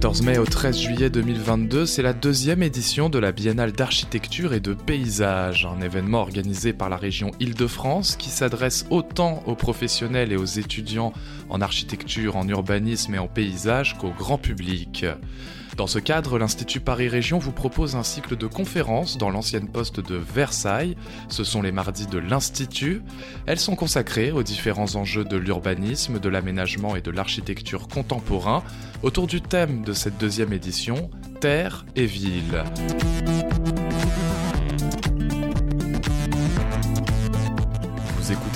14 0.00 0.22
mai 0.22 0.38
au 0.38 0.44
13 0.44 0.78
juillet 0.78 1.10
2022, 1.10 1.84
c'est 1.84 2.02
la 2.02 2.12
deuxième 2.12 2.62
édition 2.62 3.10
de 3.10 3.18
la 3.18 3.32
Biennale 3.32 3.72
d'architecture 3.72 4.54
et 4.54 4.60
de 4.60 4.72
paysage, 4.72 5.66
un 5.66 5.80
événement 5.80 6.20
organisé 6.20 6.72
par 6.72 6.88
la 6.88 6.96
région 6.96 7.32
Île-de-France 7.40 8.14
qui 8.14 8.28
s'adresse 8.28 8.86
autant 8.90 9.42
aux 9.46 9.56
professionnels 9.56 10.30
et 10.30 10.36
aux 10.36 10.44
étudiants 10.44 11.12
en 11.48 11.60
architecture, 11.60 12.36
en 12.36 12.46
urbanisme 12.46 13.16
et 13.16 13.18
en 13.18 13.26
paysage 13.26 13.98
qu'au 13.98 14.10
grand 14.10 14.38
public. 14.38 15.04
Dans 15.78 15.86
ce 15.86 16.00
cadre, 16.00 16.40
l'Institut 16.40 16.80
Paris 16.80 17.06
Région 17.06 17.38
vous 17.38 17.52
propose 17.52 17.94
un 17.94 18.02
cycle 18.02 18.36
de 18.36 18.48
conférences 18.48 19.16
dans 19.16 19.30
l'ancienne 19.30 19.68
poste 19.68 20.00
de 20.00 20.16
Versailles. 20.16 20.96
Ce 21.28 21.44
sont 21.44 21.62
les 21.62 21.70
mardis 21.70 22.08
de 22.08 22.18
l'Institut. 22.18 23.00
Elles 23.46 23.60
sont 23.60 23.76
consacrées 23.76 24.32
aux 24.32 24.42
différents 24.42 24.96
enjeux 24.96 25.24
de 25.24 25.36
l'urbanisme, 25.36 26.18
de 26.18 26.28
l'aménagement 26.28 26.96
et 26.96 27.00
de 27.00 27.12
l'architecture 27.12 27.86
contemporain 27.86 28.64
autour 29.04 29.28
du 29.28 29.40
thème 29.40 29.84
de 29.84 29.92
cette 29.92 30.18
deuxième 30.18 30.52
édition, 30.52 31.12
Terre 31.40 31.86
et 31.94 32.06
Ville. 32.06 32.64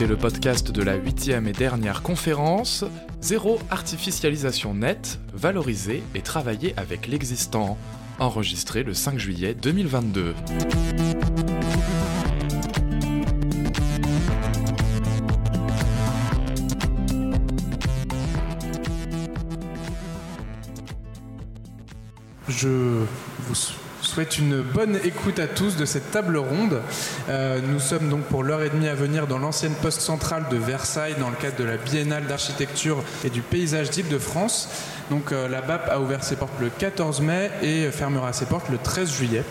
Écoutez 0.03 0.15
le 0.15 0.17
podcast 0.17 0.73
de 0.73 0.83
la 0.83 0.97
huitième 0.97 1.47
et 1.47 1.53
dernière 1.53 2.03
conférence 2.03 2.85
Zéro 3.21 3.61
artificialisation 3.71 4.75
nette, 4.75 5.21
valoriser 5.33 6.03
et 6.15 6.23
travailler 6.23 6.75
avec 6.77 7.07
l'existant, 7.07 7.79
enregistré 8.19 8.83
le 8.83 8.95
5 8.95 9.19
juillet 9.19 9.55
2022. 9.55 10.35
Je 22.49 23.05
vous 23.41 23.55
souhaite 24.13 24.37
une 24.37 24.61
bonne 24.61 24.99
écoute 25.05 25.39
à 25.39 25.47
tous 25.47 25.77
de 25.77 25.87
cette 25.87 26.11
table 26.11 26.37
ronde. 26.37 26.83
Euh, 27.31 27.61
nous 27.67 27.81
sommes 27.81 28.11
donc 28.11 28.25
pour 28.25 28.43
l'heure 28.43 28.63
et 28.63 28.69
demie 28.69 28.89
à 28.89 28.95
venir 28.95 29.27
dans 29.27 29.39
l'ancienne 29.39 29.73
poste 29.81 30.03
centrale 30.03 30.45
de 30.51 30.59
Versailles 30.59 31.15
dans 31.19 31.31
le 31.31 31.37
cadre 31.37 31.57
de 31.57 31.65
la 31.65 31.79
Biennale 31.79 32.27
d'architecture 32.27 33.03
et 33.25 33.31
du 33.31 33.41
paysage 33.41 33.89
d'Île-de-France. 33.89 34.69
Donc 35.09 35.33
euh, 35.33 35.49
la 35.49 35.63
BAP 35.63 35.89
a 35.89 35.99
ouvert 35.99 36.25
ses 36.25 36.37
portes 36.37 36.53
le 36.61 36.69
14 36.69 37.23
mai 37.23 37.51
et 37.63 37.91
fermera 37.91 38.35
ses 38.35 38.45
portes 38.45 38.69
le 38.69 38.77
13 38.77 39.11
juillet. 39.11 39.45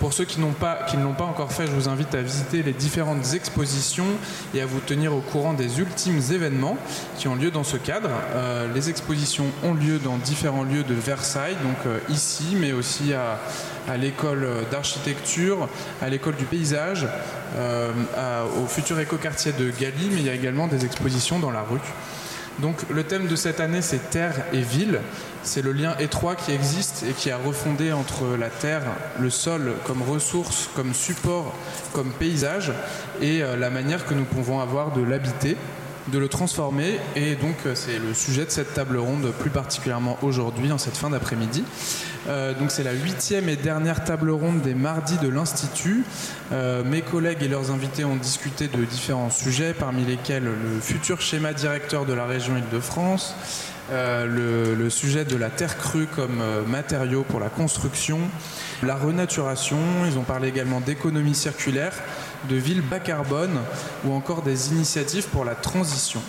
Pour 0.00 0.14
ceux 0.14 0.24
qui, 0.24 0.40
n'ont 0.40 0.52
pas, 0.52 0.78
qui 0.88 0.96
ne 0.96 1.04
l'ont 1.04 1.12
pas 1.12 1.24
encore 1.24 1.52
fait, 1.52 1.66
je 1.66 1.72
vous 1.72 1.90
invite 1.90 2.14
à 2.14 2.22
visiter 2.22 2.62
les 2.62 2.72
différentes 2.72 3.34
expositions 3.34 4.06
et 4.54 4.62
à 4.62 4.66
vous 4.66 4.80
tenir 4.80 5.14
au 5.14 5.20
courant 5.20 5.52
des 5.52 5.78
ultimes 5.78 6.22
événements 6.32 6.78
qui 7.18 7.28
ont 7.28 7.34
lieu 7.34 7.50
dans 7.50 7.64
ce 7.64 7.76
cadre. 7.76 8.08
Euh, 8.34 8.72
les 8.72 8.88
expositions 8.88 9.44
ont 9.62 9.74
lieu 9.74 9.98
dans 9.98 10.16
différents 10.16 10.64
lieux 10.64 10.84
de 10.84 10.94
Versailles, 10.94 11.56
donc 11.62 11.76
euh, 11.84 11.98
ici, 12.08 12.56
mais 12.58 12.72
aussi 12.72 13.12
à, 13.12 13.38
à 13.92 13.98
l'école 13.98 14.48
d'architecture, 14.70 15.68
à 16.00 16.08
l'école 16.08 16.36
du 16.36 16.46
paysage, 16.46 17.06
euh, 17.56 17.92
au 18.62 18.66
futur 18.66 18.98
écoquartier 19.00 19.52
de 19.52 19.70
Gali, 19.70 20.08
mais 20.12 20.20
il 20.20 20.26
y 20.26 20.30
a 20.30 20.34
également 20.34 20.66
des 20.66 20.86
expositions 20.86 21.38
dans 21.38 21.50
la 21.50 21.60
rue. 21.62 21.78
Donc 22.60 22.76
le 22.90 23.04
thème 23.04 23.26
de 23.26 23.36
cette 23.36 23.60
année 23.60 23.82
c'est 23.82 24.10
terre 24.10 24.34
et 24.52 24.60
ville. 24.60 25.00
C'est 25.42 25.62
le 25.62 25.72
lien 25.72 25.96
étroit 25.98 26.34
qui 26.34 26.52
existe 26.52 27.04
et 27.08 27.12
qui 27.12 27.30
a 27.30 27.38
refondé 27.38 27.92
entre 27.92 28.36
la 28.38 28.48
terre, 28.48 28.82
le 29.18 29.30
sol 29.30 29.72
comme 29.86 30.02
ressource, 30.02 30.68
comme 30.74 30.92
support, 30.92 31.54
comme 31.92 32.10
paysage 32.10 32.72
et 33.22 33.42
euh, 33.42 33.56
la 33.56 33.70
manière 33.70 34.04
que 34.04 34.14
nous 34.14 34.24
pouvons 34.24 34.60
avoir 34.60 34.92
de 34.92 35.02
l'habiter 35.02 35.56
de 36.10 36.18
le 36.18 36.28
transformer. 36.28 36.98
Et 37.16 37.34
donc, 37.34 37.56
euh, 37.66 37.74
c'est 37.74 37.98
le 37.98 38.14
sujet 38.14 38.44
de 38.44 38.50
cette 38.50 38.74
table 38.74 38.98
ronde, 38.98 39.32
plus 39.38 39.50
particulièrement 39.50 40.18
aujourd'hui, 40.22 40.72
en 40.72 40.78
cette 40.78 40.96
fin 40.96 41.10
d'après-midi. 41.10 41.64
Euh, 42.28 42.52
donc, 42.54 42.70
c'est 42.70 42.82
la 42.82 42.92
huitième 42.92 43.48
et 43.48 43.56
dernière 43.56 44.04
table 44.04 44.30
ronde 44.30 44.60
des 44.60 44.74
mardis 44.74 45.18
de 45.18 45.28
l'Institut. 45.28 46.04
Euh, 46.52 46.84
mes 46.84 47.02
collègues 47.02 47.42
et 47.42 47.48
leurs 47.48 47.70
invités 47.70 48.04
ont 48.04 48.16
discuté 48.16 48.68
de 48.68 48.84
différents 48.84 49.30
sujets, 49.30 49.72
parmi 49.72 50.04
lesquels 50.04 50.44
le 50.44 50.80
futur 50.80 51.20
schéma 51.20 51.52
directeur 51.52 52.04
de 52.04 52.12
la 52.12 52.26
région 52.26 52.56
Île-de-France, 52.56 53.34
le, 53.92 54.76
le, 54.76 54.90
sujet 54.90 55.24
de 55.24 55.34
la 55.34 55.50
terre 55.50 55.76
crue 55.76 56.06
comme 56.06 56.40
matériau 56.68 57.24
pour 57.24 57.40
la 57.40 57.48
construction, 57.48 58.20
la 58.84 58.94
renaturation. 58.94 59.78
Ils 60.06 60.16
ont 60.16 60.22
parlé 60.22 60.46
également 60.46 60.80
d'économie 60.80 61.34
circulaire 61.34 61.92
de 62.48 62.56
villes 62.56 62.82
bas 62.82 63.00
carbone 63.00 63.60
ou 64.04 64.12
encore 64.12 64.42
des 64.42 64.72
initiatives 64.72 65.28
pour 65.28 65.44
la 65.44 65.54
transition. 65.54 66.20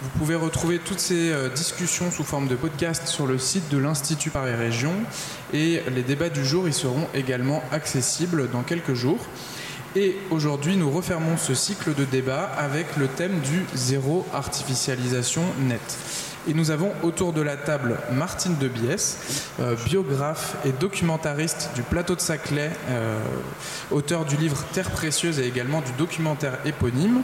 Vous 0.00 0.10
pouvez 0.10 0.36
retrouver 0.36 0.78
toutes 0.78 1.00
ces 1.00 1.32
euh, 1.32 1.48
discussions 1.48 2.12
sous 2.12 2.22
forme 2.22 2.46
de 2.46 2.54
podcast 2.54 3.08
sur 3.08 3.26
le 3.26 3.36
site 3.36 3.68
de 3.68 3.78
l'Institut 3.78 4.30
Paris 4.30 4.54
Région 4.54 4.92
et 5.52 5.82
les 5.92 6.02
débats 6.02 6.28
du 6.28 6.44
jour 6.44 6.68
y 6.68 6.72
seront 6.72 7.08
également 7.14 7.64
accessibles 7.72 8.48
dans 8.50 8.62
quelques 8.62 8.94
jours. 8.94 9.18
Et 9.96 10.16
aujourd'hui, 10.30 10.76
nous 10.76 10.90
refermons 10.90 11.36
ce 11.36 11.54
cycle 11.54 11.94
de 11.94 12.04
débats 12.04 12.44
avec 12.44 12.96
le 12.96 13.08
thème 13.08 13.40
du 13.40 13.64
zéro 13.74 14.24
artificialisation 14.32 15.42
nette. 15.60 15.96
Et 16.48 16.54
nous 16.54 16.70
avons 16.70 16.92
autour 17.02 17.34
de 17.34 17.42
la 17.42 17.58
table 17.58 17.98
Martine 18.10 18.56
Debiès, 18.56 19.18
euh, 19.60 19.76
biographe 19.84 20.56
et 20.64 20.72
documentariste 20.72 21.72
du 21.74 21.82
plateau 21.82 22.14
de 22.14 22.20
Saclay, 22.20 22.70
euh, 22.88 23.18
auteur 23.90 24.24
du 24.24 24.34
livre 24.38 24.56
Terre 24.72 24.90
précieuse 24.90 25.40
et 25.40 25.46
également 25.46 25.82
du 25.82 25.92
documentaire 25.98 26.54
éponyme 26.64 27.20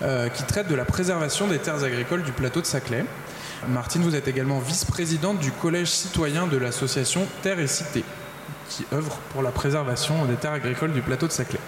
euh, 0.00 0.30
qui 0.30 0.44
traite 0.44 0.68
de 0.68 0.74
la 0.74 0.86
préservation 0.86 1.48
des 1.48 1.58
terres 1.58 1.84
agricoles 1.84 2.22
du 2.22 2.32
plateau 2.32 2.62
de 2.62 2.66
Saclay. 2.66 3.04
Martine, 3.68 4.00
vous 4.00 4.16
êtes 4.16 4.26
également 4.26 4.58
vice-présidente 4.58 5.38
du 5.38 5.52
collège 5.52 5.88
citoyen 5.88 6.46
de 6.46 6.56
l'association 6.56 7.26
Terre 7.42 7.60
et 7.60 7.66
Cité, 7.66 8.04
qui 8.70 8.86
œuvre 8.94 9.18
pour 9.34 9.42
la 9.42 9.50
préservation 9.50 10.24
des 10.24 10.36
terres 10.36 10.52
agricoles 10.52 10.92
du 10.92 11.02
plateau 11.02 11.26
de 11.26 11.32
Saclay. 11.32 11.60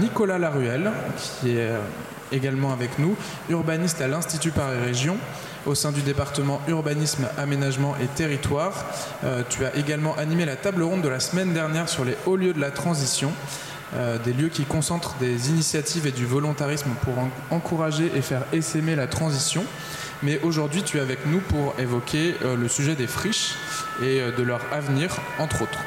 Nicolas 0.00 0.38
Laruelle, 0.38 0.90
qui 1.40 1.58
est 1.58 1.70
également 2.32 2.72
avec 2.72 2.98
nous, 2.98 3.14
urbaniste 3.50 4.00
à 4.00 4.08
l'Institut 4.08 4.50
Paris 4.50 4.80
Région, 4.80 5.16
au 5.68 5.74
sein 5.74 5.92
du 5.92 6.00
département 6.02 6.60
urbanisme, 6.66 7.28
aménagement 7.36 7.94
et 8.02 8.06
territoire. 8.06 8.86
Euh, 9.24 9.42
tu 9.48 9.64
as 9.64 9.76
également 9.76 10.16
animé 10.16 10.44
la 10.44 10.56
table 10.56 10.82
ronde 10.82 11.02
de 11.02 11.08
la 11.08 11.20
semaine 11.20 11.52
dernière 11.52 11.88
sur 11.88 12.04
les 12.04 12.16
hauts 12.26 12.36
lieux 12.36 12.54
de 12.54 12.60
la 12.60 12.70
transition. 12.70 13.30
Euh, 13.94 14.18
des 14.18 14.32
lieux 14.32 14.48
qui 14.48 14.64
concentrent 14.64 15.14
des 15.18 15.48
initiatives 15.48 16.06
et 16.06 16.10
du 16.10 16.26
volontarisme 16.26 16.90
pour 17.02 17.14
encourager 17.50 18.10
et 18.14 18.22
faire 18.22 18.42
essaimer 18.52 18.96
la 18.96 19.06
transition. 19.06 19.64
Mais 20.22 20.40
aujourd'hui, 20.42 20.82
tu 20.82 20.98
es 20.98 21.00
avec 21.00 21.26
nous 21.26 21.40
pour 21.40 21.74
évoquer 21.78 22.34
euh, 22.42 22.56
le 22.56 22.68
sujet 22.68 22.96
des 22.96 23.06
friches 23.06 23.54
et 24.02 24.20
de 24.20 24.42
leur 24.42 24.60
avenir, 24.72 25.16
entre 25.38 25.62
autres. 25.62 25.78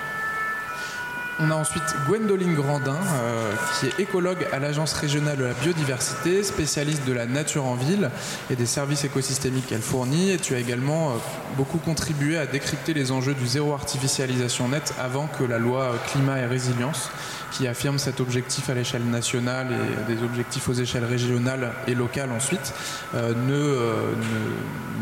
On 1.43 1.49
a 1.49 1.55
ensuite 1.55 1.95
Gwendoline 2.07 2.53
Grandin, 2.53 2.99
euh, 3.15 3.53
qui 3.79 3.87
est 3.87 3.99
écologue 3.99 4.45
à 4.51 4.59
l'Agence 4.59 4.93
régionale 4.93 5.37
de 5.37 5.45
la 5.45 5.53
biodiversité, 5.53 6.43
spécialiste 6.43 7.03
de 7.07 7.13
la 7.13 7.25
nature 7.25 7.65
en 7.65 7.73
ville 7.73 8.11
et 8.51 8.55
des 8.55 8.67
services 8.67 9.05
écosystémiques 9.05 9.65
qu'elle 9.65 9.81
fournit. 9.81 10.29
Et 10.29 10.37
tu 10.37 10.53
as 10.53 10.59
également 10.59 11.09
euh, 11.09 11.13
beaucoup 11.57 11.79
contribué 11.79 12.37
à 12.37 12.45
décrypter 12.45 12.93
les 12.93 13.11
enjeux 13.11 13.33
du 13.33 13.47
zéro 13.47 13.73
artificialisation 13.73 14.67
nette 14.67 14.93
avant 15.01 15.25
que 15.25 15.43
la 15.43 15.57
loi 15.57 15.81
euh, 15.81 15.93
climat 16.11 16.37
et 16.37 16.45
résilience, 16.45 17.09
qui 17.51 17.67
affirme 17.67 17.97
cet 17.97 18.19
objectif 18.19 18.69
à 18.69 18.75
l'échelle 18.75 19.05
nationale 19.05 19.69
et 19.71 20.13
des 20.13 20.21
objectifs 20.21 20.69
aux 20.69 20.73
échelles 20.73 21.05
régionales 21.05 21.71
et 21.87 21.95
locales 21.95 22.31
ensuite, 22.31 22.73
ne, 23.13 23.75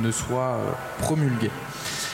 ne, 0.01 0.11
soit 0.11 0.57
promulguée. 0.97 1.51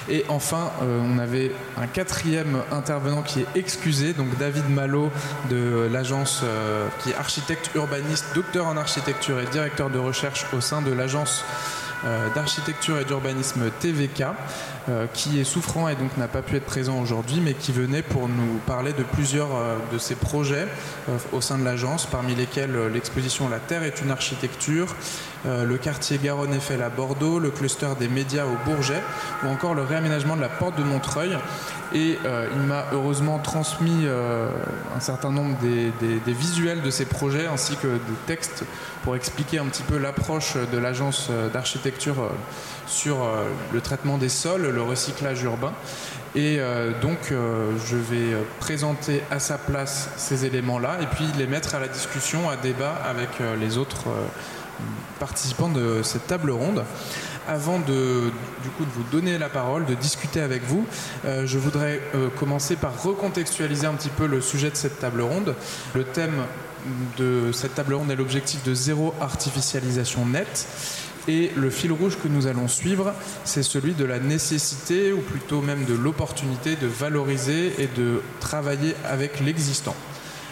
Et 0.09 0.23
enfin, 0.29 0.71
euh, 0.81 1.01
on 1.03 1.17
avait 1.17 1.51
un 1.77 1.87
quatrième 1.87 2.61
intervenant 2.71 3.23
qui 3.23 3.41
est 3.41 3.47
excusé, 3.55 4.13
donc 4.13 4.37
David 4.37 4.69
Malo 4.69 5.11
de 5.49 5.89
l'agence 5.91 6.41
euh, 6.43 6.87
qui 7.01 7.09
est 7.09 7.15
architecte 7.15 7.71
urbaniste, 7.73 8.25
docteur 8.35 8.67
en 8.67 8.77
architecture 8.77 9.39
et 9.39 9.45
directeur 9.45 9.89
de 9.89 9.97
recherche 9.97 10.45
au 10.53 10.61
sein 10.61 10.81
de 10.81 10.91
l'agence 10.91 11.43
euh, 12.05 12.29
d'architecture 12.35 12.99
et 12.99 13.05
d'urbanisme 13.05 13.71
TVK, 13.79 14.25
euh, 14.87 15.07
qui 15.11 15.39
est 15.39 15.43
souffrant 15.43 15.89
et 15.89 15.95
donc 15.95 16.15
n'a 16.15 16.27
pas 16.27 16.43
pu 16.43 16.57
être 16.57 16.65
présent 16.65 16.99
aujourd'hui, 16.99 17.41
mais 17.43 17.55
qui 17.55 17.71
venait 17.71 18.03
pour 18.03 18.27
nous 18.29 18.59
parler 18.67 18.93
de 18.93 19.01
plusieurs 19.01 19.55
euh, 19.55 19.77
de 19.91 19.97
ses 19.97 20.13
projets 20.13 20.67
au 21.33 21.41
sein 21.41 21.57
de 21.57 21.63
l'agence, 21.63 22.05
parmi 22.05 22.35
lesquels 22.35 22.75
l'exposition 22.93 23.49
La 23.49 23.57
Terre 23.57 23.81
est 23.81 24.01
une 24.01 24.11
architecture, 24.11 24.95
le 25.45 25.77
quartier 25.77 26.19
Garonne-Eiffel 26.21 26.81
à 26.81 26.89
Bordeaux, 26.89 27.37
le 27.37 27.51
cluster 27.51 27.89
des 27.99 28.07
médias 28.07 28.45
au 28.45 28.57
Bourget, 28.65 29.01
ou 29.43 29.47
encore 29.47 29.75
le 29.75 29.83
réaménagement 29.83 30.35
de 30.35 30.41
la 30.41 30.49
porte 30.49 30.75
de 30.77 30.83
Montreuil. 30.83 31.37
Et 31.93 32.17
il 32.55 32.61
m'a 32.61 32.85
heureusement 32.93 33.37
transmis 33.37 34.07
un 34.07 34.99
certain 34.99 35.31
nombre 35.31 35.55
des, 35.59 35.91
des, 36.01 36.33
visuels 36.33 36.81
de 36.81 36.89
ces 36.89 37.05
projets 37.05 37.45
ainsi 37.45 37.75
que 37.75 37.87
des 37.87 38.17
textes 38.25 38.63
pour 39.03 39.15
expliquer 39.15 39.59
un 39.59 39.65
petit 39.65 39.83
peu 39.83 39.99
l'approche 39.99 40.55
de 40.71 40.77
l'agence 40.79 41.29
d'architecture 41.53 42.31
sur 42.87 43.23
euh, 43.23 43.45
le 43.73 43.81
traitement 43.81 44.17
des 44.17 44.29
sols, 44.29 44.67
le 44.67 44.81
recyclage 44.81 45.43
urbain. 45.43 45.73
Et 46.35 46.57
euh, 46.59 46.91
donc, 47.01 47.31
euh, 47.31 47.71
je 47.85 47.95
vais 47.95 48.35
présenter 48.59 49.21
à 49.31 49.39
sa 49.39 49.57
place 49.57 50.09
ces 50.17 50.45
éléments-là 50.45 50.97
et 51.01 51.07
puis 51.07 51.25
les 51.37 51.47
mettre 51.47 51.75
à 51.75 51.79
la 51.79 51.87
discussion, 51.87 52.49
à 52.49 52.57
débat 52.57 52.93
avec 53.09 53.29
les 53.59 53.77
autres 53.77 54.05
participants 55.19 55.69
de 55.69 56.01
cette 56.03 56.27
table 56.27 56.51
ronde. 56.51 56.83
avant 57.47 57.79
de, 57.79 58.31
du 58.63 58.69
coup, 58.69 58.85
de 58.85 58.89
vous 58.91 59.03
donner 59.11 59.37
la 59.37 59.49
parole, 59.49 59.85
de 59.85 59.93
discuter 59.93 60.41
avec 60.41 60.63
vous, 60.63 60.85
je 61.23 61.57
voudrais 61.57 62.01
commencer 62.39 62.75
par 62.75 63.03
recontextualiser 63.03 63.85
un 63.85 63.93
petit 63.93 64.09
peu 64.09 64.25
le 64.25 64.41
sujet 64.41 64.71
de 64.71 64.75
cette 64.75 64.99
table 64.99 65.21
ronde. 65.21 65.55
Le 65.93 66.03
thème 66.03 66.43
de 67.17 67.51
cette 67.51 67.75
table 67.75 67.93
ronde 67.93 68.11
est 68.11 68.15
l'objectif 68.15 68.63
de 68.63 68.73
zéro 68.73 69.13
artificialisation 69.21 70.25
nette. 70.25 70.67
Et 71.27 71.51
le 71.55 71.69
fil 71.69 71.91
rouge 71.91 72.17
que 72.21 72.27
nous 72.27 72.47
allons 72.47 72.67
suivre, 72.67 73.13
c'est 73.43 73.63
celui 73.63 73.93
de 73.93 74.05
la 74.05 74.19
nécessité, 74.19 75.11
ou 75.11 75.21
plutôt 75.21 75.61
même 75.61 75.85
de 75.85 75.93
l'opportunité 75.93 76.75
de 76.75 76.87
valoriser 76.87 77.73
et 77.79 77.87
de 77.97 78.21
travailler 78.39 78.95
avec 79.05 79.39
l'existant. 79.39 79.95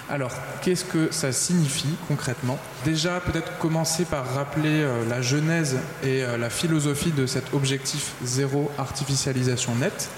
Alors, 0.09 0.31
qu'est-ce 0.61 0.83
que 0.83 1.11
ça 1.11 1.31
signifie 1.31 1.95
concrètement? 2.07 2.59
Déjà, 2.83 3.21
peut-être 3.21 3.57
commencer 3.57 4.03
par 4.03 4.35
rappeler 4.35 4.81
euh, 4.81 5.07
la 5.09 5.21
genèse 5.21 5.77
et 6.03 6.23
euh, 6.23 6.37
la 6.37 6.49
philosophie 6.49 7.11
de 7.11 7.25
cet 7.25 7.53
objectif 7.53 8.11
zéro 8.23 8.69
artificialisation 8.77 9.75
nette. 9.75 10.09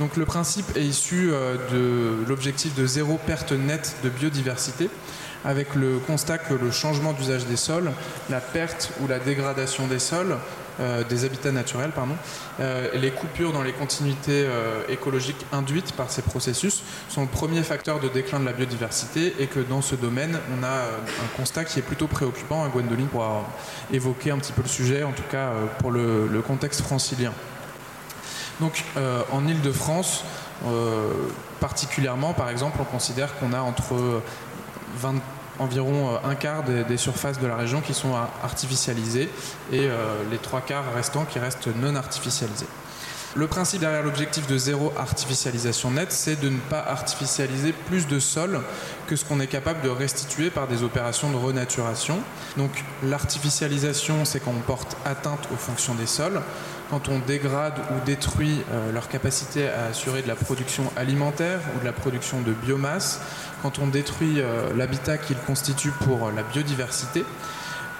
Donc, 0.00 0.16
le 0.16 0.24
principe 0.24 0.76
est 0.76 0.84
issu 0.84 1.30
euh, 1.30 1.56
de 1.70 2.26
l'objectif 2.26 2.74
de 2.74 2.86
zéro 2.86 3.20
perte 3.26 3.52
nette 3.52 3.96
de 4.02 4.08
biodiversité 4.08 4.88
avec 5.46 5.74
le 5.74 5.98
constat 5.98 6.38
que 6.38 6.54
le 6.54 6.70
changement 6.70 7.12
d'usage 7.12 7.46
des 7.46 7.56
sols, 7.56 7.92
la 8.28 8.40
perte 8.40 8.92
ou 9.00 9.06
la 9.06 9.18
dégradation 9.18 9.86
des 9.86 10.00
sols, 10.00 10.36
euh, 10.78 11.04
des 11.04 11.24
habitats 11.24 11.52
naturels, 11.52 11.92
pardon, 11.92 12.16
euh, 12.60 12.90
les 12.94 13.10
coupures 13.10 13.52
dans 13.52 13.62
les 13.62 13.72
continuités 13.72 14.44
euh, 14.44 14.82
écologiques 14.90 15.46
induites 15.52 15.92
par 15.92 16.10
ces 16.10 16.20
processus 16.20 16.82
sont 17.08 17.22
le 17.22 17.28
premier 17.28 17.62
facteur 17.62 17.98
de 17.98 18.08
déclin 18.08 18.40
de 18.40 18.44
la 18.44 18.52
biodiversité 18.52 19.34
et 19.38 19.46
que 19.46 19.60
dans 19.60 19.80
ce 19.80 19.94
domaine, 19.94 20.38
on 20.58 20.62
a 20.64 20.68
un 20.68 21.36
constat 21.36 21.64
qui 21.64 21.78
est 21.78 21.82
plutôt 21.82 22.08
préoccupant. 22.08 22.66
Gwendoline 22.68 23.06
pourra 23.06 23.46
évoquer 23.90 24.32
un 24.32 24.38
petit 24.38 24.52
peu 24.52 24.62
le 24.62 24.68
sujet, 24.68 25.02
en 25.02 25.12
tout 25.12 25.22
cas 25.30 25.50
pour 25.78 25.92
le, 25.92 26.26
le 26.26 26.42
contexte 26.42 26.82
francilien. 26.82 27.32
Donc 28.60 28.84
en 29.32 29.46
Ile-de-France, 29.46 30.24
particulièrement, 31.60 32.32
par 32.32 32.48
exemple, 32.48 32.78
on 32.80 32.84
considère 32.84 33.38
qu'on 33.38 33.52
a 33.52 33.60
entre 33.60 34.22
20 34.98 35.14
environ 35.58 36.14
euh, 36.14 36.28
un 36.28 36.34
quart 36.34 36.62
des, 36.62 36.96
surfaces 36.96 37.40
de 37.40 37.46
la 37.46 37.56
région 37.56 37.80
qui 37.80 37.94
sont 37.94 38.14
artificialisées 38.42 39.28
et 39.72 39.80
euh, 39.86 40.22
les 40.30 40.38
trois 40.38 40.60
quarts 40.60 40.84
restants 40.94 41.24
qui 41.24 41.38
restent 41.38 41.68
non 41.76 41.94
artificialisés. 41.94 42.66
Le 43.36 43.46
principe 43.46 43.80
derrière 43.80 44.02
l'objectif 44.02 44.46
de 44.46 44.56
zéro 44.56 44.94
artificialisation 44.96 45.90
nette, 45.90 46.10
c'est 46.10 46.40
de 46.40 46.48
ne 46.48 46.58
pas 46.58 46.80
artificialiser 46.80 47.74
plus 47.74 48.06
de 48.06 48.18
sol 48.18 48.62
que 49.06 49.14
ce 49.14 49.26
qu'on 49.26 49.40
est 49.40 49.46
capable 49.46 49.82
de 49.82 49.90
restituer 49.90 50.48
par 50.48 50.66
des 50.66 50.82
opérations 50.82 51.30
de 51.30 51.36
renaturation. 51.36 52.18
Donc 52.56 52.70
l'artificialisation, 53.02 54.24
c'est 54.24 54.40
quand 54.40 54.54
on 54.56 54.62
porte 54.62 54.96
atteinte 55.04 55.48
aux 55.52 55.56
fonctions 55.56 55.94
des 55.94 56.06
sols 56.06 56.40
quand 56.90 57.08
on 57.08 57.18
dégrade 57.18 57.74
ou 57.90 58.04
détruit 58.04 58.62
euh, 58.72 58.92
leur 58.92 59.08
capacité 59.08 59.68
à 59.68 59.86
assurer 59.86 60.22
de 60.22 60.28
la 60.28 60.36
production 60.36 60.84
alimentaire 60.96 61.60
ou 61.74 61.80
de 61.80 61.84
la 61.84 61.92
production 61.92 62.40
de 62.40 62.52
biomasse, 62.52 63.20
quand 63.62 63.78
on 63.78 63.86
détruit 63.86 64.40
euh, 64.40 64.72
l'habitat 64.76 65.18
qu'ils 65.18 65.38
constituent 65.38 65.94
pour 66.04 66.30
la 66.30 66.42
biodiversité, 66.42 67.24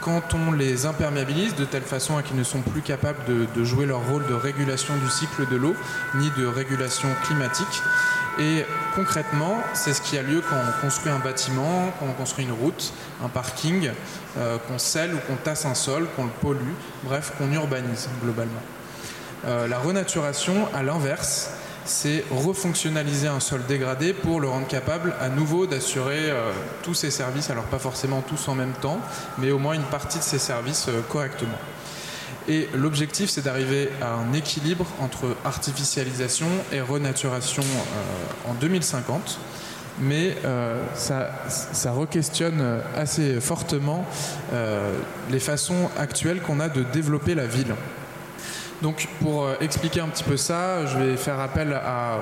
quand 0.00 0.34
on 0.34 0.52
les 0.52 0.86
imperméabilise 0.86 1.56
de 1.56 1.64
telle 1.64 1.82
façon 1.82 2.16
à 2.16 2.22
qu'ils 2.22 2.36
ne 2.36 2.44
sont 2.44 2.60
plus 2.60 2.82
capables 2.82 3.18
de, 3.26 3.64
jouer 3.64 3.86
leur 3.86 4.06
rôle 4.06 4.24
de 4.26 4.34
régulation 4.34 4.94
du 4.96 5.08
cycle 5.08 5.48
de 5.50 5.56
l'eau 5.56 5.74
ni 6.14 6.30
de 6.38 6.46
régulation 6.46 7.08
climatique. 7.24 7.82
Et 8.38 8.64
concrètement, 8.94 9.56
c'est 9.72 9.94
ce 9.94 10.02
qui 10.02 10.18
a 10.18 10.22
lieu 10.22 10.42
quand 10.48 10.56
on 10.56 10.80
construit 10.80 11.10
un 11.10 11.18
bâtiment, 11.18 11.90
quand 11.98 12.06
on 12.06 12.12
construit 12.12 12.44
une 12.44 12.52
route, 12.52 12.92
un 13.24 13.28
parking, 13.28 13.90
euh, 14.36 14.58
qu'on 14.68 14.78
scelle 14.78 15.14
ou 15.14 15.18
qu'on 15.26 15.36
tasse 15.36 15.64
un 15.64 15.74
sol, 15.74 16.06
qu'on 16.14 16.24
le 16.24 16.30
pollue, 16.40 16.74
bref, 17.02 17.32
qu'on 17.38 17.50
urbanise 17.52 18.08
globalement. 18.22 18.60
Euh, 19.44 19.68
la 19.68 19.78
renaturation, 19.78 20.68
à 20.74 20.82
l'inverse, 20.82 21.50
c'est 21.84 22.24
refonctionnaliser 22.30 23.28
un 23.28 23.38
sol 23.38 23.62
dégradé 23.68 24.12
pour 24.12 24.40
le 24.40 24.48
rendre 24.48 24.66
capable 24.66 25.14
à 25.20 25.28
nouveau 25.28 25.66
d'assurer 25.66 26.30
euh, 26.30 26.50
tous 26.82 26.94
ses 26.94 27.10
services, 27.10 27.50
alors 27.50 27.64
pas 27.64 27.78
forcément 27.78 28.22
tous 28.22 28.48
en 28.48 28.54
même 28.54 28.72
temps, 28.80 28.98
mais 29.38 29.52
au 29.52 29.58
moins 29.58 29.74
une 29.74 29.82
partie 29.82 30.18
de 30.18 30.24
ses 30.24 30.38
services 30.38 30.86
euh, 30.88 31.00
correctement. 31.08 31.58
Et 32.48 32.68
l'objectif, 32.74 33.30
c'est 33.30 33.42
d'arriver 33.42 33.90
à 34.00 34.14
un 34.14 34.32
équilibre 34.32 34.86
entre 35.00 35.36
artificialisation 35.44 36.46
et 36.72 36.80
renaturation 36.80 37.64
en 38.48 38.54
2050. 38.54 39.38
Mais 39.98 40.36
ça, 40.94 41.30
ça 41.48 41.90
re-questionne 41.90 42.82
assez 42.96 43.40
fortement 43.40 44.06
les 45.28 45.40
façons 45.40 45.90
actuelles 45.98 46.40
qu'on 46.40 46.60
a 46.60 46.68
de 46.68 46.84
développer 46.84 47.34
la 47.34 47.48
ville. 47.48 47.74
Donc 48.82 49.08
pour 49.20 49.44
euh, 49.44 49.54
expliquer 49.60 50.00
un 50.00 50.08
petit 50.08 50.24
peu 50.24 50.36
ça, 50.36 50.86
je 50.86 50.98
vais 50.98 51.16
faire 51.16 51.40
appel 51.40 51.72
à 51.72 52.14
euh, 52.14 52.18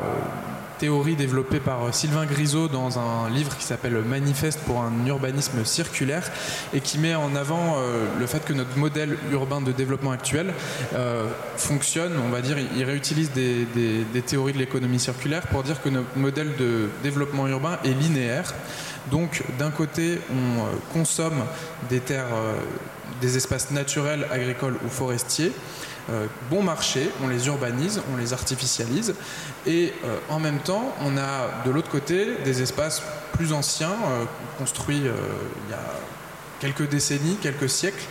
théorie 0.78 1.16
développée 1.16 1.58
par 1.58 1.82
euh, 1.82 1.92
Sylvain 1.92 2.26
Grisot 2.26 2.68
dans 2.68 2.98
un 2.98 3.28
livre 3.28 3.56
qui 3.56 3.64
s'appelle 3.64 3.94
Manifeste 4.02 4.60
pour 4.60 4.80
un 4.80 4.92
urbanisme 5.06 5.64
circulaire 5.64 6.30
et 6.72 6.80
qui 6.80 6.98
met 6.98 7.14
en 7.14 7.34
avant 7.34 7.76
le 8.18 8.26
fait 8.26 8.44
que 8.44 8.52
notre 8.52 8.76
modèle 8.78 9.16
urbain 9.32 9.60
de 9.60 9.72
développement 9.72 10.10
actuel 10.10 10.52
fonctionne, 11.56 12.12
on 12.24 12.28
va 12.28 12.40
dire, 12.40 12.56
il 12.76 12.84
réutilise 12.84 13.30
des, 13.32 13.66
des 14.12 14.22
théories 14.22 14.52
de 14.52 14.58
l'économie 14.58 14.98
circulaire 14.98 15.42
pour 15.46 15.62
dire 15.62 15.80
que 15.82 15.88
notre 15.88 16.16
modèle 16.16 16.56
de 16.56 16.88
développement 17.02 17.46
urbain 17.46 17.78
est 17.84 17.92
linéaire. 17.92 18.54
Donc 19.10 19.42
d'un 19.58 19.70
côté, 19.70 20.18
on 20.30 20.92
consomme 20.92 21.44
des 21.88 22.00
terres, 22.00 22.34
des 23.20 23.36
espaces 23.36 23.70
naturels, 23.70 24.26
agricoles 24.30 24.76
ou 24.84 24.88
forestiers. 24.88 25.52
Euh, 26.10 26.26
bon 26.50 26.62
marché, 26.62 27.10
on 27.22 27.28
les 27.28 27.46
urbanise, 27.46 28.02
on 28.12 28.16
les 28.16 28.34
artificialise, 28.34 29.14
et 29.66 29.94
euh, 30.04 30.18
en 30.28 30.38
même 30.38 30.58
temps, 30.58 30.94
on 31.02 31.16
a 31.16 31.64
de 31.64 31.70
l'autre 31.70 31.88
côté 31.88 32.36
des 32.44 32.60
espaces 32.60 33.02
plus 33.32 33.54
anciens, 33.54 33.88
euh, 33.88 34.24
construits 34.58 34.98
il 34.98 35.70
y 35.70 35.74
a 35.74 35.82
quelques 36.60 36.88
décennies, 36.88 37.38
quelques 37.40 37.70
siècles, 37.70 38.04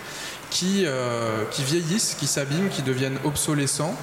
qui, 0.50 0.86
qui 1.50 1.64
vieillissent, 1.64 2.16
qui 2.20 2.28
s'abîment, 2.28 2.70
qui 2.70 2.84
deviennent 2.84 3.18
obsolescents, 3.24 3.96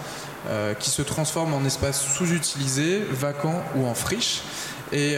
qui 0.80 0.90
se 0.90 1.00
transforment 1.00 1.54
en 1.54 1.64
espaces 1.64 2.02
sous-utilisés, 2.02 3.04
vacants 3.08 3.62
ou 3.76 3.86
en 3.86 3.94
friches, 3.94 4.42
et 4.90 5.16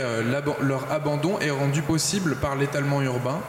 leur 0.61 0.93
abandon 0.93 1.39
est 1.39 1.51
rendu 1.51 1.81
possible 1.81 2.37
par 2.37 2.55
l'étalement 2.55 3.01
urbain 3.01 3.41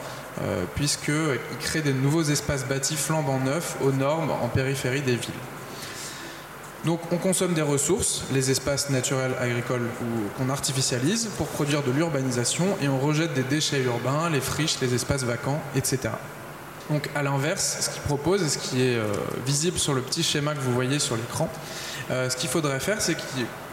puisqu'il 0.75 1.57
crée 1.59 1.81
des 1.81 1.93
nouveaux 1.93 2.23
espaces 2.23 2.65
bâtis 2.65 2.95
flambant 2.95 3.39
neufs 3.39 3.75
aux 3.83 3.91
normes 3.91 4.31
en 4.31 4.47
périphérie 4.47 5.01
des 5.01 5.15
villes. 5.15 5.31
Donc 6.85 6.99
on 7.11 7.17
consomme 7.17 7.53
des 7.53 7.61
ressources, 7.61 8.23
les 8.33 8.51
espaces 8.51 8.89
naturels 8.89 9.33
agricoles 9.39 9.87
qu'on 10.37 10.49
artificialise 10.49 11.29
pour 11.37 11.47
produire 11.47 11.81
de 11.81 11.91
l'urbanisation 11.91 12.65
et 12.81 12.89
on 12.89 12.99
rejette 12.99 13.33
des 13.33 13.43
déchets 13.43 13.81
urbains, 13.83 14.29
les 14.29 14.41
friches, 14.41 14.79
les 14.81 14.93
espaces 14.93 15.23
vacants, 15.23 15.61
etc. 15.77 16.09
Donc 16.89 17.09
à 17.15 17.23
l'inverse, 17.23 17.77
ce 17.79 17.89
qu'il 17.89 18.01
propose 18.01 18.43
et 18.43 18.49
ce 18.49 18.57
qui 18.57 18.81
est 18.81 18.95
euh, 18.95 19.07
visible 19.45 19.79
sur 19.79 19.93
le 19.93 20.01
petit 20.01 20.23
schéma 20.23 20.53
que 20.53 20.59
vous 20.59 20.73
voyez 20.73 20.99
sur 20.99 21.15
l'écran, 21.15 21.49
euh, 22.11 22.29
ce 22.29 22.35
qu'il 22.35 22.49
faudrait 22.49 22.81
faire, 22.81 23.01
c'est 23.01 23.15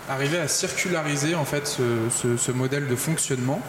arriver 0.08 0.38
à 0.38 0.46
circulariser 0.46 1.34
en 1.34 1.44
fait 1.44 1.66
ce, 1.66 2.52
modèle 2.52 2.86
de 2.86 2.96
fonctionnement 2.96 3.60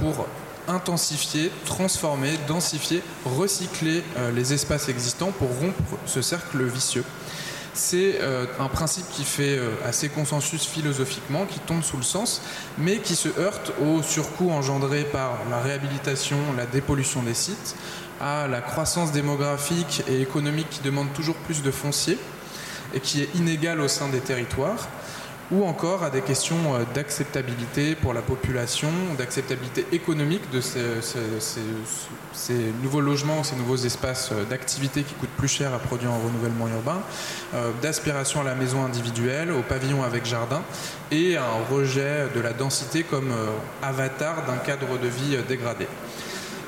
pour 0.00 0.26
intensifier, 0.68 1.50
transformer, 1.64 2.32
densifier, 2.48 3.02
recycler 3.24 4.02
euh, 4.16 4.30
les 4.32 4.52
espaces 4.52 4.88
existants 4.88 5.32
pour 5.32 5.48
rompre 5.48 5.82
ce 6.06 6.22
cercle 6.22 6.62
vicieux. 6.64 7.04
C'est 7.74 8.20
euh, 8.20 8.46
un 8.60 8.68
principe 8.68 9.06
qui 9.10 9.24
fait 9.24 9.58
euh, 9.58 9.70
assez 9.84 10.08
consensus 10.08 10.64
philosophiquement, 10.64 11.44
qui 11.44 11.58
tombe 11.58 11.82
sous 11.82 11.96
le 11.96 12.04
sens, 12.04 12.40
mais 12.78 12.98
qui 12.98 13.16
se 13.16 13.28
heurte 13.38 13.72
au 13.82 14.00
surcoût 14.02 14.50
engendré 14.50 15.02
par 15.02 15.40
la 15.50 15.60
réhabilitation, 15.60 16.36
la 16.56 16.66
dépollution 16.66 17.22
des 17.24 17.34
sites, 17.34 17.74
à 18.20 18.46
la 18.46 18.60
croissance 18.60 19.10
démographique 19.10 20.04
et 20.08 20.20
économique 20.20 20.70
qui 20.70 20.80
demande 20.82 21.12
toujours 21.14 21.34
plus 21.34 21.62
de 21.62 21.72
foncier 21.72 22.16
et 22.94 23.00
qui 23.00 23.22
est 23.22 23.34
inégale 23.34 23.80
au 23.80 23.88
sein 23.88 24.08
des 24.08 24.20
territoires 24.20 24.88
ou 25.50 25.64
encore 25.64 26.02
à 26.02 26.10
des 26.10 26.22
questions 26.22 26.74
euh, 26.74 26.84
d'acceptabilité 26.94 27.94
pour 27.94 28.14
la 28.14 28.22
population, 28.22 28.88
d'acceptabilité 29.18 29.86
économique 29.92 30.50
de 30.50 30.60
ces, 30.60 30.80
nouveaux 32.82 33.00
logements, 33.00 33.44
ces 33.44 33.56
nouveaux 33.56 33.76
espaces 33.76 34.30
euh, 34.32 34.44
d'activité 34.44 35.02
qui 35.02 35.14
coûtent 35.14 35.28
plus 35.36 35.48
cher 35.48 35.74
à 35.74 35.78
produire 35.78 36.12
en 36.12 36.18
renouvellement 36.18 36.68
urbain, 36.68 37.00
euh, 37.54 37.70
d'aspiration 37.82 38.40
à 38.40 38.44
la 38.44 38.54
maison 38.54 38.84
individuelle, 38.84 39.50
au 39.52 39.62
pavillon 39.62 40.02
avec 40.02 40.24
jardin, 40.24 40.62
et 41.10 41.36
un 41.36 41.64
rejet 41.70 42.28
de 42.34 42.40
la 42.40 42.52
densité 42.52 43.02
comme 43.02 43.32
avatar 43.82 44.46
d'un 44.46 44.56
cadre 44.56 44.98
de 44.98 45.06
vie 45.06 45.36
dégradé. 45.46 45.86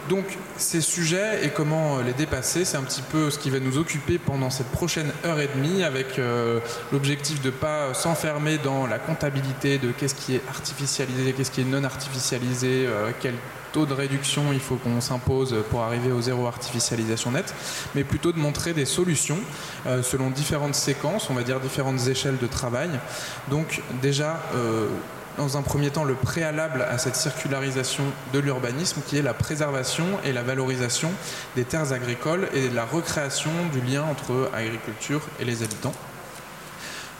Donc 0.09 0.25
ces 0.57 0.81
sujets 0.81 1.45
et 1.45 1.51
comment 1.51 1.99
les 1.99 2.13
dépasser, 2.13 2.65
c'est 2.65 2.77
un 2.77 2.83
petit 2.83 3.03
peu 3.03 3.31
ce 3.31 3.39
qui 3.39 3.51
va 3.51 3.59
nous 3.59 3.79
occuper 3.79 4.19
pendant 4.19 4.51
cette 4.51 4.69
prochaine 4.69 5.11
heure 5.25 5.41
et 5.41 5.49
demie 5.55 5.83
avec 5.83 6.19
euh, 6.19 6.61
l'objectif 6.93 7.41
de 7.43 7.49
ne 7.49 7.53
pas 7.53 7.93
s'enfermer 7.93 8.59
dans 8.59 8.87
la 8.87 8.99
comptabilité 8.99 9.79
de 9.79 9.91
qu'est-ce 9.91 10.15
qui 10.15 10.37
est 10.37 10.43
artificialisé, 10.49 11.33
qu'est-ce 11.33 11.51
qui 11.51 11.63
est 11.63 11.65
non 11.65 11.83
artificialisé, 11.85 12.87
euh, 12.87 13.11
quel 13.21 13.35
taux 13.73 13.85
de 13.85 13.93
réduction 13.93 14.55
il 14.55 14.61
faut 14.61 14.77
qu'on 14.77 15.03
s'impose 15.03 15.55
pour 15.71 15.83
arriver 15.83 16.11
au 16.11 16.23
zéro 16.23 16.47
artificialisation 16.47 17.33
nette, 17.33 17.55
mais 17.95 18.05
plutôt 18.05 18.33
de 18.33 18.39
montrer 18.39 18.73
des 18.73 18.87
solutions 18.87 19.39
euh, 19.87 20.03
selon 20.03 20.31
différentes 20.31 20.75
séquences, 20.75 21.29
on 21.29 21.35
va 21.35 21.43
dire 21.43 21.61
différentes 21.61 22.07
échelles 22.09 22.39
de 22.39 22.47
travail. 22.47 22.89
Donc 23.51 23.83
déjà, 24.01 24.43
euh, 24.55 24.89
dans 25.37 25.57
un 25.57 25.63
premier 25.63 25.91
temps 25.91 26.05
le 26.05 26.15
préalable 26.15 26.83
à 26.83 26.99
cette 26.99 27.17
circularisation 27.17 28.05
de 28.33 28.39
l'urbanisme 28.39 29.01
qui 29.07 29.19
est 29.19 29.23
la 29.23 29.35
préservation 29.35 30.07
et 30.25 30.33
la 30.33 30.43
valorisation 30.43 31.11
des 31.55 31.65
terres 31.65 31.93
agricoles 31.93 32.49
et 32.55 32.69
la 32.71 32.85
recréation 32.85 33.51
du 33.73 33.81
lien 33.81 34.03
entre 34.03 34.51
agriculture 34.55 35.23
et 35.41 35.45
les 35.45 35.63
habitants. 35.63 35.95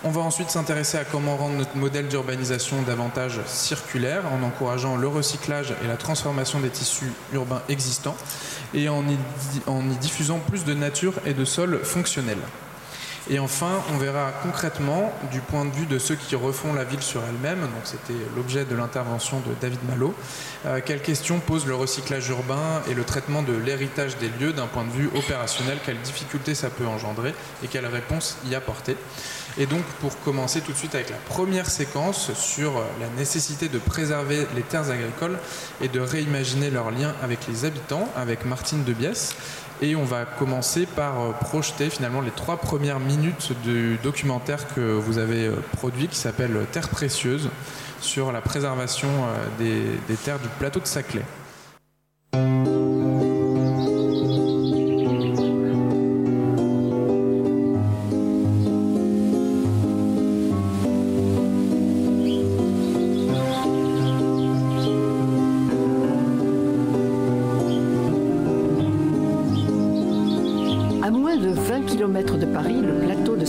On 0.05 0.11
va 0.11 0.21
ensuite 0.21 0.51
s'intéresser 0.51 0.99
à 0.99 1.05
comment 1.05 1.37
rendre 1.37 1.57
notre 1.57 1.77
modèle 1.77 2.07
d'urbanisation 2.09 2.83
davantage 2.83 3.41
circulaire 3.47 4.23
en 4.33 4.47
encourageant 4.47 4.97
le 4.97 5.09
recyclage 5.09 5.75
et 5.83 5.89
la 5.89 5.97
transformation 5.97 6.61
des 6.61 6.69
tissus 6.69 7.13
urbains 7.33 7.63
existants 7.69 8.17
et 8.75 8.89
en 8.89 9.03
y, 9.09 9.17
en 9.67 9.81
y 9.91 9.97
diffusant 9.97 10.39
plus 10.39 10.65
de 10.65 10.75
nature 10.75 11.15
et 11.25 11.35
de 11.35 11.45
sols 11.45 11.81
fonctionnels. 11.83 12.37
Et 13.29 13.41
enfin, 13.41 13.83
on 13.93 13.97
verra 13.97 14.31
concrètement, 14.43 15.13
du 15.33 15.41
point 15.41 15.65
de 15.65 15.73
vue 15.73 15.87
de 15.87 15.99
ceux 15.99 16.15
qui 16.15 16.37
refont 16.37 16.73
la 16.73 16.85
ville 16.85 17.03
sur 17.03 17.23
elle-même, 17.25 17.61
donc 17.61 17.83
c'était 17.83 18.15
l'objet 18.37 18.65
de 18.65 18.77
l'intervention 18.77 19.41
de 19.41 19.53
David 19.61 19.81
Malo, 19.89 20.15
euh, 20.65 20.81
quelles 20.85 21.03
questions 21.03 21.41
pose 21.41 21.67
le 21.67 21.75
recyclage 21.75 22.29
urbain 22.29 22.83
et 22.89 22.95
le 22.95 23.03
traitement 23.03 23.43
de 23.43 23.53
l'héritage 23.53 24.17
des 24.19 24.29
lieux 24.41 24.53
d'un 24.53 24.69
point 24.69 24.85
de 24.85 24.91
vue 24.91 25.11
opérationnel, 25.17 25.79
quelles 25.85 26.01
difficultés 26.03 26.55
ça 26.55 26.71
peut 26.71 26.87
engendrer 26.87 27.35
et 27.65 27.67
quelles 27.67 27.87
réponses 27.87 28.37
y 28.49 28.55
apporter? 28.55 28.97
Et 29.59 29.67
donc, 29.67 29.83
pour 30.01 30.21
commencer 30.21 30.61
tout 30.61 30.73
de 30.73 30.77
suite 30.77 30.95
avec 30.95 31.09
la 31.09 31.17
première 31.17 31.71
séquence 31.71 32.33
sur 32.35 32.75
la 33.01 33.09
nécessité 33.17 33.69
de 33.69 33.79
préserver 33.79 34.47
les 34.55 34.63
terres 34.63 34.91
agricoles 34.91 35.39
et 35.81 35.89
de 35.89 35.99
réimaginer 35.99 36.71
leurs 36.71 36.91
liens 36.91 37.15
avec 37.23 37.39
les 37.49 37.65
habitants, 37.65 38.07
avec 38.17 38.45
Martine 38.45 38.85
Debiès, 38.85 39.35
et 39.83 39.97
on 39.97 40.05
va 40.05 40.25
commencer 40.25 40.87
par 40.87 41.21
euh, 41.21 41.33
projeter 41.33 41.91
finalement 41.91 42.21
les 42.21 42.31
trois 42.31 42.57
premières 42.57 43.01
minutes 43.01 43.53
du 43.63 43.99
documentaire 44.03 44.73
que 44.75 44.81
vous 44.81 45.19
avez 45.19 45.47
euh, 45.47 45.57
produit 45.77 46.09
qui 46.09 46.17
s'appelle 46.17 46.67
Terre 46.73 46.89
précieuse 46.89 47.51
sur 48.01 48.33
la 48.33 48.41
préservation 48.41 49.09
euh, 49.09 49.47
des, 49.59 49.83
des 50.09 50.17
terres 50.17 50.39
du 50.39 50.49
plateau 50.59 50.81
de 50.81 50.87
Saclay. 50.87 51.23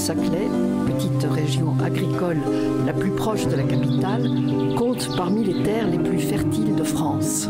Saclay, 0.08 0.48
petite 0.86 1.28
région 1.30 1.76
agricole 1.84 2.38
la 2.86 2.94
plus 2.94 3.12
proche 3.12 3.46
de 3.46 3.58
la 3.58 3.64
capitale, 3.64 4.32
compte 4.78 5.06
parmi 5.18 5.44
les 5.44 5.64
terres 5.64 5.90
les 5.90 6.00
plus 6.00 6.20
fertiles 6.20 6.76
de 6.76 6.84
France. 6.86 7.50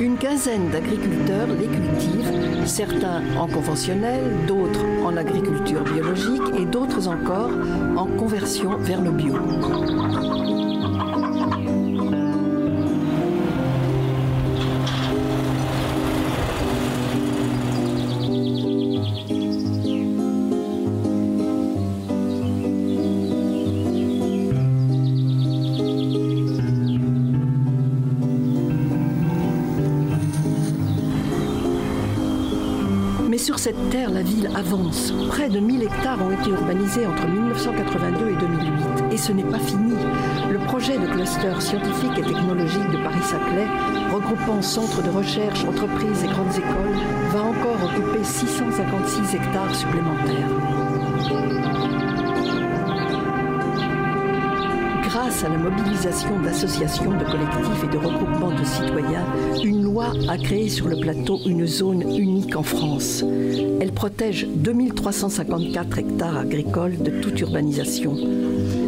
Une 0.00 0.16
quinzaine 0.16 0.70
d'agriculteurs 0.70 1.48
certains 2.66 3.22
en 3.38 3.46
conventionnel, 3.46 4.20
d'autres 4.46 4.84
en 5.04 5.16
agriculture 5.16 5.82
biologique 5.84 6.42
et 6.58 6.66
d'autres 6.66 7.08
encore 7.08 7.50
en 7.96 8.06
conversion 8.06 8.76
vers 8.76 9.00
le 9.00 9.10
bio. 9.10 9.34
Cette 33.68 33.90
terre, 33.90 34.10
la 34.10 34.22
ville 34.22 34.48
avance. 34.54 35.12
Près 35.28 35.50
de 35.50 35.60
1000 35.60 35.82
hectares 35.82 36.22
ont 36.22 36.30
été 36.30 36.48
urbanisés 36.48 37.06
entre 37.06 37.28
1982 37.28 38.30
et 38.30 38.36
2008. 38.36 39.12
Et 39.12 39.16
ce 39.18 39.30
n'est 39.30 39.44
pas 39.44 39.58
fini. 39.58 39.92
Le 40.50 40.58
projet 40.60 40.96
de 40.96 41.06
cluster 41.06 41.52
scientifique 41.60 42.16
et 42.16 42.22
technologique 42.22 42.90
de 42.90 42.96
Paris-Saclay, 43.02 43.66
regroupant 44.10 44.62
centres 44.62 45.02
de 45.02 45.10
recherche, 45.10 45.66
entreprises 45.66 46.24
et 46.24 46.28
grandes 46.28 46.56
écoles, 46.56 46.96
va 47.30 47.42
encore 47.42 47.84
occuper 47.84 48.24
656 48.24 49.34
hectares 49.34 49.74
supplémentaires. 49.74 50.48
Grâce 55.02 55.44
à 55.44 55.50
la 55.50 55.58
mobilisation 55.58 56.40
d'associations, 56.40 57.10
de 57.10 57.24
collectifs 57.24 57.84
et 57.84 57.88
de 57.88 57.98
de 57.98 57.98
une 59.64 59.82
loi 59.82 60.12
a 60.28 60.38
créé 60.38 60.68
sur 60.68 60.88
le 60.88 60.98
plateau 60.98 61.40
une 61.46 61.66
zone 61.66 62.02
unique 62.02 62.56
en 62.56 62.62
France. 62.62 63.24
Elle 63.80 63.92
protège 63.92 64.46
2354 64.46 65.98
hectares 65.98 66.36
agricoles 66.36 66.98
de 66.98 67.10
toute 67.20 67.40
urbanisation. 67.40 68.16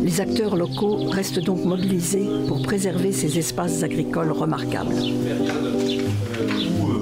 Les 0.03 0.21
acteurs 0.21 0.57
locaux 0.57 0.97
restent 1.09 1.41
donc 1.41 1.65
mobilisés 1.65 2.27
pour 2.49 2.63
préserver 2.63 3.13
ces 3.13 3.39
espaces 3.39 3.83
agricoles 3.83 4.33
remarquables. 4.33 4.95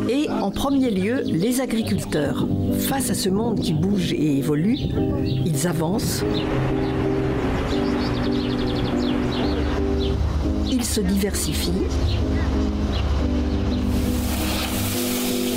Et 0.08 0.28
en 0.30 0.50
premier 0.50 0.90
lieu, 0.90 1.22
les 1.24 1.60
agriculteurs. 1.60 2.46
Face 2.88 3.10
à 3.10 3.14
ce 3.14 3.28
monde 3.28 3.60
qui 3.60 3.74
bouge 3.74 4.12
et 4.12 4.38
évolue, 4.38 4.78
ils 5.44 5.66
avancent, 5.66 6.24
diversifient, 11.00 11.72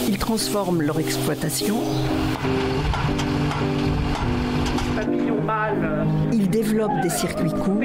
ils 0.08 0.18
transforment 0.18 0.82
leur 0.82 1.00
exploitation, 1.00 1.78
ils 6.32 6.50
développent 6.50 7.02
des 7.02 7.10
circuits 7.10 7.52
courts, 7.52 7.82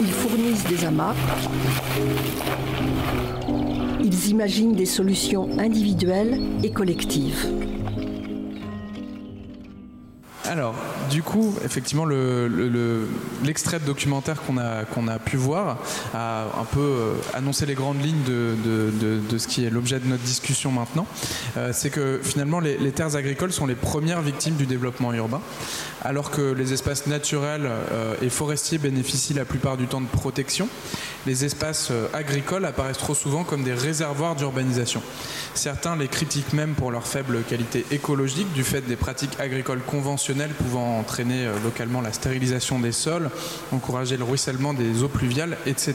ils 0.00 0.12
fournissent 0.12 0.64
des 0.64 0.84
amas, 0.84 1.14
ils 4.02 4.28
imaginent 4.28 4.74
des 4.74 4.86
solutions 4.86 5.48
individuelles 5.58 6.40
et 6.62 6.70
collectives. 6.70 7.65
Du 11.10 11.22
coup, 11.22 11.54
effectivement, 11.64 12.06
l'extrait 12.06 13.78
le, 13.78 13.82
de 13.82 13.86
documentaire 13.86 14.42
qu'on 14.42 14.58
a, 15.08 15.18
pu 15.18 15.36
voir 15.36 15.78
a 16.14 16.44
un 16.60 16.64
peu 16.64 16.80
euh, 16.80 17.14
annoncé 17.34 17.66
les 17.66 17.74
grandes 17.74 18.02
lignes 18.02 18.22
de, 18.24 19.38
ce 19.38 19.46
qui 19.46 19.64
est 19.64 19.70
l'objet 19.70 19.98
de 19.98 20.06
notre 20.06 20.22
discussion 20.22 20.70
maintenant. 20.70 21.06
Euh, 21.56 21.70
c'est 21.72 21.90
que 21.90 22.20
finalement, 22.22 22.60
les, 22.60 22.76
les, 22.78 22.92
terres 22.92 23.16
agricoles 23.16 23.52
sont 23.52 23.66
les 23.66 23.74
premières 23.74 24.22
victimes 24.22 24.56
du 24.56 24.66
développement 24.66 25.12
urbain, 25.12 25.40
alors 26.02 26.30
que 26.30 26.52
les 26.52 26.72
espaces 26.72 27.06
naturels 27.06 27.66
euh, 27.66 28.14
et 28.22 28.28
forestiers 28.28 28.78
bénéficient 28.78 29.34
la 29.34 29.44
plupart 29.44 29.76
du 29.76 29.86
temps 29.86 30.00
de 30.00 30.06
protection. 30.06 30.68
Les 31.26 31.44
espaces 31.44 31.90
agricoles 32.12 32.64
apparaissent 32.64 32.98
trop 32.98 33.14
souvent 33.14 33.42
comme 33.42 33.64
des 33.64 33.74
réservoirs 33.74 34.36
d'urbanisation. 34.36 35.02
Certains 35.54 35.96
les 35.96 36.06
critiquent 36.06 36.52
même 36.52 36.74
pour 36.74 36.92
leur 36.92 37.04
faible 37.04 37.42
qualité 37.42 37.84
écologique 37.90 38.52
du 38.52 38.62
fait 38.62 38.82
des 38.82 38.94
pratiques 38.94 39.40
agricoles 39.40 39.80
conventionnelles 39.80 40.50
pouvant 40.50 40.95
entraîner 40.98 41.46
euh, 41.46 41.54
localement 41.62 42.00
la 42.00 42.12
stérilisation 42.12 42.78
des 42.78 42.92
sols, 42.92 43.30
encourager 43.72 44.16
le 44.16 44.24
ruissellement 44.24 44.74
des 44.74 45.02
eaux 45.02 45.08
pluviales, 45.08 45.56
etc. 45.66 45.94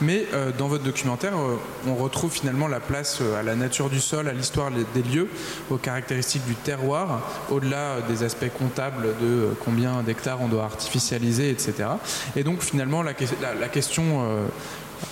Mais 0.00 0.26
euh, 0.32 0.50
dans 0.56 0.68
votre 0.68 0.84
documentaire, 0.84 1.36
euh, 1.36 1.56
on 1.86 1.94
retrouve 1.94 2.32
finalement 2.32 2.68
la 2.68 2.80
place 2.80 3.20
à 3.38 3.42
la 3.42 3.54
nature 3.54 3.90
du 3.90 4.00
sol, 4.00 4.28
à 4.28 4.32
l'histoire 4.32 4.70
des 4.70 5.02
lieux, 5.02 5.28
aux 5.70 5.76
caractéristiques 5.76 6.44
du 6.46 6.54
terroir, 6.54 7.22
au-delà 7.50 8.00
des 8.08 8.22
aspects 8.22 8.50
comptables 8.56 9.08
de 9.20 9.50
combien 9.64 10.02
d'hectares 10.02 10.40
on 10.40 10.48
doit 10.48 10.64
artificialiser, 10.64 11.50
etc. 11.50 11.88
Et 12.36 12.44
donc 12.44 12.62
finalement, 12.62 13.02
la, 13.02 13.14
question 13.14 14.24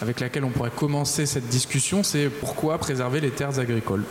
avec 0.00 0.21
laquelle 0.21 0.45
on 0.45 0.50
pourrait 0.50 0.71
commencer 0.71 1.26
cette 1.26 1.49
discussion, 1.49 2.02
c'est 2.02 2.28
pourquoi 2.28 2.78
préserver 2.78 3.21
les 3.21 3.31
terres 3.31 3.59
agricoles? 3.59 4.04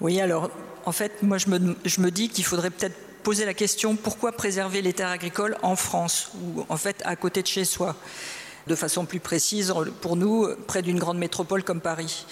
Oui, 0.00 0.20
alors 0.20 0.50
en 0.84 0.92
fait, 0.92 1.22
moi 1.22 1.38
je 1.38 2.00
me 2.00 2.10
dis 2.10 2.28
qu'il 2.28 2.44
faudrait 2.44 2.70
peut-être 2.70 2.96
poser 3.22 3.44
la 3.44 3.54
question 3.54 3.96
pourquoi 3.96 4.32
préserver 4.32 4.82
les 4.82 4.92
terres 4.92 5.10
agricoles 5.10 5.56
en 5.62 5.76
France 5.76 6.30
ou 6.34 6.64
en 6.68 6.76
fait 6.76 7.02
à 7.04 7.16
côté 7.16 7.42
de 7.42 7.46
chez 7.46 7.64
soi 7.64 7.96
de 8.66 8.74
façon 8.74 9.06
plus 9.06 9.20
précise 9.20 9.72
pour 10.00 10.16
nous 10.16 10.48
près 10.66 10.82
d'une 10.82 10.98
grande 10.98 11.18
métropole 11.18 11.62
comme 11.62 11.80
Paris? 11.80 12.26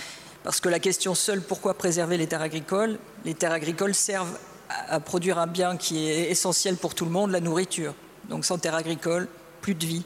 Parce 0.45 0.61
que 0.61 0.69
la 0.69 0.79
question 0.79 1.15
seule 1.15 1.43
pourquoi 1.43 1.75
préserver 1.75 2.17
les 2.17 2.27
terres 2.27 2.43
agricoles? 2.43 2.99
Les 3.25 3.35
terres 3.35 3.53
agricoles 3.53 3.95
servent 3.95 4.39
à 4.69 5.01
produire 5.01 5.39
un 5.39 5.47
bien 5.47 5.77
qui 5.77 6.09
est 6.09 6.31
essentiel 6.31 6.77
pour 6.77 6.95
tout 6.95 7.05
le 7.05 7.11
monde 7.11 7.31
la 7.31 7.41
nourriture. 7.41 7.95
Donc 8.29 8.45
sans 8.45 8.59
terre 8.59 8.75
agricole 8.75 9.29
plus 9.61 9.75
de 9.75 9.87
vie. 9.87 10.05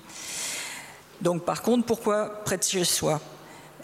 Donc 1.20 1.44
par 1.44 1.62
contre 1.62 1.84
pourquoi 1.84 2.42
près 2.44 2.56
de 2.56 2.62
chez 2.62 2.84
soi? 2.84 3.20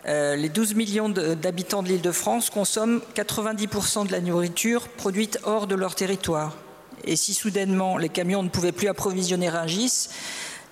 Euh, 0.07 0.37
les 0.37 0.49
12 0.49 0.75
millions 0.75 1.09
d'habitants 1.09 1.83
de 1.83 1.89
l'île 1.89 2.01
de 2.01 2.13
France 2.13 2.49
consomment 2.49 3.01
90% 3.15 4.07
de 4.07 4.13
la 4.13 4.21
nourriture 4.21 4.89
produite 4.89 5.41
hors 5.43 5.67
de 5.67 5.75
leur 5.75 5.97
territoire 5.97 6.57
et 7.07 7.17
si 7.17 7.35
soudainement 7.35 7.97
les 7.97 8.09
camions 8.09 8.43
ne 8.43 8.49
pouvaient 8.49 8.73
plus 8.73 8.89
approvisionner 8.89 9.49
un 9.49 9.67
gis 9.67 10.09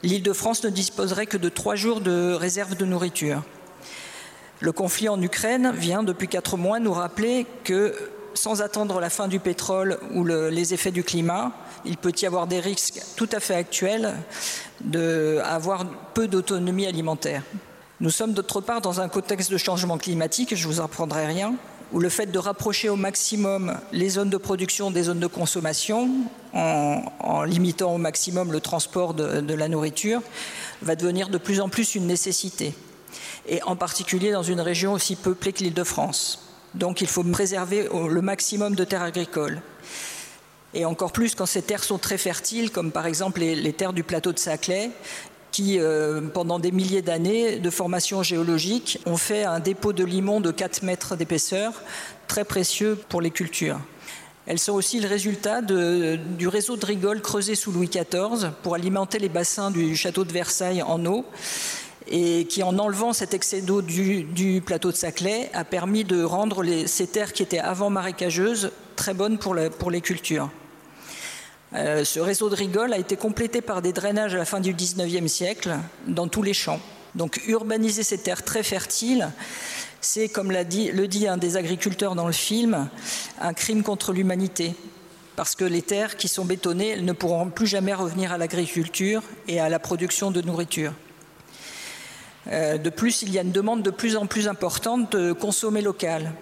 l'île 0.04 0.22
de 0.22 0.32
France 0.32 0.62
ne 0.64 0.70
disposerait 0.70 1.26
que 1.26 1.36
de 1.36 1.48
trois 1.48 1.76
jours 1.76 2.00
de 2.00 2.34
réserve 2.34 2.76
de 2.76 2.84
nourriture. 2.84 3.42
Le 4.60 4.70
conflit 4.70 5.08
en 5.08 5.20
Ukraine 5.20 5.72
vient 5.74 6.02
depuis 6.02 6.28
quatre 6.28 6.56
mois 6.56 6.78
nous 6.78 6.92
rappeler 6.92 7.46
que 7.64 7.94
sans 8.34 8.62
attendre 8.62 9.00
la 9.00 9.10
fin 9.10 9.28
du 9.28 9.40
pétrole 9.40 9.98
ou 10.12 10.24
le, 10.24 10.50
les 10.50 10.74
effets 10.74 10.90
du 10.90 11.02
climat 11.02 11.52
il 11.84 11.96
peut 11.96 12.12
y 12.20 12.26
avoir 12.26 12.46
des 12.46 12.60
risques 12.60 13.00
tout 13.16 13.28
à 13.32 13.40
fait 13.40 13.54
actuels 13.54 14.14
d'avoir 14.80 15.86
peu 16.14 16.28
d'autonomie 16.28 16.86
alimentaire. 16.86 17.42
Nous 18.00 18.10
sommes 18.10 18.32
d'autre 18.32 18.60
part 18.60 18.80
dans 18.80 19.00
un 19.00 19.08
contexte 19.08 19.50
de 19.50 19.58
changement 19.58 19.98
climatique 19.98 20.54
je 20.54 20.66
vous 20.66 20.80
en 20.80 20.88
prendrai 20.88 21.26
rien 21.26 21.54
où 21.94 22.00
le 22.00 22.08
fait 22.08 22.26
de 22.26 22.38
rapprocher 22.38 22.88
au 22.88 22.96
maximum 22.96 23.78
les 23.92 24.10
zones 24.10 24.28
de 24.28 24.36
production 24.36 24.90
des 24.90 25.04
zones 25.04 25.20
de 25.20 25.28
consommation 25.28 26.10
en, 26.52 27.44
limitant 27.44 27.94
au 27.94 27.98
maximum 27.98 28.50
le 28.50 28.60
transport 28.60 29.14
de, 29.14 29.54
la 29.54 29.68
nourriture 29.68 30.20
va 30.82 30.96
devenir 30.96 31.28
de 31.28 31.38
plus 31.38 31.60
en 31.60 31.68
plus 31.68 31.94
une 31.94 32.06
nécessité. 32.06 32.74
Et 33.48 33.62
en 33.62 33.76
particulier 33.76 34.32
dans 34.32 34.42
une 34.42 34.60
région 34.60 34.92
aussi 34.92 35.14
peuplée 35.14 35.52
que 35.52 35.62
l'île 35.62 35.72
de 35.72 35.84
france 35.84 36.50
donc 36.74 37.00
il 37.00 37.06
faut 37.06 37.22
préserver 37.22 37.88
le 37.92 38.20
maximum 38.20 38.74
de 38.74 38.82
terres 38.82 39.02
agricoles. 39.02 39.62
Et 40.76 40.84
encore 40.84 41.12
plus 41.12 41.36
quand 41.36 41.46
ces 41.46 41.62
terres 41.62 41.84
sont 41.84 41.98
très 41.98 42.18
fertiles 42.18 42.72
comme 42.72 42.90
par 42.90 43.06
exemple 43.06 43.38
les 43.38 43.72
terres 43.72 43.92
du 43.92 44.02
plateau 44.02 44.32
de 44.32 44.40
saclay 44.40 44.90
qui 45.54 45.78
euh, 45.78 46.20
pendant 46.20 46.58
des 46.58 46.72
milliers 46.72 47.00
d'années 47.00 47.60
de 47.60 47.70
formation 47.70 48.24
géologique 48.24 48.98
ont 49.06 49.16
fait 49.16 49.44
un 49.44 49.60
dépôt 49.60 49.92
de 49.92 50.02
limon 50.02 50.40
de 50.40 50.50
4 50.50 50.82
mètres 50.82 51.14
d'épaisseur 51.14 51.72
très 52.26 52.44
précieux 52.44 52.98
pour 53.08 53.20
les 53.20 53.30
cultures. 53.30 53.78
Elles 54.46 54.58
sont 54.58 54.72
aussi 54.72 54.98
le 54.98 55.06
résultat 55.06 55.62
du 55.62 56.48
réseau 56.48 56.76
de 56.76 56.84
rigole 56.84 57.22
creusé 57.22 57.54
sous 57.54 57.70
louis 57.70 57.88
xiv 57.88 58.50
pour 58.64 58.74
alimenter 58.74 59.20
les 59.20 59.28
bassins 59.28 59.70
du 59.70 59.94
château 59.94 60.24
de 60.24 60.32
versailles 60.32 60.82
en 60.82 61.06
eau 61.06 61.24
et 62.08 62.46
qui 62.46 62.64
en 62.64 62.76
enlevant 62.76 63.12
cet 63.12 63.32
excès 63.32 63.60
d'eau 63.60 63.80
du, 63.80 64.60
plateau 64.66 64.90
de 64.90 64.96
saclay 64.96 65.50
a 65.54 65.62
permis 65.62 66.02
de 66.02 66.24
rendre 66.24 66.64
ces 66.86 67.06
terres 67.06 67.32
qui 67.32 67.44
étaient 67.44 67.60
avant 67.60 67.90
marécageuses 67.90 68.72
très 68.96 69.14
bonnes 69.14 69.38
pour 69.38 69.54
les 69.54 70.00
cultures 70.00 70.50
Euh, 71.74 72.04
ce 72.04 72.20
réseau 72.20 72.48
de 72.48 72.54
rigole 72.54 72.92
a 72.92 72.98
été 72.98 73.16
complété 73.16 73.60
par 73.60 73.82
des 73.82 73.92
drainages 73.92 74.34
à 74.34 74.38
la 74.38 74.44
fin 74.44 74.60
du 74.60 74.72
19e 74.72 75.26
siècle 75.26 75.76
dans 76.06 76.28
tous 76.28 76.42
les 76.42 76.54
champs. 76.54 76.80
Donc 77.16 77.40
urbaniser 77.48 78.04
ces 78.04 78.18
terres 78.18 78.44
très 78.44 78.62
fertiles, 78.62 79.30
c'est 80.00 80.28
comme 80.28 80.52
le 80.52 80.64
dit 81.06 81.26
un 81.26 81.36
des 81.36 81.56
agriculteurs 81.56 82.14
dans 82.14 82.26
le 82.26 82.32
film 82.32 82.88
un 83.40 83.54
crime 83.54 83.82
contre 83.82 84.12
l'humanité 84.12 84.74
parce 85.34 85.56
que 85.56 85.64
les 85.64 85.82
terres 85.82 86.16
qui 86.16 86.28
sont 86.28 86.44
bétonnées 86.44 87.00
ne 87.00 87.12
pourront 87.12 87.50
plus 87.50 87.66
jamais 87.66 87.92
revenir 87.92 88.30
à 88.30 88.38
l'agriculture 88.38 89.22
et 89.48 89.58
à 89.58 89.68
la 89.68 89.80
production 89.80 90.30
de 90.30 90.40
nourriture. 90.42 90.92
Euh, 92.52 92.78
de 92.78 92.90
plus, 92.90 93.22
il 93.22 93.32
y 93.32 93.38
a 93.38 93.42
une 93.42 93.50
demande 93.50 93.82
de 93.82 93.90
plus 93.90 94.16
en 94.16 94.26
plus 94.26 94.46
importante 94.46 95.16
de 95.16 95.32
consommer 95.32 95.82
local. 95.82 96.32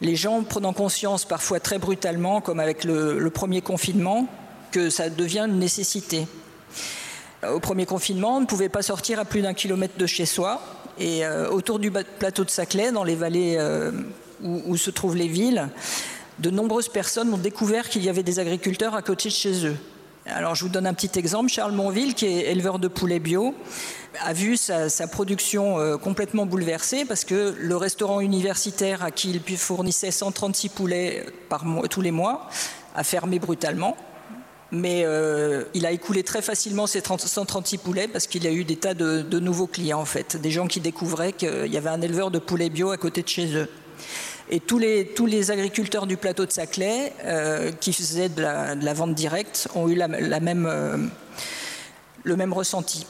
Les 0.00 0.16
gens 0.16 0.42
prenant 0.42 0.72
conscience 0.72 1.24
parfois 1.24 1.60
très 1.60 1.78
brutalement, 1.78 2.40
comme 2.40 2.58
avec 2.58 2.82
le 2.82 3.28
premier 3.30 3.60
confinement, 3.60 4.26
que 4.70 4.90
ça 4.90 5.10
devient 5.10 5.46
une 5.48 5.58
nécessité. 5.58 6.26
Au 7.48 7.60
premier 7.60 7.86
confinement, 7.86 8.36
on 8.36 8.40
ne 8.40 8.46
pouvait 8.46 8.68
pas 8.68 8.82
sortir 8.82 9.20
à 9.20 9.24
plus 9.24 9.42
d'un 9.42 9.54
kilomètre 9.54 9.96
de 9.96 10.06
chez 10.06 10.26
soi 10.26 10.60
et 10.98 11.24
euh, 11.24 11.48
autour 11.50 11.78
du 11.78 11.90
plateau 11.90 12.44
de 12.44 12.50
Saclay, 12.50 12.90
dans 12.90 13.04
les 13.04 13.14
vallées 13.14 13.56
euh, 13.58 13.92
où, 14.42 14.76
se 14.76 14.90
trouvent 14.90 15.16
les 15.16 15.28
villes, 15.28 15.68
de 16.40 16.50
nombreuses 16.50 16.88
personnes 16.88 17.32
ont 17.32 17.38
découvert 17.38 17.88
qu'il 17.88 18.04
y 18.04 18.08
avait 18.08 18.22
des 18.22 18.38
agriculteurs 18.38 18.94
à 18.94 19.02
côté 19.02 19.28
de 19.28 19.34
chez 19.34 19.66
eux. 19.66 19.76
Alors 20.26 20.54
je 20.54 20.64
vous 20.64 20.70
donne 20.70 20.86
un 20.86 20.92
petit 20.92 21.18
exemple 21.18 21.50
Charles 21.50 21.72
Monville 21.72 22.14
qui 22.14 22.26
est 22.26 22.50
éleveur 22.50 22.78
de 22.78 22.88
poulets 22.88 23.18
bio 23.18 23.54
a 24.20 24.34
vu 24.34 24.58
sa, 24.58 24.88
production 25.06 25.78
euh, 25.78 25.96
complètement 25.96 26.44
bouleversée 26.44 27.06
parce 27.06 27.24
que 27.24 27.54
le 27.58 27.76
restaurant 27.76 28.20
universitaire 28.20 29.02
à 29.02 29.10
qui 29.10 29.30
il 29.30 29.56
fournissait 29.56 30.10
136 30.10 30.68
poulets 30.68 31.24
par 31.48 31.64
mois 31.64 31.88
tous 31.88 32.02
les 32.02 32.10
mois 32.10 32.50
a 32.94 33.04
fermé 33.04 33.38
brutalement 33.38 33.96
mais 34.70 35.02
euh, 35.04 35.64
il 35.74 35.86
a 35.86 35.92
écoulé 35.92 36.22
très 36.22 36.42
facilement 36.42 36.86
ses 36.86 37.00
30, 37.00 37.22
136 37.22 37.78
poulets 37.78 38.08
parce 38.08 38.26
qu'il 38.26 38.44
y 38.44 38.46
a 38.46 38.52
eu 38.52 38.64
des 38.64 38.76
tas 38.76 38.94
de, 38.94 39.38
nouveaux 39.38 39.66
clients 39.66 40.00
en 40.00 40.04
fait. 40.04 40.36
Des 40.36 40.50
gens 40.50 40.66
qui 40.66 40.80
découvraient 40.80 41.32
qu'il 41.32 41.72
y 41.72 41.76
avait 41.76 41.88
un 41.88 42.00
éleveur 42.00 42.30
de 42.30 42.38
poulets 42.38 42.68
bio 42.68 42.90
à 42.90 42.96
côté 42.96 43.22
de 43.22 43.28
chez 43.28 43.54
eux. 43.54 43.68
Et 44.50 44.60
tous 44.60 44.78
les, 44.78 45.50
agriculteurs 45.50 46.06
du 46.06 46.16
plateau 46.16 46.46
de 46.46 46.52
saclay 46.52 47.12
euh, 47.24 47.70
qui 47.72 47.92
faisaient 47.92 48.30
de 48.30 48.40
la, 48.42 48.94
vente 48.94 49.14
directe 49.14 49.68
ont 49.74 49.88
eu 49.88 50.00
euh, 50.00 50.96
le 52.24 52.36
même 52.36 52.52
ressenti. 52.52 53.06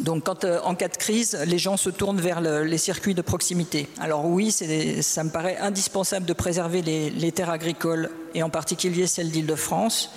Donc 0.00 0.28
en 0.28 0.74
cas 0.74 0.88
de 0.88 0.96
crise 0.96 1.38
les 1.46 1.58
gens 1.58 1.76
se 1.76 1.88
tournent 1.88 2.20
vers 2.20 2.40
le, 2.40 2.64
les 2.64 2.78
circuits 2.78 3.14
de 3.14 3.22
proximité. 3.22 3.88
Alors 4.00 4.26
oui 4.26 4.50
ça 4.50 5.22
me 5.22 5.30
paraît 5.30 5.56
indispensable 5.58 6.26
de 6.26 6.32
préserver 6.32 6.82
les, 6.82 7.10
les 7.10 7.30
terres 7.30 7.50
agricoles 7.50 8.10
et 8.34 8.42
en 8.42 8.50
particulier 8.50 9.06
celle 9.06 9.30
d'île 9.30 9.46
de 9.46 9.54
france 9.54 10.10
et 10.10 10.12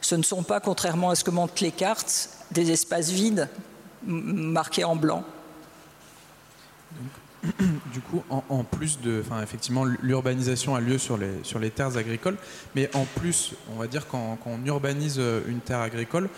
ce 0.00 0.14
ne 0.14 0.22
sont 0.22 0.42
pas 0.42 0.60
contrairement 0.60 1.10
à 1.10 1.14
ce 1.14 1.24
que 1.24 1.30
montrent 1.30 1.62
les 1.62 1.72
cartes 1.72 2.30
des 2.50 2.70
espaces 2.70 3.10
vides 3.10 3.48
marqués 4.04 4.84
en 4.84 4.96
blanc. 4.96 5.24
Du 7.92 8.00
coup 8.00 8.22
en, 8.28 8.64
plus 8.64 9.00
de 9.00 9.22
enfin 9.24 9.42
effectivement 9.42 9.84
l'urbanisation 9.84 10.74
a 10.74 10.80
lieu 10.80 10.98
sur 10.98 11.16
les 11.16 11.42
sur 11.42 11.58
les 11.58 11.70
terres 11.70 11.96
agricoles 11.96 12.36
mais 12.74 12.94
en 12.94 13.04
plus 13.04 13.54
on 13.72 13.78
va 13.78 13.86
dire 13.86 14.06
quand, 14.06 14.38
on 14.44 14.64
urbanise 14.66 15.16
euh, 15.18 15.40
une 15.48 15.60
terre 15.60 15.80
agricole 15.80 16.28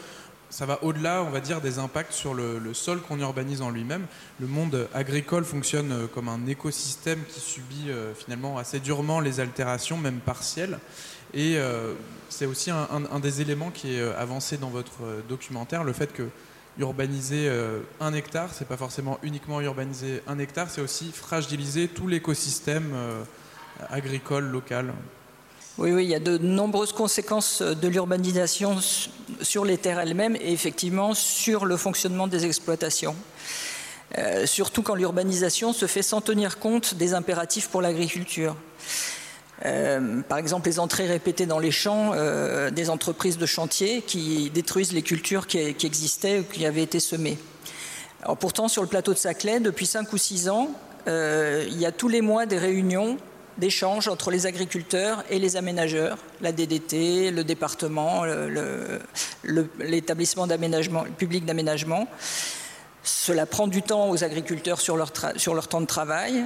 ça 0.48 0.64
va 0.64 0.82
au 0.84 0.92
delà 0.92 1.24
on 1.24 1.30
va 1.30 1.40
dire 1.40 1.60
des 1.60 1.80
impacts 1.80 2.12
sur 2.12 2.34
le, 2.34 2.60
sol 2.72 3.00
qu'on 3.00 3.18
urbanise 3.18 3.62
en 3.62 3.70
lui 3.70 3.82
même 3.82 4.06
le 4.38 4.46
monde 4.46 4.88
agricole 4.94 5.44
fonctionne 5.44 5.90
euh, 5.92 6.06
comme 6.06 6.28
un 6.28 6.46
écosystème 6.46 7.18
qui 7.28 7.40
subit 7.40 7.90
euh, 7.90 8.14
finalement 8.14 8.56
assez 8.56 8.78
durement 8.78 9.18
les 9.18 9.40
altérations 9.40 9.98
même 9.98 10.20
partielles. 10.20 10.78
Et 11.34 11.56
c'est 12.32 12.46
aussi 12.46 12.70
un, 12.70 13.20
des 13.20 13.40
éléments 13.40 13.70
qui 13.70 13.94
est 13.94 14.00
euh, 14.00 14.18
avancé 14.18 14.56
dans 14.56 14.70
votre 14.70 15.04
euh, 15.04 15.20
documentaire 15.28 15.84
le 15.84 15.92
fait 15.92 16.12
que 16.12 16.24
urbaniser 16.78 17.46
euh, 17.46 17.80
un 18.00 18.14
hectare 18.14 18.48
c'est 18.52 18.66
pas 18.66 18.78
forcément 18.78 19.18
uniquement 19.22 19.60
urbaniser 19.60 20.22
un 20.26 20.38
hectare 20.38 20.70
c'est 20.70 20.80
aussi 20.80 21.12
fragiliser 21.12 21.88
tout 21.88 22.08
l'écosystème 22.08 22.94
agricole 23.90 24.44
local. 24.44 24.92
Oui 25.76 25.92
oui 25.92 26.04
il 26.04 26.10
y 26.10 26.14
a 26.14 26.20
de 26.20 26.38
nombreuses 26.38 26.92
conséquences 26.92 27.60
de 27.60 27.88
l'urbanisation 27.88 28.78
sur 29.42 29.66
les 29.66 29.76
terres 29.76 30.00
elles-mêmes 30.00 30.36
et 30.36 30.52
effectivement 30.52 31.12
sur 31.12 31.66
le 31.66 31.76
fonctionnement 31.76 32.26
des 32.26 32.46
exploitations. 32.46 33.16
Surtout 34.44 34.82
quand 34.82 34.94
l'urbanisation 34.94 35.72
se 35.72 35.86
fait 35.86 36.02
sans 36.02 36.20
tenir 36.20 36.58
compte 36.58 36.94
des 36.94 37.14
impératifs 37.14 37.68
pour 37.68 37.82
l'agriculture 37.82 38.56
par 40.28 40.38
exemple 40.38 40.68
les 40.68 40.78
entrées 40.78 41.06
répétées 41.06 41.46
dans 41.46 41.58
les 41.58 41.70
champs 41.70 42.12
euh, 42.14 42.70
des 42.70 42.90
entreprises 42.90 43.38
de 43.38 43.46
chantier 43.46 44.02
qui 44.02 44.50
détruisent 44.50 44.92
les 44.92 45.02
cultures 45.02 45.46
qui, 45.46 45.58
existaient 45.58 46.40
ou 46.40 46.42
qui 46.42 46.66
avaient 46.66 46.82
été 46.82 46.98
semées. 47.00 47.38
Alors, 48.22 48.36
pourtant 48.36 48.68
sur 48.68 48.82
le 48.82 48.88
plateau 48.88 49.12
de 49.12 49.18
Saclay 49.18 49.60
depuis 49.60 49.86
cinq 49.86 50.12
ou 50.12 50.18
six 50.18 50.48
ans 50.48 50.70
euh, 51.08 51.64
il 51.68 51.80
y 51.80 51.86
a 51.86 51.92
tous 51.92 52.08
les 52.08 52.20
mois 52.20 52.46
des 52.46 52.58
réunions 52.58 53.16
d'échanges 53.58 54.08
entre 54.08 54.30
les 54.30 54.46
agriculteurs 54.46 55.24
et 55.30 55.38
les 55.38 55.56
aménageurs 55.56 56.18
la 56.40 56.52
DDT, 56.52 57.30
le 57.30 57.44
département, 57.44 58.24
l'établissement 59.78 60.46
public 61.18 61.44
d'aménagement. 61.44 62.08
Cela 63.04 63.46
prend 63.46 63.66
du 63.66 63.82
temps 63.82 64.10
aux 64.10 64.24
agriculteurs 64.24 64.80
sur 64.80 64.96
leur, 64.96 65.12
sur 65.36 65.54
leur 65.54 65.68
temps 65.68 65.80
de 65.80 65.86
travail 65.86 66.44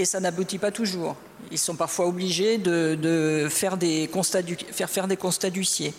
et 0.00 0.04
ça 0.04 0.20
n'aboutit 0.20 0.58
pas 0.58 0.70
toujours. 0.70 1.16
Ils 1.50 1.58
sont 1.58 1.76
parfois 1.76 2.06
obligés 2.06 2.58
de, 2.58 3.46
faire, 3.50 3.76
des 3.76 4.08
constats 4.08 4.42
du, 4.42 4.56
faire 4.56 4.90
faire 4.90 5.08
des 5.08 5.16
constats 5.16 5.50
d'huissier. 5.50 5.94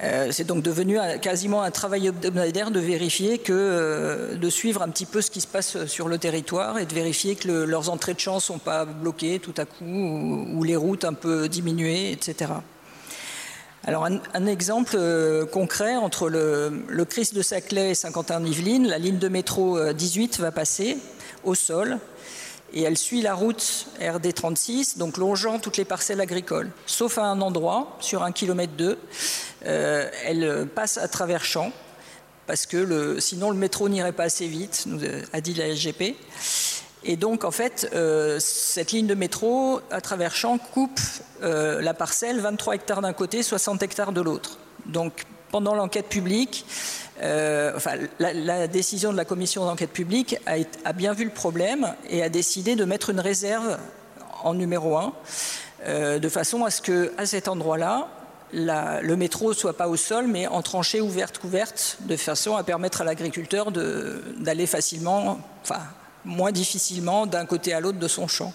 Euh, 0.00 0.28
c'est 0.30 0.44
donc 0.44 0.62
devenu 0.62 0.96
quasiment 1.20 1.62
un 1.62 1.72
travail 1.72 2.06
hebdomadaire 2.06 2.70
de 2.70 2.78
vérifier 2.78 3.38
que, 3.38 3.52
euh, 3.52 4.36
de 4.36 4.48
suivre 4.48 4.82
un 4.82 4.88
petit 4.90 5.06
peu 5.06 5.20
ce 5.20 5.30
qui 5.30 5.40
se 5.40 5.48
passe 5.48 5.86
sur 5.86 6.06
le 6.06 6.18
territoire 6.18 6.78
et 6.78 6.86
de 6.86 6.94
vérifier 6.94 7.34
que 7.34 7.48
leurs 7.48 7.90
entrées 7.90 8.14
de 8.14 8.20
champs 8.20 8.36
ne 8.36 8.40
sont 8.40 8.58
pas 8.58 8.84
bloquées 8.84 9.40
tout 9.40 9.54
à 9.56 9.64
coup 9.64 9.84
ou, 9.84 10.62
les 10.62 10.76
routes 10.76 11.04
un 11.04 11.14
peu 11.14 11.48
diminuées, 11.48 12.12
etc. 12.12 12.52
Alors 13.84 14.06
un, 14.06 14.46
exemple 14.46 14.94
euh, 14.96 15.46
concret 15.46 15.96
entre 15.96 16.28
le, 16.28 16.84
le 16.88 17.04
Christ 17.04 17.34
de 17.34 17.42
Saclay 17.42 17.90
et 17.90 17.94
Saint-Quentin-Yvelines, 17.94 18.86
la 18.86 18.98
ligne 18.98 19.18
de 19.18 19.28
métro 19.28 19.92
18 19.92 20.38
va 20.38 20.52
passer 20.52 20.98
au 21.42 21.56
sol 21.56 21.98
et 22.72 22.82
elle 22.82 22.98
suit 22.98 23.22
la 23.22 23.34
route 23.34 23.86
RD 24.00 24.34
36, 24.34 24.98
donc 24.98 25.16
longeant 25.16 25.58
toutes 25.58 25.76
les 25.76 25.84
parcelles 25.84 26.20
agricoles, 26.20 26.70
sauf 26.86 27.18
à 27.18 27.24
un 27.24 27.40
endroit, 27.40 27.96
sur 28.00 28.22
un 28.22 28.32
kilomètre 28.32 28.74
deux, 28.74 28.98
euh, 29.66 30.08
elle 30.24 30.68
passe 30.74 30.98
à 30.98 31.08
travers 31.08 31.44
champs, 31.44 31.72
parce 32.46 32.66
que 32.66 33.18
sinon 33.20 33.50
le 33.50 33.56
métro 33.56 33.88
n'irait 33.88 34.12
pas 34.12 34.24
assez 34.24 34.46
vite, 34.46 34.84
nous 34.86 35.02
euh, 35.02 35.22
a 35.32 35.40
dit 35.40 35.54
la 35.54 35.74
SGP. 35.74 36.16
Et 37.04 37.16
donc, 37.16 37.44
en 37.44 37.52
fait, 37.52 37.88
euh, 37.94 38.38
cette 38.40 38.90
ligne 38.90 39.06
de 39.06 39.14
métro 39.14 39.80
à 39.90 40.00
travers 40.00 40.34
champs 40.34 40.58
coupe 40.58 41.00
la 41.40 41.94
parcelle 41.94 42.40
23 42.40 42.74
hectares 42.74 43.00
d'un 43.00 43.12
côté, 43.12 43.44
60 43.44 43.82
hectares 43.84 44.12
de 44.12 44.20
l'autre. 44.20 44.58
Donc, 44.86 45.24
pendant 45.52 45.74
l'enquête 45.74 46.08
publique, 46.08 46.66
euh, 47.22 47.72
enfin, 47.74 47.92
la, 48.20 48.68
décision 48.68 49.12
de 49.12 49.16
la 49.16 49.24
commission 49.24 49.64
d'enquête 49.64 49.90
publique 49.90 50.36
a, 50.46 50.92
bien 50.92 51.12
vu 51.12 51.24
le 51.24 51.30
problème 51.30 51.94
et 52.08 52.22
a 52.22 52.28
décidé 52.28 52.76
de 52.76 52.84
mettre 52.84 53.10
une 53.10 53.20
réserve 53.20 53.78
en 54.44 54.54
numéro 54.54 54.96
un, 54.96 55.12
euh, 55.86 56.18
de 56.18 56.28
façon 56.28 56.64
à 56.64 56.70
ce 56.70 56.80
que, 56.80 57.12
cet 57.24 57.48
endroit-là, 57.48 58.08
le 58.52 59.14
métro 59.16 59.52
soit 59.52 59.76
pas 59.76 59.88
au 59.88 59.96
sol, 59.96 60.26
mais 60.28 60.46
en 60.46 60.62
tranchée 60.62 61.00
ouverte, 61.00 61.38
couverte, 61.38 61.98
de 62.00 62.16
façon 62.16 62.56
à 62.56 62.62
permettre 62.62 63.00
à 63.00 63.04
l'agriculteur 63.04 63.72
d'aller 63.72 64.66
facilement, 64.66 65.40
enfin, 65.62 65.80
moins 66.24 66.52
difficilement 66.52 67.26
d'un 67.26 67.46
côté 67.46 67.74
à 67.74 67.80
l'autre 67.80 67.98
de 67.98 68.08
son 68.08 68.28
champ. 68.28 68.52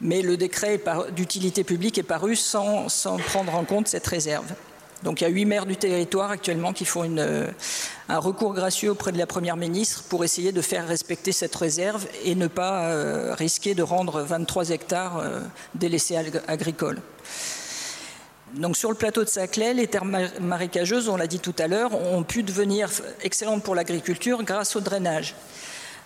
Mais 0.00 0.22
le 0.22 0.36
décret 0.36 0.80
d'utilité 1.12 1.64
publique 1.64 1.98
est 1.98 2.02
paru 2.02 2.36
sans 2.36 2.86
prendre 3.26 3.54
en 3.54 3.64
compte 3.64 3.88
cette 3.88 4.06
réserve. 4.06 4.46
Donc 5.04 5.20
il 5.20 5.24
y 5.24 5.26
a 5.26 5.30
huit 5.30 5.44
maires 5.44 5.66
du 5.66 5.76
territoire 5.76 6.30
actuellement 6.30 6.72
qui 6.72 6.86
font 6.86 7.04
euh, 7.18 7.46
un 8.08 8.18
recours 8.18 8.54
gracieux 8.54 8.90
auprès 8.90 9.12
de 9.12 9.18
la 9.18 9.26
Première 9.26 9.58
ministre 9.58 10.02
pour 10.08 10.24
essayer 10.24 10.50
de 10.50 10.62
faire 10.62 10.88
respecter 10.88 11.30
cette 11.30 11.54
réserve 11.54 12.06
et 12.24 12.34
ne 12.34 12.46
pas 12.46 12.86
euh, 12.86 13.34
risquer 13.34 13.74
de 13.74 13.82
rendre 13.82 14.22
23 14.22 14.70
hectares 14.70 15.18
euh, 15.18 15.40
délaissés 15.74 16.16
agricoles. 16.48 17.02
Donc 18.54 18.78
sur 18.78 18.88
le 18.88 18.96
plateau 18.96 19.22
de 19.22 19.28
Saclay, 19.28 19.74
les 19.74 19.88
terres 19.88 20.06
marécageuses, 20.40 21.08
on 21.10 21.16
l'a 21.16 21.26
dit 21.26 21.40
tout 21.40 21.54
à 21.58 21.66
l'heure, 21.66 21.92
ont 21.94 22.22
pu 22.22 22.42
devenir 22.42 22.88
excellentes 23.22 23.62
pour 23.62 23.74
l'agriculture 23.74 24.42
grâce 24.42 24.74
au 24.74 24.80
drainage. 24.80 25.34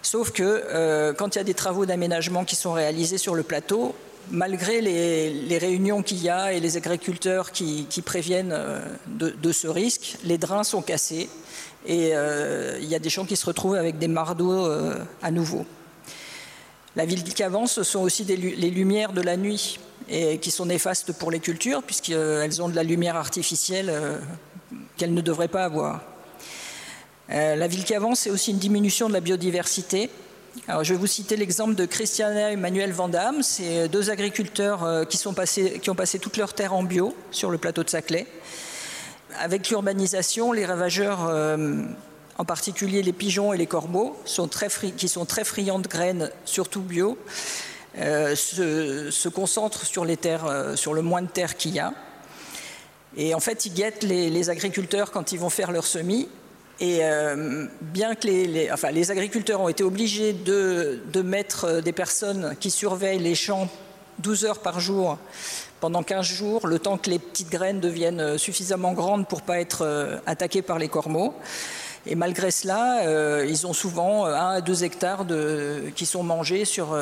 Sauf 0.02 0.30
que 0.32 1.12
quand 1.12 1.34
il 1.34 1.38
y 1.38 1.40
a 1.42 1.44
des 1.44 1.52
travaux 1.52 1.84
d'aménagement 1.84 2.46
qui 2.46 2.56
sont 2.56 2.72
réalisés 2.72 3.18
sur 3.18 3.34
le 3.34 3.42
plateau, 3.42 3.94
malgré 4.30 4.80
les, 4.80 5.58
réunions 5.58 6.02
qu'il 6.02 6.22
y 6.22 6.28
a 6.28 6.52
et 6.52 6.60
les 6.60 6.76
agriculteurs 6.76 7.52
qui, 7.52 8.02
préviennent 8.04 8.52
euh, 8.52 8.80
de, 9.06 9.52
ce 9.52 9.66
risque, 9.66 10.16
les 10.24 10.38
drains 10.38 10.64
sont 10.64 10.82
cassés 10.82 11.28
et 11.86 12.10
euh, 12.12 12.78
il 12.80 12.88
y 12.88 12.94
a 12.94 12.98
des 12.98 13.10
champs 13.10 13.24
qui 13.24 13.36
se 13.36 13.46
retrouvent 13.46 13.76
avec 13.76 13.98
des 13.98 14.08
mardeaux 14.08 14.66
euh, 14.66 14.94
à 15.22 15.30
nouveau. 15.30 15.66
La 16.96 17.04
ville 17.04 17.22
qu'avance, 17.22 17.72
ce 17.72 17.82
sont 17.82 18.00
aussi 18.00 18.24
les 18.24 18.70
lumières 18.70 19.12
de 19.12 19.20
la 19.20 19.36
nuit 19.36 19.78
et 20.08 20.38
qui 20.38 20.50
sont 20.50 20.66
néfastes 20.66 21.12
pour 21.12 21.30
les 21.30 21.38
cultures 21.38 21.82
puisqu'elles 21.82 22.62
ont 22.62 22.68
de 22.68 22.74
la 22.74 22.82
lumière 22.82 23.14
artificielle 23.14 23.92
qu'elles 24.96 25.14
ne 25.14 25.20
devraient 25.20 25.48
pas 25.48 25.64
avoir. 25.64 26.02
la 27.28 27.68
ville 27.68 27.84
qui 27.84 27.94
avance, 27.94 28.20
c'est 28.20 28.30
aussi 28.30 28.50
une 28.50 28.58
diminution 28.58 29.08
de 29.08 29.12
la 29.12 29.20
biodiversité 29.20 30.10
je 30.66 30.92
vais 30.92 30.98
vous 30.98 31.06
citer 31.06 31.36
l'exemple 31.36 31.74
de 31.74 31.84
Christiana 31.84 32.50
et 32.50 32.52
Emmanuel 32.54 32.92
Vandamme. 32.92 33.42
C'est 33.42 33.88
deux 33.88 34.10
agriculteurs 34.10 34.84
euh, 34.84 35.04
qui, 35.04 35.16
sont 35.16 35.34
passés, 35.34 35.78
qui 35.80 35.90
ont 35.90 35.94
passé 35.94 36.18
toute 36.18 36.36
leur 36.36 36.54
terre 36.54 36.74
en 36.74 36.82
bio 36.82 37.14
sur 37.30 37.50
le 37.50 37.58
plateau 37.58 37.84
de 37.84 37.90
Saclay. 37.90 38.26
Avec 39.38 39.68
l'urbanisation, 39.70 40.52
les 40.52 40.66
ravageurs, 40.66 41.26
euh, 41.28 41.82
en 42.38 42.44
particulier 42.44 43.02
les 43.02 43.12
pigeons 43.12 43.52
et 43.52 43.58
les 43.58 43.66
corbeaux, 43.66 44.16
qui 44.24 45.08
sont 45.08 45.26
très 45.26 45.44
friands 45.44 45.78
de 45.78 45.88
graines, 45.88 46.30
surtout 46.44 46.80
bio, 46.80 47.18
euh, 47.98 48.34
se, 48.34 49.28
concentrent 49.28 49.84
sur 49.84 50.04
les 50.04 50.16
terres, 50.16 50.72
sur 50.76 50.94
le 50.94 51.02
moins 51.02 51.22
de 51.22 51.28
terre 51.28 51.56
qu'il 51.56 51.74
y 51.74 51.80
a. 51.80 51.92
Et 53.16 53.34
en 53.34 53.40
fait, 53.40 53.66
ils 53.66 53.72
guettent 53.72 54.02
les 54.02 54.50
agriculteurs 54.50 55.10
quand 55.10 55.32
ils 55.32 55.38
vont 55.38 55.50
faire 55.50 55.72
leur 55.72 55.86
semis 55.86 56.28
et 56.80 57.00
euh, 57.02 57.66
bien 57.80 58.14
que 58.14 58.28
les, 58.28 59.10
agriculteurs 59.10 59.60
ont 59.60 59.68
été 59.68 59.82
obligés 59.82 60.32
de, 60.32 61.22
mettre 61.22 61.64
euh, 61.64 61.80
des 61.80 61.92
personnes 61.92 62.54
qui 62.60 62.70
surveillent 62.70 63.18
les 63.18 63.34
champs 63.34 63.68
12 64.20 64.44
heures 64.44 64.58
par 64.60 64.78
jour 64.78 65.18
pendant 65.80 66.02
15 66.02 66.26
jours, 66.26 66.66
le 66.66 66.78
temps 66.78 66.96
que 66.96 67.10
les 67.10 67.18
petites 67.18 67.50
graines 67.50 67.80
deviennent 67.80 68.20
euh, 68.20 68.38
suffisamment 68.38 68.92
grandes 68.92 69.26
pour 69.26 69.40
ne 69.40 69.44
pas 69.44 69.60
être 69.60 70.20
attaquées 70.26 70.62
par 70.62 70.78
les 70.78 70.88
cormeaux. 70.88 71.34
Et 72.06 72.14
malgré 72.14 72.50
cela, 72.50 73.42
ils 73.44 73.66
ont 73.66 73.74
souvent 73.74 74.24
1 74.24 74.50
à 74.50 74.60
2 74.62 74.84
hectares 74.84 75.26
qui 75.94 76.06
sont 76.06 76.22
mangés 76.22 76.64
sur 76.64 76.96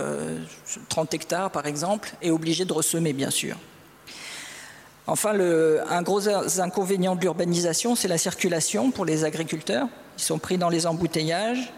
30 0.88 1.14
hectares, 1.14 1.50
par 1.50 1.66
exemple, 1.66 2.10
et 2.22 2.32
obligés 2.32 2.64
de 2.64 2.72
ressemer, 2.72 3.12
bien 3.12 3.30
sûr. 3.30 3.56
Enfin, 5.08 5.38
un 5.88 6.02
gros 6.02 6.28
inconvénient 6.58 7.14
de 7.14 7.20
l'urbanisation, 7.20 7.94
c'est 7.94 8.08
la 8.08 8.18
circulation 8.18 8.90
pour 8.90 9.04
les 9.04 9.24
agriculteurs. 9.24 9.86
Ils 10.18 10.22
sont 10.22 10.38
pris 10.38 10.58
dans 10.58 10.68
les 10.68 10.86
embouteillages. 10.86 11.72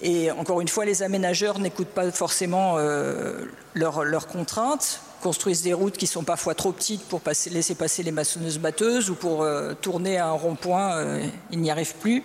Et 0.00 0.30
encore 0.30 0.60
une 0.60 0.68
fois, 0.68 0.84
les 0.84 1.02
aménageurs 1.02 1.58
n'écoutent 1.58 1.88
pas 1.88 2.10
forcément 2.12 2.74
euh, 2.76 3.46
leurs, 3.74 4.28
contraintes, 4.28 5.00
construisent 5.22 5.62
des 5.62 5.72
routes 5.72 5.96
qui 5.96 6.06
sont 6.06 6.22
parfois 6.22 6.54
trop 6.54 6.70
petites 6.70 7.02
pour 7.08 7.20
laisser 7.50 7.74
passer 7.74 8.02
les 8.04 8.12
maçonneuses 8.12 8.58
batteuses 8.58 9.10
ou 9.10 9.14
pour 9.14 9.42
euh, 9.42 9.72
tourner 9.80 10.18
à 10.18 10.28
un 10.28 10.32
rond-point, 10.32 10.98
euh, 10.98 11.26
ils 11.50 11.60
n'y 11.60 11.70
arrivent 11.70 11.96
plus. 11.96 12.22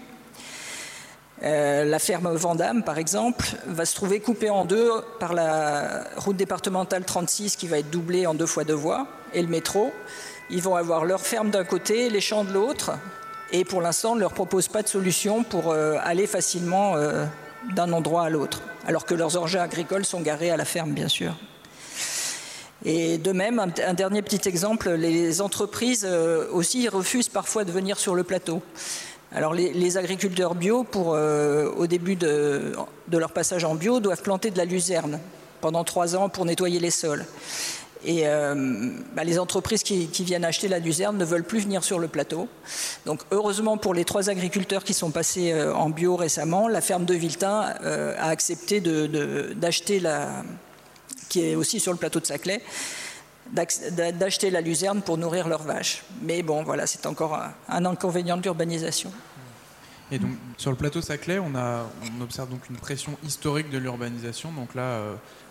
la 1.41 1.97
ferme 1.97 2.35
Vandamme, 2.35 2.83
par 2.83 2.99
exemple, 2.99 3.55
va 3.65 3.85
se 3.85 3.95
trouver 3.95 4.19
coupée 4.19 4.51
en 4.51 4.65
deux 4.65 4.91
par 5.19 5.33
la 5.33 6.03
route 6.17 6.37
départementale 6.37 7.05
36 7.05 7.55
qui 7.55 7.67
va 7.67 7.79
être 7.79 7.89
doublée 7.89 8.27
en 8.27 8.35
deux 8.35 8.45
fois 8.45 8.65
deux 8.65 8.75
voies 8.75 9.07
et 9.33 9.41
le 9.41 9.47
métro. 9.47 9.93
Ils 10.49 10.61
vont 10.61 10.75
avoir 10.75 11.05
leur 11.05 11.21
ferme 11.21 11.49
d'un 11.49 11.63
côté, 11.63 12.09
les 12.09 12.21
champs 12.21 12.43
de 12.43 12.51
l'autre, 12.51 12.91
et 13.53 13.65
pour 13.65 13.81
l'instant, 13.81 14.13
on 14.13 14.15
ne 14.15 14.21
leur 14.21 14.33
propose 14.33 14.67
pas 14.67 14.81
de 14.81 14.87
solution 14.87 15.43
pour 15.43 15.71
euh, 15.71 15.97
aller 16.03 16.25
facilement 16.25 16.95
euh, 16.95 17.25
d'un 17.75 17.91
endroit 17.91 18.23
à 18.23 18.29
l'autre, 18.29 18.61
alors 18.87 19.05
que 19.05 19.13
leurs 19.13 19.37
engins 19.37 19.61
agricoles 19.61 20.05
sont 20.05 20.21
garés 20.21 20.51
à 20.51 20.57
la 20.57 20.65
ferme, 20.65 20.91
bien 20.91 21.09
sûr. 21.09 21.33
Et 22.83 23.17
de 23.17 23.31
même, 23.31 23.59
un, 23.59 23.93
dernier 23.93 24.21
petit 24.21 24.47
exemple, 24.47 24.89
les 24.91 25.41
entreprises 25.41 26.07
euh, 26.09 26.47
aussi 26.51 26.87
refusent 26.87 27.29
parfois 27.29 27.63
de 27.63 27.71
venir 27.71 27.99
sur 27.99 28.15
le 28.15 28.23
plateau. 28.23 28.61
Alors 29.33 29.53
les, 29.53 29.97
agriculteurs 29.97 30.55
bio, 30.55 30.85
au 30.93 31.87
début 31.87 32.17
de, 32.17 32.73
leur 33.09 33.31
passage 33.31 33.63
en 33.63 33.75
bio, 33.75 34.01
doivent 34.01 34.21
planter 34.21 34.51
de 34.51 34.57
la 34.57 34.65
luzerne 34.65 35.19
pendant 35.61 35.85
trois 35.85 36.17
ans 36.17 36.27
pour 36.27 36.43
nettoyer 36.43 36.79
les 36.79 36.91
sols. 36.91 37.25
Et 38.03 38.21
euh, 38.25 38.89
bah, 39.15 39.23
les 39.23 39.37
entreprises 39.37 39.83
qui, 39.83 40.07
viennent 40.23 40.45
acheter 40.45 40.67
la 40.67 40.79
luzerne 40.79 41.17
ne 41.17 41.25
veulent 41.25 41.43
plus 41.43 41.59
venir 41.59 41.83
sur 41.83 41.99
le 41.99 42.07
plateau. 42.07 42.47
Donc 43.05 43.21
heureusement 43.31 43.77
pour 43.77 43.93
les 43.93 44.05
trois 44.05 44.29
agriculteurs 44.29 44.83
qui 44.83 44.93
sont 44.93 45.11
passés 45.11 45.51
euh, 45.51 45.73
en 45.73 45.89
bio 45.89 46.15
récemment, 46.15 46.67
la 46.67 46.81
ferme 46.81 47.05
de 47.05 47.13
Viltin 47.13 47.73
euh, 47.83 48.15
a 48.17 48.29
accepté 48.29 48.81
d'acheter 48.81 49.99
la, 49.99 50.43
qui 51.29 51.45
est 51.45 51.55
aussi 51.55 51.79
sur 51.79 51.91
le 51.91 51.97
plateau 51.97 52.19
de 52.19 52.25
Saclay, 52.25 52.61
d'acheter 53.51 54.49
la 54.49 54.61
luzerne 54.61 55.01
pour 55.01 55.17
nourrir 55.17 55.47
leurs 55.47 55.63
vaches. 55.63 56.03
Mais 56.23 56.41
bon, 56.41 56.63
voilà, 56.63 56.87
c'est 56.87 57.05
encore 57.05 57.39
un, 57.69 57.85
inconvénient 57.85 58.37
de 58.37 58.43
l'urbanisation. 58.43 59.11
Et 60.13 60.19
donc 60.19 60.31
sur 60.57 60.71
le 60.71 60.77
plateau 60.77 61.01
Saclay, 61.01 61.37
on, 61.37 61.51
on 61.55 62.21
observe 62.21 62.49
donc 62.49 62.61
une 62.69 62.77
pression 62.77 63.15
historique 63.23 63.69
de 63.69 63.77
l'urbanisation. 63.77 64.51
Donc 64.51 64.73
là, 64.73 64.99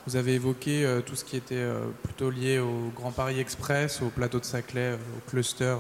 vous 0.06 0.16
avez 0.16 0.34
évoqué 0.34 0.84
euh, 0.84 1.00
tout 1.00 1.14
ce 1.14 1.24
qui 1.24 1.36
était 1.36 1.54
euh, 1.56 1.84
plutôt 2.02 2.30
lié 2.30 2.58
au 2.58 2.90
Grand 2.96 3.12
Paris 3.12 3.38
Express, 3.38 4.00
au 4.02 4.08
plateau 4.08 4.40
de 4.40 4.44
Saclay, 4.44 4.80
euh, 4.80 4.96
au 4.96 5.30
cluster 5.30 5.76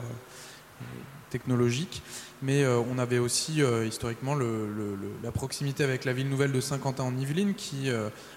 technologique. 1.30 2.02
Mais 2.42 2.66
on 2.66 2.98
avait 2.98 3.18
aussi 3.18 3.60
historiquement 3.86 4.34
la 4.34 5.30
proximité 5.30 5.84
avec 5.84 6.06
la 6.06 6.14
ville 6.14 6.28
nouvelle 6.28 6.52
de 6.52 6.60
Saint-Quentin 6.60 7.04
en 7.04 7.14
Yvelines 7.16 7.52
qui 7.54 7.90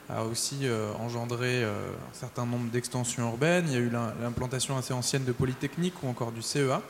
a 0.10 0.26
aussi 0.26 0.68
engendré 1.00 1.64
un 1.64 2.14
certain 2.14 2.46
nombre 2.46 2.70
d'extensions 2.70 3.30
urbaines. 3.30 3.64
Il 3.70 3.74
y 3.74 3.78
a 3.78 3.80
eu 3.80 3.90
l'implantation 4.22 4.78
assez 4.78 4.94
ancienne 4.94 5.24
de 5.24 5.32
Polytechnique 5.32 6.04
ou 6.04 6.10
encore 6.10 6.34
du 6.34 6.42
CEA. 6.42 6.82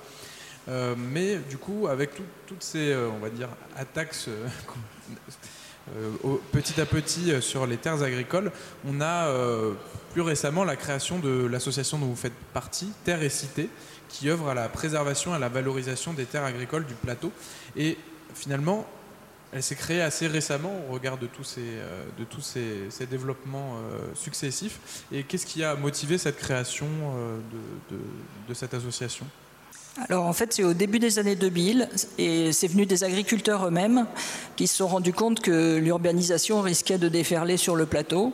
mais 0.98 1.38
du 1.38 1.60
coup, 1.60 1.88
avec 1.88 2.10
toutes 2.48 2.64
ces, 2.64 2.96
on 2.96 3.20
va 3.20 3.30
dire, 3.30 3.50
attaques 3.78 4.16
petit 6.52 6.80
à 6.80 6.86
petit 6.86 7.32
euh, 7.32 7.42
sur 7.42 7.68
les 7.68 7.78
terres 7.78 8.04
agricoles. 8.04 8.52
On 8.88 9.02
a 9.02 9.28
euh, 9.28 9.74
plus 10.12 10.22
récemment 10.22 10.64
la 10.64 10.76
création 10.76 11.20
de 11.20 11.46
l'association 11.46 11.98
dont 11.98 12.08
vous 12.08 12.16
faites 12.16 12.34
partie, 12.54 12.92
Terre 13.04 13.24
et 13.24 13.30
Cité, 13.30 13.70
qui 14.10 14.30
œuvre 14.30 14.50
à 14.50 14.54
la 14.54 14.70
préservation 14.70 15.34
et 15.34 15.36
à 15.36 15.40
la 15.40 15.50
valorisation 15.50 16.14
des 16.14 16.26
terres 16.26 16.46
agricoles 16.46 16.86
du 16.86 16.94
plateau. 16.94 17.32
Et 17.76 17.98
finalement, 18.34 18.88
elle 19.54 19.62
s'est 19.62 19.76
créée 19.76 20.02
assez 20.02 20.28
récemment 20.28 20.74
au 20.90 20.94
regard 20.94 21.18
de 21.18 21.28
tous 21.28 21.44
ces, 21.44 21.62
euh, 21.62 23.06
développements 23.10 23.76
euh, 23.76 24.00
successifs. 24.16 25.06
Et 25.12 25.24
qu'est-ce 25.24 25.46
qui 25.46 25.64
a 25.64 25.76
motivé 25.76 26.18
cette 26.18 26.38
création 26.38 26.88
euh, 27.16 27.40
de, 28.48 28.54
cette 28.54 28.74
association? 28.74 29.28
Alors 30.10 30.26
en 30.26 30.34
fait, 30.34 30.54
c'est 30.54 30.64
au 30.64 30.74
début 30.74 30.98
des 30.98 31.20
années 31.20 31.36
2000 31.36 31.88
et 32.18 32.52
c'est 32.52 32.68
venu 32.68 32.88
des 32.88 33.04
agriculteurs 33.04 33.68
eux-mêmes 33.68 34.08
qui 34.56 34.66
se 34.66 34.78
sont 34.78 34.88
rendus 34.88 35.14
compte 35.14 35.40
que 35.40 35.78
l'urbanisation 35.78 36.62
risquait 36.62 36.98
de 36.98 37.10
déferler 37.10 37.58
sur 37.58 37.76
le 37.76 37.86
plateau. 37.86 38.34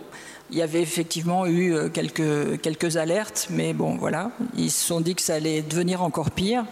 Il 0.52 0.58
y 0.58 0.62
avait 0.62 0.82
effectivement 0.82 1.46
eu 1.46 1.92
quelques, 1.94 2.62
quelques 2.62 2.96
alertes, 2.96 3.48
mais 3.50 3.74
bon, 3.74 3.98
voilà, 3.98 4.32
ils 4.58 4.72
se 4.72 4.88
sont 4.88 5.02
dit 5.02 5.16
que 5.16 5.22
ça 5.22 5.36
allait 5.36 5.62
devenir 5.62 6.02
encore 6.02 6.32
pire. 6.32 6.64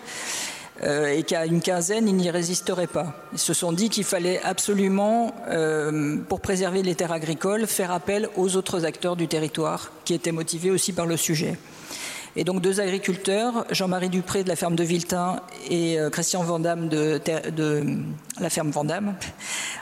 Euh, 0.83 1.07
et 1.07 1.23
qu'à 1.23 1.45
une 1.45 1.61
quinzaine, 1.61 2.07
ils 2.07 2.15
n'y 2.15 2.29
résisteraient 2.29 2.87
pas. 2.87 3.15
Ils 3.33 3.39
se 3.39 3.53
sont 3.53 3.71
dit 3.71 3.89
qu'il 3.89 4.03
fallait 4.03 4.39
absolument, 4.43 5.33
euh, 5.49 6.17
pour 6.29 6.39
préserver 6.39 6.83
les 6.83 6.93
terres 6.93 7.11
agricoles, 7.11 7.65
faire 7.65 7.91
appel 7.91 8.29
aux 8.35 8.55
autres 8.55 8.85
acteurs 8.85 9.15
du 9.15 9.27
territoire, 9.27 9.91
qui 10.05 10.13
étaient 10.13 10.31
motivés 10.31 10.69
aussi 10.69 10.93
par 10.93 11.07
le 11.07 11.17
sujet. 11.17 11.57
Et 12.39 12.43
donc 12.43 12.61
deux 12.61 12.79
agriculteurs, 12.79 13.65
Jean-Marie 13.71 14.09
Dupré 14.09 14.43
de 14.43 14.47
la 14.47 14.55
ferme 14.55 14.75
de 14.75 14.83
Viltin 14.83 15.41
et 15.71 15.99
euh, 15.99 16.11
Christian 16.11 16.43
Vandamme 16.43 16.87
de, 16.87 17.19
de, 17.49 17.83
la 18.39 18.51
ferme 18.51 18.69
Vandamme, 18.69 19.15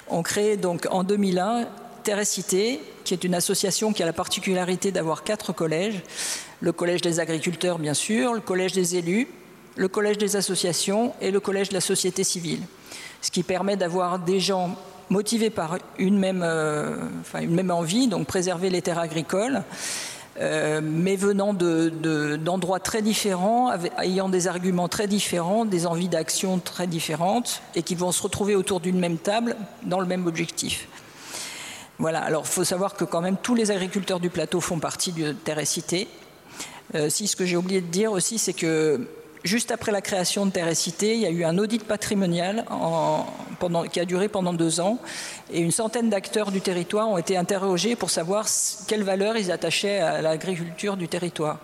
ont 0.07 0.23
créé 0.23 0.55
donc 0.55 0.87
en 0.89 1.03
2001 1.03 1.67
Terre 2.03 2.19
et 2.19 2.23
Cité, 2.25 2.79
qui 3.03 3.13
est 3.13 3.25
une 3.25 3.35
association 3.35 3.91
qui 3.91 4.03
a 4.03 4.05
la 4.05 4.13
particularité 4.13 4.93
d'avoir 4.93 5.25
quatre 5.25 5.51
collèges. 5.51 6.01
Le 6.61 6.71
collège 6.71 7.01
des 7.01 7.19
agriculteurs, 7.19 7.77
bien 7.77 7.93
sûr, 7.93 8.33
le 8.33 8.39
collège 8.39 8.71
des 8.71 8.95
élus, 8.95 9.27
le 9.75 9.89
collège 9.89 10.17
des 10.17 10.37
associations 10.37 11.13
et 11.19 11.31
le 11.31 11.41
collège 11.41 11.67
de 11.69 11.73
la 11.73 11.81
société 11.81 12.23
civile. 12.23 12.61
Ce 13.21 13.31
qui 13.31 13.43
permet 13.43 13.75
d'avoir 13.75 14.17
des 14.19 14.39
gens 14.39 14.77
motivés 15.09 15.49
par 15.49 15.77
une 15.99 16.17
même, 16.17 16.41
euh, 16.41 16.95
une 17.41 17.53
même 17.53 17.71
envie, 17.71 18.07
donc 18.07 18.27
préserver 18.27 18.69
les 18.69 18.81
terres 18.81 18.99
agricoles, 18.99 19.63
euh, 20.39 20.81
mais 20.83 21.15
venant 21.15 21.53
d'endroits 21.53 22.79
très 22.79 23.01
différents, 23.01 23.71
ayant 24.01 24.27
des 24.27 24.47
arguments 24.47 24.89
très 24.89 25.07
différents, 25.07 25.65
des 25.65 25.87
envies 25.87 26.09
d'action 26.09 26.59
très 26.59 26.87
différentes, 26.87 27.61
et 27.73 27.83
qui 27.83 27.95
vont 27.95 28.11
se 28.11 28.21
retrouver 28.21 28.55
autour 28.55 28.79
d'une 28.79 28.99
même 28.99 29.17
table 29.17 29.55
dans 29.83 29.99
le 29.99 30.05
même 30.05 30.27
objectif. 30.27 30.87
Voilà, 31.97 32.21
alors 32.21 32.43
il 32.45 32.51
faut 32.51 32.65
savoir 32.65 32.95
que 32.95 33.05
quand 33.05 33.21
même 33.21 33.37
tous 33.37 33.55
les 33.55 33.71
agriculteurs 33.71 34.19
du 34.19 34.29
plateau 34.29 34.59
font 34.59 34.79
partie 34.79 35.13
de 35.13 35.31
Terre 35.31 35.59
et 35.59 35.65
Cité. 35.65 36.09
Euh, 36.93 37.09
si 37.09 37.27
ce 37.27 37.37
que 37.37 37.45
j'ai 37.45 37.55
oublié 37.55 37.79
de 37.79 37.87
dire 37.87 38.11
aussi, 38.11 38.37
c'est 38.37 38.53
que 38.53 39.07
Juste 39.45 39.69
après 39.69 39.91
la 39.91 40.01
création 40.01 40.47
de 40.47 40.51
Terre 40.51 40.67
et 40.67 40.73
Cité, 40.73 41.13
il 41.13 41.21
y 41.21 41.27
a 41.27 41.29
eu 41.29 41.43
un 41.43 41.59
audit 41.59 41.83
patrimonial 41.83 42.65
qui 43.91 43.99
a 43.99 44.05
duré 44.05 44.27
pendant 44.27 44.53
deux 44.53 44.79
ans 44.79 44.97
et 45.53 45.61
une 45.61 45.69
centaine 45.69 46.09
d'acteurs 46.09 46.51
du 46.51 46.61
territoire 46.61 47.07
ont 47.09 47.19
été 47.19 47.37
interrogés 47.37 47.95
pour 47.95 48.09
savoir 48.09 48.47
quelle 48.87 49.03
valeur 49.03 49.37
ils 49.37 49.51
attachaient 49.51 49.99
à 49.99 50.23
l'agriculture 50.23 50.97
du 50.97 51.07
territoire. 51.07 51.59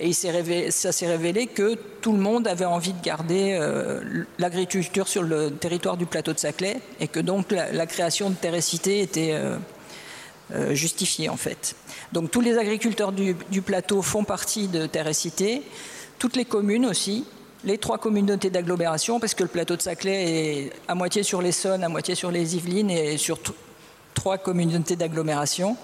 Et 0.00 0.12
ça 0.12 0.90
s'est 0.90 1.06
révélé 1.06 1.46
que 1.46 1.76
tout 2.00 2.10
le 2.10 2.18
monde 2.18 2.48
avait 2.48 2.64
envie 2.64 2.92
de 2.92 3.00
garder 3.00 3.56
euh, 3.60 4.24
l'agriculture 4.40 5.06
sur 5.06 5.22
le 5.22 5.52
territoire 5.52 5.96
du 5.96 6.06
plateau 6.06 6.32
de 6.32 6.40
Saclay 6.40 6.80
et 6.98 7.06
que 7.06 7.20
donc 7.20 7.52
la, 7.52 7.86
création 7.86 8.30
de 8.30 8.34
Terre 8.34 8.54
et 8.56 8.60
Cité 8.60 9.00
était 9.00 9.30
euh, 9.34 9.56
euh, 10.54 10.74
justifiée 10.74 11.28
en 11.28 11.36
fait. 11.36 11.76
Donc 12.12 12.32
tous 12.32 12.40
les 12.40 12.58
agriculteurs 12.58 13.12
du, 13.12 13.36
du 13.52 13.62
plateau 13.62 14.02
font 14.02 14.24
partie 14.24 14.66
de 14.66 14.86
Terre 14.86 15.06
et 15.06 15.14
Cité 15.14 15.62
toutes 16.22 16.36
les 16.36 16.44
communes 16.44 16.86
aussi, 16.86 17.24
les 17.64 17.78
trois 17.78 17.98
communautés 17.98 18.48
d'agglomération, 18.48 19.18
parce 19.18 19.34
que 19.34 19.42
le 19.42 19.48
plateau 19.48 19.74
de 19.74 19.82
Saclay 19.82 20.22
est 20.22 20.72
à 20.86 20.94
moitié 20.94 21.24
sur 21.24 21.42
l'Essonne, 21.42 21.82
à 21.82 21.88
moitié 21.88 22.14
sur 22.14 22.30
les 22.30 22.54
Yvelines 22.54 22.90
et 22.90 23.16
sur 23.16 23.40
trois 24.14 24.38
communautés 24.38 24.94
d'agglomération. 24.94 25.76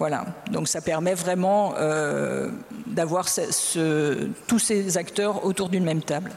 Voilà, 0.00 0.26
donc 0.50 0.66
ça 0.66 0.80
permet 0.80 1.14
vraiment 1.14 1.74
euh, 1.78 2.50
d'avoir 2.88 3.26
tous 4.48 4.58
ces 4.58 4.98
acteurs 4.98 5.44
autour 5.44 5.68
d'une 5.68 5.84
même 5.84 6.02
table. 6.02 6.32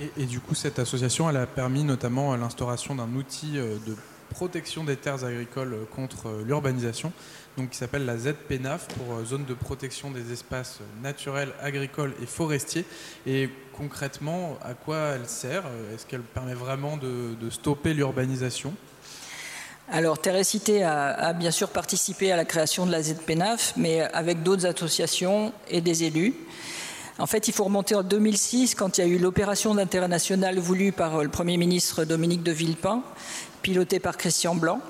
Et, 0.00 0.10
et, 0.16 0.26
du 0.26 0.40
coup, 0.40 0.56
cette 0.56 0.80
association, 0.80 1.30
elle 1.30 1.36
a 1.36 1.46
permis 1.46 1.84
notamment 1.84 2.34
l'instauration 2.34 2.96
d'un 2.96 3.14
outil 3.14 3.58
euh, 3.58 3.76
de 3.86 3.94
protection 4.30 4.82
des 4.82 4.96
terres 4.96 5.24
agricoles 5.24 5.76
contre 5.94 6.26
euh, 6.26 6.42
l'urbanisation 6.44 7.12
donc, 7.56 7.70
qui 7.70 7.76
s'appelle 7.76 8.04
la 8.04 8.16
ZPNAF 8.18 8.88
pour 8.88 9.16
euh, 9.16 9.24
zone 9.24 9.44
de 9.44 9.54
protection 9.54 10.10
des 10.10 10.32
espaces 10.32 10.80
naturels, 11.02 11.52
agricoles 11.62 12.12
et 12.22 12.26
forestiers. 12.26 12.84
Et 13.26 13.48
concrètement, 13.72 14.58
à 14.62 14.74
quoi 14.74 14.98
elle 15.14 15.26
sert? 15.26 15.64
Est-ce 15.94 16.04
qu'elle 16.06 16.22
permet 16.22 16.54
vraiment 16.54 16.96
de, 16.96 17.50
stopper 17.50 17.94
l'urbanisation? 17.94 18.74
Alors, 19.90 20.18
Cité 20.42 20.82
a, 20.82 21.12
a, 21.12 21.32
bien 21.32 21.50
sûr 21.50 21.68
participé 21.68 22.32
à 22.32 22.36
la 22.36 22.44
création 22.44 22.86
de 22.86 22.90
la 22.90 23.02
ZPNAF, 23.02 23.74
mais 23.76 24.00
avec 24.00 24.42
d'autres 24.42 24.66
associations 24.66 25.52
et 25.68 25.80
des 25.80 26.04
élus. 26.04 26.34
En 27.18 27.26
fait, 27.26 27.46
il 27.46 27.54
faut 27.54 27.64
remonter 27.64 27.94
en 27.94 28.02
2006, 28.02 28.74
quand 28.74 28.98
il 28.98 29.00
y 29.02 29.04
a 29.04 29.06
eu 29.06 29.18
l'opération 29.18 29.74
d'intérêt 29.76 30.08
national 30.08 30.58
voulue 30.58 30.90
par 30.90 31.22
le 31.22 31.28
Premier 31.28 31.56
ministre 31.56 32.04
Dominique 32.04 32.42
de 32.42 32.50
Villepin, 32.50 33.02
pilotée 33.62 34.00
par 34.00 34.16
Christian 34.16 34.56
Blanc. 34.56 34.80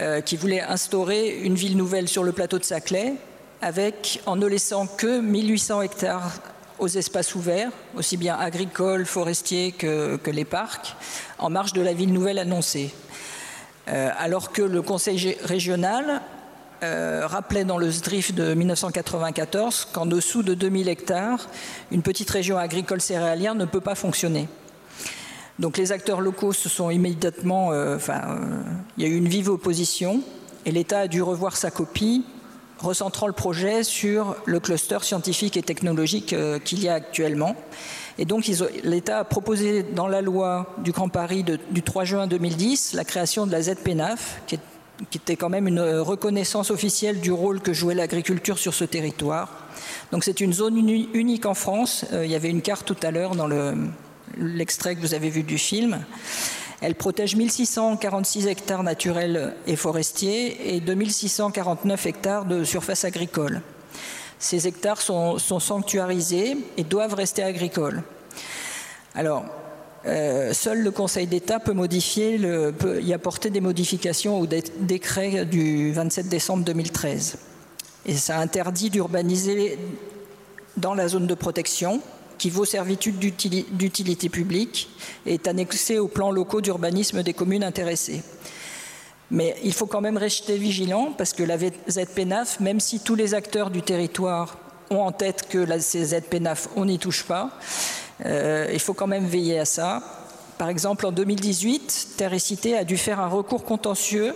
Euh, 0.00 0.20
qui 0.20 0.36
voulait 0.36 0.60
instaurer 0.60 1.38
une 1.42 1.54
ville 1.54 1.76
nouvelle 1.76 2.08
sur 2.08 2.24
le 2.24 2.32
plateau 2.32 2.58
de 2.58 2.64
Saclay, 2.64 3.14
avec, 3.62 4.20
en 4.26 4.34
ne 4.34 4.44
laissant 4.44 4.88
que 4.88 5.20
1800 5.20 5.82
hectares 5.82 6.32
aux 6.80 6.88
espaces 6.88 7.36
ouverts, 7.36 7.70
aussi 7.94 8.16
bien 8.16 8.36
agricoles, 8.36 9.06
forestiers 9.06 9.70
que, 9.70 10.18
les 10.26 10.44
parcs, 10.44 10.96
en 11.38 11.48
marge 11.48 11.74
de 11.74 11.80
la 11.80 11.92
ville 11.92 12.12
nouvelle 12.12 12.40
annoncée. 12.40 12.92
Euh, 13.86 14.10
alors 14.18 14.50
que 14.50 14.62
le 14.62 14.82
conseil 14.82 15.36
régional 15.44 16.22
euh, 16.82 17.28
rappelait 17.28 17.64
dans 17.64 17.78
le 17.78 17.88
SDRIF 17.88 18.34
de 18.34 18.52
1994 18.52 19.90
qu'en 19.92 20.06
dessous 20.06 20.42
de 20.42 20.54
2000 20.54 20.88
hectares, 20.88 21.46
une 21.92 22.02
petite 22.02 22.30
région 22.30 22.58
agricole 22.58 23.00
céréalière 23.00 23.54
ne 23.54 23.64
peut 23.64 23.80
pas 23.80 23.94
fonctionner. 23.94 24.48
Donc 25.58 25.78
les 25.78 25.92
acteurs 25.92 26.20
locaux 26.20 26.52
se 26.52 26.68
sont 26.68 26.90
immédiatement, 26.90 27.70
euh, 27.72 27.96
enfin, 27.96 28.20
euh, 28.28 28.62
il 28.96 29.04
y 29.04 29.06
a 29.06 29.10
eu 29.10 29.16
une 29.16 29.28
vive 29.28 29.50
opposition 29.50 30.20
et 30.66 30.72
l'État 30.72 31.00
a 31.00 31.08
dû 31.08 31.22
revoir 31.22 31.56
sa 31.56 31.70
copie, 31.70 32.24
recentrant 32.78 33.28
le 33.28 33.32
projet 33.32 33.84
sur 33.84 34.34
le 34.46 34.58
cluster 34.58 34.98
scientifique 35.02 35.56
et 35.56 35.62
technologique 35.62 36.32
euh, 36.32 36.58
qu'il 36.58 36.82
y 36.82 36.88
a 36.88 36.94
actuellement. 36.94 37.54
Et 38.18 38.24
donc 38.24 38.50
l'État 38.82 39.20
a 39.20 39.24
proposé 39.24 39.84
dans 39.84 40.08
la 40.08 40.22
loi 40.22 40.74
du 40.78 40.90
Grand 40.90 41.08
Paris 41.08 41.44
du 41.44 41.82
3 41.82 42.04
juin 42.04 42.26
2010 42.26 42.94
la 42.94 43.04
création 43.04 43.46
de 43.46 43.52
la 43.52 43.62
ZPNAF, 43.62 44.42
qui 44.46 44.58
était 45.18 45.34
quand 45.34 45.48
même 45.48 45.66
une 45.66 45.80
reconnaissance 45.80 46.70
officielle 46.70 47.20
du 47.20 47.32
rôle 47.32 47.60
que 47.60 47.72
jouait 47.72 47.96
l'agriculture 47.96 48.58
sur 48.58 48.72
ce 48.72 48.84
territoire. 48.84 49.66
Donc 50.12 50.22
c'est 50.22 50.40
une 50.40 50.52
zone 50.52 50.76
unique 50.78 51.46
en 51.46 51.54
France. 51.54 52.04
il 52.12 52.30
y 52.30 52.36
avait 52.36 52.50
une 52.50 52.62
carte 52.62 52.86
tout 52.86 52.96
à 53.02 53.10
l'heure 53.10 53.34
dans 53.34 53.48
le, 53.48 53.74
l'extrait 54.38 54.94
que 54.94 55.00
vous 55.00 55.14
avez 55.14 55.30
vu 55.30 55.42
du 55.42 55.58
film. 55.58 56.04
Elle 56.80 56.94
protège 56.94 57.36
1646 57.36 58.46
hectares 58.46 58.82
naturels 58.82 59.54
et 59.66 59.76
forestiers 59.76 60.74
et 60.74 60.80
2649 60.80 62.06
hectares 62.06 62.44
de 62.44 62.64
surface 62.64 63.04
agricole. 63.04 63.62
Ces 64.38 64.66
hectares 64.66 65.00
sont, 65.00 65.38
sanctuarisés 65.38 66.56
et 66.76 66.84
doivent 66.84 67.14
rester 67.14 67.42
agricoles. 67.42 68.02
Alors, 69.14 69.46
euh, 70.06 70.52
seul 70.52 70.82
le 70.82 70.90
Conseil 70.90 71.26
d'État 71.26 71.60
peut 71.60 71.74
y 73.00 73.14
apporter 73.14 73.48
des 73.48 73.62
modifications 73.62 74.38
au 74.38 74.46
décret 74.46 75.46
du 75.46 75.92
27 75.92 76.28
décembre 76.28 76.64
2013. 76.64 77.38
Et 78.04 78.14
ça 78.14 78.38
interdit 78.38 78.90
d'urbaniser 78.90 79.78
dans 80.76 80.94
la 80.94 81.08
zone 81.08 81.26
de 81.26 81.34
protection, 81.34 82.02
qui 82.44 82.50
vaut 82.50 82.66
servitude 82.66 83.18
d'utilité 83.18 84.28
publique 84.28 84.90
et 85.24 85.32
est 85.32 85.48
annexé 85.48 85.98
aux 85.98 86.08
plans 86.08 86.30
locaux 86.30 86.60
d'urbanisme 86.60 87.22
des 87.22 87.32
communes 87.32 87.64
intéressées. 87.64 88.22
Mais 89.30 89.56
il 89.64 89.72
faut 89.72 89.86
quand 89.86 90.02
même 90.02 90.18
rester 90.18 90.58
vigilant 90.58 91.14
parce 91.16 91.32
que 91.32 91.42
la 91.42 91.56
ZPNAF, 91.56 92.60
même 92.60 92.80
si 92.80 93.00
tous 93.00 93.14
les 93.14 93.32
acteurs 93.32 93.70
du 93.70 93.80
territoire 93.80 94.58
ont 94.90 94.98
en 95.00 95.10
tête 95.10 95.48
que 95.48 95.56
la, 95.56 95.78
ZPNAF, 95.78 96.68
on 96.76 96.84
n'y 96.84 96.98
touche 96.98 97.22
pas, 97.24 97.48
euh, 98.26 98.68
il 98.70 98.78
faut 98.78 98.92
quand 98.92 99.06
même 99.06 99.24
veiller 99.24 99.58
à 99.58 99.64
ça. 99.64 100.02
Par 100.58 100.68
exemple, 100.68 101.06
en 101.06 101.12
2018, 101.12 102.08
Terre 102.18 102.34
et 102.34 102.38
Cité 102.38 102.76
a 102.76 102.84
dû 102.84 102.98
faire 102.98 103.20
un 103.20 103.28
recours 103.28 103.64
contentieux 103.64 104.34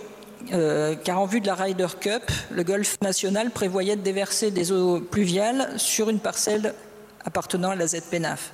euh, 0.51 0.95
car 0.95 1.19
en 1.19 1.27
vue 1.27 1.41
de 1.41 1.45
la 1.45 1.53
Ryder 1.53 1.89
Cup, 1.99 2.23
le 2.49 2.63
Golfe 2.63 2.97
national 3.03 3.51
prévoyait 3.51 3.97
de 3.97 4.01
déverser 4.01 4.49
des 4.49 4.71
eaux 4.71 4.99
pluviales 4.99 5.73
sur 5.77 6.09
une 6.09 6.19
parcelle 6.19 6.73
appartenant 7.25 7.71
à 7.71 7.75
la 7.75 7.87
ZPNAF. 7.87 8.51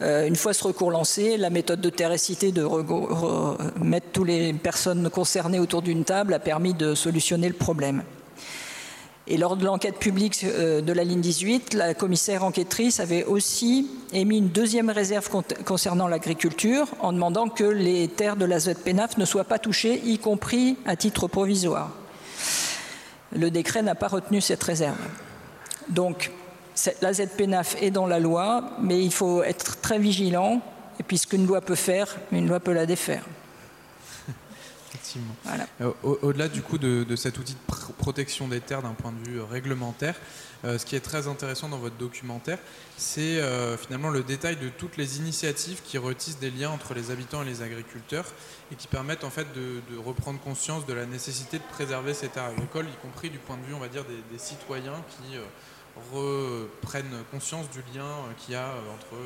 Euh, 0.00 0.26
une 0.26 0.36
fois 0.36 0.52
ce 0.52 0.64
recours 0.64 0.90
lancé, 0.90 1.36
la 1.36 1.50
méthode 1.50 1.80
de 1.80 1.90
terre 1.90 2.12
et 2.12 2.18
cité 2.18 2.52
de 2.52 2.66
mettre 3.82 4.06
toutes 4.12 4.28
les 4.28 4.52
personnes 4.52 5.10
concernées 5.10 5.58
autour 5.58 5.82
d'une 5.82 6.04
table 6.04 6.34
a 6.34 6.38
permis 6.38 6.74
de 6.74 6.94
solutionner 6.94 7.48
le 7.48 7.54
problème. 7.54 8.02
Et 9.30 9.36
lors 9.36 9.58
de 9.58 9.64
l'enquête 9.66 9.98
publique 9.98 10.42
euh, 10.44 10.80
de 10.80 10.92
la 10.92 11.04
ligne 11.04 11.20
18, 11.20 11.74
la 11.74 11.92
commissaire 11.92 12.44
enquêtrice 12.44 12.98
avait 12.98 13.24
aussi 13.24 13.90
émis 14.12 14.38
une 14.38 14.48
deuxième 14.48 14.88
réserve 14.88 15.28
concernant 15.66 16.08
l'agriculture 16.08 16.88
en 17.00 17.12
demandant 17.12 17.50
que 17.50 17.64
les 17.64 18.08
terres 18.08 18.36
de 18.36 18.46
la 18.46 18.58
ZPNAF 18.58 19.18
ne 19.18 19.26
soient 19.26 19.44
pas 19.44 19.58
touchées, 19.58 20.00
y 20.04 20.18
compris 20.18 20.78
à 20.86 20.96
titre 20.96 21.28
provisoire. 21.28 21.90
Le 23.36 23.50
décret 23.50 23.82
n'a 23.82 23.94
pas 23.94 24.08
retenu 24.08 24.40
cette 24.40 24.62
réserve. 24.62 24.96
Donc, 25.90 26.30
la 27.00 27.12
ZPNAF 27.12 27.76
est 27.80 27.90
dans 27.90 28.06
la 28.06 28.18
loi, 28.18 28.70
mais 28.80 29.02
il 29.02 29.12
faut 29.12 29.42
être 29.42 29.80
très 29.80 29.98
vigilant. 29.98 30.60
Et 31.00 31.02
puis, 31.02 31.18
ce 31.18 31.26
qu'une 31.26 31.46
loi 31.46 31.60
peut 31.60 31.74
faire, 31.74 32.16
une 32.32 32.48
loi 32.48 32.60
peut 32.60 32.72
la 32.72 32.86
défaire. 32.86 33.24
Euh, 35.80 35.92
au-delà 36.02 36.48
du 36.48 36.62
coup 36.62 36.78
de, 36.78 37.16
cet 37.16 37.38
outil 37.38 37.54
de 37.54 37.92
protection 37.98 38.48
des 38.48 38.60
terres 38.60 38.82
d'un 38.82 38.92
point 38.92 39.12
de 39.12 39.28
vue 39.28 39.40
euh, 39.40 39.44
réglementaire, 39.44 40.14
euh, 40.64 40.78
ce 40.78 40.84
qui 40.84 40.96
est 40.96 41.00
très 41.00 41.28
intéressant 41.28 41.68
dans 41.68 41.78
votre 41.78 41.96
documentaire, 41.96 42.58
c'est 42.96 43.40
finalement 43.78 44.10
le 44.10 44.22
détail 44.22 44.56
de 44.56 44.68
toutes 44.68 44.96
les 44.96 45.18
initiatives 45.18 45.80
qui 45.84 45.98
retissent 45.98 46.38
des 46.38 46.50
liens 46.50 46.70
entre 46.70 46.94
les 46.94 47.10
habitants 47.10 47.42
et 47.42 47.46
les 47.46 47.62
agriculteurs 47.62 48.26
et 48.72 48.74
qui 48.74 48.88
permettent 48.88 49.24
en 49.24 49.30
fait 49.30 49.46
de, 49.54 49.80
reprendre 49.98 50.40
conscience 50.40 50.84
de 50.84 50.92
la 50.92 51.06
nécessité 51.06 51.58
de 51.58 51.64
préserver 51.70 52.12
ces 52.12 52.28
terres 52.28 52.44
agricoles, 52.56 52.86
y 52.86 53.02
compris 53.02 53.30
du 53.30 53.38
point 53.38 53.56
de 53.56 53.64
vue, 53.64 53.74
on 53.74 53.78
va 53.78 53.88
dire, 53.88 54.04
des, 54.04 54.38
citoyens 54.38 55.02
qui 55.10 55.36
reprennent 56.12 57.24
conscience 57.30 57.70
du 57.70 57.80
lien 57.94 58.08
qu'il 58.38 58.54
y 58.54 58.56
a 58.56 58.68
entre 58.94 59.16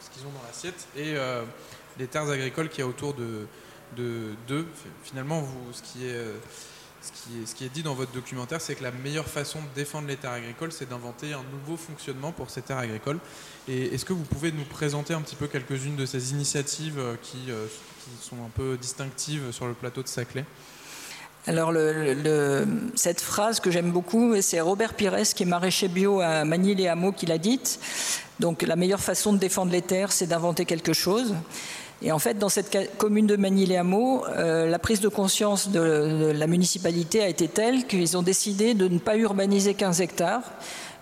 ce 0.00 0.10
qu'ils 0.10 0.26
ont 0.26 0.30
dans 0.30 0.46
l'assiette 0.46 0.88
et 0.96 1.14
les 1.98 2.06
terres 2.06 2.28
agricoles 2.28 2.68
qu'il 2.68 2.80
y 2.80 2.82
a 2.82 2.86
autour 2.86 3.14
de 3.14 3.46
de 3.96 4.34
deux. 4.48 4.66
Finalement, 5.04 5.46
ce, 5.72 5.82
qui 5.82 6.06
est, 6.06 6.12
euh, 6.12 7.68
dit 7.72 7.82
dans 7.82 7.94
votre 7.94 8.12
documentaire, 8.12 8.60
c'est 8.60 8.74
que 8.74 8.82
la 8.82 8.90
meilleure 8.90 9.26
façon 9.26 9.60
de 9.60 9.68
défendre 9.74 10.08
les 10.08 10.16
terres 10.16 10.32
agricoles, 10.32 10.72
c'est 10.72 10.88
d'inventer 10.88 11.32
un 11.32 11.42
nouveau 11.52 11.76
fonctionnement 11.76 12.32
pour 12.32 12.50
ces 12.50 12.62
terres 12.62 12.78
agricoles. 12.78 13.18
Est-ce 13.68 14.04
que 14.04 14.12
vous 14.12 14.24
pouvez 14.24 14.52
nous 14.52 14.64
présenter 14.64 15.14
un 15.14 15.20
petit 15.20 15.36
peu 15.36 15.46
quelques-unes 15.46 15.96
de 15.96 16.06
ces 16.06 16.32
initiatives 16.32 16.98
euh, 16.98 17.16
qui, 17.20 17.50
euh, 17.50 17.66
qui, 18.04 18.26
sont 18.26 18.44
un 18.44 18.50
peu 18.54 18.76
distinctives 18.76 19.52
sur 19.52 19.66
le 19.66 19.74
plateau 19.74 20.02
de 20.02 20.08
Saclay? 20.08 20.44
Alors, 21.48 21.72
le, 21.72 22.66
cette 22.94 23.20
phrase 23.20 23.58
que 23.58 23.72
j'aime 23.72 23.90
beaucoup, 23.90 24.40
c'est 24.40 24.60
Robert 24.60 24.94
Pires, 24.94 25.20
qui 25.34 25.42
est 25.42 25.46
maraîcher 25.46 25.88
bio 25.88 26.20
à 26.20 26.44
Manille-les-Hameaux, 26.44 27.10
qui 27.10 27.26
l'a 27.26 27.38
dite. 27.38 27.80
Donc, 28.38 28.62
la 28.62 28.76
meilleure 28.76 29.00
façon 29.00 29.32
de 29.32 29.38
défendre 29.38 29.72
les 29.72 29.82
terres, 29.82 30.12
c'est 30.12 30.28
d'inventer 30.28 30.64
quelque 30.64 30.92
chose. 30.92 31.34
Et 32.00 32.12
en 32.12 32.20
fait, 32.20 32.38
dans 32.38 32.48
cette 32.48 32.96
commune 32.96 33.26
de 33.26 33.34
Manille-les-Hameaux, 33.34 34.24
euh, 34.28 34.68
la 34.68 34.78
prise 34.78 35.00
de 35.00 35.08
conscience 35.08 35.68
de, 35.70 36.32
la 36.32 36.46
municipalité 36.46 37.22
a 37.22 37.28
été 37.28 37.48
telle 37.48 37.86
qu'ils 37.86 38.16
ont 38.16 38.22
décidé 38.22 38.74
de 38.74 38.86
ne 38.86 38.98
pas 38.98 39.16
urbaniser 39.16 39.74
15 39.74 40.00
hectares 40.00 40.42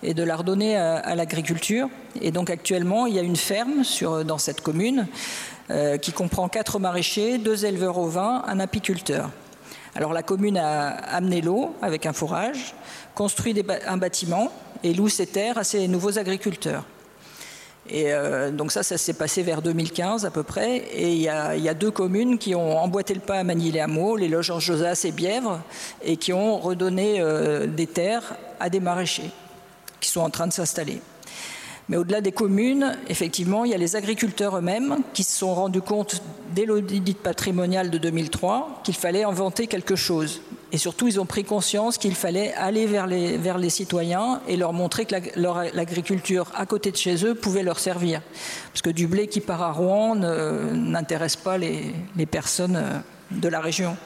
et 0.01 0.15
de 0.15 0.23
la 0.23 0.35
redonner 0.35 0.75
à, 0.75 1.15
l'agriculture. 1.15 1.87
Et 2.19 2.31
donc 2.31 2.49
actuellement, 2.49 3.05
il 3.05 3.13
y 3.15 3.19
a 3.19 3.23
une 3.23 3.35
ferme 3.35 3.83
sur, 3.83 4.25
dans 4.25 4.39
cette 4.39 4.61
commune 4.61 5.07
euh, 5.69 5.97
qui 5.97 6.11
comprend 6.11 6.49
quatre 6.49 6.79
maraîchers, 6.79 7.37
deux 7.37 7.65
éleveurs 7.65 7.99
au 7.99 8.07
vin, 8.07 8.43
un 8.47 8.59
apiculteur. 8.59 9.29
Alors 9.95 10.13
la 10.13 10.23
commune 10.23 10.57
a 10.57 10.89
amené 10.89 11.41
l'eau 11.41 11.75
avec 11.81 12.05
un 12.05 12.13
forage, 12.13 12.73
construit 13.13 13.55
un 13.87 13.97
bâtiment 13.97 14.51
et 14.83 14.93
loue 14.93 15.09
ses 15.09 15.27
terres 15.27 15.57
à 15.57 15.63
ses 15.63 15.87
nouveaux 15.87 16.17
agriculteurs. 16.17 16.85
Et 17.89 18.13
euh, 18.13 18.51
donc 18.51 18.71
ça, 18.71 18.83
ça 18.83 18.97
s'est 18.97 19.13
passé 19.13 19.43
vers 19.43 19.61
2015 19.61 20.25
à 20.25 20.31
peu 20.31 20.43
près. 20.43 20.77
Et 20.77 21.13
il 21.13 21.21
y, 21.21 21.29
a, 21.29 21.73
deux 21.73 21.91
communes 21.91 22.37
qui 22.37 22.55
ont 22.55 22.77
emboîté 22.77 23.13
le 23.13 23.19
pas 23.19 23.39
à 23.39 23.43
Manille-les-Hameaux, 23.43 24.15
les 24.15 24.29
loges 24.29 24.51
en 24.51 24.59
Josas 24.59 25.01
et 25.03 25.11
Bièvre, 25.11 25.61
et 26.03 26.15
qui 26.17 26.31
ont 26.31 26.57
redonné 26.57 27.19
euh, 27.19 27.65
des 27.67 27.87
terres 27.87 28.35
à 28.59 28.69
des 28.69 28.79
maraîchers 28.79 29.31
qui 29.99 30.09
sont 30.09 30.21
en 30.21 30.29
train 30.29 30.47
de 30.47 30.53
s'installer. 30.53 31.01
Mais 31.91 31.97
au-delà 31.97 32.21
des 32.21 32.31
communes, 32.31 32.97
effectivement, 33.09 33.65
il 33.65 33.71
y 33.71 33.73
a 33.73 33.77
les 33.77 33.97
agriculteurs 33.97 34.57
eux-mêmes 34.57 34.99
qui 35.13 35.23
se 35.23 35.37
sont 35.37 35.53
rendus 35.53 35.81
compte 35.81 36.23
dès 36.55 36.63
l'audit 36.65 37.17
patrimonial 37.17 37.89
de 37.89 37.97
2003 37.97 38.79
qu'il 38.85 38.95
fallait 38.95 39.25
inventer 39.25 39.67
quelque 39.67 39.97
chose. 39.97 40.41
Et 40.71 40.77
surtout, 40.77 41.09
ils 41.09 41.19
ont 41.19 41.25
pris 41.25 41.43
conscience 41.43 41.97
qu'il 41.97 42.15
fallait 42.15 42.53
aller 42.53 42.85
vers 42.85 43.07
les, 43.07 43.69
citoyens 43.69 44.39
et 44.47 44.55
leur 44.55 44.71
montrer 44.71 45.03
que 45.03 45.15
l'agriculture 45.35 46.49
à 46.55 46.65
côté 46.65 46.91
de 46.91 46.95
chez 46.95 47.25
eux 47.25 47.35
pouvait 47.35 47.61
leur 47.61 47.77
servir. 47.77 48.21
Parce 48.71 48.81
que 48.81 48.89
du 48.89 49.05
blé 49.05 49.27
qui 49.27 49.41
part 49.41 49.61
à 49.61 49.73
Rouen 49.73 50.15
n'intéresse 50.15 51.35
pas 51.35 51.57
les, 51.57 51.93
les, 52.15 52.25
personnes 52.25 52.77
euh, 52.77 52.99
de 53.31 53.49
la 53.49 53.59
région. 53.59 53.97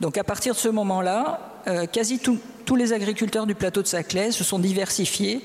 Donc 0.00 0.16
à 0.16 0.24
partir 0.24 0.54
de 0.54 0.58
ce 0.58 0.68
moment-là, 0.68 1.40
euh, 1.68 1.84
quasi 1.84 2.20
tous 2.20 2.76
les 2.76 2.94
agriculteurs 2.94 3.44
du 3.44 3.54
plateau 3.54 3.82
de 3.82 3.86
Saclay 3.86 4.30
se 4.30 4.44
sont 4.44 4.58
diversifiés 4.58 5.42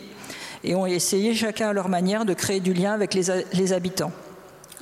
et 0.64 0.76
ont 0.76 0.86
essayé 0.86 1.34
chacun 1.34 1.70
à 1.70 1.74
leur 1.74 1.90
manière 1.90 2.26
de 2.26 2.34
créer 2.34 2.60
du 2.60 2.74
lien 2.74 2.94
avec 2.94 3.14
les, 3.14 3.74
habitants. 3.74 4.12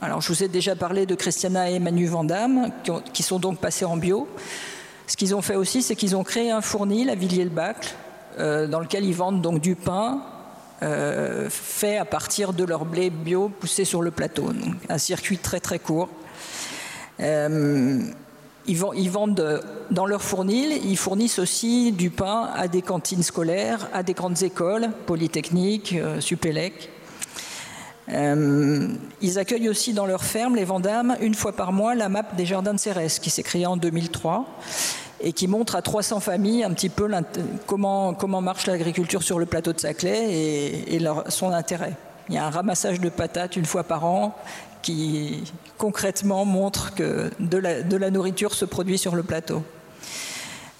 Alors, 0.02 0.22
je 0.22 0.30
vous 0.30 0.44
ai 0.44 0.48
déjà 0.48 0.76
parlé 0.76 1.06
de 1.06 1.16
Christiana 1.16 1.70
et 1.70 1.80
Manu 1.80 2.06
Vandamme, 2.08 2.72
qui, 3.14 3.24
sont 3.24 3.40
donc 3.40 3.60
passés 3.60 3.86
en 3.86 3.98
bio. 3.98 4.28
Ce 5.08 5.18
qu'ils 5.18 5.36
ont 5.36 5.42
fait 5.42 5.56
aussi, 5.56 5.82
c'est 5.82 5.96
qu'ils 5.96 6.16
ont 6.16 6.24
créé 6.24 6.52
un 6.52 6.62
fournil 6.62 7.10
à 7.10 7.16
Villiers-le-Bacle, 7.16 7.90
euh, 8.38 8.68
dans 8.68 8.80
lequel 8.80 9.04
ils 9.04 9.16
vendent 9.16 9.42
donc 9.42 9.62
du 9.62 9.76
pain 9.76 10.22
euh, 10.82 11.50
fait 11.50 11.98
à 11.98 12.06
partir 12.06 12.54
de 12.54 12.64
leur 12.64 12.86
blé 12.86 13.10
bio 13.10 13.50
poussé 13.50 13.84
sur 13.84 14.02
le 14.02 14.12
plateau. 14.12 14.50
un 14.88 14.98
circuit 14.98 15.38
très 15.38 15.60
très 15.60 15.80
court. 15.80 16.10
Euh, 17.20 18.00
ils, 18.70 19.10
vendent 19.10 19.62
dans 19.90 20.06
leur 20.06 20.22
fournil, 20.22 20.80
ils 20.86 20.98
fournissent 20.98 21.40
aussi 21.40 21.92
du 21.92 22.10
pain 22.10 22.50
à 22.56 22.68
des 22.68 22.82
cantines 22.82 23.24
scolaires, 23.24 23.90
à 23.94 24.04
des 24.04 24.14
grandes 24.14 24.44
écoles, 24.44 24.90
Polytechnique, 25.06 25.94
euh, 25.94 26.22
Supélec. 26.22 26.90
Euh, 28.12 28.88
ils 29.22 29.40
accueillent 29.40 29.70
aussi 29.70 29.94
dans 29.94 30.06
leur 30.06 30.24
ferme, 30.24 30.56
les 30.56 30.66
Vendames, 30.66 31.16
une 31.22 31.36
fois 31.36 31.52
par 31.52 31.72
mois, 31.72 31.96
la 31.96 32.10
map 32.10 32.24
des 32.38 32.46
jardins 32.46 32.74
de 32.74 32.80
Cérès, 32.80 33.20
qui 33.20 33.30
s'est 33.30 33.44
créée 33.44 33.66
en 33.66 33.78
2003 33.78 34.46
et 35.22 35.34
qui 35.34 35.48
montre 35.48 35.76
à 35.76 35.82
300 35.82 36.20
familles 36.22 36.64
un 36.64 36.72
petit 36.72 36.90
peu 36.90 37.10
comment, 37.66 38.14
comment 38.14 38.42
marche 38.42 38.68
l'agriculture 38.68 39.22
sur 39.22 39.38
le 39.38 39.46
plateau 39.46 39.74
de 39.74 39.80
Saclay 39.80 40.32
et 40.88 41.00
son 41.28 41.52
intérêt. 41.52 41.98
Il 42.30 42.36
y 42.36 42.38
a 42.38 42.46
un 42.46 42.52
ramassage 42.52 43.00
de 43.00 43.10
patates 43.10 43.56
une 43.56 43.66
fois 43.66 43.84
par 43.84 44.06
an 44.06 44.36
qui 44.84 45.44
concrètement 45.80 46.46
montre 46.46 46.94
que 46.94 47.32
de 47.40 47.58
la, 47.98 48.12
nourriture 48.12 48.54
se 48.54 48.66
produit 48.66 49.00
sur 49.00 49.16
le 49.16 49.24
plateau. 49.24 49.64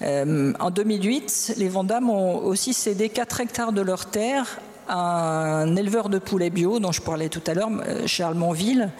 Euh, 0.02 0.52
en 0.60 0.70
2008, 0.70 1.54
les 1.56 1.68
Vendames 1.68 2.08
ont 2.08 2.38
aussi 2.38 2.72
cédé 2.72 3.08
4 3.08 3.40
hectares 3.40 3.72
de 3.72 3.80
leur 3.80 4.06
terre 4.06 4.60
à 4.88 5.62
un 5.62 5.76
éleveur 5.76 6.08
de 6.08 6.18
poulets 6.18 6.50
bio 6.50 6.78
dont 6.78 6.92
je 6.92 7.02
parlais 7.02 7.28
tout 7.28 7.42
à 7.46 7.54
l'heure, 7.54 7.68
euh, 7.86 8.06
Charles 8.06 8.36
Monville, 8.36 8.90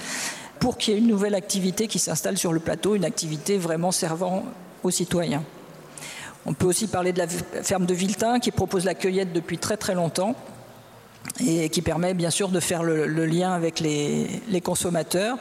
pour 0.59 0.77
qu'il 0.77 0.95
y 0.95 0.97
ait 0.97 1.01
une 1.01 1.07
nouvelle 1.07 1.37
activité 1.37 1.87
qui 1.87 2.01
s'installe 2.01 2.37
sur 2.37 2.53
le 2.53 2.61
plateau, 2.61 2.97
une 2.97 3.05
activité 3.05 3.59
vraiment 3.59 3.93
servant 3.93 4.45
aux 4.83 4.91
citoyens. 4.91 5.45
On 6.47 6.53
peut 6.53 6.67
aussi 6.67 6.89
parler 6.89 7.13
de 7.13 7.19
la 7.19 7.29
ferme 7.29 7.87
de 7.87 7.95
Viltin 7.95 8.41
qui 8.41 8.51
propose 8.51 8.85
la 8.85 8.95
cueillette 8.95 9.33
depuis 9.33 9.59
très 9.59 9.77
très 9.77 9.95
longtemps 9.95 10.35
et 11.47 11.69
qui 11.69 11.83
permet 11.83 12.14
bien 12.14 12.31
sûr 12.31 12.49
de 12.49 12.61
faire 12.61 12.83
le, 12.83 13.27
lien 13.27 13.53
avec 13.53 13.81
les, 13.81 14.61
consommateurs 14.62 15.38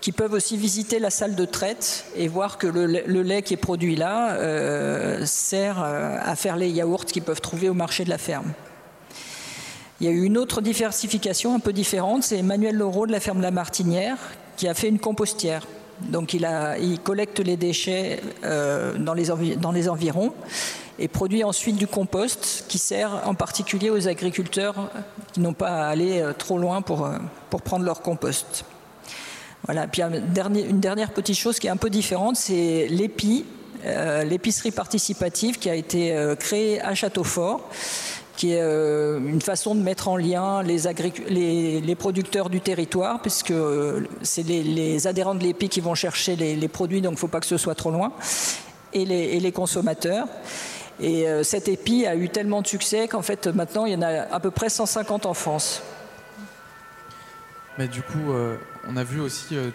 qui 0.00 0.12
peuvent 0.12 0.34
aussi 0.34 0.56
visiter 0.58 0.98
la 0.98 1.08
salle 1.08 1.34
de 1.34 1.44
traite 1.46 2.04
et 2.14 2.28
voir 2.28 2.58
que 2.58 2.66
le, 2.66 3.22
lait 3.22 3.42
qui 3.42 3.54
est 3.54 3.58
produit 3.58 3.96
là 3.96 4.34
euh, 4.34 5.24
sert 5.24 5.82
euh, 5.82 6.18
à 6.22 6.36
faire 6.36 6.56
les 6.56 6.68
yaourts 6.68 7.06
qu'ils 7.06 7.22
peuvent 7.22 7.40
trouver 7.40 7.70
au 7.70 7.74
marché 7.74 8.04
de 8.04 8.10
la 8.10 8.18
ferme. 8.18 8.52
Il 10.00 10.06
y 10.06 10.10
a 10.10 10.12
eu 10.12 10.24
une 10.24 10.36
autre 10.36 10.60
diversification 10.60 11.54
un 11.54 11.60
peu 11.60 11.72
différente, 11.72 12.24
c'est 12.24 12.38
Emmanuel 12.38 12.76
Laureau 12.76 13.06
de 13.06 13.12
la 13.12 13.20
ferme 13.20 13.40
La 13.40 13.50
Martinière 13.50 14.18
qui 14.56 14.68
a 14.68 14.74
fait 14.74 14.88
une 14.88 14.98
compostière. 14.98 15.66
Donc 16.00 16.34
il, 16.34 16.46
collecte 17.02 17.38
les 17.38 17.56
déchets 17.56 18.20
euh, 18.44 18.98
dans 18.98 19.14
les 19.14 19.88
environs 19.88 20.34
et 20.98 21.08
produit 21.08 21.44
ensuite 21.44 21.76
du 21.76 21.86
compost 21.86 22.64
qui 22.68 22.78
sert 22.78 23.22
en 23.26 23.34
particulier 23.34 23.90
aux 23.90 24.08
agriculteurs 24.08 24.74
qui 25.32 25.40
n'ont 25.40 25.52
pas 25.52 25.86
à 25.86 25.88
aller 25.88 26.20
euh, 26.20 26.32
trop 26.32 26.58
loin 26.58 26.82
pour, 26.82 27.04
euh, 27.04 27.18
pour 27.50 27.62
prendre 27.62 27.84
leur 27.84 28.02
compost. 28.02 28.64
Voilà. 29.64 29.86
Puis 29.86 30.02
une 30.02 30.80
dernière 30.80 31.12
petite 31.12 31.36
chose 31.36 31.58
qui 31.58 31.66
est 31.66 31.70
un 31.70 31.76
peu 31.76 31.90
différente, 31.90 32.36
c'est 32.36 32.86
l'EPI, 32.88 33.44
euh, 33.84 34.22
l'épicerie 34.24 34.70
participative 34.70 35.58
qui 35.58 35.70
a 35.70 35.74
été 35.74 36.34
créée 36.38 36.80
à 36.80 36.94
Châteaufort 36.94 37.68
qui 38.36 38.52
est 38.52 38.60
une 38.60 39.40
façon 39.40 39.76
de 39.76 39.80
mettre 39.80 40.08
en 40.08 40.16
lien 40.16 40.60
les, 40.64 40.80
les, 41.28 41.80
les 41.80 41.94
producteurs 41.94 42.50
du 42.50 42.60
territoire, 42.60 43.22
puisque 43.22 43.52
c'est 44.22 44.42
les, 44.42 45.06
adhérents 45.06 45.36
de 45.36 45.44
l'EPI 45.44 45.68
qui 45.68 45.80
vont 45.80 45.94
chercher 45.94 46.34
les, 46.34 46.68
produits, 46.68 47.00
donc 47.00 47.12
il 47.12 47.14
ne 47.14 47.20
faut 47.20 47.28
pas 47.28 47.38
que 47.38 47.46
ce 47.46 47.56
soit 47.56 47.76
trop 47.76 47.92
loin, 47.92 48.12
et 48.92 49.04
les 49.04 49.52
consommateurs. 49.52 50.26
Et 51.00 51.28
euh, 51.28 51.42
cet 51.42 51.68
épi 51.68 52.06
a 52.06 52.14
eu 52.14 52.28
tellement 52.28 52.62
de 52.62 52.66
succès 52.66 53.08
qu'en 53.08 53.22
fait 53.22 53.46
maintenant 53.48 53.84
il 53.86 53.92
y 53.92 53.96
en 53.96 54.02
a 54.02 54.32
à 54.32 54.40
peu 54.40 54.50
près 54.50 54.68
150 54.68 55.26
en 55.26 55.34
France. 55.34 55.82
Mais 57.76 57.88
du 57.88 58.02
coup, 58.02 58.30
euh, 58.30 58.56
on 58.86 58.96
a 58.96 59.02
vu 59.02 59.20
aussi 59.20 59.56
euh, 59.56 59.70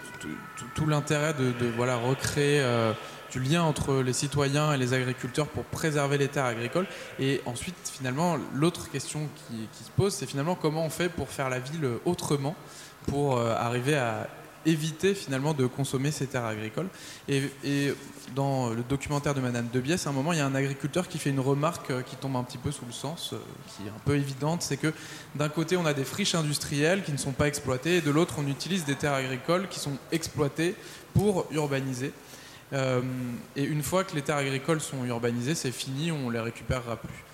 tout 0.74 0.86
l'intérêt 0.86 1.34
de, 1.34 1.52
voilà, 1.76 1.96
recréer 1.96 2.64
du 3.30 3.40
lien 3.40 3.62
entre 3.62 4.02
les 4.02 4.14
citoyens 4.14 4.72
et 4.72 4.78
les 4.78 4.94
agriculteurs 4.94 5.46
pour 5.46 5.64
préserver 5.64 6.16
les 6.16 6.28
terres 6.28 6.46
agricoles. 6.46 6.86
Et 7.18 7.42
ensuite, 7.44 7.76
finalement, 7.92 8.38
l'autre 8.54 8.90
question 8.90 9.28
qui, 9.46 9.84
se 9.84 9.90
pose, 9.90 10.14
c'est 10.14 10.24
finalement 10.24 10.54
comment 10.54 10.84
on 10.84 10.90
fait 10.90 11.10
pour 11.10 11.28
faire 11.28 11.50
la 11.50 11.58
ville 11.58 11.86
autrement, 12.06 12.56
pour 13.06 13.38
arriver 13.38 13.96
à 13.96 14.26
éviter 14.66 15.14
finalement 15.14 15.54
de 15.54 15.66
consommer 15.66 16.10
ces 16.10 16.26
terres 16.26 16.44
agricoles. 16.44 16.88
Et, 17.28 17.94
dans 18.34 18.70
le 18.70 18.84
documentaire 18.84 19.34
de 19.34 19.40
Madame 19.40 19.66
Debiès, 19.72 20.06
à 20.06 20.10
un 20.10 20.12
moment, 20.12 20.32
il 20.32 20.38
y 20.38 20.40
a 20.40 20.46
un 20.46 20.54
agriculteur 20.54 21.08
qui 21.08 21.18
fait 21.18 21.30
une 21.30 21.40
remarque 21.40 21.90
euh, 21.90 22.02
qui 22.02 22.14
tombe 22.14 22.36
un 22.36 22.44
petit 22.44 22.58
peu 22.58 22.70
sous 22.70 22.86
le 22.86 22.92
sens, 22.92 23.32
euh, 23.32 23.38
qui 23.66 23.88
est 23.88 23.90
un 23.90 24.00
peu 24.04 24.14
évidente, 24.14 24.62
c'est 24.62 24.76
que 24.76 24.92
d'un 25.34 25.48
côté, 25.48 25.76
on 25.76 25.84
a 25.84 25.94
des 25.94 26.04
friches 26.04 26.36
industrielles 26.36 27.02
qui 27.02 27.10
ne 27.10 27.16
sont 27.16 27.32
pas 27.32 27.48
exploitées, 27.48 27.96
et 27.96 28.00
de 28.00 28.10
l'autre, 28.10 28.36
on 28.38 28.46
utilise 28.46 28.84
des 28.84 28.94
terres 28.94 29.14
agricoles 29.14 29.66
qui 29.68 29.80
sont 29.80 29.98
exploitées 30.12 30.76
pour 31.12 31.46
urbaniser. 31.50 32.12
Euh, 32.72 33.00
et 33.56 33.64
une 33.64 33.82
fois 33.82 34.04
que 34.04 34.14
les 34.14 34.22
terres 34.22 34.36
agricoles 34.36 34.80
sont 34.80 35.04
urbanisées, 35.04 35.56
c'est 35.56 35.72
fini, 35.72 36.12
on 36.12 36.28
ne 36.28 36.32
les 36.32 36.40
récupérera 36.40 36.96
plus. 36.96 37.24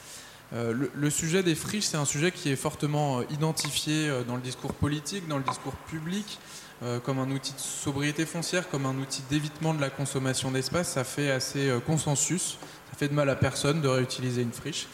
le, 0.52 0.90
le, 0.94 1.10
sujet 1.10 1.42
des 1.42 1.54
friches, 1.54 1.84
c'est 1.84 1.98
un 1.98 2.06
sujet 2.06 2.32
qui 2.32 2.50
est 2.50 2.56
fortement 2.56 3.20
identifié 3.28 4.10
dans 4.26 4.36
le 4.36 4.40
discours 4.40 4.72
politique, 4.72 5.28
dans 5.28 5.36
le 5.36 5.44
discours 5.44 5.76
public. 5.90 6.38
Euh, 6.82 7.00
comme 7.00 7.18
un 7.18 7.30
outil 7.30 7.54
de 7.54 7.58
sobriété 7.58 8.26
foncière, 8.26 8.68
comme 8.68 8.84
un 8.84 8.94
outil 8.98 9.22
d'évitement 9.30 9.72
de 9.72 9.80
la 9.80 9.88
consommation 9.88 10.50
d'espace, 10.50 10.90
ça 10.90 11.04
fait 11.04 11.30
assez 11.30 11.70
euh, 11.70 11.80
consensus. 11.80 12.58
Ça 12.90 12.98
fait 12.98 13.08
de 13.08 13.14
mal 13.14 13.30
à 13.30 13.36
personne 13.36 13.80
de 13.80 13.88
réutiliser 13.88 14.42
une 14.42 14.52
friche. 14.52 14.86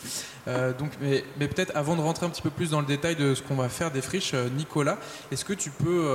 Euh, 0.47 0.73
donc, 0.73 0.93
mais, 1.01 1.25
peut-être 1.39 1.73
avant 1.75 1.97
de 1.97 2.01
rentrer 2.01 2.25
un 2.25 2.31
petit 2.31 2.41
peu 2.41 2.51
plus 2.51 2.71
dans 2.71 2.81
le 2.81 2.87
détail 2.87 3.17
de 3.17 3.35
ce 3.35 3.43
qu'on 3.43 3.57
va 3.57 3.69
faire 3.69 3.91
des 3.91 4.01
friches, 4.01 4.33
Nicolas, 4.57 4.97
est-ce 5.33 5.45
que 5.45 5.53
tu 5.53 5.71
peux, 5.71 6.09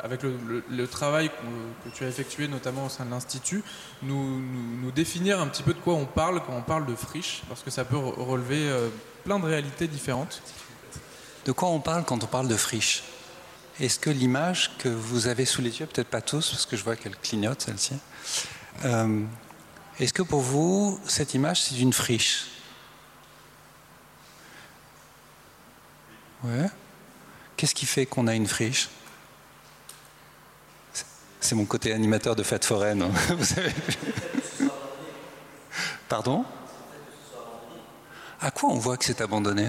avec 0.00 0.22
le, 0.22 0.86
travail 0.86 1.30
que, 1.30 1.90
tu 1.90 2.04
as 2.04 2.08
effectué 2.08 2.48
notamment 2.48 2.86
au 2.86 2.88
sein 2.88 3.06
de 3.06 3.10
l'Institut, 3.10 3.64
nous, 4.02 4.40
nous, 4.82 4.90
définir 4.90 5.40
un 5.40 5.46
petit 5.46 5.62
peu 5.62 5.72
de 5.72 5.78
quoi 5.78 5.94
on 5.94 6.04
parle 6.04 6.42
quand 6.46 6.54
on 6.54 6.62
parle 6.62 6.86
de 6.86 6.94
friche? 6.94 7.42
Parce 7.48 7.62
que 7.62 7.70
ça 7.70 7.84
peut 7.84 7.96
relever 7.96 8.70
plein 9.24 9.40
de 9.40 9.46
réalités 9.46 9.88
différentes. 9.88 10.42
De 11.44 11.52
quoi 11.52 11.70
on 11.70 11.80
parle 11.80 12.04
quand 12.04 12.22
on 12.22 12.28
parle 12.28 12.46
de 12.46 12.56
friche? 12.56 13.02
Est-ce 13.80 13.98
que 13.98 14.10
l'image 14.10 14.70
que 14.78 14.88
vous 14.88 15.26
avez 15.26 15.44
sous 15.44 15.62
les 15.62 15.80
yeux, 15.80 15.86
peut-être 15.86 16.08
pas 16.08 16.20
tous, 16.20 16.50
parce 16.50 16.66
que 16.66 16.76
je 16.76 16.84
vois 16.84 16.96
qu'elle 16.96 17.16
clignote 17.16 17.62
celle-ci, 17.62 17.94
euh, 18.84 19.24
est-ce 19.98 20.12
que 20.12 20.22
pour 20.22 20.40
vous, 20.40 21.00
cette 21.06 21.34
image, 21.34 21.62
c'est 21.62 21.78
une 21.78 21.92
friche? 21.92 22.46
Ouais. 26.44 26.70
Qu'est-ce 27.56 27.74
qui 27.74 27.86
fait 27.86 28.06
qu'on 28.06 28.26
a 28.26 28.34
une 28.34 28.46
friche? 28.46 28.88
C'est 31.40 31.54
mon 31.54 31.64
côté 31.64 31.92
animateur 31.92 32.36
de 32.36 32.42
fête 32.42 32.64
foraine. 32.64 33.02
Hein. 33.02 33.10
Vous 33.36 33.44
savez 33.44 33.72
Pardon? 36.08 36.44
À 38.40 38.50
quoi 38.50 38.70
on 38.70 38.78
voit 38.78 38.96
que 38.96 39.04
c'est 39.04 39.20
abandonné? 39.20 39.68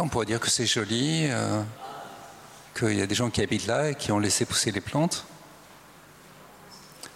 On 0.00 0.08
pourrait 0.08 0.26
dire 0.26 0.40
que 0.40 0.50
c'est 0.50 0.66
joli, 0.66 1.26
euh, 1.30 1.62
qu'il 2.76 2.98
y 2.98 3.02
a 3.02 3.06
des 3.06 3.14
gens 3.14 3.30
qui 3.30 3.40
habitent 3.40 3.66
là 3.66 3.90
et 3.90 3.94
qui 3.94 4.10
ont 4.12 4.18
laissé 4.18 4.44
pousser 4.44 4.72
les 4.72 4.80
plantes. 4.80 5.24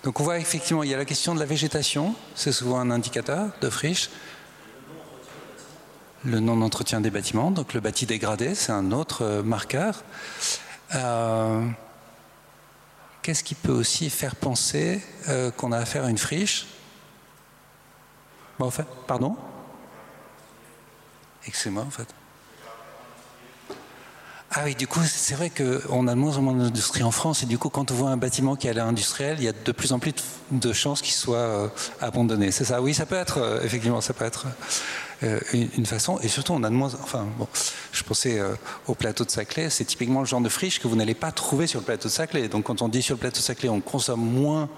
Donc 0.05 0.21
on 0.21 0.25
voit 0.25 0.39
effectivement, 0.39 0.83
il 0.83 0.91
y 0.91 0.95
a 0.95 0.97
la 0.97 1.05
question 1.05 1.35
de 1.35 1.41
la 1.41 1.47
végétation, 1.47 2.15
c'est 2.35 2.53
souvent 2.53 2.79
un 2.79 2.91
indicateur 2.91 3.51
de 3.61 3.69
friche. 3.69 4.11
Le 6.25 6.39
non-entretien 6.39 7.01
des 7.01 7.11
bâtiments, 7.11 7.51
donc 7.51 7.75
le 7.75 7.81
bâti 7.81 8.07
dégradé, 8.07 8.55
c'est 8.55 8.73
un 8.73 8.93
autre 8.93 9.23
euh, 9.23 9.43
marqueur. 9.43 10.05
Euh, 10.95 11.67
qu'est-ce 13.23 13.43
qui 13.43 13.55
peut 13.55 13.73
aussi 13.73 14.11
faire 14.11 14.37
penser 14.37 15.03
qu'on 15.57 15.73
a 15.73 15.79
affaire 15.79 16.05
à 16.05 16.11
une 16.11 16.19
friche? 16.19 16.67
Bon, 18.59 18.67
en 18.67 18.71
fait, 18.71 18.87
Pardon? 19.07 19.37
Excusez-moi, 21.47 21.85
en 21.85 21.91
fait. 21.91 22.09
Ah 24.53 24.63
oui, 24.65 24.75
du 24.75 24.89
coup, 24.89 24.99
c'est 25.05 25.37
vrai 25.37 25.49
qu'on 25.49 26.09
a 26.09 26.11
de 26.11 26.19
moins 26.19 26.37
en 26.37 26.43
moins 26.43 26.55
d'industrie 26.55 27.05
en 27.05 27.13
France, 27.13 27.45
et 27.45 27.47
du 27.47 27.57
coup, 27.57 27.69
quand 27.69 27.93
on 27.93 27.95
voit 27.95 28.11
un 28.11 28.17
bâtiment 28.17 28.57
qui 28.57 28.69
a 28.69 28.73
l'air 28.73 28.85
industriel, 28.85 29.37
il 29.39 29.45
y 29.45 29.49
a 29.49 29.53
de 29.53 29.71
plus 29.71 29.93
en 29.93 30.01
plus 30.01 30.13
de 30.51 30.73
chances 30.73 31.03
qu'il 31.03 31.13
soit 31.13 31.37
euh, 31.37 31.69
abandonné. 32.01 32.51
C'est 32.51 32.65
ça? 32.65 32.83
Oui, 32.83 32.93
ça 32.93 33.07
peut 33.07 33.15
être, 33.15 33.39
euh, 33.39 33.63
effectivement, 33.63 34.01
ça 34.01 34.13
peut 34.13 34.25
être 34.25 34.47
euh, 35.23 35.39
une, 35.53 35.87
façon, 35.87 36.19
et 36.19 36.27
surtout, 36.27 36.53
on 36.53 36.65
a 36.65 36.69
de 36.69 36.75
moins. 36.75 36.91
Enfin, 37.01 37.29
bon, 37.39 37.47
je 37.93 38.03
pensais 38.03 38.43
au 38.89 38.97
plateau 38.97 39.25
de 39.25 39.31
Saclay, 39.31 39.71
c'est 39.71 39.85
typiquement 39.85 40.19
le 40.19 40.27
genre 40.27 40.41
de 40.41 40.49
friche 40.49 40.81
que 40.81 40.89
vous 40.89 40.97
n'allez 40.97 41.15
pas 41.15 41.31
trouver 41.31 41.69
sur 41.69 41.79
le 41.79 41.85
plateau 41.85 42.09
de 42.09 42.13
Saclay. 42.13 42.49
Donc, 42.49 42.65
quand 42.65 42.83
on 42.83 42.89
dit 42.89 43.03
sur 43.03 43.15
le 43.15 43.21
plateau 43.21 43.39
de 43.39 43.45
Saclay, 43.45 43.69
on 43.69 43.81
consomme 43.81 44.21
moins 44.21 44.69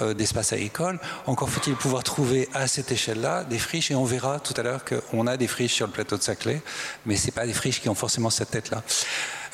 euh, 0.00 0.14
d'espace 0.14 0.54
agricole. 0.54 0.98
Encore 1.26 1.50
faut-il 1.50 1.74
pouvoir 1.74 2.02
trouver 2.02 2.48
à 2.54 2.66
cette 2.66 2.90
échelle-là 2.90 3.44
des 3.44 3.58
friches, 3.58 3.90
et 3.90 3.94
on 3.94 4.04
verra 4.06 4.40
tout 4.40 4.54
à 4.56 4.62
l'heure 4.62 4.80
qu'on 4.86 5.26
a 5.26 5.36
des 5.36 5.46
friches 5.46 5.74
sur 5.74 5.86
le 5.86 5.92
plateau 5.92 6.16
de 6.16 6.22
Saclay, 6.22 6.62
mais 7.04 7.16
ce 7.16 7.30
pas 7.30 7.44
des 7.44 7.52
friches 7.52 7.82
qui 7.82 7.90
ont 7.90 7.94
forcément 7.94 8.30
cette 8.30 8.50
tête-là. 8.50 8.82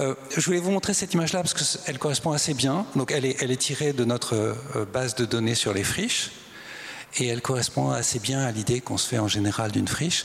Euh, 0.01 0.15
je 0.37 0.41
voulais 0.47 0.61
vous 0.61 0.71
montrer 0.71 0.95
cette 0.95 1.13
image-là 1.13 1.43
parce 1.43 1.55
qu'elle 1.55 1.99
correspond 1.99 2.31
assez 2.31 2.55
bien. 2.55 2.87
Donc 2.95 3.11
elle 3.11 3.25
est, 3.25 3.57
tirée 3.57 3.93
de 3.93 4.05
notre 4.05 4.37
euh, 4.37 4.85
base 4.93 5.17
de 5.17 5.25
données 5.25 5.57
sur 5.57 5.75
les 5.75 5.83
friches 5.83 6.31
et 7.17 7.27
elle 7.27 7.43
correspond 7.43 7.91
assez 7.91 8.21
bien 8.21 8.39
à 8.39 8.53
l'idée 8.53 8.81
qu'on 8.81 8.97
se 8.97 9.09
fait 9.09 9.19
en 9.19 9.27
général 9.27 9.73
d'une 9.73 9.89
friche. 9.89 10.25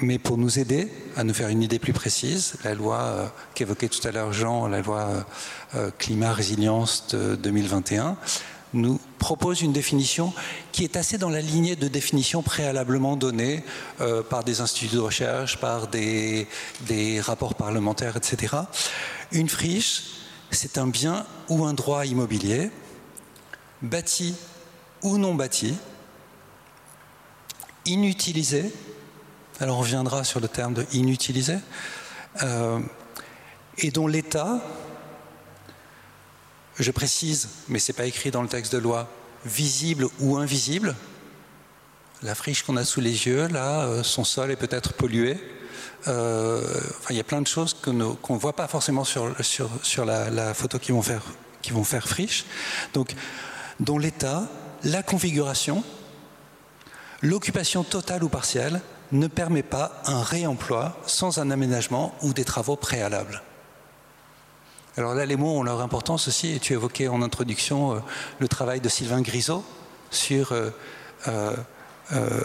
mais 0.00 0.18
pour 0.18 0.36
nous 0.36 0.58
aider 0.58 0.92
à 1.16 1.24
nous 1.24 1.32
faire 1.32 1.48
une 1.48 1.62
idée 1.62 1.78
plus 1.78 1.94
précise, 1.94 2.56
la 2.64 2.74
loi 2.74 3.32
qu'évoquait 3.54 3.88
tout 3.88 4.06
à 4.06 4.10
l'heure 4.10 4.32
Jean, 4.32 4.66
la 4.66 4.82
loi 4.82 5.08
climat 5.96 6.32
résilience 6.32 7.06
de 7.08 7.34
2021, 7.36 8.16
nous 8.74 9.00
propose 9.18 9.62
une 9.62 9.72
définition 9.72 10.32
qui 10.72 10.84
est 10.84 10.96
assez 10.96 11.18
dans 11.18 11.30
la 11.30 11.40
lignée 11.40 11.76
de 11.76 11.88
définitions 11.88 12.42
préalablement 12.42 13.16
données 13.16 13.64
euh, 14.00 14.22
par 14.22 14.44
des 14.44 14.60
instituts 14.60 14.94
de 14.94 14.98
recherche, 14.98 15.58
par 15.58 15.88
des, 15.88 16.46
rapports 17.20 17.54
parlementaires, 17.54 18.16
etc. 18.16 18.56
Une 19.32 19.48
friche, 19.48 20.04
c'est 20.50 20.78
un 20.78 20.86
bien 20.86 21.26
ou 21.48 21.64
un 21.64 21.74
droit 21.74 22.06
immobilier, 22.06 22.70
bâti 23.82 24.34
ou 25.02 25.18
non 25.18 25.34
bâti, 25.34 25.74
inutilisé, 27.86 28.72
alors 29.60 29.78
on 29.78 29.80
reviendra 29.80 30.24
sur 30.24 30.40
le 30.40 30.48
terme 30.48 30.74
de 30.74 30.86
inutilisé, 30.92 31.56
euh, 32.42 32.80
et 33.78 33.90
dont 33.90 34.06
l'État 34.06 34.60
je 36.78 36.90
précise, 36.90 37.48
mais 37.68 37.78
ce 37.78 37.90
n'est 37.90 37.96
pas 37.96 38.06
écrit 38.06 38.30
dans 38.30 38.42
le 38.42 38.48
texte 38.48 38.72
de 38.72 38.78
loi, 38.78 39.08
visible 39.44 40.08
ou 40.20 40.36
invisible. 40.36 40.94
La 42.22 42.34
friche 42.34 42.62
qu'on 42.62 42.76
a 42.76 42.84
sous 42.84 43.00
les 43.00 43.26
yeux, 43.26 43.46
là, 43.48 43.86
euh, 43.86 44.02
son 44.02 44.24
sol 44.24 44.50
est 44.50 44.56
peut-être 44.56 44.92
pollué. 44.92 45.38
Euh, 46.06 46.62
il 47.10 47.16
y 47.16 47.20
a 47.20 47.24
plein 47.24 47.40
de 47.40 47.46
choses 47.46 47.74
qu'on 47.74 47.92
ne 47.92 48.38
voit 48.38 48.54
pas 48.54 48.68
forcément 48.68 49.04
sur, 49.04 49.34
la, 50.04 50.54
photo 50.54 50.78
qui 50.78 50.92
vont, 50.92 51.02
faire, 51.02 51.22
qui 51.62 51.72
vont 51.72 51.84
faire 51.84 52.08
friche. 52.08 52.44
Donc, 52.94 53.14
dont 53.80 53.98
l'état, 53.98 54.48
la 54.84 55.02
configuration, 55.02 55.84
l'occupation 57.22 57.84
totale 57.84 58.24
ou 58.24 58.28
partielle 58.28 58.80
ne 59.10 59.26
permet 59.26 59.62
pas 59.62 60.02
un 60.06 60.22
réemploi 60.22 61.00
sans 61.06 61.38
un 61.38 61.50
aménagement 61.50 62.14
ou 62.22 62.32
des 62.32 62.44
travaux 62.44 62.76
préalables. 62.76 63.42
Alors 64.98 65.14
là, 65.14 65.26
les 65.26 65.36
mots 65.36 65.60
ont 65.60 65.62
leur 65.62 65.80
importance 65.80 66.26
aussi, 66.26 66.56
et 66.56 66.58
tu 66.58 66.72
évoquais 66.72 67.06
en 67.06 67.22
introduction 67.22 67.92
euh, 67.92 67.98
le 68.40 68.48
travail 68.48 68.80
de 68.80 68.88
Sylvain 68.88 69.20
Grisot 69.20 69.64
sur 70.10 70.50
euh, 70.50 70.70
euh, 71.28 72.42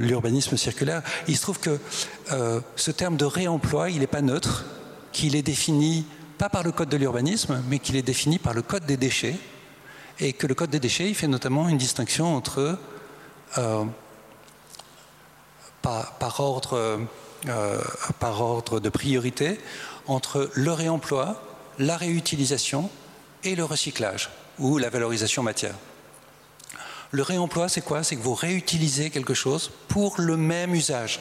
l'urbanisme 0.00 0.56
circulaire. 0.56 1.02
Il 1.28 1.36
se 1.36 1.42
trouve 1.42 1.60
que 1.60 1.78
ce 2.76 2.90
terme 2.90 3.18
de 3.18 3.26
réemploi, 3.26 3.90
il 3.90 3.98
n'est 3.98 4.06
pas 4.06 4.22
neutre, 4.22 4.64
qu'il 5.12 5.36
est 5.36 5.42
défini 5.42 6.06
pas 6.38 6.48
par 6.48 6.62
le 6.62 6.72
code 6.72 6.88
de 6.88 6.96
l'urbanisme, 6.96 7.62
mais 7.68 7.78
qu'il 7.78 7.96
est 7.96 8.02
défini 8.02 8.38
par 8.38 8.54
le 8.54 8.62
code 8.62 8.86
des 8.86 8.96
déchets, 8.96 9.36
et 10.18 10.32
que 10.32 10.46
le 10.46 10.54
code 10.54 10.70
des 10.70 10.80
déchets, 10.80 11.10
il 11.10 11.14
fait 11.14 11.28
notamment 11.28 11.68
une 11.68 11.76
distinction 11.76 12.34
entre, 12.34 12.78
par, 15.82 16.40
ordre, 16.40 17.00
par 18.18 18.40
ordre 18.40 18.80
de 18.80 18.88
priorité, 18.88 19.60
entre 20.06 20.50
le 20.54 20.72
réemploi 20.72 21.42
la 21.80 21.96
réutilisation 21.96 22.90
et 23.42 23.56
le 23.56 23.64
recyclage 23.64 24.30
ou 24.58 24.78
la 24.78 24.90
valorisation 24.90 25.42
matière. 25.42 25.74
Le 27.10 27.22
réemploi, 27.22 27.68
c'est 27.68 27.80
quoi? 27.80 28.04
C'est 28.04 28.16
que 28.16 28.22
vous 28.22 28.34
réutilisez 28.34 29.10
quelque 29.10 29.34
chose 29.34 29.72
pour 29.88 30.20
le 30.20 30.36
même 30.36 30.74
usage. 30.74 31.20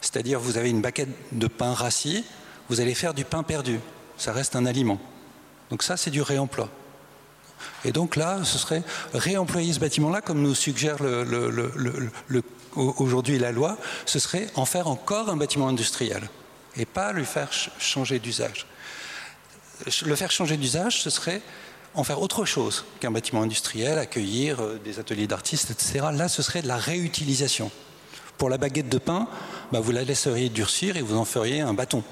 C'est-à-dire, 0.00 0.40
vous 0.40 0.56
avez 0.56 0.70
une 0.70 0.80
baquette 0.80 1.10
de 1.32 1.46
pain 1.46 1.74
rassis, 1.74 2.24
vous 2.68 2.80
allez 2.80 2.94
faire 2.94 3.14
du 3.14 3.24
pain 3.24 3.42
perdu. 3.42 3.78
Ça 4.16 4.32
reste 4.32 4.56
un 4.56 4.66
aliment. 4.66 4.98
Donc 5.68 5.82
ça, 5.82 5.96
c'est 5.96 6.10
du 6.10 6.22
réemploi. 6.22 6.68
Et 7.84 7.92
donc 7.92 8.16
là, 8.16 8.40
ce 8.44 8.58
serait 8.58 8.82
réemployer 9.12 9.74
ce 9.74 9.80
bâtiment-là, 9.80 10.22
comme 10.22 10.40
nous 10.40 10.54
suggère 10.54 10.96
aujourd'hui 12.74 13.38
la 13.38 13.52
loi, 13.52 13.76
ce 14.06 14.18
serait 14.18 14.48
en 14.54 14.64
faire 14.64 14.88
encore 14.88 15.28
un 15.28 15.36
bâtiment 15.36 15.68
industriel 15.68 16.28
et 16.76 16.86
pas 16.86 17.12
lui 17.12 17.26
faire 17.26 17.50
changer 17.78 18.18
d'usage. 18.18 18.66
Le 20.04 20.16
faire 20.16 20.30
changer 20.30 20.56
d'usage, 20.56 21.02
ce 21.02 21.10
serait 21.10 21.42
en 21.94 22.04
faire 22.04 22.20
autre 22.22 22.44
chose 22.44 22.84
qu'un 23.00 23.10
bâtiment 23.10 23.42
industriel, 23.42 23.98
accueillir 23.98 24.60
euh, 24.60 24.80
des 24.82 24.98
ateliers 24.98 25.26
d'artistes, 25.26 25.70
etc. 25.70 26.06
Là, 26.12 26.28
ce 26.28 26.42
serait 26.42 26.62
de 26.62 26.68
la 26.68 26.76
réutilisation. 26.76 27.70
Pour 28.38 28.48
la 28.48 28.58
baguette 28.58 28.88
de 28.88 28.98
pain, 28.98 29.28
bah, 29.72 29.80
vous 29.80 29.92
la 29.92 30.04
laisseriez 30.04 30.48
durcir 30.48 30.96
et 30.96 31.02
vous 31.02 31.16
en 31.16 31.24
feriez 31.24 31.60
un 31.60 31.74
bâton 31.74 32.02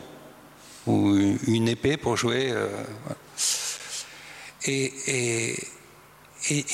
ou 0.87 1.17
une 1.47 1.69
épée 1.69 1.97
pour 1.97 2.17
jouer. 2.17 2.51
Euh, 2.51 2.69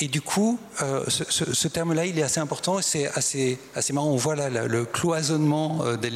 du 0.07 0.21
coup, 0.21 0.59
euh, 0.81 1.03
ce, 1.07 1.67
terme-là, 1.67 2.05
il 2.05 2.17
est 2.19 2.23
assez 2.23 2.39
important 2.39 2.79
et 2.79 2.81
c'est 2.81 3.07
assez, 3.15 3.57
assez 3.75 3.93
marrant. 3.93 4.07
On 4.07 4.15
voit 4.15 4.35
là 4.35 4.49
le 4.49 4.85
cloisonnement 4.85 5.83
des, 5.95 6.09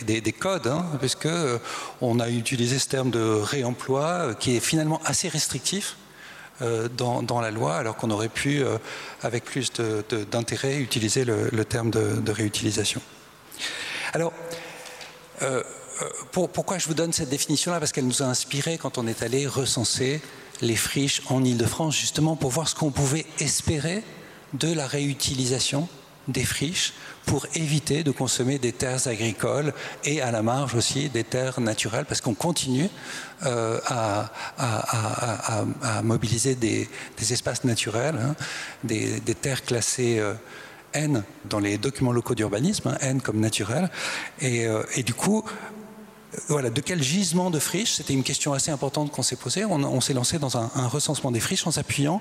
des, 0.00 0.20
des, 0.20 0.32
codes, 0.32 0.66
hein, 0.66 0.84
puisque 1.00 1.28
on 2.00 2.20
a 2.20 2.28
utilisé 2.28 2.78
ce 2.78 2.88
terme 2.88 3.10
de 3.10 3.20
réemploi 3.20 4.34
qui 4.38 4.56
est 4.56 4.60
finalement 4.60 5.00
assez 5.04 5.28
restrictif 5.28 5.96
euh, 6.62 6.88
dans, 6.88 7.40
la 7.40 7.50
loi, 7.50 7.74
alors 7.74 7.96
qu'on 7.96 8.12
aurait 8.12 8.28
pu, 8.28 8.62
euh, 8.62 8.78
avec 9.22 9.44
plus 9.44 9.72
d'intérêt, 10.30 10.76
utiliser 10.76 11.24
le, 11.24 11.64
terme 11.64 11.90
de, 11.90 12.30
réutilisation. 12.30 13.02
Alors, 14.12 14.32
euh, 15.42 15.64
pourquoi 16.30 16.78
je 16.78 16.86
vous 16.86 16.94
donne 16.94 17.12
cette 17.12 17.28
définition-là? 17.28 17.80
Parce 17.80 17.90
qu'elle 17.90 18.06
nous 18.06 18.22
a 18.22 18.26
inspiré 18.26 18.78
quand 18.78 18.98
on 18.98 19.08
est 19.08 19.24
allé 19.24 19.48
recenser 19.48 20.22
les 20.60 20.76
friches 20.76 21.22
en 21.28 21.44
Ile-de-France, 21.44 21.96
justement 21.96 22.36
pour 22.36 22.50
voir 22.50 22.68
ce 22.68 22.74
qu'on 22.74 22.90
pouvait 22.90 23.26
espérer 23.40 24.02
de 24.52 24.72
la 24.72 24.86
réutilisation 24.86 25.88
des 26.28 26.44
friches 26.44 26.94
pour 27.26 27.46
éviter 27.54 28.02
de 28.02 28.10
consommer 28.10 28.58
des 28.58 28.72
terres 28.72 29.08
agricoles 29.08 29.72
et 30.04 30.20
à 30.20 30.30
la 30.30 30.42
marge 30.42 30.74
aussi 30.74 31.08
des 31.08 31.24
terres 31.24 31.60
naturelles, 31.60 32.04
parce 32.06 32.20
qu'on 32.20 32.34
continue 32.34 32.88
euh, 33.44 33.78
à, 33.86 34.30
mobiliser 36.02 36.54
des, 36.54 36.88
espaces 37.30 37.64
naturels, 37.64 38.16
hein, 38.16 38.34
des, 38.84 39.20
terres 39.34 39.62
classées 39.62 40.18
euh, 40.18 40.34
N 40.92 41.24
dans 41.46 41.58
les 41.58 41.76
documents 41.78 42.12
locaux 42.12 42.34
d'urbanisme, 42.34 42.88
hein, 42.88 42.98
N 43.00 43.20
comme 43.20 43.40
naturel, 43.40 43.90
et, 44.40 44.66
euh, 44.66 44.82
du 45.04 45.14
coup, 45.14 45.44
voilà, 46.48 46.70
de 46.70 46.80
quel 46.80 47.02
gisement 47.02 47.50
de 47.50 47.58
friches 47.58 47.94
C'était 47.94 48.12
une 48.12 48.22
question 48.22 48.52
assez 48.52 48.70
importante 48.70 49.10
qu'on 49.10 49.22
s'est 49.22 49.36
posée. 49.36 49.64
On, 49.64 50.00
s'est 50.00 50.14
lancé 50.14 50.38
dans 50.38 50.56
un, 50.56 50.86
recensement 50.86 51.30
des 51.30 51.40
friches 51.40 51.66
en 51.66 51.70
s'appuyant 51.70 52.20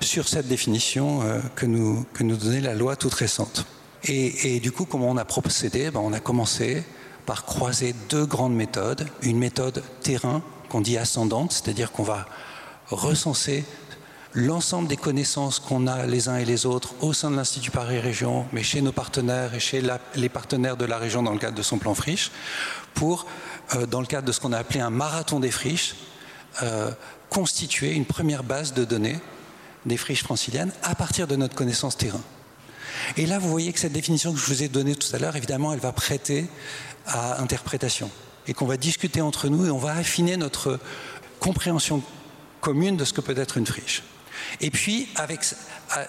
sur 0.00 0.28
cette 0.28 0.48
définition 0.48 1.20
que, 1.56 1.66
nous, 1.66 2.04
que 2.12 2.22
nous 2.22 2.36
donnait 2.36 2.60
la 2.60 2.74
loi 2.74 2.96
toute 2.96 3.14
récente. 3.14 3.66
Et, 4.04 4.60
du 4.60 4.72
coup, 4.72 4.84
comment 4.84 5.10
on 5.10 5.16
a 5.16 5.24
procédé? 5.24 5.90
Ben, 5.90 6.00
On 6.00 6.12
a 6.12 6.20
commencé 6.20 6.82
par 7.26 7.44
croiser 7.44 7.94
deux 8.08 8.26
grandes 8.26 8.54
méthodes. 8.54 9.06
Une 9.22 9.38
méthode 9.38 9.82
terrain 10.02 10.42
qu'on 10.68 10.80
dit 10.80 10.96
ascendante, 10.96 11.52
c'est-à-dire 11.52 11.92
qu'on 11.92 12.02
va 12.02 12.26
recenser 12.88 13.64
l'ensemble 14.34 14.88
des 14.88 14.96
connaissances 14.96 15.58
qu'on 15.58 15.86
a 15.86 16.06
les 16.06 16.28
uns 16.28 16.36
et 16.36 16.44
les 16.44 16.64
autres 16.64 16.94
au 17.00 17.12
sein 17.12 17.30
de 17.30 17.36
l'Institut 17.36 17.72
Paris 17.72 17.98
Région, 17.98 18.46
mais 18.52 18.62
chez 18.62 18.80
nos 18.80 18.92
partenaires 18.92 19.54
et 19.54 19.60
chez 19.60 19.82
les 20.14 20.28
partenaires 20.28 20.76
de 20.76 20.84
la 20.84 20.98
région 20.98 21.22
dans 21.22 21.32
le 21.32 21.38
cadre 21.38 21.56
de 21.56 21.62
son 21.62 21.78
plan 21.78 21.94
friche, 21.94 22.30
pour, 22.94 23.26
euh, 23.26 23.26
dans 23.86 24.00
le 24.00 24.06
cadre 24.06 24.26
de 24.26 24.32
ce 24.32 24.40
qu'on 24.40 24.52
a 24.52 24.58
appelé 24.58 24.80
un 24.80 24.90
marathon 24.90 25.40
des 25.40 25.50
friches, 25.50 25.94
euh, 26.62 26.90
constituer 27.28 27.92
une 27.92 28.04
première 28.04 28.42
base 28.42 28.74
de 28.74 28.84
données 28.84 29.18
des 29.86 29.96
friches 29.96 30.24
franciliennes 30.24 30.72
à 30.82 30.94
partir 30.94 31.26
de 31.26 31.36
notre 31.36 31.54
connaissance 31.54 31.96
terrain. 31.96 32.22
Et 33.16 33.26
là, 33.26 33.38
vous 33.38 33.48
voyez 33.48 33.72
que 33.72 33.78
cette 33.78 33.92
définition 33.92 34.32
que 34.32 34.38
je 34.38 34.46
vous 34.46 34.62
ai 34.62 34.68
donnée 34.68 34.94
tout 34.94 35.14
à 35.14 35.18
l'heure, 35.18 35.36
évidemment, 35.36 35.72
elle 35.72 35.80
va 35.80 35.92
prêter 35.92 36.46
à 37.06 37.40
interprétation. 37.40 38.10
Et 38.46 38.54
qu'on 38.54 38.66
va 38.66 38.76
discuter 38.76 39.20
entre 39.20 39.48
nous 39.48 39.66
et 39.66 39.70
on 39.70 39.78
va 39.78 39.94
affiner 39.94 40.36
notre 40.36 40.80
compréhension 41.38 42.02
commune 42.60 42.96
de 42.96 43.04
ce 43.04 43.12
que 43.12 43.20
peut 43.20 43.38
être 43.38 43.56
une 43.56 43.66
friche. 43.66 44.02
Et 44.60 44.70
puis, 44.70 45.08
avec 45.14 45.44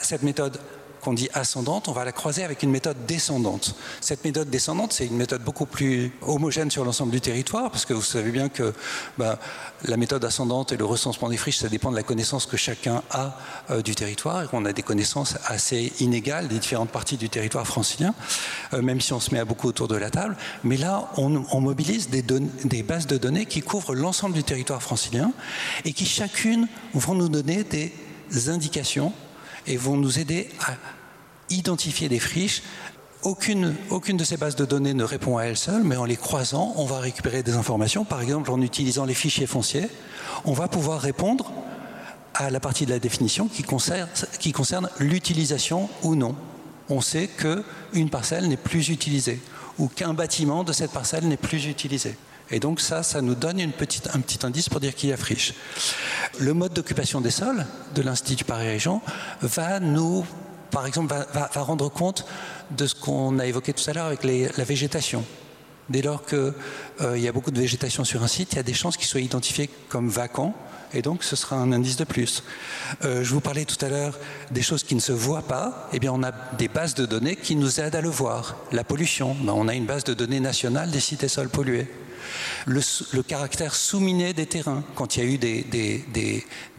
cette 0.01 0.24
méthode 0.24 0.59
qu'on 1.02 1.14
dit 1.14 1.30
ascendante, 1.34 1.88
on 1.88 1.91
va 1.91 2.06
la 2.06 2.12
croiser 2.12 2.43
avec 2.43 2.64
une 2.64 2.72
méthode 2.72 3.06
descendante. 3.06 3.76
Cette 3.99 4.24
méthode 4.24 4.49
descendante, 4.49 4.93
c'est 4.93 5.06
une 5.06 5.18
méthode 5.18 5.43
beaucoup 5.43 5.66
plus 5.66 6.12
homogène 6.22 6.72
sur 6.72 6.86
l'ensemble 6.86 7.12
du 7.12 7.22
territoire, 7.22 7.72
parce 7.72 7.86
que 7.86 7.93
vous 7.93 8.02
savez 8.02 8.32
bien 8.32 8.49
que 8.49 8.74
bah, 9.18 9.39
la 9.84 9.97
méthode 9.97 10.24
ascendante 10.24 10.72
et 10.72 10.78
le 10.78 10.86
recensement 10.86 11.30
des 11.30 11.38
friches, 11.38 11.58
ça 11.58 11.70
dépend 11.70 11.91
de 11.91 11.95
la 11.95 12.04
connaissance 12.04 12.45
que 12.45 12.58
chacun 12.58 13.02
a 13.12 13.38
euh, 13.70 13.82
du 13.82 13.95
territoire, 13.95 14.43
et 14.43 14.47
qu'on 14.47 14.66
a 14.66 14.74
des 14.74 14.84
connaissances 14.84 15.36
assez 15.47 15.91
inégales 15.99 16.47
des 16.47 16.60
différentes 16.60 16.91
parties 16.91 17.18
du 17.18 17.30
territoire 17.30 17.68
francilien, 17.68 18.14
euh, 18.74 18.82
même 18.82 19.02
si 19.02 19.14
on 19.14 19.20
se 19.20 19.34
met 19.34 19.39
à 19.39 19.45
beaucoup 19.45 19.68
autour 19.68 19.88
de 19.88 19.95
la 19.95 20.10
table. 20.10 20.38
Mais 20.64 20.78
là, 20.78 21.10
on, 21.18 21.62
mobilise 21.62 22.10
des, 22.10 22.22
des 22.22 22.84
bases 22.84 23.08
de 23.08 23.18
données 23.18 23.45
qui 23.45 23.62
couvrent 23.62 23.95
l'ensemble 23.95 24.36
du 24.36 24.43
territoire 24.43 24.82
francilien, 24.82 25.34
et 25.86 25.93
qui 25.93 26.06
chacune 26.06 26.68
vont 26.93 27.16
nous 27.16 27.30
donner 27.30 27.64
des 27.64 27.91
indications 28.49 29.14
et 29.68 29.78
vont 29.78 29.97
nous 29.97 30.20
aider 30.20 30.49
à 30.62 30.74
identifier 31.49 32.09
des 32.09 32.20
friches. 32.20 32.64
Aucune, 33.24 33.76
de 33.91 34.24
ces 34.24 34.38
bases 34.38 34.55
de 34.55 34.66
données 34.66 34.95
ne 34.95 35.03
répond 35.03 35.38
à 35.38 35.43
elle 35.43 35.57
seule, 35.57 35.84
mais 35.84 35.95
en 35.95 36.05
les 36.05 36.16
croisant, 36.16 36.74
on 36.78 36.86
va 36.86 36.99
récupérer 36.99 37.43
des 37.43 37.53
informations. 37.53 38.03
Par 38.03 38.22
exemple, 38.22 38.49
en 38.49 38.59
utilisant 38.62 39.05
les 39.05 39.14
fichiers 39.14 39.45
fonciers, 39.45 39.89
on 40.43 40.53
va 40.53 40.68
pouvoir 40.68 40.99
répondre 40.99 41.51
à 42.34 42.49
la 42.49 42.59
partie 42.59 42.86
de 42.86 42.91
la 42.91 42.99
définition 42.99 43.47
qui 43.47 43.62
concerne, 43.62 44.09
qui 44.39 44.51
concerne 44.51 44.89
l'utilisation 44.99 45.89
ou 46.01 46.16
non. 46.16 46.36
On 46.89 47.01
sait 47.01 47.28
qu'une 47.28 48.09
parcelle 48.09 48.47
n'est 48.47 48.57
plus 48.57 48.89
utilisée 48.89 49.39
ou 49.78 49.88
qu'un 49.88 50.14
bâtiment 50.14 50.64
de 50.64 50.74
cette 50.74 50.91
parcelle 50.91 51.28
n'est 51.28 51.38
plus 51.38 51.66
utilisé. 51.68 52.16
Et 52.52 52.60
donc 52.60 52.82
ça, 52.82 53.02
ça 53.02 53.22
nous 53.22 53.36
donne 53.36 53.62
un 53.62 53.70
petit 53.70 54.39
indice 54.43 54.70
pour 54.70 54.80
dire 54.80 54.93
qu'il 54.93 55.10
y 55.10 55.14
a 55.14 55.18
friche. 55.18 55.54
Le 56.39 56.54
mode 56.54 56.74
d'occupation 56.74 57.22
des 57.22 57.32
sols 57.32 57.66
de 57.95 58.02
l'Institut 58.02 58.43
Paris-Région 58.43 59.02
va 59.41 59.80
nous, 59.80 60.26
par 60.70 60.86
exemple, 60.86 61.14
va, 61.34 61.49
rendre 61.56 61.89
compte 61.89 62.26
de 62.72 62.86
ce 62.88 62.95
qu'on 62.95 63.39
a 63.39 63.45
évoqué 63.45 63.74
tout 63.74 63.89
à 63.89 63.93
l'heure 63.93 64.06
avec 64.06 64.24
la 64.24 64.64
végétation. 64.64 65.24
Dès 65.89 66.02
lors 66.02 66.26
qu'il 66.26 66.54
euh, 67.02 67.18
y 67.18 67.28
a 67.28 67.32
beaucoup 67.32 67.52
de 67.52 67.60
végétation 67.60 68.04
sur 68.04 68.24
un 68.24 68.28
site, 68.28 68.54
il 68.54 68.56
y 68.58 68.60
a 68.60 68.64
des 68.64 68.74
chances 68.74 68.95
qu'il 68.95 69.08
soit 69.08 69.20
identifié 69.20 69.70
comme 69.89 70.08
vacant, 70.08 70.54
et 70.93 71.02
donc 71.02 71.24
ce 71.24 71.36
sera 71.36 71.58
un 71.58 71.74
indice 71.74 71.97
de 71.97 72.06
plus. 72.06 72.43
Euh, 73.04 73.24
je 73.24 73.34
vous 73.34 73.41
parlais 73.41 73.66
tout 73.66 73.84
à 73.84 73.89
l'heure 73.89 74.18
des 74.52 74.62
choses 74.62 74.84
qui 74.84 74.95
ne 74.95 75.02
se 75.02 75.12
voient 75.12 75.41
pas, 75.41 75.89
eh 75.91 75.99
bien 75.99 76.14
on 76.14 76.24
a 76.24 76.32
des 76.58 76.70
bases 76.70 76.95
de 76.95 77.06
données 77.06 77.36
qui 77.36 77.58
nous 77.58 77.82
aident 77.82 77.95
à 77.95 78.02
le 78.02 78.10
voir. 78.10 78.58
La 78.72 78.86
pollution, 78.86 79.36
ben, 79.41 79.54
on 79.54 79.68
a 79.68 79.74
une 79.74 79.86
base 79.86 80.06
de 80.06 80.14
données 80.14 80.39
nationale 80.39 80.91
des 80.91 81.02
sites 81.02 81.24
et 81.24 81.28
sols 81.28 81.49
pollués 81.49 81.89
le, 82.65 83.21
caractère 83.21 83.75
sous-miné 83.75 84.34
des 84.34 84.45
terrains. 84.45 84.84
Quand 84.95 85.15
il 85.15 85.23
y 85.23 85.25
a 85.25 85.29
eu 85.29 85.38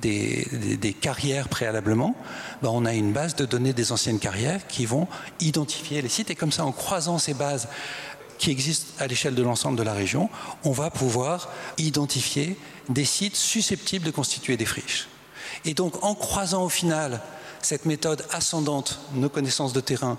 des, 0.00 0.94
carrières 1.00 1.48
préalablement, 1.48 2.14
ben 2.62 2.70
on 2.70 2.84
a 2.84 2.92
une 2.92 3.12
base 3.12 3.36
de 3.36 3.44
données 3.44 3.72
des 3.72 3.92
anciennes 3.92 4.18
carrières 4.18 4.66
qui 4.66 4.86
vont 4.86 5.08
identifier 5.40 6.02
les 6.02 6.08
sites. 6.08 6.30
Et 6.30 6.34
comme 6.34 6.52
ça, 6.52 6.64
en 6.64 6.72
croisant 6.72 7.18
ces 7.18 7.34
bases 7.34 7.68
qui 8.38 8.50
existent 8.50 8.92
à 8.98 9.06
l'échelle 9.06 9.34
de 9.34 9.42
l'ensemble 9.42 9.78
de 9.78 9.82
la 9.82 9.92
région, 9.92 10.28
on 10.64 10.72
va 10.72 10.90
pouvoir 10.90 11.48
identifier 11.78 12.58
des 12.88 13.04
sites 13.04 13.36
susceptibles 13.36 14.04
de 14.04 14.10
constituer 14.10 14.56
des 14.56 14.66
friches. 14.66 15.08
Et 15.64 15.74
donc, 15.74 16.02
en 16.02 16.14
croisant 16.14 16.64
au 16.64 16.68
final 16.68 17.20
cette 17.60 17.86
méthode 17.86 18.24
ascendante, 18.32 18.98
nos 19.14 19.28
connaissances 19.28 19.72
de 19.72 19.80
terrain, 19.80 20.18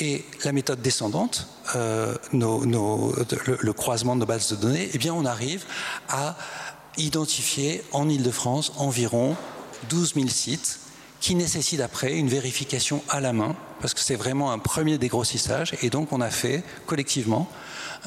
et 0.00 0.24
la 0.44 0.52
méthode 0.52 0.80
descendante, 0.80 1.46
euh, 1.76 2.14
le, 2.32 3.72
croisement 3.72 4.14
de 4.14 4.20
nos 4.20 4.26
bases 4.26 4.50
de 4.50 4.56
données, 4.56 4.88
eh 4.92 4.98
bien 4.98 5.14
on 5.14 5.24
arrive 5.24 5.64
à 6.08 6.36
identifier 6.96 7.82
en 7.92 8.08
Ile-de-France 8.08 8.72
environ 8.76 9.36
12 9.88 10.14
000 10.14 10.28
sites 10.28 10.80
qui 11.20 11.34
nécessitent 11.34 11.80
après 11.80 12.14
une 12.14 12.28
vérification 12.28 13.02
à 13.08 13.20
la 13.20 13.32
main, 13.32 13.54
parce 13.80 13.92
que 13.92 14.00
c'est 14.00 14.16
vraiment 14.16 14.52
un 14.52 14.58
premier 14.58 14.96
dégrossissage, 14.96 15.74
et 15.82 15.90
donc 15.90 16.12
on 16.12 16.20
a 16.20 16.30
fait 16.30 16.64
collectivement 16.86 17.48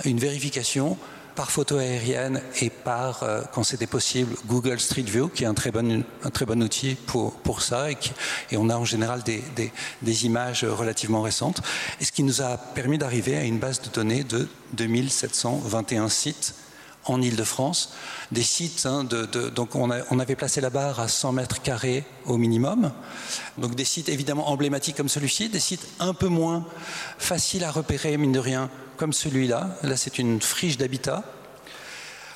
une 0.03 0.17
vérification 0.17 0.97
par 1.35 1.51
photo 1.51 1.77
aérienne 1.77 2.41
et 2.61 2.69
par, 2.69 3.23
euh, 3.23 3.41
quand 3.53 3.63
c'était 3.63 3.87
possible, 3.87 4.35
Google 4.47 4.79
Street 4.79 5.03
View, 5.03 5.29
qui 5.29 5.43
est 5.43 5.47
un 5.47 5.53
très 5.53 5.71
bon, 5.71 6.03
un 6.23 6.29
très 6.29 6.45
bon 6.45 6.61
outil 6.61 6.95
pour, 6.95 7.33
pour 7.33 7.61
ça. 7.61 7.91
Et, 7.91 7.97
et 8.51 8.57
on 8.57 8.69
a 8.69 8.75
en 8.75 8.85
général 8.85 9.23
des, 9.23 9.43
des, 9.55 9.71
des, 10.01 10.25
images 10.25 10.63
relativement 10.63 11.21
récentes. 11.21 11.61
Et 11.99 12.05
ce 12.05 12.11
qui 12.11 12.23
nous 12.23 12.41
a 12.41 12.57
permis 12.57 12.97
d'arriver 12.97 13.35
à 13.37 13.43
une 13.43 13.59
base 13.59 13.81
de 13.81 13.89
données 13.89 14.23
de 14.23 14.47
2721 14.73 16.09
sites 16.09 16.55
en 17.05 17.21
Ile-de-France. 17.21 17.93
Des 18.31 18.43
sites, 18.43 18.85
hein, 18.85 19.03
de, 19.03 19.25
donc 19.49 19.75
on, 19.75 19.89
avait 19.89 20.35
placé 20.35 20.61
la 20.61 20.69
barre 20.69 20.99
à 20.99 21.07
100 21.07 21.33
mètres 21.33 21.61
carrés 21.61 22.03
au 22.25 22.37
minimum. 22.37 22.91
Donc 23.57 23.75
des 23.75 23.85
sites 23.85 24.09
évidemment 24.09 24.49
emblématiques 24.49 24.97
comme 24.97 25.09
celui-ci, 25.09 25.49
des 25.49 25.59
sites 25.59 25.87
un 25.99 26.13
peu 26.13 26.27
moins 26.27 26.65
faciles 27.17 27.63
à 27.63 27.71
repérer, 27.71 28.17
mine 28.17 28.31
de 28.31 28.39
rien, 28.39 28.69
comme 28.97 29.13
celui-là. 29.13 29.77
Là, 29.83 29.97
c'est 29.97 30.17
une 30.17 30.41
friche 30.41 30.77
d'habitat. 30.77 31.23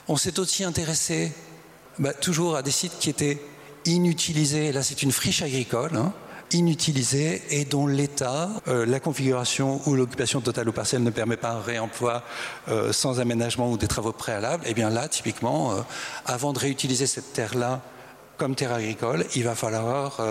On 0.08 0.18
s'est 0.18 0.40
aussi 0.40 0.64
intéressé 0.64 1.34
bah, 2.00 2.14
toujours 2.14 2.56
à 2.56 2.62
des 2.62 2.72
sites 2.72 2.98
qui 3.00 3.10
étaient 3.10 3.42
inutilisés. 3.86 4.72
Là, 4.72 4.84
c'est 4.84 5.04
une 5.04 5.12
friche 5.12 5.42
agricole. 5.42 5.96
Hein. 5.96 6.14
Inutilisés 6.52 7.42
et 7.50 7.66
dont 7.66 7.88
l'état, 7.88 8.50
euh, 8.68 8.86
la 8.86 9.00
configuration 9.00 9.82
ou 9.86 9.96
l'occupation 9.96 10.42
totale 10.42 10.70
ou 10.70 10.72
partielle 10.72 11.04
ne 11.04 11.10
permet 11.10 11.38
pas 11.38 11.52
un 11.52 11.62
réemploi 11.62 12.24
euh, 12.70 12.94
sans 12.94 13.20
aménagement 13.20 13.72
ou 13.72 13.78
des 13.78 13.88
travaux 13.88 14.14
préalables, 14.14 14.66
et 14.66 14.72
eh 14.72 14.74
bien 14.74 14.90
là, 14.90 15.08
typiquement, 15.08 15.74
euh, 15.74 15.82
avant 16.26 16.54
de 16.54 16.60
réutiliser 16.60 17.08
cette 17.08 17.34
terre-là 17.34 17.82
comme 18.38 18.56
terre 18.56 18.72
agricole, 18.72 19.26
il 19.36 19.44
va 19.44 19.56
falloir 19.56 20.22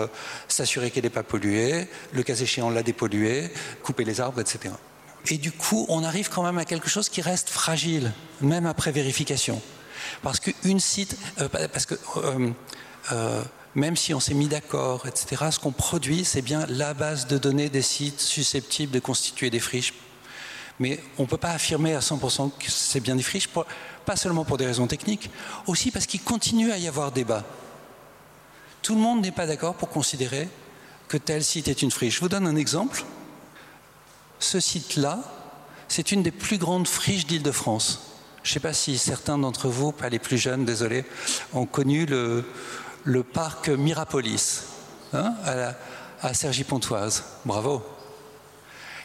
s'assurer 0.47 0.91
qu'elle 0.91 1.03
n'est 1.03 1.09
pas 1.09 1.23
polluée, 1.23 1.89
le 2.13 2.23
cas 2.23 2.35
échéant 2.35 2.69
la 2.69 2.81
dépolluer, 2.81 3.51
couper 3.83 4.05
les 4.05 4.21
arbres, 4.21 4.39
etc. 4.39 4.73
Et 5.29 5.37
du 5.37 5.51
coup, 5.51 5.85
on 5.89 6.05
arrive 6.05 6.29
quand 6.29 6.41
même 6.41 6.57
à 6.57 6.63
quelque 6.63 6.87
chose 6.87 7.09
qui 7.09 7.19
reste 7.19 7.49
fragile, 7.49 8.13
même 8.39 8.65
après 8.65 8.93
vérification. 8.93 9.61
Parce 10.23 10.39
qu'une 10.39 10.79
site, 10.79 11.17
parce 11.51 11.85
que 11.85 11.95
même 13.77 13.95
si 13.95 14.15
on 14.15 14.19
s'est 14.19 14.33
mis 14.33 14.47
d'accord, 14.47 15.05
etc., 15.05 15.45
ce 15.51 15.59
qu'on 15.59 15.71
produit, 15.71 16.25
c'est 16.25 16.41
bien 16.41 16.65
la 16.67 16.95
base 16.95 17.27
de 17.27 17.37
données 17.37 17.69
des 17.69 17.83
sites 17.83 18.19
susceptibles 18.19 18.91
de 18.91 18.99
constituer 18.99 19.51
des 19.51 19.59
friches. 19.59 19.93
Mais 20.79 20.99
on 21.19 21.23
ne 21.23 21.27
peut 21.27 21.37
pas 21.37 21.51
affirmer 21.51 21.93
à 21.93 21.99
100% 21.99 22.49
que 22.57 22.71
c'est 22.71 22.99
bien 22.99 23.15
des 23.15 23.21
friches, 23.21 23.49
pas 24.05 24.15
seulement 24.15 24.45
pour 24.45 24.57
des 24.57 24.65
raisons 24.65 24.87
techniques, 24.87 25.29
aussi 25.67 25.91
parce 25.91 26.07
qu'il 26.07 26.23
continue 26.23 26.71
à 26.71 26.79
y 26.79 26.87
avoir 26.87 27.11
débat. 27.11 27.43
Tout 28.81 28.95
le 28.95 29.01
monde 29.01 29.21
n'est 29.21 29.31
pas 29.31 29.45
d'accord 29.45 29.75
pour 29.75 29.89
considérer 29.89 30.49
que 31.07 31.17
tel 31.17 31.43
site 31.43 31.67
est 31.67 31.83
une 31.83 31.91
friche. 31.91 32.15
Je 32.15 32.21
vous 32.21 32.29
donne 32.29 32.47
un 32.47 32.55
exemple. 32.55 33.03
Ce 34.39 34.59
site-là, 34.59 35.19
c'est 35.87 36.11
une 36.11 36.23
des 36.23 36.31
plus 36.31 36.57
grandes 36.57 36.87
friches 36.87 37.27
d'Île-de-France. 37.27 38.01
Je 38.41 38.49
ne 38.49 38.53
sais 38.53 38.59
pas 38.59 38.73
si 38.73 38.97
certains 38.97 39.37
d'entre 39.37 39.67
vous, 39.67 39.91
pas 39.91 40.09
les 40.09 40.19
plus 40.19 40.39
jeunes, 40.39 40.65
désolé, 40.65 41.05
ont 41.53 41.65
connu 41.67 42.07
le, 42.07 42.45
le 43.07 43.23
parc 43.23 43.69
Mirapolis 43.69 44.63
hein, 45.13 45.33
à, 46.21 46.33
Cergy-Pontoise. 46.33 47.23
Bravo. 47.45 47.81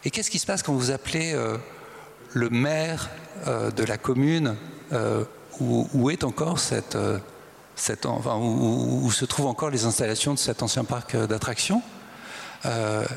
Et 0.04 0.10
qu'est-ce 0.10 0.30
qui 0.30 0.40
se 0.40 0.46
passe 0.46 0.64
quand 0.64 0.74
vous 0.74 0.90
appelez 0.90 1.32
euh, 1.34 1.56
le 2.32 2.50
maire 2.50 3.10
euh, 3.46 3.70
de 3.70 3.84
la 3.84 3.98
commune 3.98 4.56
euh, 4.92 5.24
où, 5.60 6.10
est 6.10 6.24
encore 6.24 6.58
cette, 6.58 6.96
enfin, 8.04 8.36
où, 8.36 9.08
se 9.12 9.24
trouvent 9.24 9.46
encore 9.46 9.70
les 9.70 9.84
installations 9.84 10.34
de 10.34 10.38
cet 10.38 10.64
ancien 10.64 10.82
parc 10.82 11.16
d'attractions 11.16 11.82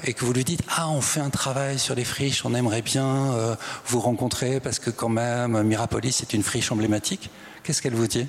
et 0.04 0.14
que 0.14 0.26
vous 0.26 0.34
lui 0.34 0.44
dites 0.44 0.62
ah 0.70 0.90
on 0.90 1.02
fait 1.02 1.22
un 1.22 1.30
travail 1.30 1.80
sur 1.80 1.96
les 1.96 2.04
friches, 2.04 2.46
on 2.46 2.54
aimerait 2.54 2.84
bien 2.84 3.58
vous 3.88 4.00
rencontrer 4.00 4.60
parce 4.60 4.78
que 4.78 4.92
quand 4.92 5.10
même 5.10 5.64
Mirapolis 5.64 6.22
est 6.22 6.34
une 6.34 6.44
friche 6.44 6.72
emblématique. 6.72 7.32
Qu'est-ce 7.64 7.82
qu'elle 7.82 7.96
vous 7.96 8.08
dit? 8.08 8.28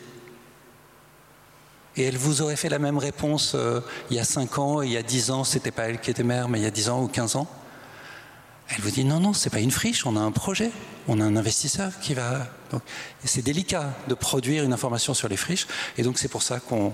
Et 1.96 2.04
elle 2.04 2.16
vous 2.16 2.42
aurait 2.42 2.56
fait 2.56 2.68
la 2.68 2.78
même 2.78 2.98
réponse 2.98 3.52
euh, 3.54 3.80
il 4.10 4.16
y 4.16 4.20
a 4.20 4.24
5 4.24 4.58
ans, 4.58 4.82
il 4.82 4.92
y 4.92 4.96
a 4.96 5.02
10 5.02 5.30
ans, 5.30 5.44
c'était 5.44 5.70
pas 5.70 5.88
elle 5.88 6.00
qui 6.00 6.10
était 6.10 6.22
mère, 6.22 6.48
mais 6.48 6.58
il 6.58 6.62
y 6.62 6.66
a 6.66 6.70
10 6.70 6.90
ans 6.90 7.02
ou 7.02 7.08
15 7.08 7.36
ans. 7.36 7.46
Elle 8.68 8.80
vous 8.80 8.90
dit 8.90 9.04
non, 9.04 9.20
non, 9.20 9.32
c'est 9.32 9.50
pas 9.50 9.60
une 9.60 9.70
friche, 9.70 10.06
on 10.06 10.16
a 10.16 10.20
un 10.20 10.32
projet, 10.32 10.72
on 11.06 11.20
a 11.20 11.24
un 11.24 11.36
investisseur 11.36 11.92
qui 12.00 12.14
va. 12.14 12.48
c'est 13.24 13.42
délicat 13.42 13.94
de 14.08 14.14
produire 14.14 14.64
une 14.64 14.72
information 14.72 15.14
sur 15.14 15.28
les 15.28 15.36
friches, 15.36 15.68
et 15.96 16.02
donc 16.02 16.18
c'est 16.18 16.28
pour 16.28 16.42
ça 16.42 16.58
qu'on, 16.58 16.92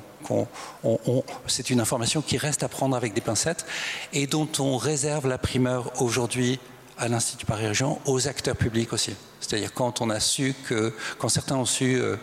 c'est 1.46 1.70
une 1.70 1.80
information 1.80 2.20
qui 2.20 2.36
reste 2.36 2.62
à 2.62 2.68
prendre 2.68 2.94
avec 2.94 3.14
des 3.14 3.22
pincettes 3.22 3.64
et 4.12 4.26
dont 4.26 4.48
on 4.59 4.76
réserve 4.76 5.26
la 5.26 5.38
primeur 5.38 5.90
aujourd'hui 6.03 6.61
à 6.98 7.09
l'Institut 7.09 7.46
Paris-Région 7.46 7.98
aux 8.05 8.28
acteurs 8.28 8.57
publics 8.57 8.92
aussi. 8.92 9.14
C'est-à-dire 9.40 9.72
quand 9.72 10.03
on 10.03 10.11
a 10.11 10.20
su 10.20 10.55
que, 10.68 10.94
quand 11.18 11.30
certains 11.30 11.57
ont 11.57 11.64
su 11.64 11.96
euh, 11.96 12.16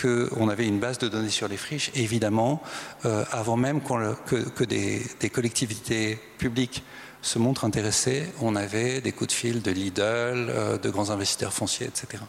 qu'on 0.00 0.48
avait 0.48 0.66
une 0.66 0.78
base 0.78 0.98
de 0.98 1.08
données 1.08 1.30
sur 1.30 1.48
les 1.48 1.56
friches, 1.56 1.90
évidemment, 1.94 2.62
euh, 3.04 3.24
avant 3.30 3.56
même 3.56 3.80
que, 3.82 4.64
des, 4.64 5.30
collectivités 5.30 6.18
publiques 6.38 6.82
se 7.20 7.38
montrent 7.38 7.64
intéressées, 7.64 8.32
on 8.40 8.56
avait 8.56 9.00
des 9.00 9.12
coups 9.12 9.28
de 9.28 9.32
fil 9.32 9.62
de 9.62 9.70
Lidl, 9.70 10.02
euh, 10.02 10.78
de 10.78 10.90
grands 10.90 11.10
investisseurs 11.10 11.52
fonciers, 11.52 11.86
etc. 11.86 12.22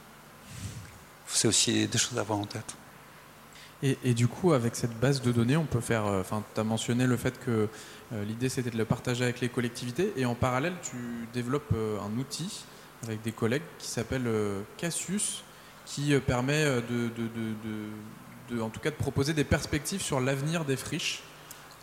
C'est 1.27 1.47
aussi 1.47 1.87
des 1.87 1.97
choses 1.97 2.17
à 2.17 2.21
avoir 2.21 2.39
en 2.39 2.45
tête. 2.45 2.75
Et, 3.81 4.13
du 4.13 4.29
coup, 4.29 4.53
avec 4.53 4.77
cette 4.77 4.97
base 4.97 5.21
de 5.21 5.33
données, 5.33 5.57
on 5.57 5.65
peut 5.65 5.81
faire. 5.81 6.05
Euh, 6.05 6.21
enfin, 6.21 6.41
tu 6.55 6.61
as 6.61 6.63
mentionné 6.63 7.05
le 7.05 7.17
fait 7.17 7.37
que 7.43 7.67
l'idée 8.25 8.47
c'était 8.47 8.69
de 8.69 8.77
le 8.77 8.85
partager 8.85 9.23
avec 9.23 9.41
les 9.41 9.49
collectivités, 9.49 10.13
et 10.15 10.25
en 10.25 10.35
parallèle, 10.35 10.75
tu 10.83 10.95
développes 11.33 11.73
un 11.73 12.17
outil 12.19 12.63
avec 13.01 13.23
des 13.23 13.31
collègues 13.31 13.63
qui 13.79 13.87
s'appelle 13.87 14.29
Cassius 14.77 15.43
qui 15.85 16.13
euh, 16.13 16.19
permet 16.19 16.63
euh, 16.63 16.81
de, 18.49 18.61
en 18.61 18.69
tout 18.69 18.79
cas 18.79 18.91
de 18.91 18.95
proposer 18.95 19.33
des 19.33 19.43
perspectives 19.43 20.01
sur 20.01 20.19
l'avenir 20.19 20.65
des 20.65 20.77
friches, 20.77 21.23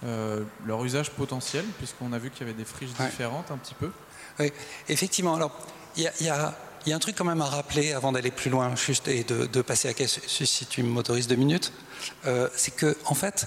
euh, 0.04 0.42
leur 0.66 0.84
usage 0.84 1.10
potentiel, 1.10 1.64
puisqu'on 1.78 2.12
a 2.12 2.18
vu 2.18 2.30
qu'il 2.30 2.46
y 2.46 2.50
avait 2.50 2.58
des 2.58 2.64
friches 2.64 2.92
différentes 2.92 3.50
un 3.50 3.56
petit 3.56 3.74
peu. 3.74 3.90
Oui, 4.38 4.52
effectivement. 4.88 5.34
Alors, 5.34 5.52
il 5.96 6.08
y 6.20 6.28
a, 6.28 6.54
un 6.86 6.98
truc 6.98 7.16
quand 7.16 7.24
même 7.24 7.42
à 7.42 7.46
rappeler 7.46 7.92
avant 7.92 8.12
d'aller 8.12 8.30
plus 8.30 8.50
loin, 8.50 8.74
juste 8.76 9.08
et 9.08 9.24
de, 9.24 9.62
passer 9.62 9.88
à 9.88 9.94
question, 9.94 10.22
si 10.46 10.66
tu 10.66 10.82
m'autorises 10.82 11.26
deux 11.26 11.36
minutes, 11.36 11.72
c'est 12.54 12.74
que 12.74 12.96
en 13.06 13.14
fait. 13.14 13.46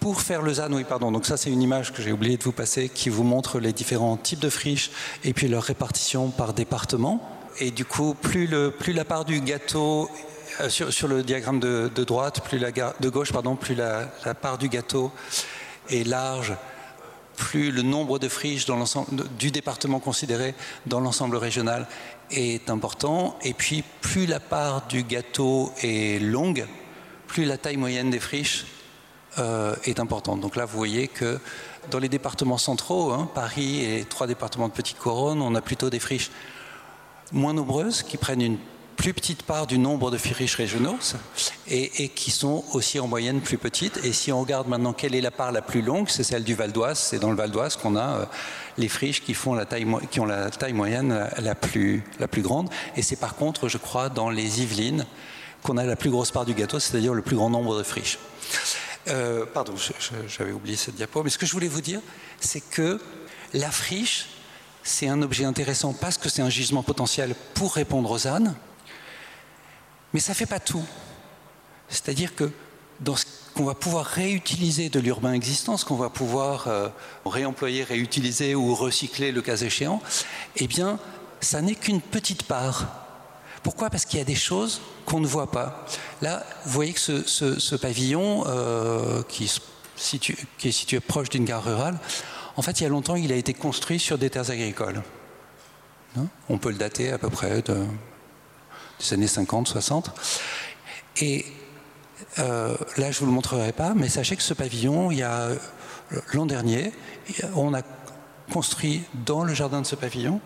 pour 0.00 0.20
faire 0.20 0.42
le 0.42 0.54
ZAN, 0.54 0.72
oui, 0.72 0.84
pardon. 0.84 1.12
Donc 1.12 1.26
ça, 1.26 1.36
c'est 1.36 1.50
une 1.50 1.62
image 1.62 1.92
que 1.92 2.02
j'ai 2.02 2.12
oublié 2.12 2.36
de 2.36 2.42
vous 2.42 2.52
passer, 2.52 2.88
qui 2.88 3.10
vous 3.10 3.24
montre 3.24 3.60
les 3.60 3.72
différents 3.72 4.16
types 4.16 4.40
de 4.40 4.48
friches 4.48 4.90
et 5.24 5.34
puis 5.34 5.48
leur 5.48 5.64
répartition 5.64 6.30
par 6.30 6.54
département 6.54 7.41
et 7.58 7.70
du 7.70 7.84
coup, 7.84 8.14
plus, 8.14 8.46
la 8.46 9.04
part 9.04 9.24
du 9.24 9.40
gâteau 9.40 10.10
euh, 10.60 10.68
sur, 10.68 11.08
le 11.08 11.22
diagramme 11.22 11.60
de, 11.60 11.88
droite, 12.04 12.42
plus 12.42 12.58
la, 12.58 12.70
de 12.70 13.08
gauche, 13.08 13.32
pardon, 13.32 13.56
plus 13.56 13.74
la, 13.74 14.06
part 14.40 14.58
du 14.58 14.68
gâteau 14.68 15.10
est 15.88 16.06
large, 16.06 16.54
plus 17.36 17.70
le 17.70 17.82
nombre 17.82 18.18
de 18.18 18.28
friches 18.28 18.66
du 19.38 19.50
département 19.50 20.00
considéré 20.00 20.54
dans 20.86 21.00
l'ensemble 21.00 21.36
régional 21.36 21.86
est 22.30 22.70
important, 22.70 23.38
et 23.42 23.54
puis 23.54 23.84
plus 24.00 24.26
la 24.26 24.40
part 24.40 24.86
du 24.86 25.02
gâteau 25.02 25.72
est 25.82 26.22
longue, 26.22 26.66
plus 27.26 27.44
la 27.44 27.58
taille 27.58 27.76
moyenne 27.76 28.10
des 28.10 28.20
friches 28.20 28.66
euh, 29.38 29.74
est 29.84 29.98
importante. 29.98 30.40
Donc 30.40 30.56
là, 30.56 30.66
vous 30.66 30.76
voyez 30.76 31.08
que 31.08 31.38
dans 31.90 31.98
les 31.98 32.08
départements 32.08 32.58
centraux, 32.58 33.12
hein, 33.12 33.28
Paris 33.34 33.84
et 33.84 34.04
trois 34.04 34.26
départements 34.26 34.68
de 34.68 34.74
Petite 34.74 34.98
Couronne, 34.98 35.40
on 35.40 35.54
a 35.54 35.60
plutôt 35.60 35.90
des 35.90 35.98
friches 35.98 36.30
moins 37.32 37.54
nombreuses, 37.54 38.02
qui 38.02 38.16
prennent 38.16 38.42
une 38.42 38.58
plus 38.96 39.14
petite 39.14 39.42
part 39.42 39.66
du 39.66 39.78
nombre 39.78 40.10
de 40.10 40.18
friches 40.18 40.54
régionaux 40.54 40.96
et, 41.66 42.08
qui 42.10 42.30
sont 42.30 42.62
aussi 42.72 43.00
en 43.00 43.08
moyenne 43.08 43.40
plus 43.40 43.58
petites. 43.58 44.04
Et 44.04 44.12
si 44.12 44.30
on 44.30 44.40
regarde 44.40 44.68
maintenant 44.68 44.92
quelle 44.92 45.14
est 45.14 45.20
la 45.20 45.30
part 45.30 45.50
la 45.50 45.62
plus 45.62 45.82
longue, 45.82 46.08
c'est 46.08 46.22
celle 46.22 46.44
du 46.44 46.54
Val 46.54 46.72
d'Oise. 46.72 46.98
C'est 46.98 47.18
dans 47.18 47.30
le 47.30 47.36
Val 47.36 47.50
d'Oise 47.50 47.76
qu'on 47.76 47.96
a 47.96 48.08
euh, 48.08 48.24
les 48.78 48.88
friches 48.88 49.22
qui, 49.22 49.34
font 49.34 49.54
la 49.54 49.64
taille, 49.64 49.86
qui 50.10 50.20
ont 50.20 50.26
la 50.26 50.50
taille 50.50 50.72
moyenne 50.72 51.28
la 51.38 51.54
plus, 51.54 52.04
la 52.20 52.28
plus 52.28 52.42
grande. 52.42 52.68
Et 52.96 53.02
c'est 53.02 53.16
par 53.16 53.34
contre, 53.34 53.68
je 53.68 53.78
crois, 53.78 54.08
dans 54.08 54.30
les 54.30 54.62
Yvelines 54.62 55.06
qu'on 55.62 55.78
a 55.78 55.84
la 55.84 55.96
plus 55.96 56.10
grosse 56.10 56.30
part 56.30 56.44
du 56.44 56.54
gâteau, 56.54 56.78
c'est-à-dire 56.78 57.14
le 57.14 57.22
plus 57.22 57.36
grand 57.36 57.50
nombre 57.50 57.76
de 57.78 57.82
friches. 57.82 58.18
Euh, 59.08 59.46
pardon, 59.52 59.74
j'avais 60.28 60.52
oublié 60.52 60.76
cette 60.76 60.94
diapo. 60.94 61.22
Mais 61.22 61.30
ce 61.30 61.38
que 61.38 61.46
je 61.46 61.52
voulais 61.52 61.68
vous 61.68 61.80
dire, 61.80 62.00
c'est 62.40 62.60
que 62.60 63.00
la 63.52 63.70
friche, 63.70 64.28
c'est 64.82 65.08
un 65.08 65.22
objet 65.22 65.44
intéressant 65.44 65.92
parce 65.92 66.18
que 66.18 66.28
c'est 66.28 66.42
un 66.42 66.50
gisement 66.50 66.82
potentiel 66.82 67.34
pour 67.54 67.74
répondre 67.74 68.10
aux 68.10 68.26
ânes, 68.26 68.54
mais 70.12 70.20
ça 70.20 70.32
ne 70.32 70.36
fait 70.36 70.46
pas 70.46 70.60
tout. 70.60 70.84
C'est-à-dire 71.88 72.34
que 72.34 72.50
dans 73.00 73.16
ce 73.16 73.24
qu'on 73.54 73.64
va 73.64 73.74
pouvoir 73.74 74.06
réutiliser 74.06 74.88
de 74.88 74.98
l'urbain 74.98 75.32
existant, 75.32 75.76
ce 75.76 75.84
qu'on 75.84 75.96
va 75.96 76.10
pouvoir 76.10 76.68
euh, 76.68 76.88
réemployer, 77.26 77.84
réutiliser 77.84 78.54
ou 78.54 78.74
recycler 78.74 79.32
le 79.32 79.42
cas 79.42 79.56
échéant, 79.56 80.00
eh 80.56 80.66
bien, 80.66 80.98
ça 81.40 81.60
n'est 81.60 81.74
qu'une 81.74 82.00
petite 82.00 82.44
part. 82.44 82.86
Pourquoi? 83.62 83.90
Parce 83.90 84.04
qu'il 84.04 84.18
y 84.18 84.22
a 84.22 84.24
des 84.24 84.34
choses 84.34 84.80
qu'on 85.04 85.20
ne 85.20 85.26
voit 85.26 85.50
pas. 85.50 85.84
Là, 86.20 86.44
vous 86.64 86.72
voyez 86.72 86.92
que 86.92 87.00
ce, 87.00 87.76
pavillon 87.76 88.44
euh, 88.46 89.22
qui, 89.28 89.52
qui 89.96 90.68
est 90.68 90.72
situé 90.72 91.00
proche 91.00 91.28
d'une 91.28 91.44
gare 91.44 91.64
rurale, 91.64 91.98
en 92.56 92.62
fait, 92.62 92.80
il 92.80 92.84
y 92.84 92.86
a 92.86 92.88
longtemps, 92.88 93.16
il 93.16 93.32
a 93.32 93.36
été 93.36 93.54
construit 93.54 93.98
sur 93.98 94.18
des 94.18 94.30
terres 94.30 94.50
agricoles. 94.50 95.02
Hein 96.18 96.26
On 96.48 96.58
peut 96.58 96.70
le 96.70 96.76
dater 96.76 97.10
à 97.10 97.18
peu 97.18 97.30
près 97.30 97.62
de, 97.62 97.84
des 99.00 99.14
années 99.14 99.26
50, 99.26 99.68
60. 99.68 100.10
Et 101.18 101.46
euh, 102.38 102.76
là, 102.96 103.10
je 103.10 103.16
ne 103.16 103.20
vous 103.20 103.26
le 103.26 103.32
montrerai 103.32 103.72
pas, 103.72 103.94
mais 103.94 104.08
sachez 104.08 104.36
que 104.36 104.42
ce 104.42 104.54
pavillon, 104.54 105.10
a 105.22 105.48
l'an 106.32 106.46
dernier, 106.46 106.92
on 107.54 107.74
a 107.74 107.82
construit 108.52 109.02
dans 109.26 109.44
le 109.44 109.54
jardin 109.54 109.80
de 109.80 109.86
ce 109.86 109.94
pavillon 109.94 110.40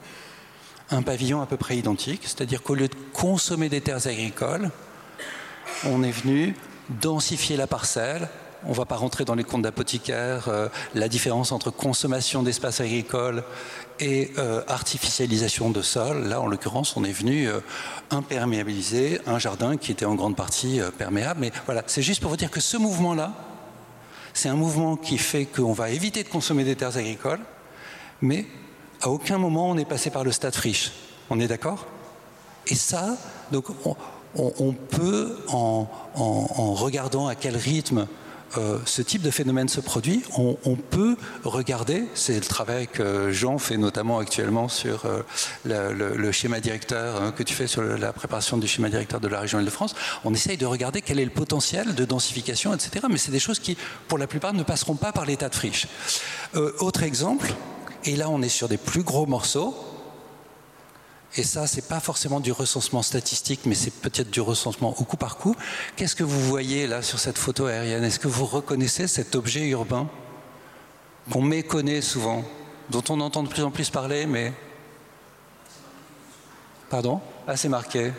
un 0.90 1.02
pavillon 1.02 1.42
à 1.42 1.46
peu 1.46 1.56
près 1.56 1.76
identique, 1.76 2.22
c'est-à-dire 2.22 2.62
qu'au 2.62 2.74
lieu 2.74 2.88
de 2.88 2.94
consommer 3.12 3.68
des 3.68 3.80
terres 3.80 4.06
agricoles, 4.06 4.70
on 5.84 6.02
est 6.04 6.12
venu 6.12 6.54
densifier 6.88 7.56
la 7.56 7.66
parcelle, 7.66 8.28
on 8.64 8.70
ne 8.70 8.74
va 8.74 8.84
pas 8.84 8.96
rentrer 8.96 9.24
dans 9.24 9.34
les 9.34 9.44
comptes 9.44 9.62
d'apothicaire, 9.62 10.48
euh, 10.48 10.68
la 10.94 11.08
différence 11.08 11.52
entre 11.52 11.70
consommation 11.70 12.42
d'espace 12.42 12.80
agricole 12.80 13.44
et 14.00 14.32
euh, 14.38 14.62
artificialisation 14.68 15.70
de 15.70 15.82
sol. 15.82 16.24
Là, 16.24 16.40
en 16.40 16.46
l'occurrence, 16.46 16.96
on 16.96 17.04
est 17.04 17.12
venu 17.12 17.48
euh, 17.48 17.60
imperméabiliser 18.10 19.20
un 19.26 19.38
jardin 19.38 19.76
qui 19.76 19.92
était 19.92 20.04
en 20.04 20.14
grande 20.14 20.36
partie 20.36 20.80
perméable. 20.98 21.40
Mais 21.40 21.52
voilà, 21.66 21.82
c'est 21.86 22.02
juste 22.02 22.20
pour 22.20 22.30
vous 22.30 22.36
dire 22.36 22.50
que 22.50 22.60
ce 22.60 22.76
mouvement-là, 22.76 23.32
C'est 24.34 24.50
un 24.50 24.56
mouvement 24.56 24.96
qui 24.96 25.16
fait 25.16 25.46
qu'on 25.46 25.72
va 25.72 25.88
éviter 25.88 26.22
de 26.22 26.28
consommer 26.28 26.62
des 26.62 26.76
terres 26.76 26.98
agricoles, 26.98 27.40
mais 28.20 28.44
à 29.00 29.08
aucun 29.08 29.38
moment 29.38 29.70
on 29.70 29.78
est 29.78 29.88
passé 29.88 30.10
par 30.10 30.24
le 30.24 30.32
stade 30.32 30.54
friche. 30.54 30.92
On 31.30 31.40
est 31.40 31.48
d'accord? 31.48 31.86
Et 32.66 32.74
ça, 32.74 33.16
donc 33.50 33.66
on, 34.34 34.72
peut, 34.72 35.38
en, 35.48 35.86
regardant 36.74 37.28
à 37.28 37.34
quel 37.34 37.56
rythme 37.56 38.06
euh, 38.56 38.78
ce 38.84 39.02
type 39.02 39.22
de 39.22 39.30
phénomène 39.30 39.68
se 39.68 39.80
produit, 39.80 40.22
on, 40.36 40.76
peut 40.76 41.16
regarder, 41.44 42.04
c'est 42.14 42.34
le 42.34 42.40
travail 42.40 42.86
que 42.86 43.30
Jean 43.32 43.58
fait 43.58 43.76
notamment 43.76 44.18
actuellement 44.18 44.68
sur 44.68 45.04
euh, 45.04 45.22
le, 45.64 46.32
schéma 46.32 46.60
directeur 46.60 47.20
hein, 47.20 47.32
que 47.32 47.42
tu 47.42 47.54
fais 47.54 47.66
sur 47.66 47.82
la 47.82 48.12
préparation 48.12 48.56
du 48.56 48.66
schéma 48.66 48.88
directeur 48.88 49.20
de 49.20 49.28
la 49.28 49.40
région 49.40 49.58
Île-de-France, 49.58 49.94
on 50.24 50.32
essaye 50.32 50.56
de 50.56 50.66
regarder 50.66 51.02
quel 51.02 51.18
est 51.18 51.24
le 51.24 51.30
potentiel 51.30 51.94
de 51.94 52.04
densification, 52.04 52.72
etc. 52.72 53.06
Mais 53.10 53.18
c'est 53.18 53.32
des 53.32 53.40
choses 53.40 53.58
qui, 53.58 53.76
pour 54.08 54.18
la 54.18 54.26
plupart, 54.26 54.54
ne 54.54 54.62
passeront 54.62 54.96
pas 54.96 55.12
par 55.12 55.26
l'état 55.26 55.48
de 55.48 55.54
friche. 55.54 55.86
Euh, 56.54 56.72
autre 56.78 57.02
exemple, 57.02 57.52
et 58.04 58.16
là 58.16 58.30
on 58.30 58.42
est 58.42 58.48
sur 58.48 58.68
des 58.68 58.78
plus 58.78 59.02
gros 59.02 59.26
morceaux, 59.26 59.74
et 61.38 61.42
ça, 61.42 61.66
c'est 61.66 61.86
pas 61.86 62.00
forcément 62.00 62.40
du 62.40 62.52
recensement 62.52 63.02
statistique, 63.02 63.60
mais 63.66 63.74
c'est 63.74 63.90
peut-être 63.92 64.30
du 64.30 64.40
recensement 64.40 64.94
au 64.98 65.04
coup 65.04 65.16
par 65.16 65.36
coup. 65.36 65.54
Qu'est-ce 65.96 66.16
que 66.16 66.24
vous 66.24 66.40
voyez 66.40 66.86
là 66.86 67.02
sur 67.02 67.18
cette 67.18 67.38
photo 67.38 67.66
aérienne? 67.66 68.04
Est-ce 68.04 68.18
que 68.18 68.28
vous 68.28 68.46
reconnaissez 68.46 69.06
cet 69.06 69.34
objet 69.34 69.66
urbain 69.68 70.08
qu'on 71.30 71.42
méconnaît 71.42 72.00
souvent, 72.00 72.44
dont 72.90 73.02
on 73.08 73.20
entend 73.20 73.42
de 73.42 73.48
plus 73.48 73.62
en 73.62 73.70
plus 73.70 73.90
parler, 73.90 74.26
mais... 74.26 74.52
Pardon? 76.88 77.20
Ah, 77.46 77.56
c'est 77.56 77.68
marqué. 77.68 78.12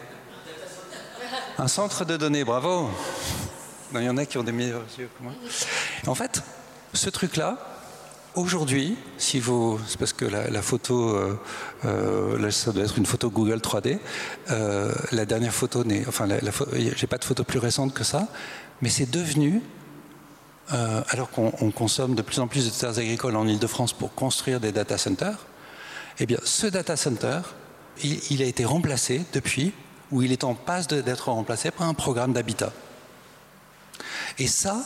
Un 1.58 1.68
centre 1.68 2.06
de 2.06 2.18
données, 2.18 2.44
bravo 2.44 2.90
Il 3.94 4.04
y 4.04 4.10
en 4.10 4.18
a 4.18 4.26
qui 4.26 4.38
ont 4.38 4.44
des 4.44 4.52
meilleurs 4.52 4.86
yeux 5.00 5.10
que 5.18 5.24
moi. 5.24 5.34
En 6.06 6.16
fait, 6.16 6.44
ce 6.94 7.10
truc-là, 7.10 7.58
Aujourd'hui, 8.38 8.96
si 9.18 9.40
vous, 9.40 9.80
c'est 9.88 9.98
parce 9.98 10.14
que 10.14 10.24
la, 10.24 10.62
photo, 10.62 11.10
euh, 11.10 11.40
euh, 11.86 12.38
là, 12.38 12.52
ça 12.52 12.72
doit 12.72 12.84
être 12.84 12.96
une 12.96 13.08
photo 13.08 13.32
Google 13.32 13.58
3D. 13.58 13.98
Euh, 14.52 14.94
la 15.12 15.26
dernière 15.26 15.56
photo 15.56 15.84
n'est, 15.84 16.08
enfin, 16.08 16.28
la, 16.28 16.38
j'ai 16.96 17.08
pas 17.08 17.18
de 17.18 17.26
photo 17.26 17.44
plus 17.44 17.58
récente 17.58 17.96
que 17.96 18.04
ça, 18.04 18.28
mais 18.84 18.90
c'est 18.90 19.10
devenu, 19.10 19.64
alors 20.70 21.32
qu'on 21.32 21.72
consomme 21.72 22.14
de 22.14 22.22
plus 22.22 22.40
en 22.40 22.48
plus 22.48 22.66
de 22.66 22.70
terres 22.70 23.00
agricoles 23.00 23.36
en 23.36 23.48
Ile-de-France 23.48 23.94
pour 23.94 24.14
construire 24.14 24.60
des 24.60 24.72
data 24.72 25.00
centers, 25.00 25.48
eh 26.20 26.28
bien, 26.28 26.38
ce 26.44 26.68
data 26.68 26.96
center, 26.96 27.40
il, 28.04 28.44
a 28.44 28.46
été 28.46 28.66
remplacé 28.66 29.24
depuis, 29.34 29.74
ou 30.12 30.22
il 30.22 30.32
est 30.32 30.44
en 30.44 30.54
passe 30.54 30.88
d'être 30.88 31.32
remplacé 31.32 31.72
par 31.72 31.88
un 31.88 31.96
programme 31.96 32.34
d'habitat. 32.34 32.72
Et 34.38 34.46
ça, 34.46 34.78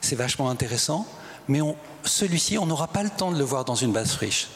c'est 0.00 0.16
vachement 0.16 0.50
intéressant 0.50 1.06
mais 1.48 1.60
celui-ci, 2.06 2.58
on 2.58 2.66
n'aura 2.66 2.88
pas 2.88 3.02
le 3.02 3.10
temps 3.10 3.32
de 3.32 3.38
le 3.38 3.44
voir 3.44 3.64
dans 3.64 3.74
une 3.74 3.92
base 3.92 4.12
friche. 4.12 4.48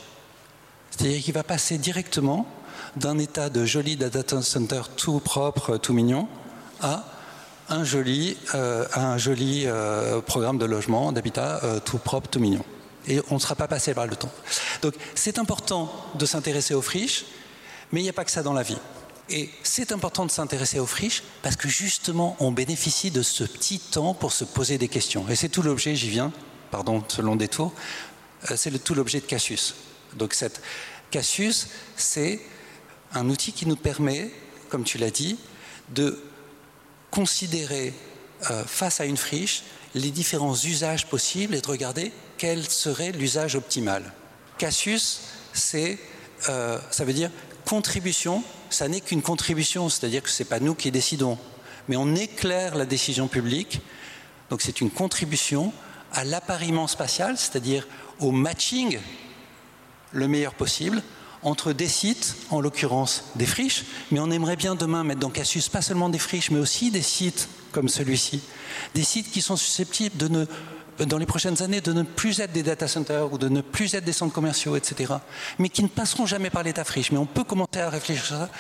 C'est-à-dire 0.91 1.23
qu'il 1.23 1.35
va 1.35 1.43
passer 1.43 1.79
directement 1.79 2.47
d'un 2.97 3.19
état 3.19 3.51
de 3.51 3.65
joli 3.65 3.97
data 3.97 4.43
center 4.43 4.83
tout 4.97 5.21
propre, 5.21 5.77
tout 5.77 5.93
mignon, 5.93 6.29
à 6.81 7.05
un 7.69 7.85
joli, 7.85 8.37
euh, 8.55 8.85
un 8.95 9.17
joli 9.17 9.65
euh, 9.67 10.21
programme 10.21 10.59
de 10.59 10.65
logement, 10.65 11.13
d'habitat 11.13 11.61
euh, 11.63 11.81
tout 11.81 11.99
propre, 11.99 12.29
tout 12.29 12.41
mignon. 12.41 12.65
Et 13.07 13.21
on 13.31 13.35
ne 13.35 13.39
sera 13.41 13.55
pas 13.55 13.69
passé 13.69 13.95
par 13.95 14.07
le 14.07 14.17
temps. 14.17 14.31
Donc 14.83 14.95
c'est 15.15 15.39
important 15.39 15.93
de 16.17 16.27
s'intéresser 16.27 16.75
aux 16.75 16.83
friches, 16.83 17.25
mais 17.93 18.01
il 18.01 18.03
n'y 18.03 18.11
a 18.11 18.13
pas 18.13 18.25
que 18.25 18.31
ça 18.31 18.43
dans 18.43 18.53
la 18.53 18.63
vie. 18.63 18.79
Et 19.31 19.49
c'est 19.63 19.93
important 19.93 20.27
de 20.27 20.31
s'intéresser 20.31 20.81
aux 20.81 20.87
friches 20.87 21.23
parce 21.43 21.55
que 21.55 21.69
justement 21.69 22.37
on 22.41 22.51
bénéficie 22.51 23.13
de 23.13 23.23
ce 23.23 23.45
petit 23.45 23.79
temps 23.79 24.13
pour 24.13 24.33
se 24.33 24.45
poser 24.45 24.77
des 24.77 24.89
questions. 24.89 25.25
Et 25.29 25.37
c'est 25.37 25.49
tout 25.49 25.63
l'objet, 25.63 25.95
j'y 25.95 26.11
viens, 26.11 26.33
pardon, 26.71 27.03
ce 27.09 27.23
long 27.23 27.37
détour, 27.37 27.73
euh, 28.51 28.55
c'est 28.57 28.83
tout 28.83 28.95
l'objet 28.95 29.21
de 29.21 29.27
Cassius. 29.27 29.75
Donc 30.15 30.35
cette 30.35 30.61
Cassius, 31.11 31.69
c'est 31.97 32.41
un 33.13 33.29
outil 33.29 33.53
qui 33.53 33.67
nous 33.67 33.77
permet, 33.77 34.31
comme 34.69 34.85
tu 34.85 34.99
l'as 34.99 35.11
dit, 35.11 35.39
de 35.91 36.23
considérer 37.11 37.93
euh, 38.51 38.65
face 38.65 39.01
à 39.01 39.05
une 39.05 39.17
friche 39.17 39.65
les 39.95 40.11
différents 40.11 40.55
usages 40.55 41.07
possibles 41.07 41.55
et 41.55 41.61
de 41.61 41.67
regarder 41.67 42.13
quel 42.39 42.69
serait 42.69 43.11
l'usage 43.11 43.57
optimal. 43.57 44.13
Cassius, 44.57 45.23
c'est, 45.53 45.99
euh, 46.49 46.79
ça 46.91 47.05
veut 47.05 47.13
dire 47.13 47.31
contribution, 47.65 48.45
ça 48.71 48.89
n'est 48.89 49.01
qu'une 49.01 49.23
contribution, 49.23 49.89
c'est-à-dire 49.89 50.23
que 50.23 50.31
ce 50.31 50.43
n'est 50.43 50.49
pas 50.49 50.61
nous 50.61 50.75
qui 50.75 50.91
décidons, 50.91 51.39
mais 51.89 51.97
on 51.97 52.15
éclaire 52.15 52.77
la 52.77 52.87
décision 52.87 53.27
publique, 53.27 53.81
donc 54.49 54.63
c'est 54.63 54.81
une 54.81 54.91
contribution 54.91 55.73
à 56.13 56.25
l'appariement 56.25 56.87
spatial, 56.87 57.37
c'est-à-dire 57.37 57.87
au 58.19 58.31
matching 58.31 58.99
le 60.13 60.29
meilleur 60.29 60.55
possible 60.55 61.03
entre 61.43 61.73
des 61.73 61.89
sites, 61.89 62.37
en 62.51 62.61
l'occurrence 62.61 63.25
des 63.35 63.47
friches, 63.47 63.85
mais 64.11 64.21
on 64.21 64.31
aimerait 64.31 64.57
bien 64.57 64.75
demain 64.75 65.05
mettre 65.05 65.21
dans 65.21 65.31
Cassius 65.31 65.69
pas 65.69 65.83
seulement 65.83 66.09
des 66.09 66.19
friches, 66.19 66.51
mais 66.51 66.59
aussi 66.59 66.91
des 66.91 67.03
sites 67.03 67.49
comme 67.73 67.89
celui-ci, 67.89 68.43
des 68.95 69.05
sites 69.05 69.31
qui 69.31 69.41
sont 69.41 69.57
susceptibles 69.57 70.17
de 70.17 70.29
ne, 70.29 70.45
dans 71.07 71.17
les 71.17 71.27
prochaines 71.27 71.63
années, 71.63 71.81
de 71.81 71.93
ne 71.93 72.03
plus 72.03 72.41
être 72.41 72.53
des 72.53 72.63
data 72.63 72.89
centers 72.89 73.33
ou 73.33 73.39
de 73.39 73.49
ne 73.49 73.61
plus 73.63 73.95
être 73.95 74.05
des 74.05 74.13
centres 74.13 74.35
commerciaux, 74.35 74.77
etc., 74.77 75.15
mais 75.59 75.71
qui 75.71 75.83
ne 75.83 75.89
passeront 75.89 76.27
jamais 76.27 76.51
par 76.51 76.63
l'état 76.63 76.85
friche. 76.85 77.11
Mais 77.13 77.19
on 77.19 77.27
peut 77.27 77.45
commencer 77.45 77.81
à 77.81 77.89
réfléchir 77.89 78.25
à 78.35 78.49
ça, 78.49 78.51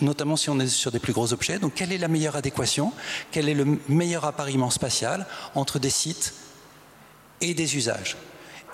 notamment 0.00 0.36
si 0.36 0.48
on 0.48 0.58
est 0.58 0.68
sur 0.68 0.90
des 0.90 1.00
plus 1.00 1.12
gros 1.12 1.32
objets. 1.32 1.58
Donc, 1.58 1.74
quelle 1.74 1.92
est 1.92 1.98
la 1.98 2.08
meilleure 2.08 2.36
adéquation? 2.36 2.92
Quel 3.30 3.48
est 3.48 3.54
le 3.54 3.78
meilleur 3.88 4.24
appariement 4.24 4.70
spatial 4.70 5.26
entre 5.54 5.78
des 5.78 5.90
sites 5.90 6.32
et 7.42 7.54
des 7.54 7.76
usages. 7.76 8.16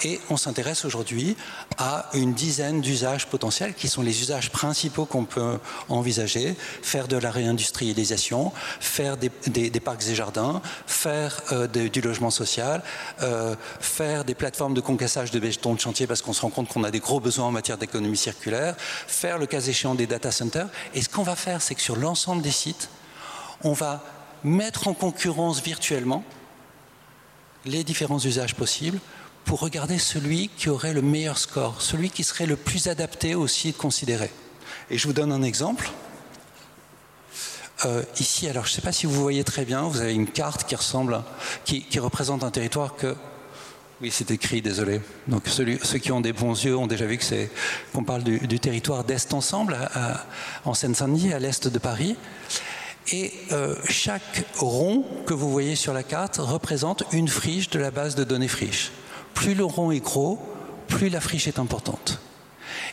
Et 0.04 0.20
on 0.30 0.36
s'intéresse 0.36 0.84
aujourd'hui 0.84 1.36
à 1.76 2.08
une 2.14 2.32
dizaine 2.32 2.80
d'usages 2.80 3.26
potentiels 3.26 3.74
qui 3.74 3.88
sont 3.88 4.02
les 4.02 4.20
usages 4.20 4.50
principaux 4.50 5.06
qu'on 5.06 5.24
peut 5.24 5.58
envisager. 5.88 6.54
Faire 6.82 7.08
de 7.08 7.16
la 7.16 7.32
réindustrialisation, 7.32 8.52
faire 8.78 9.16
des, 9.16 9.30
parcs 9.80 10.06
et 10.06 10.14
jardins, 10.14 10.62
faire 10.86 11.42
euh, 11.50 11.66
du 11.66 12.00
logement 12.00 12.30
social, 12.30 12.82
euh, 13.22 13.56
faire 13.80 14.24
des 14.24 14.34
plateformes 14.34 14.74
de 14.74 14.80
concassage 14.80 15.32
de 15.32 15.40
béton 15.40 15.74
de 15.74 15.80
chantier 15.80 16.06
parce 16.06 16.22
qu'on 16.22 16.32
se 16.32 16.42
rend 16.42 16.50
compte 16.50 16.68
qu'on 16.68 16.84
a 16.84 16.92
des 16.92 17.00
gros 17.00 17.18
besoins 17.18 17.46
en 17.46 17.52
matière 17.52 17.78
d'économie 17.78 18.16
circulaire, 18.16 18.76
faire 18.78 19.38
le 19.38 19.46
cas 19.46 19.60
échéant 19.60 19.96
des 19.96 20.06
data 20.06 20.30
centers. 20.30 20.68
Et 20.94 21.02
ce 21.02 21.08
qu'on 21.08 21.24
va 21.24 21.34
faire, 21.34 21.60
c'est 21.60 21.74
que 21.74 21.82
sur 21.82 21.96
l'ensemble 21.96 22.42
des 22.42 22.52
sites, 22.52 22.88
on 23.64 23.72
va 23.72 24.04
mettre 24.44 24.86
en 24.86 24.94
concurrence 24.94 25.60
virtuellement 25.60 26.22
les 27.68 27.84
différents 27.84 28.18
usages 28.18 28.54
possibles 28.54 28.98
pour 29.44 29.60
regarder 29.60 29.98
celui 29.98 30.48
qui 30.56 30.68
aurait 30.68 30.92
le 30.92 31.02
meilleur 31.02 31.38
score, 31.38 31.80
celui 31.80 32.10
qui 32.10 32.24
serait 32.24 32.46
le 32.46 32.56
plus 32.56 32.88
adapté 32.88 33.34
au 33.34 33.46
site 33.46 33.76
considéré. 33.76 34.30
Et 34.90 34.98
je 34.98 35.06
vous 35.06 35.12
donne 35.12 35.32
un 35.32 35.42
exemple. 35.42 35.90
Euh, 37.86 38.02
ici, 38.18 38.48
alors 38.48 38.64
je 38.66 38.72
ne 38.72 38.74
sais 38.74 38.82
pas 38.82 38.92
si 38.92 39.06
vous 39.06 39.14
voyez 39.14 39.44
très 39.44 39.64
bien, 39.64 39.82
vous 39.82 40.00
avez 40.00 40.12
une 40.12 40.26
carte 40.26 40.64
qui 40.64 40.74
ressemble, 40.74 41.22
qui, 41.64 41.86
représente 41.98 42.42
un 42.42 42.50
territoire 42.50 42.96
que 42.96 43.14
oui, 44.00 44.10
c'est 44.12 44.30
écrit, 44.30 44.62
désolé. 44.62 45.00
Donc 45.26 45.48
ceux 45.48 45.98
qui 45.98 46.12
ont 46.12 46.20
des 46.20 46.32
bons 46.32 46.64
yeux 46.64 46.76
ont 46.76 46.86
déjà 46.86 47.06
vu 47.06 47.18
que 47.18 47.24
c'est 47.24 47.50
qu'on 47.92 48.04
parle 48.04 48.22
du, 48.22 48.60
territoire 48.60 49.02
d'Est 49.02 49.32
Ensemble, 49.34 49.76
en 50.64 50.74
Seine-Saint-Denis, 50.74 51.32
à 51.32 51.38
l'est 51.40 51.66
de 51.66 51.78
Paris. 51.78 52.16
Et 53.12 53.32
euh, 53.52 53.74
chaque 53.88 54.44
rond 54.59 55.04
que 55.24 55.32
vous 55.32 55.50
voyez 55.50 55.76
sur 55.76 55.94
la 55.94 56.02
carte 56.02 56.36
représente 56.36 57.04
une 57.12 57.28
friche 57.28 57.70
de 57.70 57.78
la 57.78 57.90
base 57.90 58.14
de 58.14 58.24
données 58.24 58.48
friche. 58.48 58.92
Plus 59.34 59.54
le 59.54 59.64
rond 59.64 59.90
est 59.90 60.00
gros, 60.00 60.38
plus 60.88 61.09
la 61.09 61.20
friche 61.20 61.48
est 61.48 61.59
importante. 61.59 62.20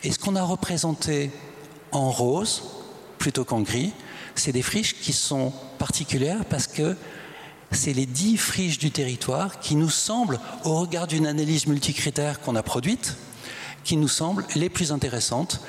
Et 0.03 0.11
ce 0.11 0.19
qu'on 0.19 0.35
a 0.35 0.43
représenté 0.43 1.31
en 1.91 2.09
rose 2.11 2.63
plutôt 3.17 3.43
qu'en 3.43 3.61
gris, 3.61 3.91
c'est 4.35 4.51
des 4.51 4.61
friches 4.61 4.95
qui 4.95 5.11
sont 5.11 5.51
particulières 5.79 6.45
parce 6.45 6.67
que 6.67 6.95
c'est 7.71 7.93
les 7.93 8.05
dix 8.05 8.37
friches 8.37 8.77
du 8.77 8.91
territoire 8.91 9.59
qui 9.59 9.75
nous 9.75 9.89
semblent, 9.89 10.39
au 10.63 10.75
regard 10.75 11.07
d'une 11.07 11.27
analyse 11.27 11.67
multicritère 11.67 12.39
qu'on 12.39 12.55
a 12.55 12.63
produite, 12.63 13.15
qui 13.83 13.97
nous 13.97 14.07
semblent 14.07 14.45
les 14.55 14.69
plus 14.69 14.91
intéressantes 14.91 15.61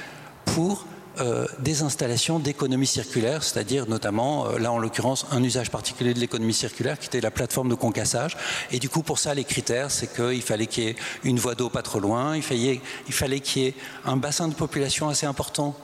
pour 0.45 0.87
euh, 1.19 1.47
des 1.61 1.83
installations 1.83 2.39
d'économie 2.39 2.87
circulaire, 2.87 3.43
c'est-à-dire 3.43 3.89
notamment, 3.89 4.49
euh, 4.49 4.59
là 4.59 4.71
en 4.71 4.79
l'occurrence, 4.79 5.27
un 5.31 5.43
usage 5.43 5.71
particulier 5.71 6.13
de 6.13 6.19
l'économie 6.21 6.53
circulaire 6.53 6.99
qui 6.99 7.07
était 7.07 7.23
la 7.23 7.31
plateforme 7.31 7.71
de 7.71 7.75
concassage. 7.75 8.37
Et 8.71 8.79
du 8.79 8.91
coup, 8.91 9.03
pour 9.03 9.19
ça, 9.19 9.33
les 9.33 9.45
critères, 9.45 9.91
c'est 9.91 10.15
qu'il 10.15 10.43
fallait 10.43 10.67
qu'il 10.67 10.85
y 10.85 10.89
ait 10.89 10.97
une 11.25 11.39
voie 11.39 11.55
d'eau 11.55 11.71
pas 11.71 11.81
trop 11.81 12.01
loin, 12.01 12.37
il 12.37 12.43
fallait, 12.43 12.83
il 13.07 13.15
fallait 13.15 13.41
qu'il 13.41 13.63
y 13.63 13.67
ait 13.67 13.75
un 14.05 14.19
bassin 14.19 14.49
de 14.49 14.55
population 14.55 15.09
assez 15.09 15.25
important, 15.25 15.75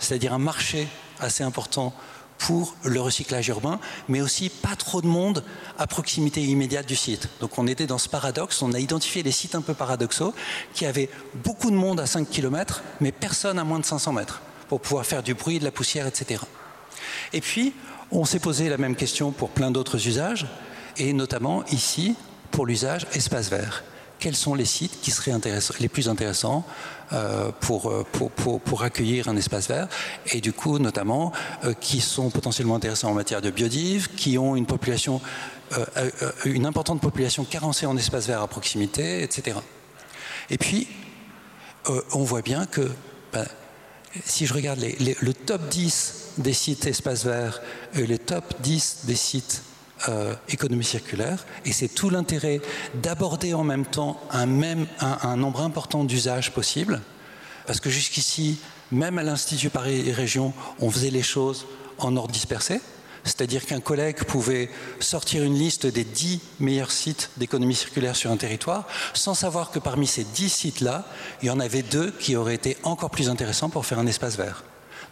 c'est-à-dire 0.00 0.32
un 0.32 0.38
marché 0.38 0.88
assez 1.20 1.44
important 1.44 1.94
pour 2.38 2.74
le 2.82 3.00
recyclage 3.00 3.46
urbain, 3.48 3.78
mais 4.08 4.20
aussi 4.22 4.48
pas 4.48 4.74
trop 4.74 5.02
de 5.02 5.06
monde 5.06 5.44
à 5.78 5.86
proximité 5.86 6.42
immédiate 6.42 6.86
du 6.86 6.96
site. 6.96 7.28
Donc 7.40 7.58
on 7.58 7.66
était 7.68 7.86
dans 7.86 7.98
ce 7.98 8.08
paradoxe, 8.08 8.60
on 8.62 8.72
a 8.72 8.80
identifié 8.80 9.22
des 9.22 9.30
sites 9.30 9.54
un 9.54 9.60
peu 9.60 9.74
paradoxaux 9.74 10.34
qui 10.74 10.86
avaient 10.86 11.10
beaucoup 11.44 11.70
de 11.70 11.76
monde 11.76 12.00
à 12.00 12.06
5 12.06 12.28
km, 12.28 12.82
mais 13.00 13.12
personne 13.12 13.58
à 13.58 13.64
moins 13.64 13.78
de 13.78 13.84
500 13.84 14.14
mètres 14.14 14.40
pour 14.70 14.80
pouvoir 14.80 15.04
faire 15.04 15.24
du 15.24 15.34
bruit, 15.34 15.58
de 15.58 15.64
la 15.64 15.72
poussière, 15.72 16.06
etc. 16.06 16.40
Et 17.32 17.40
puis, 17.40 17.72
on 18.12 18.24
s'est 18.24 18.38
posé 18.38 18.68
la 18.68 18.78
même 18.78 18.94
question 18.94 19.32
pour 19.32 19.48
plein 19.48 19.72
d'autres 19.72 20.06
usages, 20.06 20.46
et 20.96 21.12
notamment 21.12 21.64
ici, 21.72 22.14
pour 22.52 22.66
l'usage 22.66 23.04
espace 23.12 23.50
vert. 23.50 23.82
Quels 24.20 24.36
sont 24.36 24.54
les 24.54 24.64
sites 24.64 25.00
qui 25.00 25.10
seraient 25.10 25.32
les 25.80 25.88
plus 25.88 26.08
intéressants 26.08 26.64
euh, 27.12 27.50
pour, 27.58 27.92
pour, 28.12 28.30
pour, 28.30 28.60
pour, 28.60 28.84
accueillir 28.84 29.26
un 29.26 29.36
espace 29.36 29.66
vert 29.66 29.88
et 30.26 30.40
du 30.40 30.52
coup 30.52 30.78
notamment 30.78 31.32
euh, 31.64 31.74
qui 31.74 32.00
sont 32.00 32.30
potentiellement 32.30 32.76
intéressants 32.76 33.10
en 33.10 33.14
matière 33.14 33.42
de 33.42 33.50
biodive, 33.50 34.14
qui 34.14 34.38
ont 34.38 34.54
une 34.54 34.66
population, 34.66 35.20
euh, 35.76 36.10
une 36.44 36.64
importante 36.64 37.00
population 37.00 37.42
carencée 37.42 37.86
en 37.86 37.96
espace 37.96 38.28
vert 38.28 38.40
à 38.40 38.46
proximité, 38.46 39.24
etc. 39.24 39.56
Et 40.48 40.58
puis 40.58 40.86
on 42.12 42.22
voit 42.22 42.42
bien 42.42 42.66
que 42.66 42.88
ben, 43.32 43.46
si 44.24 44.46
je 44.46 44.54
regarde 44.54 44.80
les, 44.80 45.16
le 45.20 45.34
top 45.34 45.68
10 45.68 46.14
des 46.38 46.52
sites 46.52 46.86
espaces 46.86 47.24
verts 47.24 47.60
et 47.94 48.06
le 48.06 48.18
top 48.18 48.60
10 48.60 49.00
des 49.04 49.14
sites 49.14 49.62
euh, 50.08 50.34
économie 50.48 50.84
circulaire, 50.84 51.44
et 51.66 51.72
c'est 51.72 51.88
tout 51.88 52.08
l'intérêt 52.08 52.62
d'aborder 52.94 53.52
en 53.52 53.64
même 53.64 53.84
temps 53.84 54.18
un, 54.30 54.46
même, 54.46 54.86
un, 55.00 55.36
nombre 55.36 55.60
important 55.60 56.04
d'usages 56.04 56.52
possibles, 56.52 57.02
parce 57.66 57.80
que 57.80 57.90
jusqu'ici, 57.90 58.58
même 58.90 59.18
à 59.18 59.22
l'Institut 59.22 59.68
Paris 59.68 60.10
Région, 60.10 60.54
on 60.78 60.90
faisait 60.90 61.10
les 61.10 61.22
choses 61.22 61.66
en 61.98 62.16
ordre 62.16 62.32
dispersé, 62.32 62.80
c'est-à-dire 63.30 63.64
qu'un 63.64 63.80
collègue 63.80 64.24
pouvait 64.24 64.68
sortir 64.98 65.44
une 65.44 65.54
liste 65.54 65.86
des 65.86 66.02
10 66.02 66.40
meilleurs 66.58 66.90
sites 66.90 67.30
d'économie 67.36 67.76
circulaire 67.76 68.16
sur 68.16 68.32
un 68.32 68.36
territoire, 68.36 68.88
sans 69.14 69.34
savoir 69.34 69.70
que 69.70 69.78
parmi 69.78 70.08
ces 70.08 70.24
10 70.24 70.48
sites-là, 70.48 71.06
il 71.40 71.46
y 71.46 71.50
en 71.50 71.60
avait 71.60 71.82
deux 71.82 72.10
qui 72.10 72.34
auraient 72.34 72.56
été 72.56 72.76
encore 72.82 73.10
plus 73.10 73.28
intéressants 73.28 73.70
pour 73.70 73.86
faire 73.86 74.00
un 74.00 74.06
espace 74.08 74.36
vert. 74.36 74.64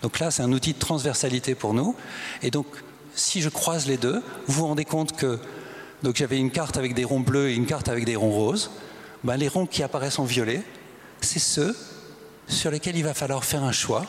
Donc 0.03 0.19
là, 0.19 0.33
c'est 0.33 0.43
un 0.43 0.51
outil 0.51 0.73
de 0.73 0.79
transversalité 0.79 1.55
pour 1.55 1.75
nous. 1.75 1.95
Et 2.43 2.51
donc, 2.51 2.67
si 3.15 3.41
je 3.41 3.49
croise 3.49 3.87
les 3.87 3.97
deux, 3.97 4.21
vous 4.49 4.55
vous 4.61 4.67
rendez 4.67 4.85
compte 4.85 5.17
que 5.17 5.39
donc 6.03 6.17
j'avais 6.17 6.39
une 6.39 6.51
carte 6.51 6.77
avec 6.77 6.95
des 6.95 7.05
ronds 7.05 7.21
bleus 7.21 7.51
et 7.51 7.55
une 7.55 7.67
carte 7.67 7.89
avec 7.89 8.05
des 8.05 8.17
ronds 8.17 8.33
roses. 8.33 8.71
Ben, 9.23 9.37
les 9.37 9.49
ronds 9.49 9.67
qui 9.67 9.85
apparaissent 9.85 10.19
en 10.19 10.25
violet, 10.25 10.63
c'est 11.21 11.39
ceux 11.39 11.77
sur 12.49 12.71
lesquels 12.73 12.97
il 12.97 13.05
va 13.05 13.15
falloir 13.15 13.45
faire 13.45 13.63
un 13.63 13.73
choix 13.73 14.07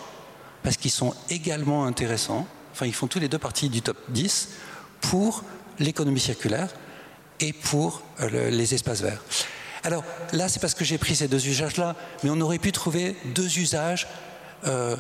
parce 0.64 0.78
qu'ils 0.78 0.91
sont 0.91 1.14
également 1.30 1.86
intéressants. 1.86 2.47
Enfin, 2.80 2.88
ils 2.88 2.94
font 2.94 3.08
tous 3.08 3.20
les 3.20 3.28
deux 3.28 3.38
partie 3.38 3.68
du 3.68 3.82
top 3.82 3.98
10 4.08 4.52
pour 5.02 5.44
l'économie 5.80 6.22
circulaire 6.22 6.70
et 7.42 7.52
pour 7.52 8.02
euh, 8.22 8.50
les 8.50 8.74
espaces 8.74 9.02
verts. 9.02 9.22
Alors 9.84 10.06
là, 10.32 10.48
c'est 10.48 10.62
parce 10.62 10.76
que 10.76 10.86
j'ai 10.86 10.98
pris 10.98 11.14
ces 11.18 11.28
deux 11.28 11.46
usages-là, 11.46 11.98
mais 12.24 12.30
on 12.30 12.40
aurait 12.40 12.58
pu 12.58 12.72
trouver 12.72 13.18
deux 13.36 13.60
usages 13.60 14.08
euh, 14.66 14.96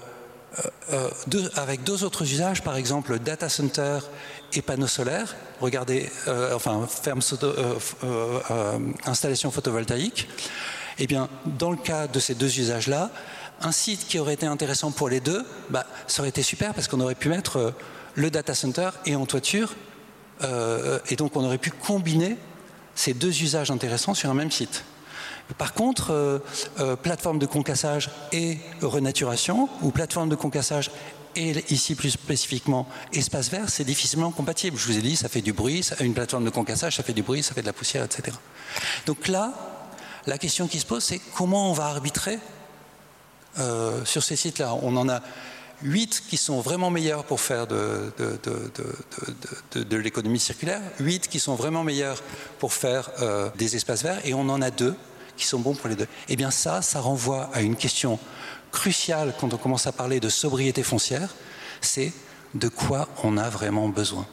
euh, 0.91 1.49
avec 1.55 1.85
deux 1.85 2.03
autres 2.03 2.23
usages, 2.23 2.63
par 2.63 2.75
exemple 2.75 3.17
data 3.17 3.47
center 3.47 3.99
et 4.51 4.61
panneaux 4.61 4.87
solaires. 4.87 5.37
Regardez, 5.61 6.11
enfin, 6.53 6.85
ferme 6.85 7.21
installation 9.05 9.51
photovoltaïque. 9.51 10.27
Eh 10.97 11.07
bien, 11.07 11.29
dans 11.45 11.71
le 11.71 11.77
cas 11.77 12.07
de 12.07 12.19
ces 12.19 12.35
deux 12.35 12.59
usages-là, 12.59 13.09
un 13.61 13.71
site 13.71 14.07
qui 14.07 14.19
aurait 14.19 14.33
été 14.33 14.45
intéressant 14.45 14.91
pour 14.91 15.09
les 15.09 15.19
deux, 15.19 15.45
bah, 15.69 15.85
ça 16.07 16.21
aurait 16.21 16.29
été 16.29 16.43
super 16.43 16.73
parce 16.73 16.87
qu'on 16.87 16.99
aurait 17.01 17.15
pu 17.15 17.29
mettre 17.29 17.73
le 18.15 18.31
data 18.31 18.53
center 18.55 18.89
et 19.05 19.15
en 19.15 19.25
toiture. 19.25 19.75
et 20.41 21.15
donc, 21.15 21.35
on 21.35 21.43
aurait 21.43 21.57
pu 21.57 21.71
combiner 21.71 22.37
ces 22.95 23.13
deux 23.13 23.41
usages 23.41 23.71
intéressants 23.71 24.13
sur 24.13 24.29
un 24.29 24.33
même 24.33 24.51
site. 24.51 24.83
Par 25.57 25.73
contre, 25.73 26.11
euh, 26.11 26.39
euh, 26.79 26.95
plateforme 26.95 27.39
de 27.39 27.45
concassage 27.45 28.09
et 28.31 28.57
renaturation, 28.81 29.69
ou 29.81 29.91
plateforme 29.91 30.29
de 30.29 30.35
concassage 30.35 30.91
et 31.35 31.63
ici 31.73 31.95
plus 31.95 32.11
spécifiquement 32.11 32.87
espace 33.13 33.49
vert, 33.49 33.69
c'est 33.69 33.83
difficilement 33.83 34.31
compatible. 34.31 34.77
Je 34.77 34.85
vous 34.85 34.97
ai 34.97 35.01
dit, 35.01 35.15
ça 35.15 35.29
fait 35.29 35.41
du 35.41 35.53
bruit, 35.53 35.87
une 36.01 36.13
plateforme 36.13 36.43
de 36.43 36.49
concassage, 36.49 36.97
ça 36.97 37.03
fait 37.03 37.13
du 37.13 37.23
bruit, 37.23 37.43
ça 37.43 37.53
fait 37.53 37.61
de 37.61 37.67
la 37.67 37.73
poussière, 37.73 38.03
etc. 38.03 38.35
Donc 39.05 39.27
là, 39.27 39.53
la 40.27 40.37
question 40.37 40.67
qui 40.67 40.79
se 40.79 40.85
pose, 40.85 41.03
c'est 41.03 41.21
comment 41.35 41.69
on 41.69 41.73
va 41.73 41.85
arbitrer 41.85 42.39
euh, 43.57 44.03
sur 44.05 44.23
ces 44.23 44.35
sites-là. 44.35 44.75
On 44.81 44.95
en 44.97 45.09
a 45.09 45.21
huit 45.81 46.23
qui 46.29 46.37
sont 46.37 46.59
vraiment 46.59 46.89
meilleurs 46.89 47.23
pour 47.23 47.39
faire 47.39 47.65
de, 47.65 48.11
l'économie 49.95 50.39
circulaire, 50.39 50.81
huit 50.99 51.27
qui 51.27 51.39
sont 51.39 51.55
vraiment 51.55 51.83
meilleurs 51.83 52.21
pour 52.59 52.73
faire 52.73 53.09
des 53.57 53.77
espaces 53.77 54.03
verts, 54.03 54.19
et 54.25 54.33
on 54.33 54.41
en 54.49 54.61
a 54.61 54.71
deux 54.71 54.93
qui 55.37 55.47
sont 55.47 55.59
bons 55.59 55.75
pour 55.75 55.87
les 55.87 55.95
deux. 55.95 56.07
Eh 56.27 56.35
bien 56.35 56.51
ça, 56.51 56.81
ça 56.81 56.99
renvoie 56.99 57.49
à 57.53 57.61
une 57.61 57.77
question 57.77 58.19
cruciale 58.71 59.33
quand 59.39 59.53
on 59.53 59.57
commence 59.57 59.87
à 59.87 59.93
parler 59.93 60.19
de 60.19 60.29
sobriété 60.29 60.83
foncière, 60.83 61.33
c'est 61.81 62.11
de 62.53 62.67
quoi 62.67 63.07
on 63.23 63.37
a 63.37 63.49
vraiment 63.49 63.89
besoin. 63.89 64.27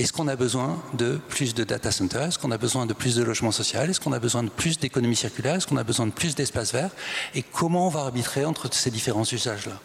Est-ce 0.00 0.14
qu'on 0.14 0.28
a 0.28 0.36
besoin 0.36 0.82
de 0.94 1.20
plus 1.28 1.52
de 1.52 1.62
data 1.62 1.92
centers? 1.92 2.28
Est-ce 2.28 2.38
qu'on 2.38 2.52
a 2.52 2.56
besoin 2.56 2.86
de 2.86 2.94
plus 2.94 3.16
de 3.16 3.22
logements 3.22 3.52
sociaux? 3.52 3.80
Est-ce 3.82 4.00
qu'on 4.00 4.14
a 4.14 4.18
besoin 4.18 4.42
de 4.42 4.48
plus 4.48 4.78
d'économie 4.78 5.14
circulaire 5.14 5.56
Est-ce 5.56 5.66
qu'on 5.66 5.76
a 5.76 5.84
besoin 5.84 6.06
de 6.06 6.10
plus 6.10 6.34
d'espaces 6.34 6.72
verts? 6.72 6.88
Et 7.34 7.42
comment 7.42 7.86
on 7.86 7.90
va 7.90 8.00
arbitrer 8.00 8.46
entre 8.46 8.72
ces 8.72 8.90
différents 8.90 9.26
usages-là? 9.30 9.78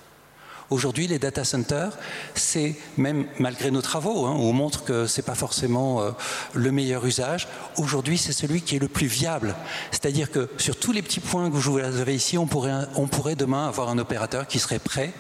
Aujourd'hui, 0.70 1.08
les 1.08 1.20
data 1.20 1.44
centers, 1.44 1.98
c'est 2.34 2.78
même 2.96 3.26
malgré 3.40 3.72
nos 3.72 3.82
travaux, 3.82 4.26
hein, 4.26 4.34
on 4.40 4.54
montre 4.54 4.86
que 4.86 5.06
ce 5.06 5.20
n'est 5.20 5.26
pas 5.26 5.36
forcément 5.36 6.02
euh, 6.02 6.12
le 6.54 6.72
meilleur 6.72 7.06
usage. 7.06 7.50
Aujourd'hui, 7.76 8.18
c'est 8.18 8.32
celui 8.32 8.62
qui 8.62 8.78
est 8.78 8.80
le 8.80 8.88
plus 8.88 9.08
viable. 9.08 9.54
C'est-à-dire 9.92 10.32
que 10.32 10.50
sur 10.58 10.78
tous 10.78 10.94
les 10.94 11.02
petits 11.02 11.20
points 11.20 11.50
que 11.50 11.56
vous 11.58 11.78
avez 11.78 12.16
ici, 12.16 12.38
on 12.38 12.48
pourrait, 12.48 12.88
on 12.96 13.08
pourrait 13.08 13.36
demain 13.36 13.68
avoir 13.68 13.90
un 13.90 13.98
opérateur 13.98 14.48
qui 14.48 14.60
serait 14.60 14.80
prêt 14.80 15.12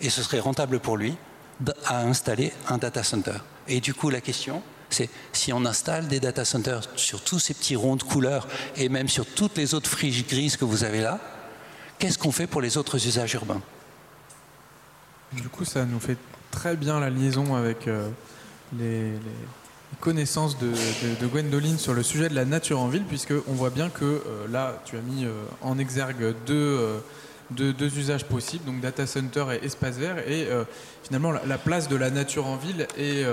et 0.00 0.10
ce 0.10 0.20
serait 0.20 0.40
rentable 0.40 0.80
pour 0.80 0.96
lui 0.96 1.14
à 1.86 2.02
installer 2.02 2.52
un 2.68 2.78
data 2.78 3.04
center. 3.04 3.38
Et 3.68 3.80
du 3.80 3.94
coup, 3.94 4.10
la 4.10 4.20
question, 4.20 4.62
c'est 4.90 5.08
si 5.32 5.52
on 5.52 5.64
installe 5.64 6.08
des 6.08 6.20
data 6.20 6.44
centers 6.44 6.82
sur 6.96 7.22
tous 7.22 7.38
ces 7.38 7.54
petits 7.54 7.76
ronds 7.76 7.96
de 7.96 8.02
couleurs 8.02 8.46
et 8.76 8.88
même 8.88 9.08
sur 9.08 9.26
toutes 9.26 9.56
les 9.56 9.74
autres 9.74 9.90
friches 9.90 10.26
grises 10.26 10.56
que 10.56 10.64
vous 10.64 10.84
avez 10.84 11.00
là, 11.00 11.18
qu'est-ce 11.98 12.18
qu'on 12.18 12.32
fait 12.32 12.46
pour 12.46 12.60
les 12.60 12.76
autres 12.76 13.06
usages 13.06 13.34
urbains? 13.34 13.62
Du 15.32 15.48
coup, 15.48 15.64
ça 15.64 15.84
nous 15.84 16.00
fait 16.00 16.18
très 16.50 16.76
bien 16.76 17.00
la 17.00 17.08
liaison 17.08 17.54
avec 17.54 17.88
euh, 17.88 18.08
les, 18.78 19.12
connaissances 20.00 20.58
de, 20.58 20.72
Gwendoline 21.26 21.78
sur 21.78 21.94
le 21.94 22.02
sujet 22.02 22.28
de 22.28 22.34
la 22.34 22.44
nature 22.44 22.80
en 22.80 22.88
ville, 22.88 23.04
puisque 23.04 23.32
on 23.48 23.52
voit 23.52 23.70
bien 23.70 23.88
que 23.88 24.04
euh, 24.04 24.48
là, 24.50 24.82
tu 24.84 24.96
as 24.96 25.00
mis 25.00 25.24
euh, 25.24 25.32
en 25.62 25.78
exergue 25.78 26.34
deux, 26.46 27.00
deux, 27.54 27.98
usages 27.98 28.24
possibles, 28.24 28.64
donc 28.64 28.80
data 28.80 29.06
center 29.06 29.46
et 29.52 29.64
espace 29.64 29.96
vert, 29.96 30.18
et 30.28 30.48
finalement 31.02 31.32
la, 31.32 31.58
place 31.58 31.88
de 31.88 31.96
la 31.96 32.10
nature 32.10 32.46
en 32.46 32.56
ville 32.56 32.86
est 32.98 33.24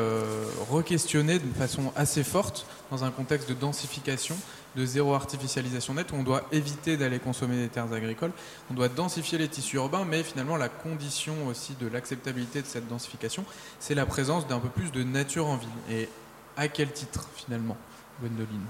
re-questionnée 0.69 1.39
de 1.39 1.53
façon 1.57 1.91
assez 1.95 2.23
forte 2.23 2.65
dans 2.91 3.03
un 3.03 3.11
contexte 3.11 3.49
de 3.49 3.53
densification 3.53 4.37
de 4.75 4.85
zéro 4.85 5.13
artificialisation 5.13 5.93
nette 5.93 6.11
où 6.11 6.15
on 6.15 6.23
doit 6.23 6.43
éviter 6.51 6.97
d'aller 6.97 7.19
consommer 7.19 7.57
des 7.57 7.69
terres 7.69 7.91
agricoles. 7.91 8.31
On 8.69 8.73
doit 8.73 8.89
densifier 8.89 9.37
les 9.37 9.47
tissus 9.47 9.77
urbains, 9.77 10.05
mais 10.05 10.23
finalement 10.23 10.57
la 10.57 10.69
condition 10.69 11.47
aussi 11.47 11.75
de 11.79 11.87
l'acceptabilité 11.87 12.61
de 12.61 12.67
cette 12.67 12.87
densification, 12.87 13.45
c'est 13.79 13.95
la 13.95 14.05
présence 14.05 14.47
d'un 14.47 14.59
peu 14.59 14.69
plus 14.69 14.91
de 14.91 15.03
nature 15.03 15.47
en 15.47 15.57
ville. 15.57 15.69
Et 15.89 16.09
à 16.57 16.67
quel 16.67 16.91
titre 16.91 17.27
finalement, 17.35 17.77
Gwendoline? 18.21 18.65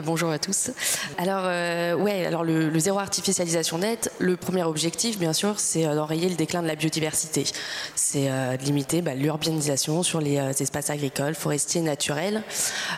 Bonjour 0.00 0.30
à 0.30 0.38
tous. 0.38 0.70
Alors, 1.18 1.42
euh, 1.44 1.94
ouais, 1.94 2.24
alors 2.24 2.44
le, 2.44 2.78
zéro 2.78 2.98
artificialisation 2.98 3.76
nette, 3.76 4.10
le 4.20 4.38
premier 4.38 4.62
objectif, 4.62 5.18
bien 5.18 5.34
sûr, 5.34 5.60
c'est 5.60 5.86
euh, 5.86 5.94
d'enrayer 5.94 6.30
le 6.30 6.34
déclin 6.34 6.62
de 6.62 6.66
la 6.66 6.76
biodiversité. 6.76 7.44
C'est 7.94 8.30
euh, 8.30 8.56
de 8.56 8.62
limiter 8.64 9.02
bah, 9.02 9.14
l'urbanisation 9.14 10.02
sur 10.02 10.22
les 10.22 10.38
espaces 10.62 10.88
agricoles, 10.88 11.34
forestiers, 11.34 11.82
naturels. 11.82 12.42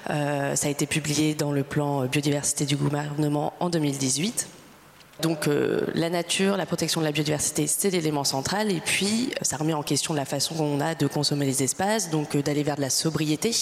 ça 0.06 0.54
a 0.66 0.68
été 0.68 0.86
publié 0.86 1.34
dans 1.34 1.50
le 1.50 1.64
plan 1.64 2.06
biodiversité 2.06 2.64
du 2.64 2.76
gouvernement 2.76 3.54
en 3.58 3.70
2018. 3.70 4.46
Donc 5.20 5.46
euh, 5.46 5.86
la 5.94 6.10
nature, 6.10 6.56
la 6.56 6.66
protection 6.66 7.00
de 7.00 7.06
la 7.06 7.12
biodiversité, 7.12 7.66
c'est 7.66 7.90
l'élément 7.90 8.24
central. 8.24 8.70
Et 8.70 8.80
puis, 8.80 9.30
ça 9.42 9.56
remet 9.56 9.74
en 9.74 9.82
question 9.82 10.12
la 10.12 10.24
façon 10.24 10.54
qu'on 10.54 10.80
a 10.80 10.94
de 10.94 11.06
consommer 11.06 11.46
les 11.46 11.62
espaces, 11.62 12.10
donc 12.10 12.34
euh, 12.34 12.42
d'aller 12.42 12.62
vers 12.62 12.76
de 12.76 12.80
la 12.80 12.90
sobriété 12.90 13.52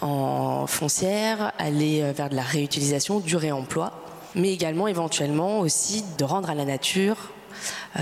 en 0.00 0.66
foncière, 0.66 1.52
aller 1.58 2.02
euh, 2.02 2.12
vers 2.12 2.30
de 2.30 2.36
la 2.36 2.42
réutilisation, 2.42 3.18
du 3.18 3.36
réemploi, 3.36 3.92
mais 4.34 4.52
également 4.52 4.86
éventuellement 4.86 5.60
aussi 5.60 6.04
de 6.18 6.24
rendre 6.24 6.50
à 6.50 6.54
la 6.54 6.64
nature 6.64 7.16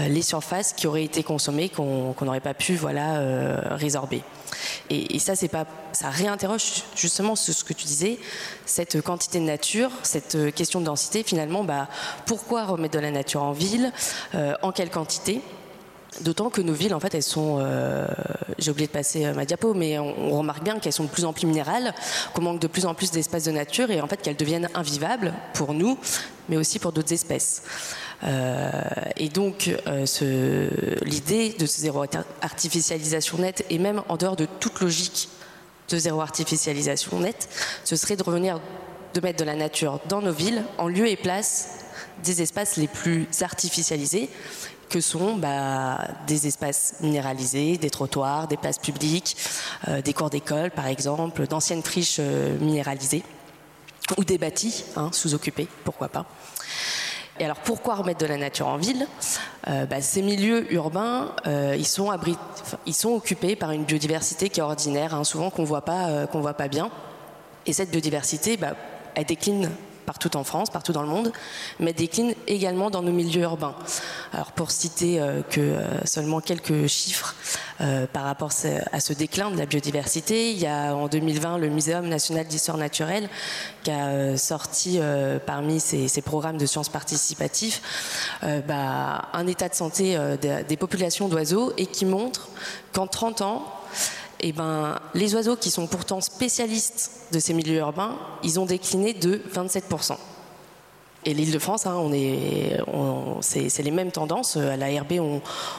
les 0.09 0.22
surfaces 0.22 0.72
qui 0.72 0.89
auraient 0.89 1.05
été 1.05 1.22
consommées 1.22 1.68
qu'on 1.68 2.16
n'aurait 2.20 2.41
pas 2.41 2.55
pu 2.55 2.74
voilà 2.74 3.76
résorber. 3.76 4.24
Et, 4.91 5.20
ça, 5.20 5.37
c'est 5.37 5.47
pas, 5.47 5.64
ça 5.95 6.11
réinterroge 6.11 6.84
justement 6.97 7.36
ce, 7.36 7.64
que 7.64 7.72
tu 7.72 7.86
disais, 7.86 8.18
cette 8.66 9.01
quantité 9.01 9.38
de 9.38 9.45
nature, 9.45 9.90
cette 10.03 10.55
question 10.55 10.80
de 10.80 10.86
densité. 10.86 11.22
Finalement, 11.22 11.64
bah, 11.64 11.88
pourquoi 12.26 12.64
remettre 12.64 12.95
de 12.95 13.01
la 13.01 13.11
nature 13.11 13.42
en 13.42 13.53
ville 13.53 13.92
euh, 14.34 14.55
En 14.62 14.72
quelle 14.72 14.90
quantité? 14.90 15.40
D'autant 16.20 16.49
que 16.49 16.61
nos 16.61 16.72
villes, 16.72 16.95
en 16.95 17.01
fait, 17.01 17.14
elles 17.14 17.24
sont. 17.24 17.59
Euh, 17.61 18.07
j'ai 18.59 18.70
oublié 18.70 18.86
de 18.86 18.92
passer 18.92 19.26
euh, 19.26 19.34
ma 19.34 19.45
diapo, 19.45 19.74
mais 19.74 19.99
on, 19.99 20.30
remarque 20.38 20.62
bien 20.62 20.78
qu'elles 20.78 20.92
sont 20.92 21.05
de 21.05 21.09
plus 21.09 21.24
en 21.24 21.32
plus 21.32 21.47
minérales, 21.47 21.92
qu'on 22.34 22.42
manque 22.42 22.61
de 22.61 22.68
plus 22.68 22.86
en 22.86 22.95
plus 22.95 23.11
d'espaces 23.11 23.45
de 23.45 23.51
nature 23.51 23.90
et 23.90 24.01
en 24.01 24.07
fait 24.07 24.22
qu'elles 24.22 24.36
deviennent 24.36 24.68
invivables 24.74 25.34
pour 25.55 25.74
nous, 25.74 25.99
mais 26.49 26.57
aussi 26.57 26.78
pour 26.78 26.92
d'autres 26.92 27.12
espèces. 27.12 27.62
Euh, 28.22 28.70
et 29.16 29.28
donc, 29.28 29.70
euh, 29.86 30.07
l'idée 31.03 31.55
de 31.59 31.66
ce 31.66 31.80
zéro 31.80 32.05
artificialisation 32.42 33.38
nette, 33.38 33.64
et 33.70 33.78
même 33.78 34.03
en 34.09 34.16
dehors 34.16 34.36
de 34.36 34.47
toute 34.61 34.80
logique 34.80 35.28
de 35.89 35.99
zéro 35.99 36.20
artificialisation 36.20 37.20
nette, 37.20 37.49
ce 37.85 37.97
serait 37.97 38.16
de 38.16 38.22
revenir, 38.22 38.61
de 39.14 39.20
mettre 39.20 39.39
de 39.39 39.45
la 39.45 39.55
nature 39.55 40.01
dans 40.09 40.22
nos 40.22 40.32
villes 40.32 40.64
en 40.78 40.89
lieu 40.89 41.09
et 41.09 41.16
place 41.16 41.85
des 42.22 42.43
espaces 42.43 42.76
les 42.76 42.89
plus 42.89 43.26
artificialisés 43.43 44.30
que 44.89 45.01
sont 45.01 45.37
bah, 45.37 45.99
des 46.26 46.47
espaces 46.47 46.95
minéralisés, 47.01 47.78
des 47.78 47.91
trottoirs, 47.91 48.49
des 48.49 48.57
places 48.57 48.78
publiques, 48.78 49.37
euh, 49.89 50.03
des 50.03 50.12
cours 50.12 50.30
d'école 50.30 50.70
par 50.70 50.87
exemple, 50.87 51.47
d'anciennes 51.47 51.82
friches 51.82 52.18
euh, 52.20 52.57
minéralisées 52.59 53.22
ou 54.16 54.24
des 54.24 54.39
bâtis 54.39 54.85
hein, 54.97 55.11
sous-occupés, 55.12 55.68
pourquoi 55.85 56.09
pas. 56.09 56.26
Et 57.41 57.45
alors 57.45 57.57
pourquoi 57.57 57.97
remettre 57.97 58.20
de 58.20 58.26
la 58.26 58.37
nature 58.37 58.68
en 58.68 58.76
ville? 58.76 59.07
Euh, 59.68 59.87
bah, 59.87 60.01
Ces 60.01 60.22
milieux 60.22 60.72
urbains, 60.72 61.35
ils, 61.47 61.87
sont 61.87 62.11
ils 62.87 62.95
sont 62.95 63.11
occupés 63.11 63.57
par 63.57 63.72
une 63.72 63.85
biodiversité 63.85 64.49
qui 64.49 64.61
est 64.61 64.62
ordinaire, 64.62 65.14
hein, 65.14 65.24
souvent 65.24 65.51
qu'on 65.51 65.64
voit 65.64 65.85
pas, 65.85 66.26
qu'on 66.28 66.41
voit 66.41 66.55
pas 66.55 66.68
bien. 66.68 66.91
Et 67.66 67.72
cette 67.72 67.91
biodiversité, 67.91 68.57
bah, 68.57 68.74
elle 69.14 69.24
décline 69.24 69.70
partout 70.05 70.36
en 70.36 70.44
France, 70.44 70.70
partout 70.70 70.92
dans 70.92 71.02
le 71.02 71.09
monde, 71.09 71.32
mais 71.80 71.92
décline 71.92 72.34
également 72.46 72.90
dans 72.90 73.02
nos 73.02 73.12
milieux 73.12 73.42
urbains. 73.42 73.74
Alors 74.32 74.52
pour 74.52 74.70
citer 74.70 75.20
euh, 75.20 75.42
euh, 75.59 75.98
seulement 76.05 76.40
quelques 76.40 76.86
chiffres 76.86 77.34
euh, 77.80 78.07
par 78.07 78.24
rapport 78.24 78.50
à 78.92 79.00
ce 79.00 79.12
déclin 79.12 79.50
de 79.50 79.59
la 79.59 79.66
biodiversité, 79.66 80.52
il 80.52 80.59
y 80.59 80.66
a 80.66 80.94
en 80.94 81.09
2020 81.09 81.59
le 81.59 81.68
Muséum 81.68 82.09
national 82.09 82.46
d'histoire 82.46 82.78
naturelle 82.78 83.28
qui 83.82 83.90
a 83.90 84.36
sorti 84.36 85.00
parmi 85.46 85.80
ses, 85.80 86.22
programmes 86.22 86.57
de 86.57 86.66
sciences 86.66 86.88
participatives 86.88 87.80
bah, 88.66 89.28
un 89.32 89.46
état 89.46 89.68
de 89.68 89.74
santé 89.74 90.16
des 90.40 90.76
populations 90.76 91.28
d'oiseaux 91.28 91.72
et 91.76 91.86
qui 91.86 92.07
montre 92.07 92.48
qu'en 92.92 93.07
30 93.07 93.42
ans, 93.42 93.73
eh 94.41 94.53
ben, 94.53 94.99
les 95.14 95.35
oiseaux 95.35 95.57
qui 95.57 95.70
sont 95.70 95.87
pourtant 95.87 96.20
spécialistes 96.20 97.28
de 97.32 97.39
ces 97.39 97.55
milieux 97.55 97.78
urbains, 97.78 98.16
ils 98.43 98.61
ont 98.61 98.66
décliné 98.66 99.12
de 99.12 99.41
27%. 99.55 100.16
Et 101.26 101.32
l'île 101.32 101.53
de 101.53 101.59
France, 101.59 101.87
hein, 101.87 102.11
c'est, 103.41 103.82
les 103.82 103.91
mêmes 103.91 104.11
tendances. 104.11 104.57
À 104.57 104.76
la 104.76 104.89
RB, 105.01 105.14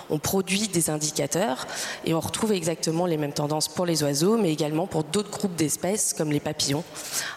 on, 0.10 0.18
produit 0.18 0.68
des 0.68 0.90
indicateurs 0.90 1.68
et 2.04 2.14
on 2.16 2.20
retrouve 2.20 2.52
exactement 2.52 3.06
les 3.06 3.18
mêmes 3.18 3.34
tendances 3.34 3.68
pour 3.68 3.86
les 3.86 4.04
oiseaux, 4.04 4.38
mais 4.38 4.52
également 4.52 4.88
pour 4.88 5.04
d'autres 5.04 5.30
groupes 5.30 5.56
d'espèces 5.56 6.14
comme 6.14 6.32
les 6.32 6.40
papillons, 6.40 6.84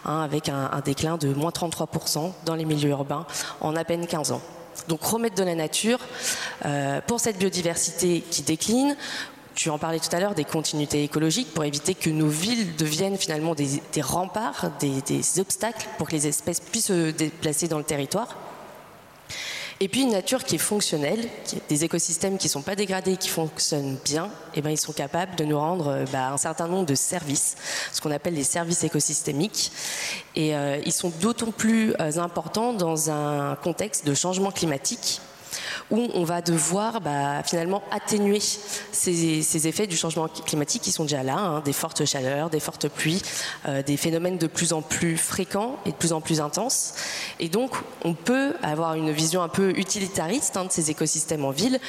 hein, 0.05 0.21
avec 0.21 0.49
un, 0.49 0.81
déclin 0.83 1.17
de 1.17 1.33
moins 1.33 1.51
33% 1.51 2.31
dans 2.45 2.55
les 2.55 2.65
milieux 2.65 2.89
urbains 2.89 3.27
en 3.61 3.75
à 3.75 3.83
peine 3.83 4.07
15 4.07 4.31
ans. 4.31 4.41
Donc 4.87 5.03
remettre 5.03 5.35
de 5.35 5.43
la 5.43 5.55
nature 5.55 5.99
euh, 6.65 7.01
pour 7.05 7.19
cette 7.19 7.37
biodiversité 7.37 8.23
qui 8.31 8.41
décline, 8.41 8.95
tu 9.59 9.69
en 9.69 9.77
parlais 9.77 9.99
tout 9.99 10.15
à 10.15 10.21
l'heure 10.21 10.35
des 10.35 10.45
continuités 10.45 11.03
écologiques 11.03 11.53
pour 11.53 11.65
éviter 11.65 11.93
que 11.93 12.09
nos 12.09 12.29
villes 12.29 12.77
deviennent 12.77 13.17
finalement 13.17 13.55
des, 13.55 13.81
remparts, 14.01 14.71
des, 14.79 15.39
obstacles 15.41 15.85
pour 15.97 16.07
que 16.07 16.13
les 16.13 16.27
espèces 16.27 16.61
puissent 16.61 16.85
se 16.85 17.11
déplacer 17.11 17.67
dans 17.67 17.77
le 17.77 17.83
territoire. 17.83 18.37
Et 19.81 19.89
puis 19.89 20.03
une 20.03 20.11
nature 20.11 20.45
qui 20.45 20.55
est 20.55 20.59
fonctionnelle, 20.59 21.27
des 21.67 21.83
écosystèmes 21.83 22.37
qui 22.37 22.47
ne 22.47 22.51
sont 22.51 22.61
pas 22.61 22.77
dégradés, 22.77 23.17
qui 23.17 23.27
fonctionnent 23.27 23.97
bien, 24.05 24.29
eh 24.55 24.61
ben 24.61 24.69
ils 24.69 24.79
sont 24.79 24.93
capables 24.93 25.35
de 25.35 25.43
nous 25.43 25.59
rendre 25.59 26.05
bah, 26.13 26.31
un 26.31 26.37
certain 26.37 26.69
nombre 26.69 26.85
de 26.85 26.95
services, 26.95 27.57
ce 27.91 27.99
qu'on 27.99 28.11
appelle 28.11 28.35
les 28.35 28.45
services 28.45 28.85
écosystémiques. 28.85 29.73
Et 30.37 30.55
euh, 30.55 30.79
ils 30.85 30.93
sont 30.93 31.11
d'autant 31.19 31.51
plus 31.51 31.93
euh, 31.99 32.17
importants 32.17 32.71
dans 32.71 33.11
un 33.11 33.57
contexte 33.57 34.07
de 34.07 34.13
changement 34.13 34.51
climatique 34.51 35.19
où 35.91 36.09
on 36.13 36.23
va 36.23 36.41
devoir 36.41 37.01
bah, 37.01 37.43
finalement 37.43 37.83
atténuer 37.91 38.39
ces, 38.39 39.67
effets 39.67 39.87
du 39.87 39.97
changement 39.97 40.27
climatique 40.27 40.81
qui 40.81 40.91
sont 40.91 41.03
déjà 41.03 41.23
là, 41.23 41.37
hein, 41.37 41.61
des 41.61 41.73
fortes 41.73 42.05
chaleurs, 42.05 42.49
des 42.49 42.59
fortes 42.59 42.87
pluies, 42.87 43.21
euh, 43.67 43.83
des 43.83 43.97
phénomènes 43.97 44.37
de 44.37 44.47
plus 44.47 44.73
en 44.73 44.81
plus 44.81 45.17
fréquents 45.17 45.77
et 45.85 45.91
de 45.91 45.95
plus 45.95 46.13
en 46.13 46.21
plus 46.21 46.41
intenses. 46.41 46.93
Et 47.39 47.49
donc, 47.49 47.71
on 48.03 48.13
peut 48.13 48.53
avoir 48.63 48.95
une 48.95 49.11
vision 49.11 49.41
un 49.41 49.49
peu 49.49 49.71
utilitariste 49.77 50.57
hein, 50.57 50.65
de 50.65 50.71
ces 50.71 50.91
écosystèmes 50.91 51.45
en 51.45 51.51
ville 51.51 51.79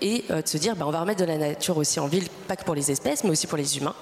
et 0.00 0.24
euh, 0.30 0.42
de 0.42 0.48
se 0.48 0.58
dire, 0.58 0.76
bah, 0.76 0.84
on 0.86 0.90
va 0.90 1.00
remettre 1.00 1.20
de 1.20 1.26
la 1.26 1.38
nature 1.38 1.76
aussi 1.76 2.00
en 2.00 2.06
ville, 2.06 2.28
pas 2.46 2.56
que 2.56 2.64
pour 2.64 2.74
les 2.74 2.90
espèces, 2.90 3.24
mais 3.24 3.30
aussi 3.30 3.46
pour 3.46 3.58
les 3.58 3.78
humains 3.78 3.94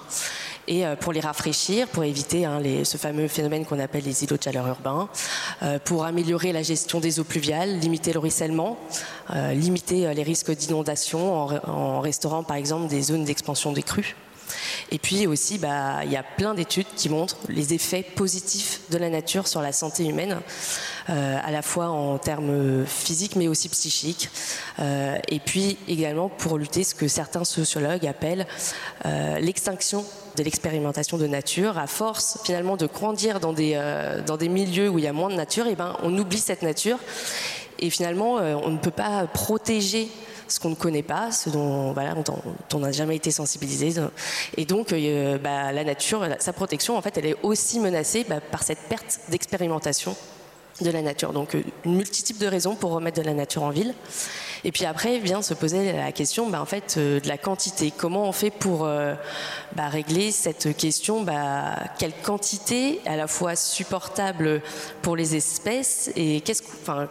et 0.67 0.85
euh, 0.85 0.95
pour 0.95 1.13
les 1.13 1.19
rafraîchir, 1.19 1.87
pour 1.87 2.03
éviter 2.03 2.45
hein, 2.45 2.61
ce 2.83 2.97
fameux 2.97 3.27
phénomène 3.27 3.65
qu'on 3.65 3.79
appelle 3.79 4.03
les 4.03 4.23
îlots 4.23 4.37
de 4.37 4.43
chaleur 4.43 4.67
urbains, 4.67 5.09
euh, 5.63 5.79
pour 5.83 6.05
améliorer 6.05 6.51
la 6.51 6.61
gestion 6.61 6.99
des 6.99 7.19
eaux 7.19 7.23
pluviales, 7.23 7.79
limiter 7.79 8.13
le 8.13 8.19
ruissellement, 8.19 8.77
euh, 9.33 9.53
limiter 9.53 10.13
les 10.13 10.23
risques 10.23 10.51
d'inondation 10.51 11.33
en, 11.67 11.99
restaurant 12.01 12.43
par 12.43 12.57
exemple 12.57 12.87
des 12.87 13.01
zones 13.01 13.25
d'expansion 13.25 13.71
des 13.71 13.83
crues. 13.83 14.15
Et 14.91 14.97
puis 14.97 15.27
aussi, 15.27 15.57
bah, 15.57 16.05
il 16.05 16.11
y 16.11 16.15
a 16.15 16.23
plein 16.23 16.53
d'études 16.53 16.87
qui 16.95 17.09
montrent 17.09 17.37
les 17.49 17.73
effets 17.73 18.03
positifs 18.03 18.79
de 18.89 18.97
la 18.97 19.09
nature 19.09 19.47
sur 19.47 19.61
la 19.61 19.73
santé 19.73 20.05
humaine, 20.05 20.37
à 21.07 21.51
la 21.51 21.61
fois 21.61 21.89
en 21.89 22.17
termes 22.17 22.85
physiques 22.85 23.35
mais 23.35 23.49
aussi 23.49 23.67
psychiques. 23.67 24.29
Et 24.79 25.39
puis 25.39 25.77
également 25.89 26.29
pour 26.29 26.57
lutter 26.57 26.85
ce 26.85 26.95
que 26.95 27.09
certains 27.09 27.43
sociologues 27.43 28.07
appellent 28.07 28.47
l'extinction 29.41 30.05
de 30.37 30.43
l'expérimentation 30.43 31.17
de 31.17 31.27
nature. 31.27 31.77
À 31.77 31.87
force 31.87 32.39
finalement 32.45 32.77
de 32.77 32.85
grandir 32.85 33.39
dans 33.39 33.53
des, 33.53 33.79
dans 34.25 34.37
des 34.37 34.47
milieux 34.47 34.89
où 34.89 34.99
il 34.99 35.03
y 35.03 35.07
a 35.07 35.13
moins 35.13 35.29
de 35.29 35.35
nature, 35.35 35.67
et 35.67 35.75
ben, 35.75 35.97
on 36.03 36.17
oublie 36.17 36.37
cette 36.37 36.61
nature. 36.61 36.97
Et 37.79 37.89
finalement, 37.89 38.35
on 38.35 38.69
ne 38.69 38.77
peut 38.77 38.91
pas 38.91 39.27
protéger 39.27 40.09
ce 40.47 40.59
qu'on 40.59 40.69
ne 40.69 40.75
connaît 40.75 41.03
pas, 41.03 41.31
ce 41.31 41.49
dont, 41.49 41.91
voilà, 41.93 42.15
on 42.73 42.79
n'a 42.79 42.91
jamais 42.91 43.15
été 43.15 43.31
sensibilisé. 43.31 43.93
Et 44.55 44.65
donc, 44.65 44.93
euh, 44.93 45.37
bah, 45.37 45.71
la 45.71 45.83
nature, 45.83 46.27
sa 46.39 46.53
protection, 46.53 46.97
en 46.97 47.01
fait, 47.01 47.17
elle 47.17 47.25
est 47.25 47.37
aussi 47.43 47.79
menacée 47.79 48.25
bah, 48.27 48.39
par 48.39 48.63
cette 48.63 48.79
perte 48.89 49.19
d'expérimentation 49.29 50.15
de 50.81 50.89
la 50.89 51.01
nature. 51.01 51.33
Donc, 51.33 51.55
euh, 51.55 51.63
une 51.85 51.95
multitude 51.95 52.37
de 52.37 52.47
raisons 52.47 52.75
pour 52.75 52.91
remettre 52.91 53.19
de 53.19 53.25
la 53.25 53.33
nature 53.33 53.63
en 53.63 53.69
ville. 53.69 53.93
Et 54.63 54.71
puis 54.71 54.85
après 54.85 55.19
vient 55.19 55.41
se 55.41 55.53
poser 55.53 55.93
la 55.93 56.11
question 56.11 56.49
bah, 56.49 56.61
en 56.61 56.65
fait, 56.65 56.95
euh, 56.97 57.19
de 57.19 57.27
la 57.27 57.37
quantité. 57.37 57.91
Comment 57.95 58.27
on 58.27 58.31
fait 58.31 58.51
pour 58.51 58.87
régler 59.77 60.31
cette 60.31 60.75
question 60.75 61.25
Quelle 61.97 62.13
quantité 62.13 62.99
à 63.05 63.15
la 63.15 63.27
fois 63.27 63.55
supportable 63.55 64.61
pour 65.01 65.15
les 65.15 65.35
espèces 65.35 66.11
et 66.15 66.43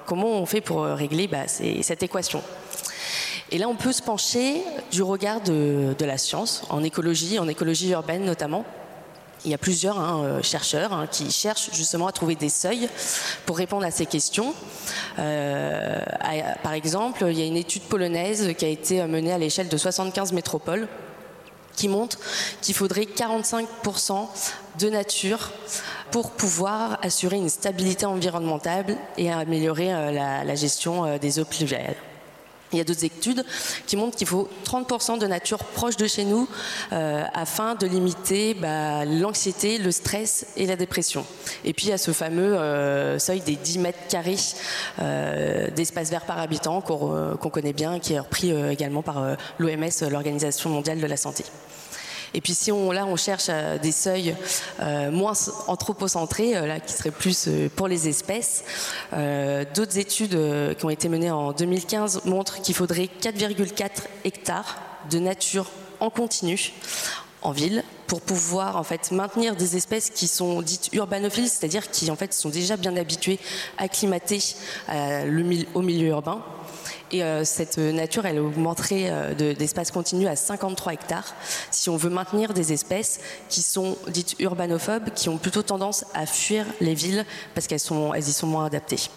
comment 0.06 0.28
on 0.28 0.46
fait 0.46 0.60
pour 0.60 0.84
régler 0.84 1.28
cette 1.82 2.02
équation? 2.02 2.42
Et 3.52 3.58
là, 3.58 3.68
on 3.68 3.76
peut 3.76 3.92
se 3.92 4.02
pencher 4.02 4.62
du 4.90 5.02
regard 5.02 5.40
de, 5.40 5.94
la 6.00 6.18
science, 6.18 6.64
en 6.68 6.82
écologie, 6.82 7.38
en 7.38 7.46
écologie 7.48 7.90
urbaine 7.90 8.24
notamment. 8.24 8.64
Il 9.46 9.52
y 9.52 9.54
a 9.54 9.58
plusieurs 9.58 9.96
hein, 10.00 10.24
euh, 10.24 10.42
chercheurs 10.42 10.92
hein, 10.92 11.06
qui 11.08 11.30
cherchent 11.30 11.70
justement 11.72 12.08
à 12.08 12.12
trouver 12.12 12.34
des 12.34 12.48
seuils 12.48 12.88
pour 13.46 13.56
répondre 13.56 13.86
à 13.86 13.92
ces 13.92 14.04
questions. 14.04 14.52
Euh, 15.20 16.00
par 16.64 16.72
exemple, 16.72 17.24
il 17.28 17.38
y 17.38 17.42
a 17.42 17.46
une 17.46 17.56
étude 17.56 17.82
polonaise 17.82 18.52
qui 18.58 18.64
a 18.64 18.68
été 18.68 19.04
menée 19.06 19.32
à 19.32 19.38
l'échelle 19.38 19.68
de 19.68 19.76
75 19.76 20.32
métropoles 20.32 20.88
qui 21.76 21.86
montre 21.86 22.18
qu'il 22.60 22.74
faudrait 22.74 23.04
45% 23.04 24.26
de 24.80 24.90
nature 24.90 25.52
pour 26.10 26.32
pouvoir 26.32 26.98
assurer 27.02 27.36
une 27.36 27.48
stabilité 27.48 28.04
environnementale 28.04 28.96
et 29.16 29.30
améliorer 29.30 29.94
euh, 29.94 30.10
la, 30.10 30.54
gestion 30.56 31.18
des 31.18 31.38
eaux 31.38 31.44
pluviales. 31.44 31.94
Il 32.72 32.78
y 32.78 32.80
a 32.80 32.84
d'autres 32.84 33.04
études 33.04 33.44
qui 33.86 33.96
montrent 33.96 34.16
qu'il 34.16 34.26
faut 34.26 34.48
30% 34.64 35.18
de 35.18 35.26
nature 35.26 35.58
proche 35.58 35.96
de 35.96 36.06
chez 36.06 36.24
nous 36.24 36.48
euh, 36.92 37.24
afin 37.32 37.74
de 37.74 37.86
limiter 37.86 38.54
bah, 38.54 39.04
l'anxiété, 39.04 39.78
le 39.78 39.92
stress 39.92 40.46
et 40.56 40.66
la 40.66 40.76
dépression. 40.76 41.24
Et 41.64 41.72
puis 41.72 41.86
il 41.86 41.90
y 41.90 41.92
a 41.92 41.98
ce 41.98 42.12
fameux 42.12 42.56
euh, 42.56 43.18
seuil 43.18 43.40
des 43.40 43.56
10 43.56 43.78
mètres 43.78 44.06
carrés 44.08 44.36
euh, 45.00 45.70
d'espace 45.70 46.10
vert 46.10 46.24
par 46.24 46.38
habitant 46.38 46.80
qu'on 46.80 47.50
connaît 47.50 47.72
bien, 47.72 47.98
qui 48.00 48.14
est 48.14 48.20
repris 48.20 48.50
également 48.50 49.02
par 49.02 49.36
l'OMS, 49.58 50.10
l'Organisation 50.10 50.70
mondiale 50.70 51.00
de 51.00 51.06
la 51.06 51.16
santé. 51.16 51.44
Et 52.36 52.42
puis 52.42 52.52
si 52.52 52.70
on, 52.70 52.92
là 52.92 53.06
on 53.06 53.16
cherche 53.16 53.46
euh, 53.48 53.78
des 53.78 53.92
seuils 53.92 54.36
euh, 54.80 55.10
moins 55.10 55.32
anthropocentrés, 55.68 56.54
euh, 56.54 56.66
là 56.66 56.80
qui 56.80 56.92
seraient 56.92 57.10
plus 57.10 57.48
pour 57.74 57.88
les 57.88 58.08
espèces, 58.08 58.64
d'autres 59.74 59.98
études 59.98 60.38
qui 60.76 60.84
ont 60.84 60.90
été 60.90 61.08
menées 61.08 61.30
en 61.30 61.52
2015 61.52 62.26
montrent 62.26 62.60
qu'il 62.60 62.74
faudrait 62.74 63.08
4,4 63.22 63.88
hectares 64.24 64.76
de 65.10 65.18
nature 65.18 65.70
en 66.00 66.10
continu 66.10 66.72
en 67.40 67.52
ville 67.52 67.82
pour 68.06 68.20
pouvoir 68.20 68.76
en 68.76 68.82
fait 68.82 69.10
maintenir 69.12 69.56
des 69.56 69.76
espèces 69.76 70.10
qui 70.10 70.28
sont 70.28 70.60
dites 70.60 70.90
urbanophiles, 70.92 71.48
c'est-à-dire 71.48 71.90
qui 71.90 72.10
en 72.10 72.16
fait 72.16 72.34
sont 72.34 72.50
déjà 72.50 72.76
bien 72.76 72.96
habituées, 72.96 73.38
acclimatées 73.78 74.42
au 75.74 75.82
milieu 75.82 76.08
urbain 76.08 76.44
et 77.12 77.22
euh, 77.22 77.44
cette 77.44 77.78
nature, 77.78 78.26
elle 78.26 78.38
augmenterait 78.40 79.10
euh, 79.10 79.54
d'espace 79.54 79.90
continu 79.90 80.26
à 80.26 80.36
53 80.36 80.92
hectares 80.92 81.34
si 81.70 81.88
on 81.88 81.96
veut 81.96 82.10
maintenir 82.10 82.54
des 82.54 82.72
espèces 82.72 83.20
qui 83.48 83.62
sont 83.62 83.96
dites 84.08 84.36
urbanophobes, 84.40 85.10
qui 85.14 85.28
ont 85.28 85.38
plutôt 85.38 85.62
tendance 85.62 86.04
à 86.14 86.26
fuir 86.26 86.66
les 86.80 86.94
villes 86.94 87.24
parce 87.54 87.66
qu'elles 87.66 87.80
elles 88.14 88.28
y 88.28 88.32
sont 88.32 88.46
moins 88.46 88.66
adaptées. 88.66 89.08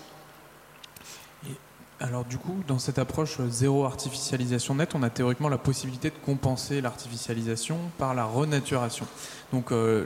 Alors 2.01 2.23
du 2.23 2.37
coup, 2.37 2.55
dans 2.65 2.79
cette 2.79 2.97
approche 2.97 3.41
zéro 3.49 3.83
artificialisation 3.83 4.75
nette, 4.75 4.95
on 4.95 5.03
a 5.03 5.09
théoriquement 5.09 5.49
la 5.49 5.57
possibilité 5.57 6.09
de 6.09 6.15
compenser 6.25 6.79
l'artificialisation 6.79 7.77
par 7.97 8.13
la 8.13 8.23
renaturation. 8.23 9.05
Donc 9.51 9.71
euh, 9.71 10.05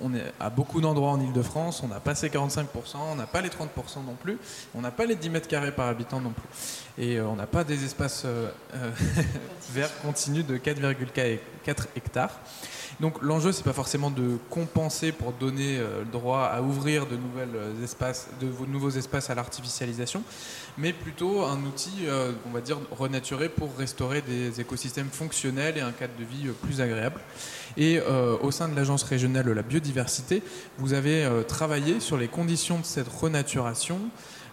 on 0.00 0.14
est 0.14 0.32
à 0.40 0.48
beaucoup 0.48 0.80
d'endroits 0.80 1.10
en 1.10 1.20
Ile-de-France, 1.20 1.82
on 1.84 1.88
n'a 1.88 2.00
pas 2.00 2.14
ces 2.14 2.28
45%, 2.28 2.64
on 3.12 3.14
n'a 3.14 3.26
pas 3.26 3.42
les 3.42 3.50
30% 3.50 4.04
non 4.06 4.14
plus, 4.20 4.38
on 4.74 4.80
n'a 4.80 4.90
pas 4.90 5.04
les 5.04 5.16
10 5.16 5.30
mètres 5.30 5.48
carrés 5.48 5.72
par 5.72 5.88
habitant 5.88 6.20
non 6.20 6.30
plus. 6.30 6.48
Et 6.96 7.18
euh, 7.18 7.26
on 7.26 7.36
n'a 7.36 7.46
pas 7.46 7.64
des 7.64 7.84
espaces 7.84 8.22
euh, 8.24 8.50
verts 9.72 9.90
continus 10.00 10.46
de 10.46 10.56
4,4 10.56 11.38
hectares. 11.94 12.40
Donc 13.00 13.20
l'enjeu, 13.20 13.52
c'est 13.52 13.64
pas 13.64 13.72
forcément 13.72 14.10
de 14.10 14.38
compenser 14.48 15.10
pour 15.10 15.32
donner 15.32 15.78
le 15.78 16.04
droit 16.04 16.44
à 16.44 16.62
ouvrir 16.62 17.06
de, 17.06 17.16
nouvelles 17.16 17.82
espaces, 17.82 18.28
de 18.40 18.46
nouveaux 18.68 18.90
espaces 18.90 19.30
à 19.30 19.34
l'artificialisation, 19.34 20.22
mais 20.78 20.92
plutôt 20.92 21.42
un 21.42 21.58
outil, 21.64 22.06
on 22.46 22.50
va 22.50 22.60
dire, 22.60 22.78
renaturé 22.92 23.48
pour 23.48 23.76
restaurer 23.76 24.22
des 24.22 24.60
écosystèmes 24.60 25.08
fonctionnels 25.10 25.76
et 25.76 25.80
un 25.80 25.90
cadre 25.90 26.12
de 26.16 26.24
vie 26.24 26.52
plus 26.62 26.80
agréable. 26.80 27.20
Et 27.76 27.98
euh, 27.98 28.36
au 28.40 28.50
sein 28.50 28.68
de 28.68 28.76
l'Agence 28.76 29.02
régionale 29.02 29.44
de 29.44 29.50
la 29.50 29.62
biodiversité, 29.62 30.42
vous 30.78 30.92
avez 30.92 31.24
euh, 31.24 31.42
travaillé 31.42 32.00
sur 32.00 32.16
les 32.16 32.28
conditions 32.28 32.78
de 32.78 32.84
cette 32.84 33.08
renaturation. 33.08 33.98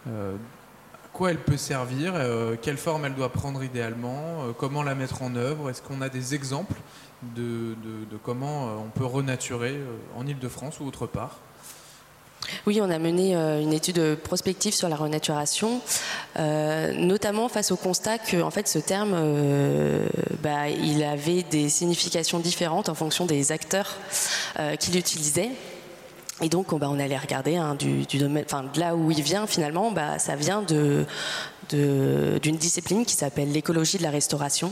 Euh, 0.08 0.36
à 0.96 1.08
quoi 1.14 1.32
elle 1.32 1.38
peut 1.38 1.58
servir, 1.58 2.14
quelle 2.62 2.78
forme 2.78 3.04
elle 3.04 3.14
doit 3.14 3.34
prendre 3.34 3.62
idéalement, 3.64 4.46
comment 4.58 4.82
la 4.82 4.96
mettre 4.96 5.22
en 5.22 5.36
œuvre, 5.36 5.70
est-ce 5.70 5.82
qu'on 5.82 6.02
a 6.02 6.08
des 6.08 6.36
exemples 6.36 6.76
de, 7.36 7.76
de 8.10 8.18
comment 8.24 8.78
on 8.78 8.90
peut 8.90 9.06
renaturer 9.06 9.78
en 10.16 10.26
Ile-de-France 10.26 10.80
ou 10.80 10.86
autre 10.86 11.08
part? 11.08 11.40
Oui, 12.66 12.80
on 12.82 12.90
a 12.90 13.00
mené 13.00 13.36
euh, 13.36 13.62
une 13.62 13.74
étude 13.74 14.16
prospective 14.16 14.74
sur 14.74 14.90
la 14.90 14.96
renaturation, 14.96 15.82
euh, 16.38 16.94
notamment 16.94 17.50
face 17.50 17.72
au 17.72 17.76
constat 17.76 18.18
que 18.18 18.42
en 18.42 18.52
fait, 18.52 18.68
ce 18.68 18.80
terme, 18.80 19.14
euh, 19.14 20.06
bah, 20.42 20.66
avait 21.12 21.44
des 21.44 21.70
significations 21.70 22.40
différentes 22.40 22.90
en 22.90 22.96
fonction 22.96 23.26
des 23.26 23.52
acteurs 23.52 23.98
qui 24.80 24.92
l'utilisaient. 24.92 25.50
Et 26.42 26.50
donc, 26.50 26.78
bah, 26.78 26.88
on 26.90 27.00
allait 27.00 27.18
regarder 27.18 27.56
hein, 27.58 27.76
du, 27.76 28.06
de 28.06 28.80
là 28.80 28.96
où 28.96 29.12
il 29.12 29.22
vient 29.22 29.48
finalement, 29.48 29.92
bah, 29.92 30.20
ça 30.20 30.36
vient 30.36 30.64
d'une 30.64 31.06
discipline 32.58 33.06
qui 33.06 33.16
s'appelle 33.16 33.52
l'écologie 33.52 33.98
de 33.98 34.04
la 34.04 34.12
restauration, 34.12 34.72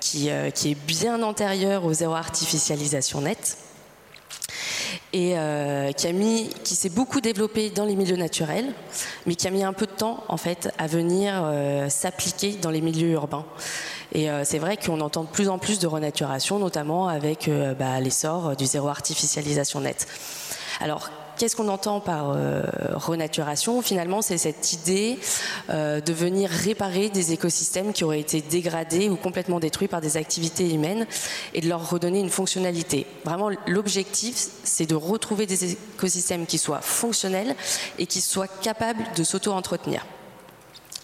qui, 0.00 0.30
qui, 0.54 0.70
est 0.70 0.86
bien 0.86 1.22
antérieure 1.22 1.84
aux 1.84 1.92
zéro 1.92 2.14
artificialisation 2.14 3.22
nette 3.22 3.58
et 5.12 5.38
euh, 5.38 5.92
qui, 5.92 6.74
s'est 6.74 6.88
beaucoup 6.88 7.20
développé 7.20 7.70
dans 7.70 7.84
les 7.84 7.96
milieux 7.96 8.16
naturels, 8.16 8.72
mais 9.26 9.34
qui 9.34 9.46
a 9.46 9.50
mis 9.50 9.62
un 9.62 9.72
peu 9.72 9.86
de 9.86 9.92
temps 9.92 10.24
en 10.28 10.36
fait 10.36 10.72
à 10.78 10.86
venir 10.86 11.42
euh, 11.44 11.88
s'appliquer 11.88 12.52
dans 12.60 12.70
les 12.70 12.80
milieux 12.80 13.10
urbains. 13.10 13.44
Et 14.12 14.30
euh, 14.30 14.42
c'est 14.44 14.58
vrai 14.58 14.76
qu'on 14.76 15.00
entend 15.00 15.24
de 15.24 15.28
plus 15.28 15.48
en 15.48 15.58
plus 15.58 15.78
de 15.78 15.86
renaturation, 15.86 16.58
notamment 16.58 17.08
avec 17.08 17.50
bah, 17.78 18.00
l'essor 18.00 18.56
du 18.56 18.66
zéro 18.66 18.88
artificialisation 18.88 19.80
nette. 19.80 20.06
Alors 20.80 21.10
Qu'est-ce 21.36 21.56
qu'on 21.56 21.68
entend 21.68 22.00
par 22.00 22.30
euh, 22.30 22.62
renaturation? 22.94 23.82
Finalement, 23.82 24.22
c'est 24.22 24.38
cette 24.38 24.72
idée 24.72 25.18
euh, 25.68 26.00
de 26.00 26.12
venir 26.12 26.48
réparer 26.48 27.08
des 27.08 27.32
écosystèmes 27.32 27.92
qui 27.92 28.04
auraient 28.04 28.20
été 28.20 28.40
dégradés 28.40 29.08
ou 29.08 29.16
complètement 29.16 29.58
détruits 29.58 29.88
par 29.88 30.00
des 30.00 30.16
activités 30.16 30.72
humaines 30.72 31.06
et 31.52 31.60
de 31.60 31.68
leur 31.68 31.90
redonner 31.90 32.20
une 32.20 32.30
fonctionnalité. 32.30 33.06
Vraiment, 33.24 33.50
l'objectif, 33.66 34.34
c'est 34.62 34.86
de 34.86 34.94
retrouver 34.94 35.46
des 35.46 35.72
écosystèmes 35.72 36.46
qui 36.46 36.58
soient 36.58 36.80
fonctionnels 36.80 37.56
et 37.98 38.06
qui 38.06 38.20
soient 38.20 38.48
capables 38.48 39.04
de 39.16 39.24
s'auto-entretenir. 39.24 40.06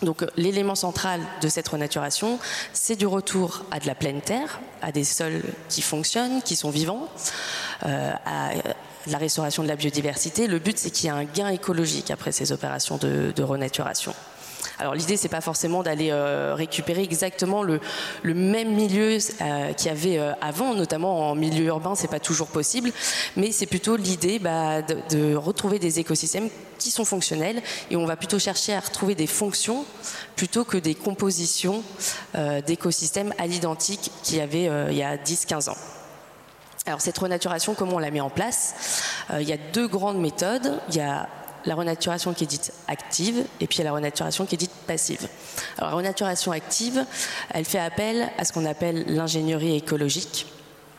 Donc 0.03 0.25
l'élément 0.37 0.75
central 0.75 1.21
de 1.43 1.49
cette 1.49 1.69
renaturation, 1.69 2.39
c'est 2.73 2.97
du 2.97 3.07
retour 3.07 3.65
à 3.71 3.81
de 3.81 3.87
la 3.87 3.95
pleine 3.95 4.23
terre, 4.23 4.61
à 4.81 4.93
des 4.93 5.05
sols 5.05 5.43
qui 5.69 5.83
fonctionnent, 5.83 6.41
qui 6.43 6.57
sont 6.57 6.71
vivants, 6.71 7.09
euh, 7.85 8.13
à 8.25 8.51
la 9.07 9.19
restauration 9.19 9.63
de 9.63 9.69
la 9.69 9.77
biodiversité. 9.77 10.47
Le 10.47 10.59
but, 10.59 10.79
c'est 10.79 10.91
qu'il 10.91 11.07
y 11.07 11.09
ait 11.09 11.17
un 11.17 11.25
gain 11.25 11.49
écologique 11.49 12.11
après 12.11 12.33
ces 12.33 12.53
opérations 12.53 12.99
de, 12.99 13.43
renaturation. 13.43 14.15
Alors 14.79 14.95
l'idée, 14.95 15.17
c'est 15.17 15.29
pas 15.29 15.41
forcément 15.41 15.83
d'aller 15.83 16.11
euh, 16.11 16.55
récupérer 16.55 17.03
exactement 17.03 17.63
le, 17.63 17.81
même 18.25 18.75
milieu 18.75 19.19
euh, 19.41 19.73
qu'il 19.73 19.87
y 19.87 19.91
avait 19.91 20.19
euh, 20.19 20.33
avant, 20.41 20.75
notamment 20.75 21.31
en 21.31 21.35
milieu 21.35 21.67
urbain, 21.67 21.95
c'est 21.95 22.09
pas 22.09 22.21
toujours 22.21 22.49
possible, 22.49 22.93
mais 23.37 23.53
c'est 23.53 23.67
plutôt 23.67 23.97
l'idée 23.97 24.39
bah, 24.39 24.83
de, 24.83 24.97
de, 25.11 25.35
retrouver 25.35 25.79
des 25.79 25.99
écosystèmes 25.99 26.49
qui 26.79 26.91
sont 26.91 27.05
fonctionnels 27.05 27.63
et 27.91 27.97
on 27.97 28.07
va 28.07 28.17
plutôt 28.17 28.39
chercher 28.39 28.75
à 28.75 28.81
retrouver 28.81 29.15
des 29.15 29.27
fonctions 29.27 29.85
plutôt 30.37 30.65
que 30.65 30.79
des 30.79 30.95
compositions 30.95 31.83
d'écosystèmes 32.67 33.35
à 33.37 33.47
l'identique 33.47 34.11
qu'il 34.23 34.39
y 34.39 34.41
avait 34.41 34.71
il 34.91 34.97
y 34.97 35.03
a 35.03 35.17
10-15 35.17 35.69
ans. 35.69 36.00
Alors 36.91 37.01
cette 37.01 37.19
renaturation, 37.19 37.75
comment 37.75 37.95
on 37.95 37.99
la 38.01 38.11
met 38.11 38.21
en 38.21 38.31
place? 38.31 39.05
Euh, 39.31 39.41
Il 39.41 39.49
y 39.49 39.53
a 39.53 39.57
deux 39.57 39.87
grandes 39.87 40.19
méthodes. 40.19 40.81
Il 40.89 40.97
y 40.97 41.01
a 41.01 41.29
la 41.65 41.77
renaturation 41.77 42.33
qui 42.35 42.43
est 42.43 42.49
dite 42.49 42.73
active 42.89 43.45
et 43.61 43.69
puis 43.69 43.77
il 43.77 43.79
y 43.79 43.83
a 43.83 43.85
la 43.85 43.93
renaturation 43.93 44.45
qui 44.45 44.57
est 44.57 44.59
dite 44.59 44.73
passive. 44.89 45.29
Alors 45.79 45.91
la 45.91 45.97
renaturation 45.99 46.51
active, 46.51 47.05
elle 47.55 47.65
fait 47.65 47.79
appel 47.79 48.29
à 48.39 48.45
ce 48.45 48.53
qu'on 48.53 48.65
appelle 48.67 49.05
l'ingénierie 49.07 49.77
écologique. 49.77 50.47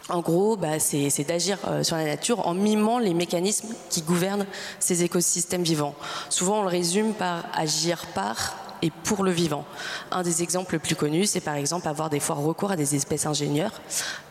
En 0.08 0.22
gros, 0.22 0.56
bah, 0.56 0.80
c'est 0.80 1.26
d'agir 1.28 1.58
euh, 1.68 1.84
sur 1.84 1.98
la 1.98 2.06
nature 2.06 2.48
en 2.48 2.54
mimant 2.54 2.98
les 2.98 3.14
mécanismes 3.14 3.76
qui 3.90 4.02
gouvernent 4.02 4.46
ces 4.80 5.04
écosystèmes 5.04 5.64
vivants. 5.64 5.96
Souvent, 6.30 6.60
on 6.60 6.62
le 6.62 6.70
résume 6.70 7.14
par 7.14 7.44
agir 7.54 8.06
par 8.14 8.56
et 8.82 8.90
pour 8.90 9.24
le 9.24 9.32
vivant. 9.32 9.66
Un 10.12 10.24
des 10.24 10.44
exemples 10.44 10.74
les 10.74 10.80
plus 10.80 10.96
connus, 10.96 11.26
c'est 11.26 11.42
par 11.42 11.56
exemple 11.56 11.88
avoir 11.88 12.10
des 12.10 12.20
fois 12.20 12.36
recours 12.36 12.72
à 12.72 12.76
des 12.76 12.96
espèces 12.96 13.26
ingénieurs, 13.26 13.82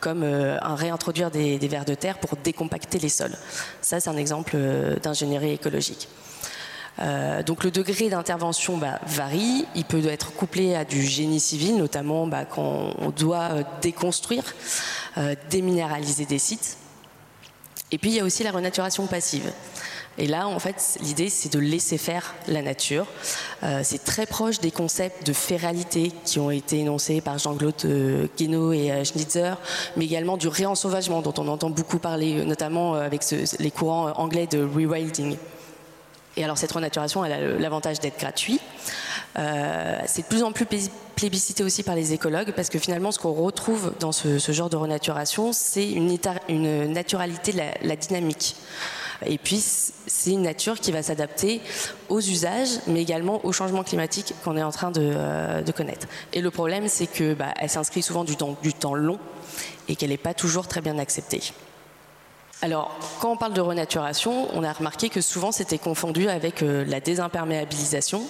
comme 0.00 0.22
euh, 0.22 0.58
réintroduire 0.62 1.30
des, 1.30 1.58
vers 1.58 1.84
de 1.84 1.94
terre 1.94 2.18
pour 2.18 2.36
décompacter 2.36 2.98
les 2.98 3.08
sols. 3.08 3.36
Ça, 3.80 4.00
c'est 4.00 4.10
un 4.10 4.16
exemple 4.16 4.52
euh, 4.54 4.96
d'ingénierie 4.96 5.52
écologique. 5.52 6.08
Euh, 6.98 7.42
donc 7.42 7.64
le 7.64 7.70
degré 7.70 8.10
d'intervention 8.10 8.76
bah, 8.76 9.00
varie, 9.06 9.64
il 9.74 9.84
peut 9.84 10.04
être 10.06 10.32
couplé 10.34 10.74
à 10.74 10.84
du 10.84 11.02
génie 11.02 11.40
civil, 11.40 11.76
notamment 11.76 12.26
bah, 12.26 12.44
quand 12.44 12.94
on 12.98 13.10
doit 13.10 13.50
déconstruire, 13.80 14.44
déminéraliser 15.50 16.26
des 16.26 16.38
sites. 16.38 16.76
Et 17.92 17.98
puis 17.98 18.10
il 18.10 18.16
y 18.16 18.20
a 18.20 18.24
aussi 18.24 18.42
la 18.42 18.50
renaturation 18.52 19.06
passive. 19.06 19.50
Et 20.20 20.26
là, 20.26 20.46
en 20.46 20.58
fait, 20.58 20.98
l'idée, 21.00 21.30
c'est 21.30 21.50
de 21.50 21.58
laisser 21.58 21.96
faire 21.96 22.34
la 22.46 22.60
nature. 22.60 23.06
Euh, 23.62 23.80
c'est 23.82 24.04
très 24.04 24.26
proche 24.26 24.60
des 24.60 24.70
concepts 24.70 25.26
de 25.26 25.32
féralité 25.32 26.12
qui 26.26 26.38
ont 26.38 26.50
été 26.50 26.80
énoncés 26.80 27.22
par 27.22 27.38
Jean-Claude 27.38 27.72
euh, 27.86 28.26
Guénaud 28.36 28.74
et 28.74 28.92
euh, 28.92 29.02
Schnitzer, 29.02 29.56
mais 29.96 30.04
également 30.04 30.36
du 30.36 30.48
réensauvagement, 30.48 31.22
dont 31.22 31.32
on 31.38 31.48
entend 31.48 31.70
beaucoup 31.70 31.98
parler, 31.98 32.44
notamment 32.44 32.94
avec 32.94 33.22
les 33.58 33.70
courants 33.70 34.12
anglais 34.16 34.46
de 34.46 34.62
rewilding. 34.62 35.38
Et 36.36 36.44
alors, 36.44 36.58
cette 36.58 36.72
renaturation, 36.72 37.24
elle 37.24 37.32
a 37.32 37.40
l'avantage 37.58 37.98
d'être 37.98 38.20
gratuite. 38.20 38.60
c'est 39.34 40.22
de 40.22 40.26
plus 40.28 40.42
en 40.42 40.52
plus 40.52 40.66
plébiscité 41.16 41.64
aussi 41.64 41.82
par 41.82 41.94
les 41.94 42.12
écologues 42.12 42.52
parce 42.54 42.68
que 42.68 42.78
finalement, 42.78 43.10
ce 43.10 43.18
qu'on 43.18 43.32
retrouve 43.32 43.94
dans 44.00 44.12
ce, 44.12 44.38
genre 44.52 44.68
de 44.68 44.76
renaturation, 44.76 45.52
c'est 45.52 45.90
une, 45.90 46.12
naturalité 46.92 47.52
de 47.52 47.60
la 47.88 47.96
dynamique. 47.96 48.54
Et 49.26 49.38
puis, 49.38 49.60
c'est 49.60 50.30
une 50.30 50.42
nature 50.42 50.80
qui 50.80 50.92
va 50.92 51.02
s'adapter 51.02 51.60
aux 52.08 52.20
usages, 52.20 52.80
mais 52.86 53.02
également 53.02 53.44
au 53.44 53.52
changement 53.52 53.82
climatique 53.82 54.34
qu'on 54.44 54.56
est 54.56 54.62
en 54.62 54.72
train 54.72 54.90
de, 54.90 55.00
euh, 55.02 55.62
connaître. 55.76 56.06
Et 56.32 56.40
le 56.40 56.50
problème, 56.50 56.88
c'est 56.88 57.06
qu'elle 57.06 57.34
bah, 57.36 57.54
s'inscrit 57.68 58.02
souvent 58.02 58.24
du 58.24 58.36
temps, 58.36 58.94
long 58.94 59.18
et 59.88 59.96
qu'elle 59.96 60.10
n'est 60.10 60.16
pas 60.16 60.34
toujours 60.34 60.66
très 60.66 60.80
bien 60.80 60.98
acceptée. 60.98 61.42
Alors, 62.62 62.90
quand 63.20 63.32
on 63.32 63.36
parle 63.36 63.54
de 63.54 63.60
renaturation, 63.60 64.48
on 64.54 64.62
a 64.62 64.72
remarqué 64.72 65.08
que 65.08 65.20
souvent 65.20 65.50
c'était 65.50 65.78
confondu 65.78 66.28
avec 66.28 66.62
euh, 66.62 66.84
la 66.86 67.00
désimperméabilisation, 67.00 68.22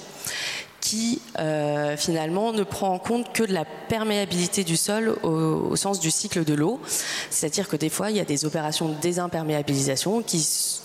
qui 0.80 1.20
euh, 1.38 1.96
finalement 1.96 2.52
ne 2.52 2.62
prend 2.62 2.92
en 2.92 2.98
compte 2.98 3.32
que 3.32 3.42
la 3.42 3.64
perméabilité 3.64 4.64
du 4.64 4.76
sol 4.76 5.16
au, 5.22 5.76
sens 5.76 6.00
du 6.00 6.10
cycle 6.10 6.44
de 6.44 6.54
l'eau. 6.54 6.80
C'est-à-dire 7.28 7.68
que 7.68 7.76
des 7.76 7.90
fois, 7.90 8.10
il 8.10 8.16
y 8.16 8.20
a 8.20 8.24
des 8.24 8.44
opérations 8.44 8.88
de 8.88 8.94
désimperméabilisation 8.94 10.22
qui 10.22 10.80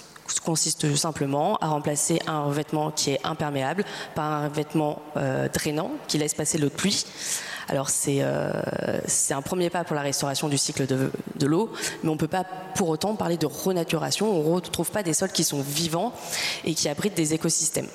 consistent 0.46 0.96
simplement 0.96 1.58
à 1.58 1.68
remplacer 1.68 2.20
un 2.28 2.44
revêtement 2.44 2.92
qui 2.92 3.12
est 3.12 3.20
imperméable 3.26 3.84
par 4.14 4.32
un 4.32 4.48
revêtement 4.48 5.02
euh, 5.18 5.50
drainant 5.50 5.92
qui 6.08 6.18
laisse 6.18 6.34
passer 6.34 6.58
l'eau 6.58 6.70
de 6.70 6.74
pluie. 6.74 7.06
Alors 7.68 7.90
euh, 8.08 8.52
c'est 9.08 9.34
un 9.34 9.42
premier 9.42 9.70
pas 9.70 9.84
pour 9.84 9.96
la 9.96 10.04
restauration 10.04 10.48
du 10.48 10.58
cycle 10.58 10.86
de, 10.86 11.12
de 11.36 11.48
l'eau, 11.48 11.72
mais 12.04 12.10
on 12.10 12.14
ne 12.14 12.20
peut 12.20 12.28
pas 12.28 12.46
pour 12.76 12.90
autant 12.90 13.16
parler 13.16 13.38
de 13.38 13.48
renaturation. 13.48 14.32
On 14.32 14.50
ne 14.50 14.56
retrouve 14.56 14.92
pas 14.92 15.04
des 15.04 15.14
sols 15.14 15.32
qui 15.32 15.44
sont 15.44 15.62
vivants 15.62 16.14
et 16.64 16.76
qui 16.76 16.88
abritent 16.88 17.18
des 17.18 17.34
écosystèmes. 17.34 17.88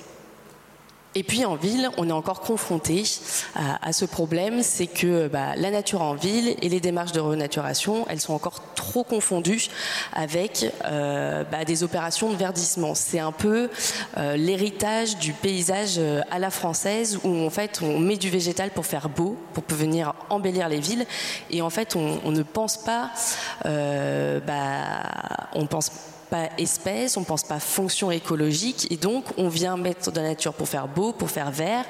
Et 1.16 1.24
puis 1.24 1.44
en 1.44 1.56
ville, 1.56 1.90
on 1.96 2.08
est 2.08 2.12
encore 2.12 2.40
confronté 2.40 3.02
à, 3.56 3.92
ce 3.92 4.04
problème, 4.04 4.62
c'est 4.62 4.86
que 4.86 5.26
bah, 5.26 5.56
la 5.56 5.72
nature 5.72 6.02
en 6.02 6.14
ville 6.14 6.54
et 6.62 6.68
les 6.68 6.78
démarches 6.78 7.10
de 7.10 7.18
renaturation, 7.18 8.06
elles 8.08 8.20
sont 8.20 8.32
encore 8.32 8.60
trop 8.76 9.02
confondues 9.02 9.68
avec 10.12 10.66
euh, 10.84 11.42
bah, 11.50 11.64
des 11.64 11.82
opérations 11.82 12.30
de 12.30 12.36
verdissement. 12.36 12.94
C'est 12.94 13.18
un 13.18 13.32
peu 13.32 13.70
euh, 14.18 14.36
l'héritage 14.36 15.18
du 15.18 15.32
paysage 15.32 15.96
euh, 15.98 16.20
à 16.30 16.38
la 16.38 16.50
française 16.50 17.18
où 17.24 17.44
en 17.44 17.50
fait 17.50 17.80
on 17.82 17.98
met 17.98 18.16
du 18.16 18.30
végétal 18.30 18.70
pour 18.70 18.86
faire 18.86 19.08
beau, 19.08 19.36
pour 19.52 19.64
venir 19.68 20.14
embellir 20.28 20.68
les 20.68 20.80
villes, 20.80 21.06
et 21.50 21.60
en 21.60 21.70
fait 21.70 21.96
on, 21.96 22.30
ne 22.30 22.42
pense 22.42 22.76
pas, 22.76 23.10
bah, 23.64 25.02
on 25.54 25.66
pense 25.66 25.90
pas 26.31 26.48
espèce, 26.59 27.16
on 27.16 27.24
pense 27.24 27.43
pas 27.43 27.61
fonction 27.61 28.11
écologique, 28.11 28.86
et 28.90 28.97
donc 28.97 29.24
on 29.36 29.48
vient 29.48 29.77
mettre 29.77 30.12
de 30.12 30.20
la 30.20 30.28
nature 30.28 30.55
pour 30.55 30.69
faire 30.69 30.89
beau, 30.89 31.12
pour 31.12 31.31
faire 31.31 31.51
vert. 31.51 31.85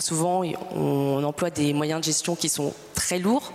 Souvent, 0.00 0.42
on 0.74 1.22
emploie 1.24 1.50
des 1.50 1.72
moyens 1.72 2.00
de 2.00 2.04
gestion 2.04 2.36
qui 2.36 2.48
sont 2.48 2.72
très 2.94 3.18
lourds, 3.18 3.52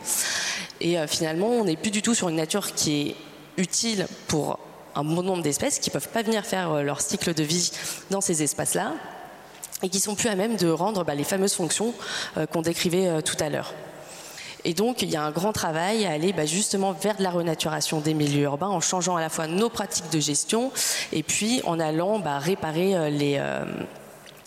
et 0.82 0.98
euh, 0.98 1.08
finalement, 1.08 1.48
on 1.48 1.66
n'est 1.66 1.76
plus 1.76 1.92
du 1.92 2.02
tout 2.02 2.14
sur 2.14 2.30
une 2.30 2.38
nature 2.38 2.74
qui 2.74 3.02
est 3.02 3.16
utile 3.58 4.08
pour 4.28 4.60
un 4.96 5.04
bon 5.04 5.24
nombre 5.24 5.44
d'espèces 5.44 5.80
qui 5.80 5.90
ne 5.90 5.94
peuvent 5.94 6.10
pas 6.10 6.22
venir 6.24 6.46
faire 6.46 6.72
euh, 6.72 6.82
leur 6.82 7.02
cycle 7.02 7.34
de 7.34 7.44
vie 7.44 7.72
dans 8.10 8.22
ces 8.22 8.44
espaces-là 8.44 8.94
et 9.82 9.90
qui 9.90 10.00
sont 10.00 10.16
plus 10.16 10.30
à 10.30 10.36
même 10.36 10.58
de 10.58 10.70
rendre 10.70 11.04
bah, 11.06 11.16
les 11.16 11.24
fameuses 11.24 11.54
fonctions 11.54 11.94
euh, 12.38 12.46
qu'on 12.46 12.62
décrivait 12.62 13.22
tout 13.22 13.38
à 13.40 13.50
l'heure. 13.50 13.74
Et 14.70 14.76
donc, 14.76 15.02
il 15.02 15.10
y 15.10 15.16
a 15.16 15.24
un 15.24 15.32
grand 15.32 15.52
travail 15.52 16.06
à 16.06 16.12
aller 16.12 16.32
bah, 16.32 16.46
justement 16.46 16.92
vers 16.92 17.18
de 17.18 17.24
la 17.24 17.32
renaturation 17.32 18.02
des 18.02 18.14
milieux 18.14 18.44
urbains 18.44 18.68
en 18.68 18.80
changeant 18.80 19.16
à 19.16 19.20
la 19.20 19.30
fois 19.30 19.48
nos 19.48 19.68
pratiques 19.68 20.12
de 20.12 20.20
gestion 20.20 20.72
et 21.12 21.24
puis 21.24 21.60
en 21.66 21.80
allant 21.80 22.20
bah, 22.20 22.38
réparer 22.38 22.96
euh, 22.96 23.10
les, 23.10 23.38
euh, 23.40 23.66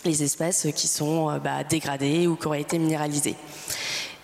les 0.05 0.23
espèces 0.23 0.67
qui 0.77 0.87
sont 0.87 1.29
euh, 1.29 1.39
bah, 1.39 1.65
dégradées 1.65 2.25
ou 2.27 2.37
qui 2.37 2.47
auraient 2.47 2.61
été 2.61 2.79
minéralisées. 2.79 3.35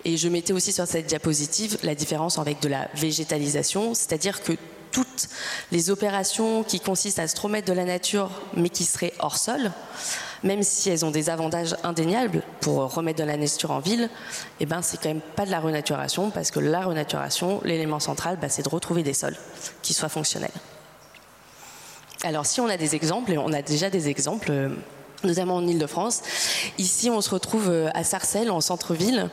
Et 0.06 0.16
je 0.16 0.30
mettais 0.30 0.54
aussi 0.54 0.72
sur 0.72 0.86
cette 0.86 1.04
diapositive 1.04 1.76
la 1.82 1.94
différence 1.94 2.38
avec 2.38 2.62
de 2.62 2.70
la 2.70 2.88
végétalisation, 2.94 3.92
c'est-à-dire 3.92 4.42
que 4.42 4.54
toutes 4.92 5.28
les 5.70 5.90
opérations 5.90 6.64
qui 6.64 6.80
consistent 6.80 7.18
à 7.18 7.28
se 7.28 7.38
remettre 7.38 7.68
de 7.68 7.74
la 7.74 7.84
nature 7.84 8.30
mais 8.56 8.70
qui 8.70 8.84
seraient 8.84 9.12
hors 9.18 9.36
sol, 9.36 9.70
même 10.42 10.62
si 10.62 10.90
elles 10.90 11.04
ont 11.04 11.10
des 11.10 11.30
avantages 11.30 11.76
indéniables 11.84 12.42
pour 12.60 12.94
remettre 12.94 13.18
de 13.20 13.24
la 13.24 13.36
nature 13.36 13.70
en 13.70 13.80
ville, 13.80 14.08
eh 14.60 14.66
ben, 14.66 14.82
c'est 14.82 15.00
quand 15.00 15.08
même 15.08 15.20
pas 15.20 15.46
de 15.46 15.50
la 15.50 15.60
renaturation, 15.60 16.30
parce 16.30 16.50
que 16.50 16.60
la 16.60 16.82
renaturation, 16.82 17.60
l'élément 17.64 18.00
central, 18.00 18.38
bah, 18.40 18.48
c'est 18.48 18.62
de 18.62 18.68
retrouver 18.68 19.02
des 19.02 19.14
sols 19.14 19.36
qui 19.82 19.94
soient 19.94 20.08
fonctionnels. 20.08 20.50
Alors 22.22 22.44
si 22.44 22.60
on 22.60 22.68
a 22.68 22.76
des 22.76 22.94
exemples, 22.94 23.32
et 23.32 23.38
on 23.38 23.52
a 23.52 23.62
déjà 23.62 23.88
des 23.88 24.08
exemples, 24.08 24.50
euh, 24.50 24.68
notamment 25.24 25.56
en 25.56 25.66
Ile-de-France. 25.66 26.22
Ici, 26.78 27.10
on 27.10 27.20
se 27.20 27.30
retrouve 27.30 27.68
euh, 27.70 27.88
à 27.94 28.04
Sarcelles, 28.04 28.50
en 28.50 28.60
centre-ville, 28.60 29.28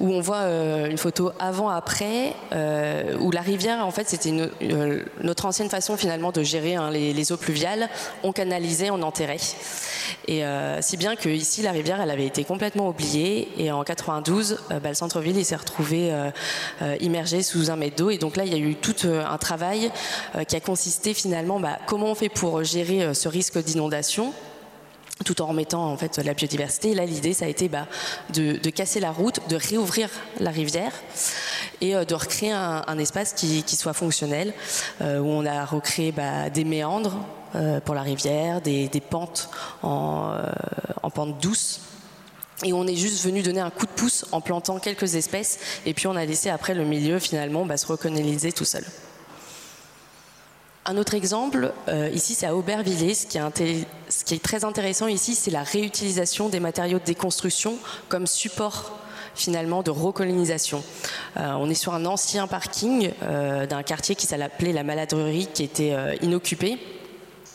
où 0.00 0.12
on 0.12 0.20
voit 0.20 0.36
euh, 0.36 0.90
une 0.90 0.98
photo 0.98 1.32
avant-après, 1.38 2.34
euh, 2.52 3.16
où 3.18 3.30
la 3.30 3.40
rivière, 3.40 3.84
en 3.84 3.90
fait, 3.90 4.08
c'était 4.08 4.32
notre 5.22 5.46
ancienne 5.46 5.68
façon 5.68 5.96
finalement 5.96 6.32
de 6.32 6.42
gérer 6.42 6.76
hein, 6.76 6.90
les, 6.90 7.32
eaux 7.32 7.36
pluviales. 7.36 7.88
On 8.22 8.32
canalisait, 8.32 8.90
on 8.90 9.02
enterrait. 9.02 9.36
Et 10.28 10.42
si 10.80 10.96
bien 10.96 11.16
que 11.16 11.28
ici, 11.28 11.62
la 11.62 11.72
rivière, 11.72 12.00
elle 12.00 12.10
avait 12.10 12.26
été 12.26 12.44
complètement 12.44 12.88
oubliée. 12.88 13.48
Et 13.58 13.72
en 13.72 13.82
92, 13.82 14.58
bah, 14.70 14.88
le 14.88 14.94
centre-ville, 14.94 15.36
il 15.36 15.44
s'est 15.44 15.56
retrouvé 15.56 16.12
immergé 17.00 17.42
sous 17.42 17.70
un 17.70 17.76
mètre 17.76 17.96
d'eau. 17.96 18.10
Et 18.10 18.18
donc 18.18 18.36
là, 18.36 18.44
il 18.44 18.52
y 18.52 18.54
a 18.54 18.58
eu 18.58 18.76
tout 18.76 18.94
un 19.06 19.38
travail 19.38 19.90
qui 20.46 20.54
a 20.54 20.60
consisté 20.60 21.14
finalement, 21.14 21.58
bah, 21.58 21.78
comment 21.86 22.06
on 22.06 22.14
fait 22.14 22.28
pour 22.28 22.62
gérer 22.62 23.12
ce 23.14 23.28
risque 23.28 23.58
d'inondation 23.58 24.32
tout 25.24 25.40
en 25.40 25.46
remettant 25.46 25.90
en 25.90 25.96
fait 25.96 26.18
la 26.18 26.34
biodiversité. 26.34 26.94
là, 26.94 27.04
l'idée, 27.04 27.32
ça 27.32 27.46
a 27.46 27.48
été 27.48 27.68
bah, 27.68 27.86
de, 28.32 28.70
casser 28.70 29.00
la 29.00 29.10
route, 29.10 29.40
de 29.48 29.56
réouvrir 29.56 30.08
la 30.40 30.50
rivière 30.50 30.92
et 31.80 31.96
euh, 31.96 32.04
de 32.04 32.14
recréer 32.14 32.52
un, 32.52 32.98
espace 32.98 33.32
qui, 33.32 33.76
soit 33.76 33.92
fonctionnel, 33.92 34.54
euh, 35.00 35.18
où 35.20 35.26
on 35.26 35.44
a 35.46 35.64
recréé 35.64 36.12
bah, 36.12 36.50
des 36.50 36.64
méandres 36.64 37.16
euh, 37.54 37.80
pour 37.80 37.94
la 37.94 38.02
rivière, 38.02 38.60
des, 38.60 38.88
pentes 39.08 39.48
en, 39.82 40.38
pente 41.14 41.38
douce. 41.40 41.80
Et 42.64 42.72
on 42.72 42.86
est 42.86 42.96
juste 42.96 43.22
venu 43.24 43.42
donner 43.42 43.60
un 43.60 43.70
coup 43.70 43.86
de 43.86 43.90
pouce 43.90 44.24
en 44.32 44.40
plantant 44.40 44.78
quelques 44.78 45.14
espèces, 45.14 45.58
et 45.84 45.92
puis 45.92 46.06
on 46.06 46.16
a 46.16 46.24
laissé 46.24 46.48
après 46.48 46.74
le 46.74 46.84
milieu 46.84 47.18
finalement 47.18 47.66
bah, 47.66 47.76
se 47.76 47.86
recoloniser 47.86 48.52
tout 48.52 48.64
seul. 48.64 48.84
Un 50.88 50.98
autre 50.98 51.14
exemple, 51.14 51.72
euh, 51.88 52.08
ici 52.14 52.34
c'est 52.34 52.46
à 52.46 52.54
Aubervilliers, 52.54 53.14
ce 53.14 53.26
qui, 53.26 53.38
est 53.38 53.86
ce 54.08 54.24
qui 54.24 54.34
est 54.34 54.42
très 54.42 54.64
intéressant 54.64 55.08
ici, 55.08 55.34
c'est 55.34 55.50
la 55.50 55.64
réutilisation 55.64 56.48
des 56.48 56.60
matériaux 56.60 57.00
de 57.00 57.04
déconstruction 57.04 57.74
comme 58.08 58.28
support 58.28 58.96
finalement 59.34 59.82
de 59.82 59.90
recolonisation. 59.90 60.84
Euh, 61.38 61.54
on 61.58 61.68
est 61.68 61.74
sur 61.74 61.92
un 61.92 62.06
ancien 62.06 62.46
parking 62.46 63.10
euh, 63.24 63.66
d'un 63.66 63.82
quartier 63.82 64.14
qui 64.14 64.28
s'appelait 64.28 64.72
la 64.72 64.84
Maladrerie, 64.84 65.48
qui 65.52 65.64
était 65.64 65.92
inoccupé 66.22 66.78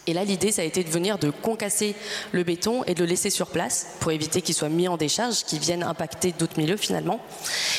et 0.07 0.13
là, 0.13 0.23
l'idée, 0.23 0.51
ça 0.51 0.63
a 0.63 0.65
été 0.65 0.83
de 0.83 0.89
venir 0.89 1.19
de 1.19 1.29
concasser 1.29 1.95
le 2.31 2.43
béton 2.43 2.83
et 2.85 2.95
de 2.95 3.01
le 3.01 3.09
laisser 3.09 3.29
sur 3.29 3.47
place 3.47 3.87
pour 3.99 4.11
éviter 4.11 4.41
qu'il 4.41 4.55
soit 4.55 4.69
mis 4.69 4.87
en 4.87 4.97
décharge, 4.97 5.43
qu'il 5.43 5.59
vienne 5.59 5.83
impacter 5.83 6.33
d'autres 6.37 6.57
milieux 6.57 6.77
finalement, 6.77 7.19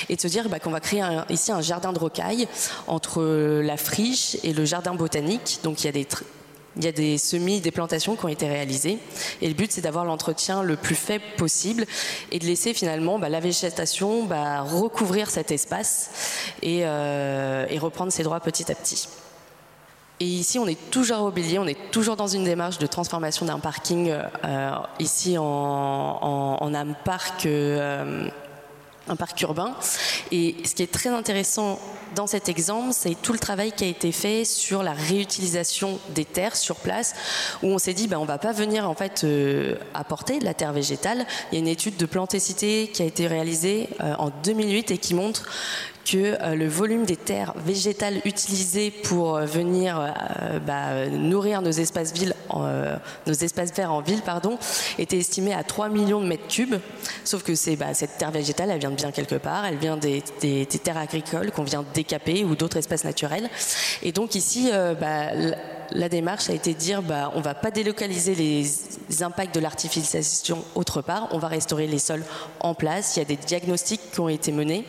et 0.08 0.14
de 0.14 0.20
se 0.20 0.28
dire 0.28 0.48
bah, 0.48 0.60
qu'on 0.60 0.70
va 0.70 0.80
créer 0.80 1.02
ici 1.30 1.50
un 1.50 1.60
jardin 1.60 1.92
de 1.92 1.98
rocailles 1.98 2.46
entre 2.86 3.22
la 3.60 3.76
friche 3.76 4.36
et 4.44 4.52
le 4.52 4.64
jardin 4.64 4.94
botanique. 4.94 5.60
Donc 5.64 5.82
il 5.82 5.86
y 5.86 6.86
a 6.86 6.92
des 6.92 7.18
semis, 7.18 7.60
des 7.60 7.72
plantations 7.72 8.14
qui 8.14 8.24
ont 8.24 8.28
été 8.28 8.46
réalisées. 8.46 8.98
Et 9.40 9.48
le 9.48 9.54
but, 9.54 9.72
c'est 9.72 9.80
d'avoir 9.80 10.04
l'entretien 10.04 10.62
le 10.62 10.76
plus 10.76 10.94
faible 10.94 11.24
possible 11.36 11.86
et 12.30 12.38
de 12.38 12.46
laisser 12.46 12.72
finalement 12.72 13.18
bah, 13.18 13.30
la 13.30 13.40
végétation 13.40 14.26
bah, 14.26 14.60
recouvrir 14.60 15.28
cet 15.28 15.50
espace 15.50 16.10
euh, 16.64 17.66
et 17.68 17.78
reprendre 17.80 18.12
ses 18.12 18.22
droits 18.22 18.38
petit 18.38 18.70
à 18.70 18.76
petit. 18.76 19.08
Et 20.20 20.26
ici, 20.26 20.58
on 20.58 20.66
est 20.68 20.90
toujours 20.90 21.16
à 21.16 21.22
Aubilier, 21.22 21.58
on 21.58 21.66
est 21.66 21.90
toujours 21.90 22.16
dans 22.16 22.28
une 22.28 22.44
démarche 22.44 22.78
de 22.78 22.86
transformation 22.86 23.44
d'un 23.44 23.58
parking 23.58 24.10
euh, 24.44 24.70
ici 25.00 25.36
en, 25.36 25.44
en, 25.44 26.74
un 26.74 26.92
parc. 26.92 27.46
Euh, 27.46 28.28
un 29.08 29.16
parc 29.16 29.40
urbain. 29.40 29.74
Et 30.30 30.54
ce 30.64 30.76
qui 30.76 30.84
est 30.84 30.92
très 30.92 31.08
intéressant 31.08 31.80
dans 32.14 32.28
cet 32.28 32.48
exemple, 32.48 32.90
c'est 32.92 33.20
tout 33.20 33.32
le 33.32 33.38
travail 33.40 33.72
qui 33.72 33.82
a 33.82 33.88
été 33.88 34.12
fait 34.12 34.44
sur 34.44 34.84
la 34.84 34.92
réutilisation 34.92 35.98
des 36.10 36.24
terres 36.24 36.54
sur 36.54 36.76
place, 36.76 37.16
où 37.64 37.66
on 37.66 37.78
s'est 37.78 37.94
dit, 37.94 38.06
ben, 38.06 38.18
on 38.18 38.24
va 38.24 38.38
pas 38.38 38.52
venir 38.52 38.88
en 38.88 38.94
fait 38.94 39.24
euh, 39.24 39.74
apporter 39.92 40.38
de 40.38 40.44
la 40.44 40.54
terre 40.54 40.72
végétale. 40.72 41.26
Il 41.50 41.56
y 41.56 41.58
a 41.58 41.60
une 41.60 41.68
étude 41.68 41.96
de 41.96 42.06
plantécité 42.06 42.92
qui 42.94 43.02
a 43.02 43.04
été 43.04 43.26
réalisée 43.26 43.88
en 44.00 44.30
2008 44.44 44.92
et 44.92 44.98
qui 44.98 45.14
montre 45.14 45.48
que 46.04 46.36
euh, 46.40 46.54
le 46.54 46.68
volume 46.68 47.04
des 47.04 47.16
terres 47.16 47.54
végétales 47.64 48.20
utilisées 48.24 48.90
pour 48.90 49.36
euh, 49.36 49.44
venir 49.44 49.98
euh, 49.98 50.58
bah, 50.58 51.06
nourrir 51.08 51.62
nos 51.62 51.70
espaces, 51.70 52.12
verts 53.74 53.92
en 53.92 54.00
ville 54.00 54.22
pardon, 54.22 54.58
était 54.98 55.18
estimé 55.18 55.54
à 55.54 55.62
3 55.62 55.88
millions 55.88 56.20
de 56.20 56.26
mètres 56.26 56.48
cubes. 56.48 56.76
Sauf 57.24 57.42
que 57.42 57.52
bah, 57.76 57.94
cette 57.94 58.18
terre 58.18 58.30
végétale, 58.30 58.70
elle 58.70 58.80
vient 58.80 58.90
de 58.90 58.96
bien 58.96 59.12
quelque 59.12 59.36
part, 59.36 59.64
elle 59.64 59.76
vient 59.76 59.96
des, 59.96 60.22
terres 60.82 60.98
agricoles 60.98 61.50
qu'on 61.52 61.64
vient 61.64 61.84
décaper 61.94 62.44
ou 62.44 62.56
d'autres 62.56 62.78
espaces 62.78 63.04
naturels. 63.04 63.48
Et 64.02 64.12
donc 64.12 64.34
ici, 64.34 64.70
bah, 65.00 65.30
la 65.92 66.08
démarche 66.08 66.50
a 66.50 66.54
été 66.54 66.74
de 66.74 66.78
dire 66.78 67.02
bah, 67.02 67.30
on 67.34 67.38
ne 67.38 67.44
va 67.44 67.54
pas 67.54 67.70
délocaliser 67.70 68.34
les 68.34 69.22
impacts 69.22 69.54
de 69.54 69.60
l'artificialisation 69.60 70.64
autre 70.74 71.02
part, 71.02 71.28
on 71.32 71.38
va 71.38 71.48
restaurer 71.48 71.86
les 71.86 71.98
sols 71.98 72.24
en 72.60 72.74
place. 72.74 73.16
Il 73.16 73.20
y 73.20 73.22
a 73.22 73.26
des 73.26 73.36
diagnostics 73.36 74.00
qui 74.12 74.20
ont 74.20 74.28
été 74.28 74.52
menés 74.52 74.84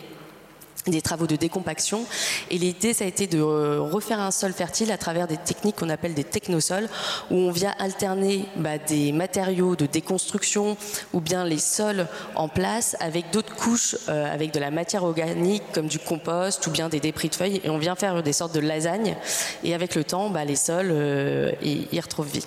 des 0.88 1.02
travaux 1.02 1.28
de 1.28 1.36
décompaction. 1.36 2.06
Et 2.50 2.58
l'idée, 2.58 2.94
ça 2.94 3.06
a 3.06 3.08
été 3.08 3.28
de 3.28 3.42
refaire 3.42 4.20
un 4.20 4.32
sol 4.32 4.54
fertile 4.54 4.92
à 4.92 4.98
travers 4.98 5.28
des 5.28 5.38
techniques 5.38 5.78
qu'on 5.78 5.90
appelle 5.90 6.14
des 6.14 6.24
technosols, 6.24 6.90
où 7.32 7.36
on 7.36 7.52
vient 7.52 7.74
alterner 7.80 8.46
bah, 8.58 8.78
des 8.78 9.12
matériaux 9.12 9.76
de 9.76 9.86
déconstruction 9.86 10.78
ou 11.14 11.22
bien 11.22 11.46
les 11.46 11.60
sols 11.60 12.08
en 12.36 12.48
place 12.48 12.96
avec 13.00 13.32
d'autres 13.32 13.56
couches, 13.56 13.96
euh, 14.10 14.32
avec 14.32 14.54
de 14.54 14.60
la 14.60 14.72
matière 14.72 15.04
organique 15.04 15.64
comme 15.74 15.88
du 15.88 16.00
compost 16.00 16.66
ou 16.68 16.72
bien 16.72 16.90
des 16.90 17.00
débris 17.00 17.30
de 17.30 17.36
feuilles, 17.36 17.62
et 17.64 17.70
on 17.70 17.78
vient 17.78 17.96
faire 17.96 18.24
des 18.24 18.34
sortes 18.34 18.54
de 18.54 18.60
lasagnes. 18.60 19.16
Et 19.64 19.74
avec 19.74 19.96
le 19.96 20.04
temps, 20.04 20.30
bah, 20.30 20.46
les 20.46 20.56
sols 20.56 20.90
euh, 20.92 21.52
y, 21.62 22.00
retrouvent 22.00 22.28
vie. 22.28 22.46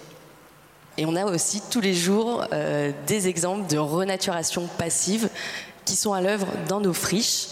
Et 0.98 1.04
on 1.06 1.14
a 1.14 1.24
aussi 1.26 1.62
tous 1.70 1.80
les 1.80 1.94
jours 1.94 2.46
euh, 2.52 2.90
des 3.06 3.28
exemples 3.28 3.70
de 3.70 3.78
renaturation 3.78 4.68
passive 4.78 5.28
qui 5.84 5.94
sont 5.94 6.12
à 6.12 6.20
l'œuvre 6.20 6.46
dans 6.68 6.80
nos 6.80 6.94
friches 6.94 7.46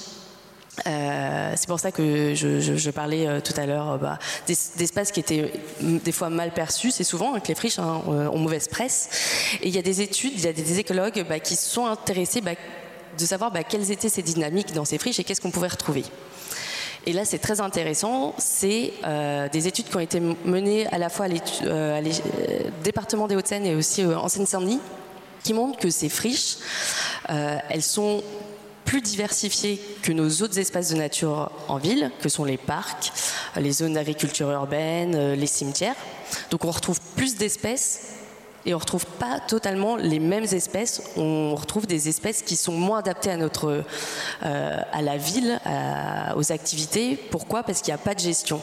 euh, 0.87 1.53
c'est 1.57 1.69
pour 1.69 1.79
ça 1.79 1.93
que 1.93 2.35
je, 2.35 2.91
parlais 2.91 3.27
euh, 3.27 3.41
tout 3.41 3.53
à 3.57 3.67
l'heure 3.67 3.93
euh, 3.93 3.97
bah, 3.97 4.19
d'espaces 4.47 5.13
qui 5.13 5.21
étaient 5.21 5.53
des 5.81 6.13
fois 6.13 6.31
mal 6.31 6.53
perçus. 6.53 6.91
C'est 6.91 7.05
souvent 7.05 7.39
que 7.39 7.49
les 7.49 7.55
friches 7.55 7.79
hein, 7.79 8.03
ont 8.07 8.39
mauvaise 8.39 8.69
presse. 8.69 9.59
Et 9.63 9.69
il 9.69 9.75
y 9.75 9.79
a 9.79 9.83
des 9.83 10.01
études, 10.01 10.33
il 10.35 10.45
y 10.45 10.49
a 10.49 10.53
des 10.53 10.79
écologues 10.79 11.25
bah, 11.29 11.39
qui 11.39 11.57
sont 11.57 11.87
intéressés 11.87 12.41
bah, 12.41 12.53
de 13.19 13.25
savoir 13.25 13.53
quelles 13.69 13.91
étaient 13.91 14.09
ces 14.09 14.23
dynamiques 14.23 14.73
dans 14.73 14.85
ces 14.85 14.99
friches 14.99 15.21
et 15.21 15.25
qu'est-ce 15.25 15.41
qu'on 15.41 15.53
pouvait 15.53 15.69
retrouver. 15.69 16.05
Et 17.07 17.13
là, 17.13 17.25
c'est 17.25 17.39
très 17.39 17.61
intéressant. 17.61 18.35
C'est 18.39 18.95
des 19.53 19.69
études 19.69 19.89
qui 19.89 19.97
ont 19.97 20.01
été 20.01 20.21
menées 20.21 20.87
à 20.87 20.99
la 20.99 21.11
fois 21.11 21.27
à, 21.27 21.29
au 21.29 22.83
département 22.83 23.29
des 23.29 23.37
Hauts-de-Seine 23.37 23.67
et 23.67 23.75
aussi 23.75 24.05
en 24.05 24.27
Seine-Saint-Denis, 24.29 24.81
qui 25.45 25.53
montrent 25.53 25.79
que 25.79 25.91
ces 25.91 26.09
friches, 26.09 26.57
elles 27.29 27.83
sont 27.83 28.23
plus 28.85 29.01
diversifiées 29.01 29.81
que 30.03 30.13
nos 30.13 30.29
autres 30.43 30.59
espaces 30.59 30.91
de 30.91 30.97
nature 30.97 31.51
en 31.69 31.79
ville, 31.79 32.11
que 32.21 32.29
sont 32.29 32.45
les 32.45 32.59
parcs, 32.59 33.13
les 33.57 33.73
zones 33.73 33.95
d'agriculture 33.95 34.51
urbaine, 34.51 35.33
les 35.33 35.47
cimetières. 35.47 35.97
Donc 36.51 36.65
on 36.65 36.71
retrouve 36.71 37.01
plus 37.17 37.37
d'espèces 37.37 38.15
et 38.67 38.73
on 38.73 38.79
ne 38.79 38.81
retrouve 38.81 39.05
pas 39.07 39.41
totalement 39.41 39.97
les 39.97 40.19
mêmes 40.19 40.45
espèces. 40.45 41.03
On 41.17 41.55
retrouve 41.55 41.87
des 41.87 42.09
espèces 42.09 42.43
qui 42.43 42.57
sont 42.57 42.73
moins 42.73 43.01
adaptées 43.01 43.31
à 43.31 43.37
notre, 43.37 43.85
euh, 44.43 44.81
à 44.93 45.03
la 45.03 45.17
ville, 45.17 45.61
aux 46.37 46.53
activités. 46.53 47.17
Pourquoi? 47.17 47.63
Parce 47.63 47.83
qu'il 47.83 47.93
n'y 47.93 48.01
a 48.01 48.03
pas 48.03 48.15
de 48.15 48.21
gestion. 48.21 48.61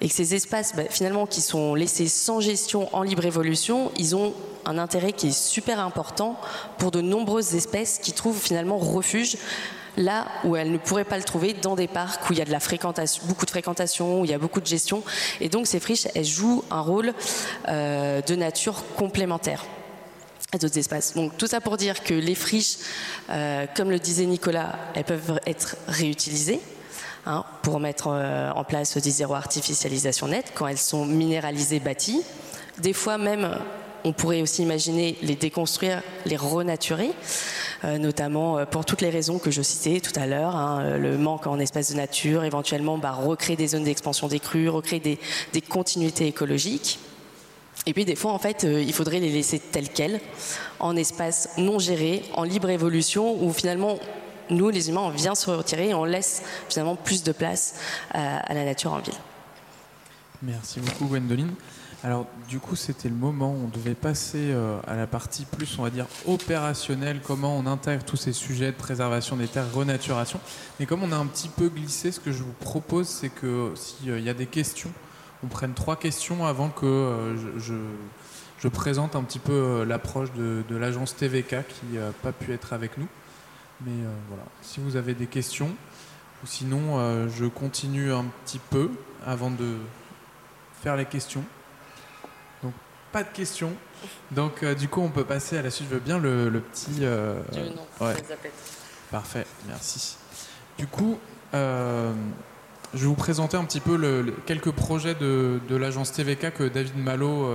Et 0.00 0.08
que 0.08 0.14
ces 0.14 0.34
espaces, 0.34 0.74
bah, 0.74 0.82
finalement, 0.90 1.26
qui 1.26 1.40
sont 1.40 1.74
laissés 1.74 2.08
sans 2.08 2.40
gestion, 2.40 2.94
en 2.94 3.02
libre 3.02 3.24
évolution, 3.24 3.92
ils 3.96 4.16
ont 4.16 4.34
un 4.66 4.78
intérêt 4.78 5.12
qui 5.12 5.28
est 5.28 5.38
super 5.38 5.80
important 5.80 6.38
pour 6.78 6.90
de 6.90 7.00
nombreuses 7.00 7.54
espèces 7.54 7.98
qui 7.98 8.12
trouvent 8.12 8.40
finalement 8.40 8.78
refuge 8.78 9.36
là 9.96 10.26
où 10.44 10.56
elles 10.56 10.72
ne 10.72 10.78
pourraient 10.78 11.04
pas 11.04 11.18
le 11.18 11.24
trouver 11.24 11.54
dans 11.54 11.76
des 11.76 11.88
parcs 11.88 12.28
où 12.28 12.32
il 12.32 12.38
y 12.38 12.42
a 12.42 12.44
de 12.44 12.50
la 12.50 12.60
fréquentation, 12.60 13.22
beaucoup 13.26 13.44
de 13.44 13.50
fréquentation, 13.50 14.20
où 14.20 14.24
il 14.24 14.30
y 14.30 14.34
a 14.34 14.38
beaucoup 14.38 14.60
de 14.60 14.66
gestion. 14.66 15.02
Et 15.40 15.48
donc 15.48 15.66
ces 15.66 15.80
friches, 15.80 16.08
elles 16.14 16.24
jouent 16.24 16.64
un 16.70 16.80
rôle 16.80 17.12
euh, 17.68 18.20
de 18.22 18.34
nature 18.34 18.82
complémentaire 18.96 19.64
à 20.52 20.58
d'autres 20.58 20.78
espaces. 20.78 21.14
Donc 21.14 21.36
tout 21.36 21.46
ça 21.46 21.60
pour 21.60 21.76
dire 21.76 22.02
que 22.02 22.14
les 22.14 22.34
friches, 22.34 22.76
euh, 23.30 23.66
comme 23.76 23.90
le 23.90 23.98
disait 23.98 24.26
Nicolas, 24.26 24.78
elles 24.94 25.04
peuvent 25.04 25.40
être 25.46 25.76
réutilisées. 25.88 26.60
Hein, 27.26 27.42
pour 27.62 27.80
mettre 27.80 28.08
euh, 28.08 28.50
en 28.50 28.64
place 28.64 28.98
des 28.98 29.10
zéro 29.10 29.32
artificialisation 29.32 30.28
nette 30.28 30.52
quand 30.54 30.66
elles 30.68 30.76
sont 30.76 31.06
minéralisées, 31.06 31.80
bâties. 31.80 32.22
Des 32.76 32.92
fois 32.92 33.16
même, 33.16 33.58
on 34.04 34.12
pourrait 34.12 34.42
aussi 34.42 34.62
imaginer 34.62 35.16
les 35.22 35.34
déconstruire, 35.34 36.02
les 36.26 36.36
renaturer. 36.36 37.10
Euh, 37.84 37.98
notamment 37.98 38.56
euh, 38.56 38.64
pour 38.64 38.86
toutes 38.86 39.02
les 39.02 39.10
raisons 39.10 39.38
que 39.38 39.50
je 39.50 39.60
citais 39.60 40.00
tout 40.00 40.18
à 40.18 40.26
l'heure, 40.26 40.56
hein, 40.56 40.80
euh, 40.82 40.98
le 40.98 41.18
manque 41.18 41.46
en 41.46 41.58
espace 41.58 41.90
de 41.90 41.96
nature, 41.96 42.44
éventuellement 42.44 42.96
bah, 42.96 43.12
recréer 43.12 43.56
des 43.56 43.68
zones 43.68 43.84
d'expansion 43.84 44.26
des 44.26 44.40
crues, 44.40 44.70
recréer 44.70 45.00
des, 45.00 45.60
continuités 45.60 46.26
écologiques. 46.26 46.98
Et 47.86 47.92
puis 47.92 48.06
des 48.06 48.14
fois, 48.14 48.32
en 48.32 48.38
fait, 48.38 48.62
il 48.62 48.92
faudrait 48.94 49.20
les 49.20 49.28
laisser 49.28 49.58
telles 49.58 49.90
quelles, 49.90 50.20
en 50.78 50.96
espace 50.96 51.50
non 51.58 51.78
géré, 51.78 52.22
en 52.34 52.44
libre 52.44 52.70
évolution, 52.70 53.42
où 53.42 53.52
finalement, 53.52 53.98
nous, 54.48 54.70
les 54.70 54.88
humains, 54.88 55.02
on 55.02 55.10
vient 55.10 55.34
se 55.34 55.50
retirer 55.50 55.88
et 55.88 55.94
on 55.94 56.04
laisse 56.04 56.42
finalement 56.68 56.96
plus 56.96 57.22
de 57.24 57.32
place 57.32 57.74
à 58.12 58.54
la 58.54 58.64
nature 58.64 58.92
en 58.92 59.00
ville. 59.00 59.14
Merci 60.42 60.80
beaucoup, 60.80 61.06
Gwendoline. 61.06 61.52
Alors 62.04 62.26
du 62.50 62.60
coup 62.60 62.76
c'était 62.76 63.08
le 63.08 63.14
moment 63.14 63.52
on 63.52 63.68
devait 63.68 63.94
passer 63.94 64.50
euh, 64.52 64.78
à 64.86 64.94
la 64.94 65.06
partie 65.06 65.46
plus 65.46 65.78
on 65.78 65.84
va 65.84 65.88
dire 65.88 66.06
opérationnelle, 66.26 67.22
comment 67.24 67.56
on 67.56 67.64
intègre 67.64 68.04
tous 68.04 68.18
ces 68.18 68.34
sujets 68.34 68.72
de 68.72 68.76
préservation 68.76 69.36
des 69.36 69.48
terres, 69.48 69.72
renaturation. 69.72 70.38
Mais 70.78 70.84
comme 70.84 71.02
on 71.02 71.12
a 71.12 71.16
un 71.16 71.24
petit 71.24 71.48
peu 71.48 71.70
glissé, 71.70 72.12
ce 72.12 72.20
que 72.20 72.30
je 72.30 72.42
vous 72.42 72.52
propose 72.52 73.08
c'est 73.08 73.30
que 73.30 73.72
s'il 73.74 74.10
euh, 74.10 74.20
y 74.20 74.28
a 74.28 74.34
des 74.34 74.44
questions, 74.44 74.92
on 75.42 75.46
prenne 75.46 75.72
trois 75.72 75.96
questions 75.96 76.44
avant 76.44 76.68
que 76.68 76.84
euh, 76.84 77.58
je, 77.58 78.68
présente 78.68 79.16
un 79.16 79.22
petit 79.22 79.38
peu 79.38 79.84
l'approche 79.84 80.32
de, 80.32 80.64
l'agence 80.70 81.16
TVK 81.16 81.66
qui 81.68 81.96
n'a 81.96 82.12
pas 82.22 82.32
pu 82.32 82.50
être 82.52 82.72
avec 82.72 82.96
nous. 82.96 83.08
Mais 83.84 83.92
voilà, 84.28 84.42
si 84.62 84.80
vous 84.80 84.96
avez 84.96 85.12
des 85.12 85.26
questions, 85.26 85.68
ou 86.42 86.46
sinon 86.46 87.28
je 87.28 87.44
continue 87.44 88.10
un 88.10 88.24
petit 88.42 88.58
peu 88.58 88.90
avant 89.26 89.50
de 89.50 89.76
faire 90.82 90.96
les 90.96 91.04
questions 91.04 91.44
pas 93.14 93.22
de 93.22 93.28
questions. 93.28 93.72
Donc, 94.32 94.64
euh, 94.64 94.74
du 94.74 94.88
coup, 94.88 95.00
on 95.00 95.08
peut 95.08 95.22
passer 95.22 95.56
à 95.56 95.62
la 95.62 95.70
suite. 95.70 95.86
Je 95.88 95.94
veux 95.94 96.00
bien 96.00 96.18
le, 96.18 96.50
petit. 96.60 96.98
Euh, 97.02 97.40
Parfait, 99.12 99.46
merci. 99.68 100.16
Du 100.76 100.88
coup, 100.88 101.16
euh, 101.54 102.12
je 102.92 102.98
vais 102.98 103.06
vous 103.06 103.14
présenter 103.14 103.56
un 103.56 103.64
petit 103.64 103.78
peu 103.78 103.96
le, 103.96 104.34
quelques 104.46 104.72
projets 104.72 105.14
de, 105.14 105.60
de 105.68 105.76
l'agence 105.76 106.10
TVK 106.10 106.54
que 106.54 106.64
David 106.64 106.98
Malo 106.98 107.48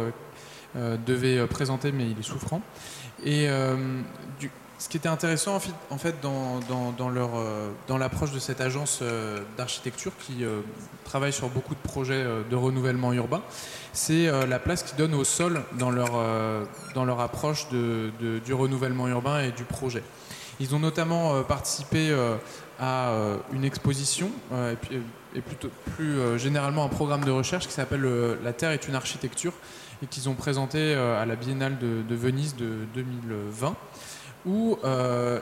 devait 0.76 1.46
présenter, 1.48 1.92
mais 1.92 2.10
il 2.10 2.18
est 2.18 2.24
souffrant. 2.24 2.62
Et 3.26 3.50
du, 4.40 4.50
ce 4.80 4.88
qui 4.88 4.96
était 4.96 5.10
intéressant 5.10 5.56
en 5.56 5.98
fait, 5.98 6.16
dans, 6.22 7.10
leur, 7.10 7.32
euh, 7.36 7.70
dans 7.88 7.98
l'approche 7.98 8.32
de 8.32 8.40
cette 8.40 8.62
agence 8.62 9.00
euh, 9.02 9.42
d'architecture 9.58 10.14
qui 10.18 10.46
euh, 10.46 10.62
travaille 11.04 11.34
sur 11.34 11.50
beaucoup 11.50 11.76
de 11.76 11.80
projets 11.82 12.26
de 12.50 12.56
renouvellement 12.56 13.12
urbain, 13.14 13.42
c'est 13.92 14.30
la 14.48 14.60
place 14.60 14.84
qu'ils 14.84 14.98
donnent 14.98 15.16
au 15.16 15.24
sol 15.24 15.64
dans 15.78 15.90
leur, 15.90 16.12
dans 16.94 17.04
leur 17.04 17.20
approche 17.20 17.68
du 17.70 18.54
renouvellement 18.54 19.08
urbain 19.08 19.42
et 19.42 19.52
du 19.52 19.64
projet. 19.64 20.04
Ils 20.60 20.76
ont 20.76 20.80
notamment 20.80 21.42
participé 21.44 22.16
à 22.80 23.12
une 23.52 23.64
exposition 23.64 24.30
et, 25.34 25.42
plutôt 25.42 25.70
plus 25.96 26.38
généralement 26.38 26.84
un 26.84 26.90
programme 26.90 27.26
de 27.26 27.32
recherche 27.32 27.68
qui 27.68 27.74
s'appelle 27.74 28.08
La 28.44 28.54
Terre 28.54 28.72
est 28.72 28.88
une 28.88 28.96
architecture 28.96 29.54
et 30.04 30.06
qu'ils 30.06 30.30
ont 30.30 30.36
présenté 30.36 30.94
à 30.94 31.26
la 31.26 31.36
Biennale 31.36 31.80
de 31.80 32.16
Venise 32.16 32.56
de 32.56 32.86
2020 32.94 33.76
où 34.46 34.78
euh, 34.84 35.40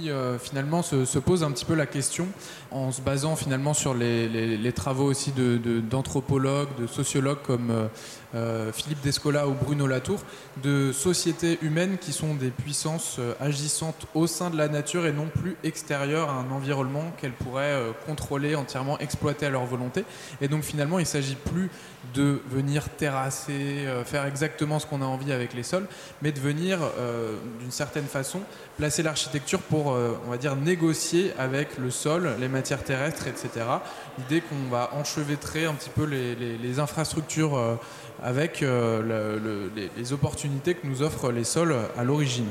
il 0.00 0.10
euh, 0.10 0.38
finalement 0.38 0.82
se, 0.82 1.18
pose 1.18 1.42
un 1.42 1.50
petit 1.50 1.64
peu 1.64 1.74
la 1.74 1.86
question 1.86 2.26
en 2.70 2.92
se 2.92 3.00
basant 3.00 3.36
finalement 3.36 3.74
sur 3.74 3.94
les, 3.94 4.72
travaux 4.72 5.04
aussi 5.04 5.32
d'anthropologues, 5.32 6.68
de, 6.76 6.82
de, 6.82 6.86
sociologues 6.86 7.42
comme 7.46 7.88
euh, 8.34 8.72
Philippe 8.72 9.00
Descola 9.00 9.48
ou 9.48 9.54
Bruno 9.54 9.86
Latour, 9.86 10.20
de 10.62 10.92
sociétés 10.92 11.58
humaines 11.62 11.96
qui 11.98 12.12
sont 12.12 12.34
des 12.34 12.50
puissances 12.50 13.16
euh, 13.18 13.32
agissantes 13.40 14.06
au 14.14 14.26
sein 14.26 14.50
de 14.50 14.58
la 14.58 14.68
nature 14.68 15.06
et 15.06 15.12
non 15.12 15.28
plus 15.28 15.56
extérieures 15.64 16.28
à 16.28 16.34
un 16.34 16.50
environnement 16.50 17.04
qu'elles 17.16 17.32
pourraient 17.32 17.72
euh, 17.72 17.92
contrôler 18.06 18.54
entièrement, 18.54 18.98
exploiter 18.98 19.46
à 19.46 19.50
leur 19.50 19.64
volonté. 19.64 20.04
Et 20.42 20.48
donc 20.48 20.62
finalement, 20.62 20.98
il 20.98 21.02
ne 21.02 21.06
s'agit 21.06 21.36
plus 21.36 21.70
de 22.12 22.42
venir 22.50 22.90
terrasser, 22.90 23.86
faire 24.06 24.24
exactement 24.24 24.78
ce 24.78 24.86
qu'on 24.86 25.02
a 25.02 25.04
envie 25.04 25.32
avec 25.32 25.52
les 25.52 25.62
sols, 25.62 25.86
mais 26.22 26.32
de 26.32 26.40
venir 26.40 26.78
d'une 27.60 27.70
certaine 27.70 28.06
façon 28.06 28.40
placer 28.78 29.02
l'architecture 29.02 29.60
pour, 29.60 29.88
on 29.88 30.30
va 30.30 30.38
dire, 30.38 30.56
négocier 30.56 31.34
avec 31.38 31.76
le 31.76 31.90
sol, 31.90 32.30
les 32.40 32.48
matières 32.48 32.82
terrestres, 32.82 33.26
etc. 33.26 33.66
L'idée 34.16 34.40
qu'on 34.40 34.70
va 34.70 34.90
enchevêtrer 34.94 35.66
un 35.66 35.74
petit 35.74 35.90
peu 35.90 36.04
les 36.04 36.78
infrastructures 36.78 37.78
avec 38.22 38.62
euh, 38.62 39.68
les, 39.96 40.12
opportunités 40.12 40.74
que 40.74 40.86
nous 40.86 41.02
offrent 41.02 41.30
les 41.30 41.44
sols 41.44 41.76
à 41.96 42.04
l'origine. 42.04 42.48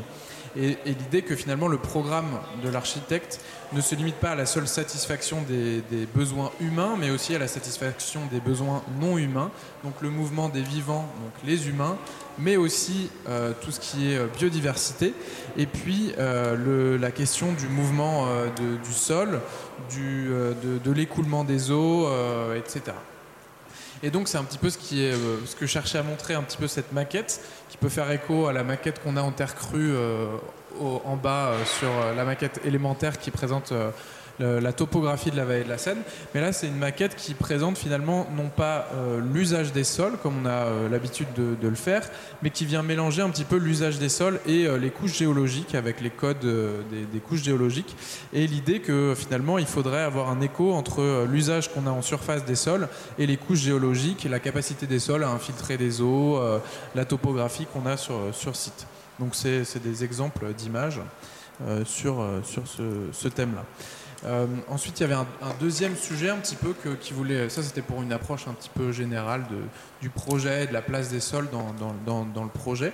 Et, 0.56 0.78
l'idée 0.86 1.22
que 1.22 1.36
finalement 1.36 1.68
le 1.68 1.78
programme 1.78 2.40
de 2.64 2.70
l'architecte 2.70 3.42
ne 3.74 3.82
se 3.82 3.96
limite 3.96 4.16
pas 4.16 4.32
à 4.32 4.36
la 4.36 4.46
seule 4.46 4.68
satisfaction 4.68 5.44
des, 5.48 5.82
besoins 6.16 6.52
humains, 6.62 6.96
mais 6.98 7.10
aussi 7.10 7.36
à 7.36 7.40
la 7.40 7.48
satisfaction 7.48 8.22
des 8.32 8.40
besoins 8.40 8.84
non 9.02 9.18
humains, 9.18 9.52
donc 9.84 9.94
le 10.02 10.10
mouvement 10.10 10.50
des 10.50 10.62
vivants, 10.62 11.08
donc 11.22 11.34
les 11.46 11.68
humains, 11.68 11.98
mais 12.40 12.56
aussi 12.56 13.10
euh, 13.28 13.54
tout 13.60 13.72
ce 13.72 13.80
qui 13.80 14.12
est 14.12 14.18
euh, 14.18 14.28
biodiversité, 14.38 15.14
et 15.58 15.66
puis 15.66 16.14
la 16.18 17.12
question 17.12 17.52
du 17.54 17.68
mouvement 17.68 18.28
du 18.58 18.94
sol, 18.94 19.42
de 19.96 20.92
l'écoulement 20.92 21.44
des 21.44 21.72
eaux, 21.72 22.08
etc. 22.56 22.94
Et 24.04 24.12
donc 24.12 24.28
c'est 24.28 24.38
un 24.38 24.44
petit 24.44 24.58
peu 24.58 24.70
ce, 24.70 24.78
euh, 24.94 25.38
que 25.60 25.66
je 25.66 25.72
cherchais 25.72 25.98
à 25.98 26.04
montrer, 26.04 26.34
un 26.36 26.44
petit 26.44 26.58
peu 26.58 26.68
cette 26.68 26.92
maquette, 26.94 27.42
qui 27.70 27.78
peut 27.78 27.90
faire 27.90 28.10
écho 28.12 28.48
à 28.48 28.54
la 28.54 28.64
maquette 28.64 29.02
qu'on 29.02 29.18
a 29.18 29.22
en 29.22 29.32
terre 29.32 29.56
crue 29.56 29.92
euh, 29.94 30.28
en 30.80 31.16
bas 31.16 31.48
euh, 31.48 31.66
sur 31.66 31.90
la 32.16 32.24
maquette 32.24 32.62
élémentaire 32.64 33.18
qui 33.18 33.32
présente 33.32 33.74
la 34.40 34.74
topographie 34.74 35.32
de 35.32 35.38
la 35.38 35.46
vallée 35.46 35.64
de 35.64 35.70
la 35.70 35.78
Seine. 35.78 35.98
Mais 36.34 36.42
là, 36.42 36.54
c'est 36.54 36.68
une 36.68 36.78
maquette 36.78 37.16
qui 37.16 37.34
présente 37.34 37.78
finalement 37.78 38.28
non 38.36 38.50
pas 38.50 38.88
euh, 38.94 39.20
l'usage 39.34 39.74
des 39.74 39.84
sols, 39.84 40.18
comme 40.22 40.44
on 40.44 40.46
a 40.46 40.66
euh, 40.66 40.90
l'habitude 40.90 41.28
de, 41.36 41.68
le 41.68 41.76
faire, 41.76 42.08
mais 42.42 42.50
qui 42.50 42.66
vient 42.66 42.84
mélanger 42.84 43.22
un 43.22 43.30
petit 43.30 43.44
peu 43.44 43.58
l'usage 43.58 44.00
des 44.00 44.10
sols 44.10 44.40
et 44.46 44.66
euh, 44.66 44.78
les 44.78 44.90
couches 44.90 45.18
géologiques 45.18 45.76
avec 45.76 46.02
les 46.02 46.10
codes 46.10 46.40
des, 46.40 47.20
couches 47.20 47.44
géologiques. 47.44 47.96
Et 48.34 48.48
l'idée 48.48 48.80
que 48.80 49.14
finalement, 49.18 49.58
il 49.58 49.66
faudrait 49.66 50.04
avoir 50.04 50.30
un 50.30 50.42
écho 50.42 50.74
entre 50.74 51.26
l'usage 51.30 51.74
qu'on 51.74 51.88
a 51.88 51.92
en 51.92 52.02
surface 52.02 52.46
des 52.46 52.56
sols 52.56 52.88
et 53.20 53.26
les 53.26 53.38
couches 53.38 53.60
géologiques, 53.60 54.28
la 54.30 54.40
capacité 54.40 54.88
des 54.88 55.00
sols 55.00 55.24
à 55.24 55.30
infiltrer 55.30 55.78
des 55.78 56.02
eaux, 56.02 56.40
la 56.96 57.06
topographie 57.06 57.66
qu'on 57.66 57.86
a 57.86 57.98
sur, 57.98 58.16
sur 58.32 58.56
site. 58.56 58.88
Donc 59.20 59.36
c'est 59.36 59.82
des 59.84 60.04
exemples 60.04 60.54
d'images 60.54 61.02
sur, 61.86 62.24
sur 62.44 62.64
ce 63.12 63.28
thème-là. 63.28 63.66
Euh, 64.26 64.48
ensuite, 64.68 65.00
il 65.00 65.04
y 65.04 65.06
avait 65.06 65.14
un, 65.14 65.28
deuxième 65.60 65.96
sujet 65.96 66.30
un 66.30 66.38
petit 66.38 66.56
peu 66.56 66.74
que, 66.74 66.90
qui 66.90 67.14
voulait. 67.14 67.50
Ça, 67.50 67.62
c'était 67.62 67.82
pour 67.82 68.02
une 68.02 68.12
approche 68.12 68.48
un 68.48 68.54
petit 68.54 68.70
peu 68.74 68.92
générale 68.92 69.46
du 70.02 70.10
projet, 70.10 70.68
de 70.68 70.74
la 70.74 70.82
place 70.82 71.10
des 71.10 71.20
sols 71.20 71.50
dans, 71.52 72.44
le 72.44 72.50
projet. 72.50 72.94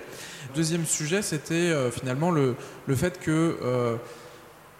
Deuxième 0.54 0.84
sujet, 0.84 1.22
c'était 1.22 1.54
euh, 1.54 1.90
finalement 1.90 2.30
le, 2.30 2.56
le, 2.86 2.96
fait 2.96 3.18
que 3.18 3.58
euh, 3.62 3.96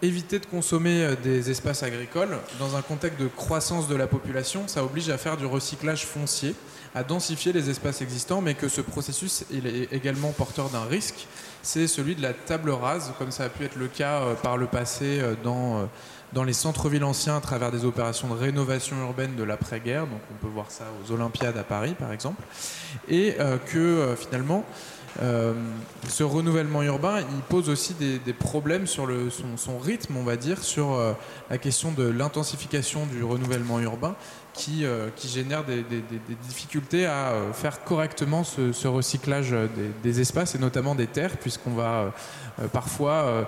éviter 0.01 0.39
de 0.39 0.45
consommer 0.45 1.15
des 1.23 1.49
espaces 1.49 1.81
agricoles 1.81 2.37
dans 2.59 2.75
un 2.75 2.81
contexte 2.81 3.19
de 3.19 3.27
croissance 3.27 3.87
de 3.87 3.95
la 3.95 4.07
population, 4.07 4.67
ça 4.67 4.83
oblige 4.83 5.09
à 5.09 5.17
faire 5.17 5.37
du 5.37 5.45
recyclage 5.45 6.05
foncier, 6.05 6.53
à 6.93 7.03
densifier 7.03 7.53
les 7.53 7.69
espaces 7.69 8.01
existants, 8.01 8.41
mais 8.41 8.53
que 8.53 8.69
ce 8.69 8.81
processus 8.81 9.45
est 9.51 9.91
également 9.91 10.31
porteur 10.31 10.69
d'un 10.69 10.83
risque, 10.83 11.27
c'est 11.63 11.87
celui 11.87 12.13
de 12.13 12.21
la 12.21 12.33
table 12.33 12.69
rase, 12.69 13.13
comme 13.17 13.31
ça 13.31 13.45
a 13.45 13.49
pu 13.49 13.63
être 13.63 13.75
le 13.75 13.87
cas 13.87 14.21
par 14.43 14.57
le 14.57 14.67
passé 14.67 15.19
dans 15.43 15.89
dans 16.35 16.43
les 16.43 16.53
centres-villes 16.53 17.05
anciens 17.05 17.37
à 17.37 17.39
travers 17.39 17.71
des 17.71 17.85
opérations 17.85 18.27
de 18.27 18.33
rénovation 18.33 18.97
urbaine 18.99 19.35
de 19.35 19.43
l'après-guerre. 19.43 20.05
Donc 20.05 20.19
on 20.31 20.45
peut 20.45 20.51
voir 20.51 20.69
ça 20.69 20.83
aux 21.01 21.11
Olympiades 21.13 21.57
à 21.57 21.63
Paris 21.63 21.95
par 21.97 22.11
exemple. 22.11 22.43
Et 23.07 23.35
euh, 23.39 23.57
que 23.57 23.77
euh, 23.77 24.15
finalement, 24.17 24.65
euh, 25.23 25.53
ce 26.09 26.23
renouvellement 26.23 26.83
urbain, 26.83 27.21
il 27.21 27.41
pose 27.47 27.69
aussi 27.69 27.93
des, 27.93 28.33
problèmes 28.33 28.85
sur 28.85 29.07
son, 29.55 29.79
rythme, 29.79 30.17
on 30.17 30.23
va 30.23 30.35
dire, 30.35 30.61
sur 30.61 30.99
la 31.49 31.57
question 31.57 31.93
de 31.93 32.03
l'intensification 32.03 33.05
du 33.05 33.23
renouvellement 33.23 33.79
urbain 33.79 34.17
qui 34.51 34.85
génère 35.23 35.63
des, 35.63 35.85
difficultés 36.49 37.05
à 37.05 37.31
faire 37.53 37.85
correctement 37.85 38.43
ce, 38.43 38.87
recyclage 38.89 39.55
des, 40.03 40.19
espaces 40.19 40.53
et 40.55 40.59
notamment 40.59 40.95
des 40.95 41.07
terres, 41.07 41.37
puisqu'on 41.37 41.75
va 41.75 42.11
parfois 42.73 43.47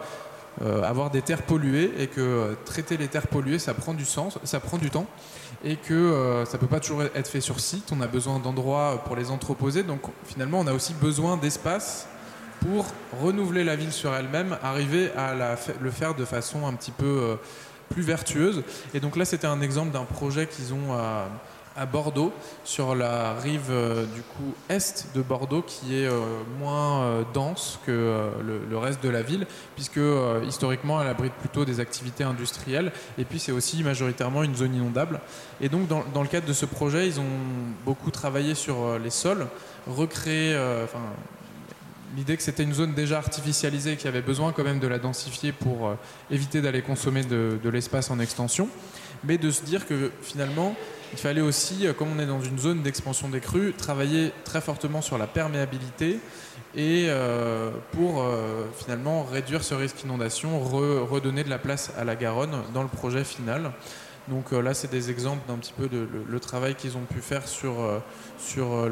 euh, 0.64 0.82
avoir 0.84 1.12
des 1.12 1.22
terres 1.22 1.44
polluées 1.44 1.92
et 2.00 2.08
que 2.08 2.20
euh, 2.20 2.54
traiter 2.66 2.98
les 2.98 3.08
terres 3.08 3.28
polluées, 3.28 3.60
ça 3.60 3.76
prend 3.76 3.94
du 3.94 4.06
sens, 4.06 4.40
ça 4.44 4.60
prend 4.60 4.80
du 4.80 4.90
temps 4.90 5.06
et 5.64 5.76
que 5.76 5.94
euh, 5.94 6.46
ça 6.46 6.58
peut 6.58 6.66
pas 6.66 6.80
toujours 6.80 7.04
être 7.04 7.28
fait 7.28 7.42
sur 7.42 7.60
site. 7.60 7.92
On 7.92 8.02
a 8.02 8.08
besoin 8.08 8.40
d'endroits 8.40 9.04
pour 9.06 9.16
les 9.16 9.30
entreposer. 9.30 9.84
Donc 9.84 10.02
finalement, 10.26 10.60
on 10.60 10.68
a 10.68 10.74
aussi 10.74 10.96
besoin 10.96 11.38
d'espace 11.38 12.08
pour 12.62 12.88
renouveler 13.22 13.64
la 13.64 13.76
ville 13.76 13.92
sur 13.92 14.16
elle-même, 14.16 14.58
arriver 14.64 15.12
à 15.16 15.36
le 15.80 15.92
faire 15.92 16.16
de 16.16 16.26
façon 16.26 16.66
un 16.66 16.74
petit 16.74 16.90
peu 16.90 17.38
plus 17.90 18.02
vertueuse. 18.02 18.64
Et 18.96 19.00
donc 19.00 19.16
là, 19.16 19.26
c'était 19.26 19.46
un 19.46 19.62
exemple 19.62 19.92
d'un 19.92 20.06
projet 20.06 20.48
qu'ils 20.48 20.74
ont 20.74 20.98
Bordeaux, 21.86 22.34
sur 22.64 22.96
la 22.96 23.34
rive 23.36 23.68
euh, 23.70 24.06
du 24.06 24.22
coup 24.22 24.54
est 24.70 25.16
de 25.16 25.22
Bordeaux, 25.22 25.62
qui 25.62 25.96
est 25.96 26.08
euh, 26.08 26.20
moins 26.60 27.04
euh, 27.04 27.24
dense 27.34 27.80
que 27.86 28.32
le, 28.44 28.78
reste 28.78 29.04
de 29.04 29.10
la 29.10 29.22
ville, 29.22 29.46
puisque 29.76 30.00
historiquement 30.48 31.02
elle 31.02 31.08
abrite 31.08 31.34
plutôt 31.34 31.66
des 31.66 31.80
activités 31.80 32.24
industrielles, 32.24 32.92
et 33.18 33.26
puis 33.26 33.40
c'est 33.40 33.52
aussi 33.52 33.84
majoritairement 33.84 34.44
une 34.44 34.56
zone 34.56 34.76
inondable. 34.76 35.20
Et 35.62 35.70
donc 35.70 35.88
dans, 35.88 36.22
le 36.22 36.28
cadre 36.28 36.48
de 36.48 36.54
ce 36.54 36.66
projet, 36.66 37.08
ils 37.08 37.20
ont 37.20 37.26
beaucoup 37.86 38.12
travaillé 38.12 38.56
sur 38.56 39.00
les 39.00 39.10
sols, 39.10 39.48
recréé, 39.88 40.56
enfin 40.84 41.02
l'idée 42.16 42.38
que 42.38 42.44
c'était 42.44 42.64
une 42.64 42.74
zone 42.74 42.94
déjà 42.94 43.18
artificialisée 43.18 43.98
qui 43.98 44.08
avait 44.08 44.22
besoin 44.22 44.52
quand 44.52 44.64
même 44.64 44.80
de 44.80 44.88
la 44.88 45.00
densifier 45.00 45.52
pour 45.52 45.96
éviter 46.32 46.62
d'aller 46.62 46.82
consommer 46.82 47.24
de 47.24 47.70
l'espace 47.70 48.12
en 48.12 48.20
extension, 48.20 48.70
mais 49.24 49.38
de 49.38 49.52
se 49.52 49.64
dire 49.64 49.88
que 49.88 50.12
finalement 50.22 50.76
il 51.14 51.20
fallait 51.20 51.42
aussi, 51.42 51.88
euh, 51.88 51.94
comme 51.94 52.10
on 52.16 52.20
est 52.20 52.26
dans 52.26 52.42
une 52.42 52.60
zone 52.60 52.82
d'expansion 52.82 53.30
des 53.30 53.40
crues, 53.40 53.74
travailler 53.74 54.32
très 54.44 54.62
fortement 54.62 55.02
sur 55.02 55.18
la 55.18 55.28
perméabilité 55.28 56.20
et 56.76 57.06
euh, 57.08 57.72
pour 57.92 58.22
euh, 58.22 58.66
finalement 58.78 59.24
réduire 59.24 59.64
ce 59.64 59.74
risque 59.74 59.98
d'inondation, 59.98 60.60
redonner 60.60 61.44
de 61.44 61.50
la 61.50 61.60
place 61.60 61.92
à 61.98 62.04
la 62.04 62.16
Garonne 62.16 62.62
dans 62.74 62.84
le 62.84 62.90
projet 62.90 63.24
final. 63.24 63.72
Donc 64.28 64.52
là, 64.52 64.74
c'est 64.74 64.92
des 64.92 65.10
exemples 65.10 65.48
d'un 65.48 65.56
petit 65.56 65.72
peu 65.72 65.88
de 65.88 66.06
le, 66.28 66.40
travail 66.42 66.76
qu'ils 66.76 66.98
ont 66.98 67.06
pu 67.10 67.22
faire 67.22 67.48
sur, 67.48 67.76
sur 68.38 68.90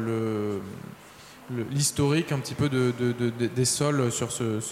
l'historique 1.70 2.32
un 2.32 2.38
petit 2.38 2.54
peu 2.54 2.70
de, 2.70 2.94
des 3.54 3.64
sols 3.66 4.10
sur 4.10 4.32
ce 4.32 4.62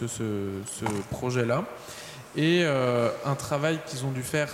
projet-là. 1.11 1.67
Et 2.35 2.65
un 2.65 3.35
travail 3.35 3.79
qu'ils 3.87 4.07
ont 4.07 4.11
dû 4.11 4.23
faire 4.23 4.49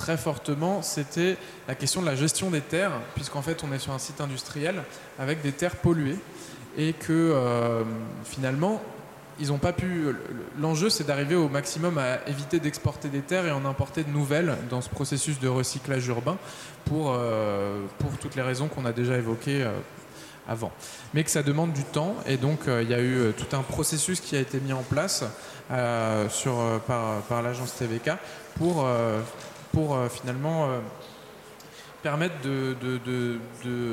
très 0.00 0.16
fortement, 0.16 0.80
c'était 0.80 1.36
la 1.68 1.74
question 1.74 2.00
de 2.00 2.06
la 2.06 2.16
gestion 2.16 2.50
des 2.50 2.62
terres, 2.62 2.92
puisqu'en 3.14 3.42
fait 3.42 3.62
on 3.62 3.72
est 3.72 3.78
sur 3.78 3.92
un 3.92 3.98
site 3.98 4.22
industriel 4.22 4.82
avec 5.18 5.42
des 5.42 5.52
terres 5.52 5.76
polluées 5.76 6.16
et 6.78 6.94
que 6.94 7.12
euh, 7.12 7.82
finalement 8.24 8.80
ils 9.38 9.48
n'ont 9.48 9.58
pas 9.58 9.74
pu. 9.74 10.06
L'enjeu 10.58 10.88
c'est 10.88 11.04
d'arriver 11.04 11.34
au 11.34 11.50
maximum 11.50 11.98
à 11.98 12.26
éviter 12.26 12.60
d'exporter 12.60 13.08
des 13.08 13.20
terres 13.20 13.46
et 13.46 13.52
en 13.52 13.66
importer 13.66 14.02
de 14.02 14.10
nouvelles 14.10 14.56
dans 14.70 14.80
ce 14.80 14.88
processus 14.88 15.38
de 15.38 15.48
recyclage 15.48 16.06
urbain 16.08 16.38
pour, 16.86 17.12
euh, 17.14 17.84
pour 17.98 18.16
toutes 18.16 18.36
les 18.36 18.42
raisons 18.42 18.68
qu'on 18.68 18.86
a 18.86 18.92
déjà 18.92 19.16
évoquées. 19.16 19.62
Euh, 19.62 19.70
avant. 20.48 20.72
Mais 21.14 21.22
que 21.22 21.30
ça 21.30 21.44
demande 21.44 21.72
du 21.72 21.84
temps 21.84 22.16
et 22.26 22.36
donc 22.36 22.60
il 22.66 22.88
y 22.88 22.94
a 22.94 23.00
eu 23.00 23.32
tout 23.36 23.54
un 23.54 23.60
processus 23.60 24.20
qui 24.20 24.34
a 24.34 24.40
été 24.40 24.58
mis 24.58 24.72
en 24.72 24.82
place 24.82 25.22
sur, 26.28 26.80
par, 26.88 27.20
par 27.28 27.42
l'agence 27.42 27.76
TVK 27.76 28.12
pour 28.58 28.84
pour 29.72 29.94
euh, 29.94 30.08
finalement 30.08 30.66
euh, 30.66 30.80
permettre 32.02 32.34
de, 32.42 33.38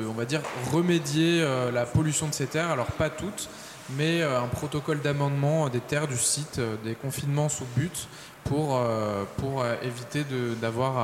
on 0.08 0.12
va 0.12 0.24
dire, 0.24 0.40
remédier 0.72 1.42
euh, 1.42 1.70
la 1.70 1.84
pollution 1.84 2.28
de 2.28 2.34
ces 2.34 2.46
terres. 2.46 2.70
Alors 2.70 2.86
pas 2.86 3.10
toutes, 3.10 3.48
mais 3.96 4.22
un 4.22 4.48
protocole 4.48 5.00
d'amendement 5.00 5.68
des 5.68 5.80
terres 5.80 6.08
du 6.08 6.16
site, 6.16 6.60
des 6.84 6.94
confinements 6.94 7.48
sous 7.48 7.66
but 7.76 8.08
pour, 8.44 8.80
pour 9.38 9.64
éviter 9.82 10.24
d'avoir 10.60 10.98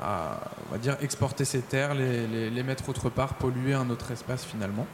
à, 0.00 0.40
on 0.68 0.72
va 0.72 0.78
dire, 0.78 0.96
exporter 1.02 1.44
ces 1.44 1.60
terres, 1.60 1.94
les, 1.94 2.62
mettre 2.62 2.88
autre 2.88 3.10
part, 3.10 3.34
polluer 3.34 3.74
un 3.74 3.90
autre 3.90 4.12
espace 4.12 4.44
finalement. 4.44 4.86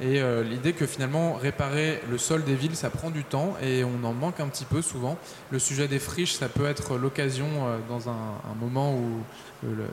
Et 0.00 0.20
euh, 0.20 0.42
l'idée 0.42 0.72
que 0.72 0.86
finalement 0.86 1.34
réparer 1.34 2.00
le 2.10 2.18
sol 2.18 2.42
des 2.42 2.56
villes, 2.56 2.74
ça 2.74 2.90
prend 2.90 3.10
du 3.10 3.22
temps 3.22 3.54
et 3.62 3.84
on 3.84 4.04
en 4.04 4.12
manque 4.12 4.40
un 4.40 4.48
petit 4.48 4.64
peu 4.64 4.82
souvent. 4.82 5.16
Le 5.50 5.58
sujet 5.60 5.86
des 5.86 6.00
friches, 6.00 6.34
ça 6.34 6.48
peut 6.48 6.66
être 6.66 6.96
l'occasion 6.98 7.46
euh, 7.46 7.78
dans 7.88 8.08
un, 8.08 8.54
moment 8.60 8.94
où 8.94 9.20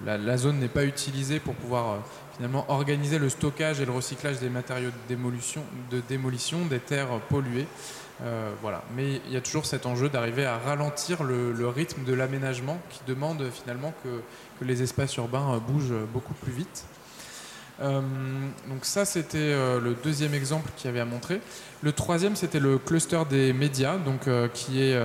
la, 0.06 0.38
zone 0.38 0.60
n'est 0.60 0.68
pas 0.68 0.86
utilisée 0.86 1.40
pour 1.40 1.54
pouvoir 1.54 1.90
euh, 1.92 1.98
finalement 2.36 2.66
organiser 2.70 3.20
le 3.20 3.30
stockage 3.30 3.80
et 3.80 3.86
le 3.86 3.92
recyclage 3.92 4.40
des 4.40 4.50
matériaux 4.50 4.90
de 4.90 5.08
démolition, 5.08 5.62
de 5.92 6.02
démolition 6.10 6.66
des 6.66 6.80
terres 6.80 7.20
polluées. 7.30 7.68
voilà. 8.62 8.84
Mais 8.96 9.22
il 9.28 9.34
y 9.34 9.38
a 9.38 9.42
toujours 9.42 9.66
cet 9.66 9.86
enjeu 9.86 10.10
d'arriver 10.10 10.46
à 10.46 10.58
ralentir 10.58 11.24
le, 11.24 11.68
rythme 11.68 12.04
de 12.06 12.14
l'aménagement 12.14 12.80
qui 12.90 13.02
demande 13.06 13.44
finalement 13.52 13.94
que 14.04 14.66
les 14.66 14.82
espaces 14.82 15.16
urbains 15.18 15.62
bougent 15.68 15.94
beaucoup 16.12 16.34
plus 16.34 16.52
vite. 16.52 16.86
Euh, 17.82 18.02
donc 18.70 18.86
ça, 18.86 19.06
c'était 19.06 19.38
euh, 19.38 19.80
le 19.80 19.96
deuxième 20.04 20.34
exemple 20.34 20.70
qu'il 20.78 20.86
y 20.86 20.90
avait 20.90 21.00
à 21.00 21.06
montrer. 21.06 21.42
Le 21.82 21.92
troisième, 21.92 22.36
c'était 22.36 22.60
le 22.60 22.78
cluster 22.78 23.22
des 23.30 23.54
médias, 23.54 23.98
donc, 23.98 24.28
euh, 24.28 24.48
qui 24.48 24.82
est 24.82 24.98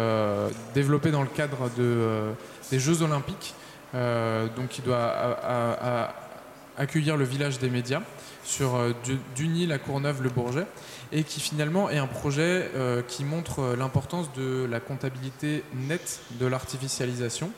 développé 0.74 1.10
dans 1.10 1.22
le 1.22 1.28
cadre 1.28 1.70
de, 1.76 2.32
des 2.70 2.78
Jeux 2.78 3.02
olympiques, 3.02 3.54
donc 3.94 4.68
qui 4.68 4.82
doit 4.82 5.14
accueillir 6.76 7.16
le 7.16 7.24
village 7.24 7.58
des 7.58 7.70
médias 7.70 8.02
sur 8.44 8.78
Duny, 9.34 9.66
la 9.66 9.78
Courneuve, 9.78 10.22
le 10.22 10.28
Bourget, 10.28 10.66
et 11.12 11.24
qui 11.24 11.40
finalement 11.40 11.88
est 11.88 11.96
un 11.96 12.06
projet 12.06 12.70
qui 13.08 13.24
montre 13.24 13.74
l'importance 13.78 14.30
de 14.34 14.66
la 14.70 14.80
comptabilité 14.80 15.64
nette 15.74 16.20
de 16.32 16.46
l'artificialisation 16.46 17.50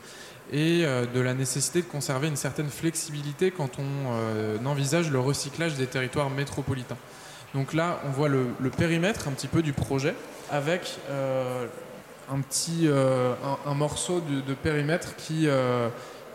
et 0.53 0.85
euh, 0.85 1.05
de 1.07 1.21
la 1.21 1.35
nécessité 1.35 1.83
de 1.83 1.87
conserver 1.87 2.29
une 2.29 2.37
certaine 2.37 2.69
flexibilité 2.69 3.51
quand 3.51 3.79
on 3.79 4.13
euh, 4.13 4.57
envisage 4.65 5.11
le 5.11 5.21
recyclage 5.21 5.75
des 5.75 5.87
territoires 5.87 6.31
métropolitains. 6.31 6.97
Donc 7.55 7.73
là, 7.73 8.01
on 8.07 8.11
voit 8.11 8.29
le, 8.29 8.47
périmètre 8.77 9.29
un 9.29 9.33
petit 9.33 9.47
peu 9.47 9.63
du 9.63 9.73
projet 9.73 10.15
avec 10.51 10.99
euh, 11.11 11.67
un 12.31 12.41
petit 12.41 12.89
un, 12.89 13.75
morceau 13.75 14.21
de, 14.21 14.53
périmètre 14.53 15.17
qui, 15.17 15.49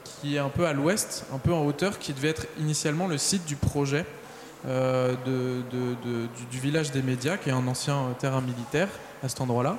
qui 0.04 0.36
est 0.36 0.40
un 0.40 0.50
peu 0.50 0.66
à 0.66 0.74
l'ouest, 0.74 1.26
un 1.32 1.38
peu 1.38 1.54
en 1.54 1.64
hauteur, 1.64 2.00
qui 2.00 2.14
devait 2.14 2.30
être 2.30 2.48
initialement 2.60 3.06
le 3.06 3.20
site 3.20 3.46
du 3.46 3.56
projet 3.56 4.08
du, 4.66 6.60
village 6.60 6.92
des 6.92 7.04
médias, 7.04 7.38
qui 7.38 7.50
est 7.50 7.54
un 7.54 7.68
ancien 7.68 8.16
terrain 8.18 8.42
militaire 8.42 8.90
à 9.22 9.30
cet 9.30 9.42
endroit-là, 9.42 9.78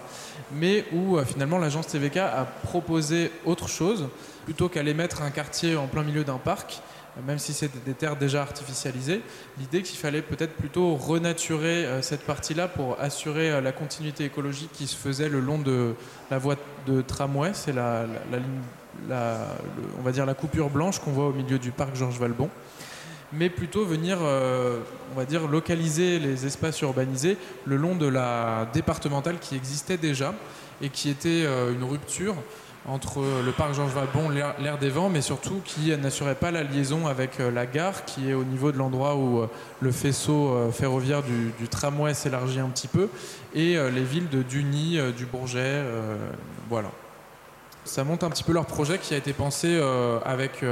mais 0.53 0.85
où 0.93 1.17
euh, 1.17 1.25
finalement 1.25 1.59
l'agence 1.59 1.87
TVK 1.89 2.19
a 2.19 2.47
proposé 2.63 3.31
autre 3.45 3.69
chose, 3.69 4.09
plutôt 4.45 4.69
qu'aller 4.69 4.95
mettre 4.95 5.23
un 5.23 5.31
quartier 5.31 5.77
en 5.77 5.87
plein 5.87 6.03
milieu 6.03 6.25
d'un 6.25 6.39
parc, 6.39 6.83
euh, 7.17 7.21
même 7.27 7.39
si 7.39 7.53
c'était 7.53 7.79
des 7.85 7.95
terres 7.95 8.17
déjà 8.17 8.43
artificialisées, 8.43 9.23
l'idée 9.59 9.83
qu'il 9.83 9.99
fallait 9.99 10.23
peut-être 10.23 10.55
plutôt 10.55 10.95
renaturer 10.97 11.87
euh, 11.87 12.03
cette 12.03 12.23
partie-là 12.23 12.69
pour 12.69 13.01
assurer 13.01 13.61
la 13.61 13.73
continuité 13.73 14.25
écologique 14.25 14.71
qui 14.73 14.87
se 14.87 14.97
faisait 14.97 15.29
le 15.29 15.41
long 15.41 15.59
de 15.59 15.95
la 16.31 16.39
voie 16.39 16.57
de 16.87 17.03
tramway, 17.03 17.51
c'est 17.55 17.73
la, 17.73 18.07
la, 19.09 19.39
on 19.99 20.03
va 20.03 20.13
dire 20.13 20.27
la 20.27 20.35
coupure 20.35 20.71
blanche 20.71 20.99
qu'on 20.99 21.13
voit 21.13 21.27
au 21.27 21.33
milieu 21.33 21.59
du 21.59 21.71
parc 21.71 21.97
Georges 21.97 22.19
Valbon 22.19 22.49
mais 23.37 23.51
plutôt 23.51 23.85
venir, 23.85 24.19
euh, 24.23 24.81
on 25.13 25.19
va 25.19 25.25
dire, 25.25 25.49
localiser 25.49 26.19
les 26.19 26.47
espaces 26.47 26.81
urbanisés 26.81 27.37
le 27.65 27.77
long 27.77 27.95
de 27.95 28.07
la 28.07 28.69
départementale 28.73 29.39
qui 29.41 29.57
existait 29.57 29.97
déjà 29.97 30.35
et 30.81 30.89
qui 30.89 31.09
était 31.09 31.45
euh, 31.45 31.73
une 31.73 31.85
rupture 31.85 32.37
entre 32.87 33.25
le 33.43 33.51
parc 33.53 33.73
Georges 33.73 33.95
Valbon, 33.95 34.29
l'air 34.29 34.77
des 34.79 34.91
vents, 34.91 35.09
mais 35.09 35.23
surtout 35.23 35.63
qui 35.65 35.97
n'assurait 35.97 36.35
pas 36.35 36.51
la 36.51 36.63
liaison 36.63 37.07
avec 37.07 37.41
euh, 37.41 37.51
la 37.51 37.65
gare, 37.65 38.05
qui 38.05 38.29
est 38.29 38.35
au 38.35 38.45
niveau 38.45 38.73
de 38.73 38.77
l'endroit 38.77 39.17
où 39.17 39.47
le 39.81 39.91
faisceau 39.91 40.71
ferroviaire 40.71 41.23
du, 41.23 41.69
tramway 41.69 42.13
s'élargit 42.13 42.61
un 42.61 42.69
petit 42.69 42.89
peu, 42.89 43.09
et 43.55 43.77
les 43.91 44.03
villes 44.03 44.29
de 44.29 44.43
Duny, 44.43 44.99
du 45.17 45.25
Bourget, 45.25 45.83
voilà. 46.69 46.91
Ça 47.87 48.05
montre 48.05 48.27
un 48.27 48.31
petit 48.31 48.45
peu 48.45 48.53
leur 48.53 48.67
projet 48.67 48.99
qui 48.99 49.15
a 49.15 49.17
été 49.17 49.33
pensé 49.33 49.81
avec 50.27 50.63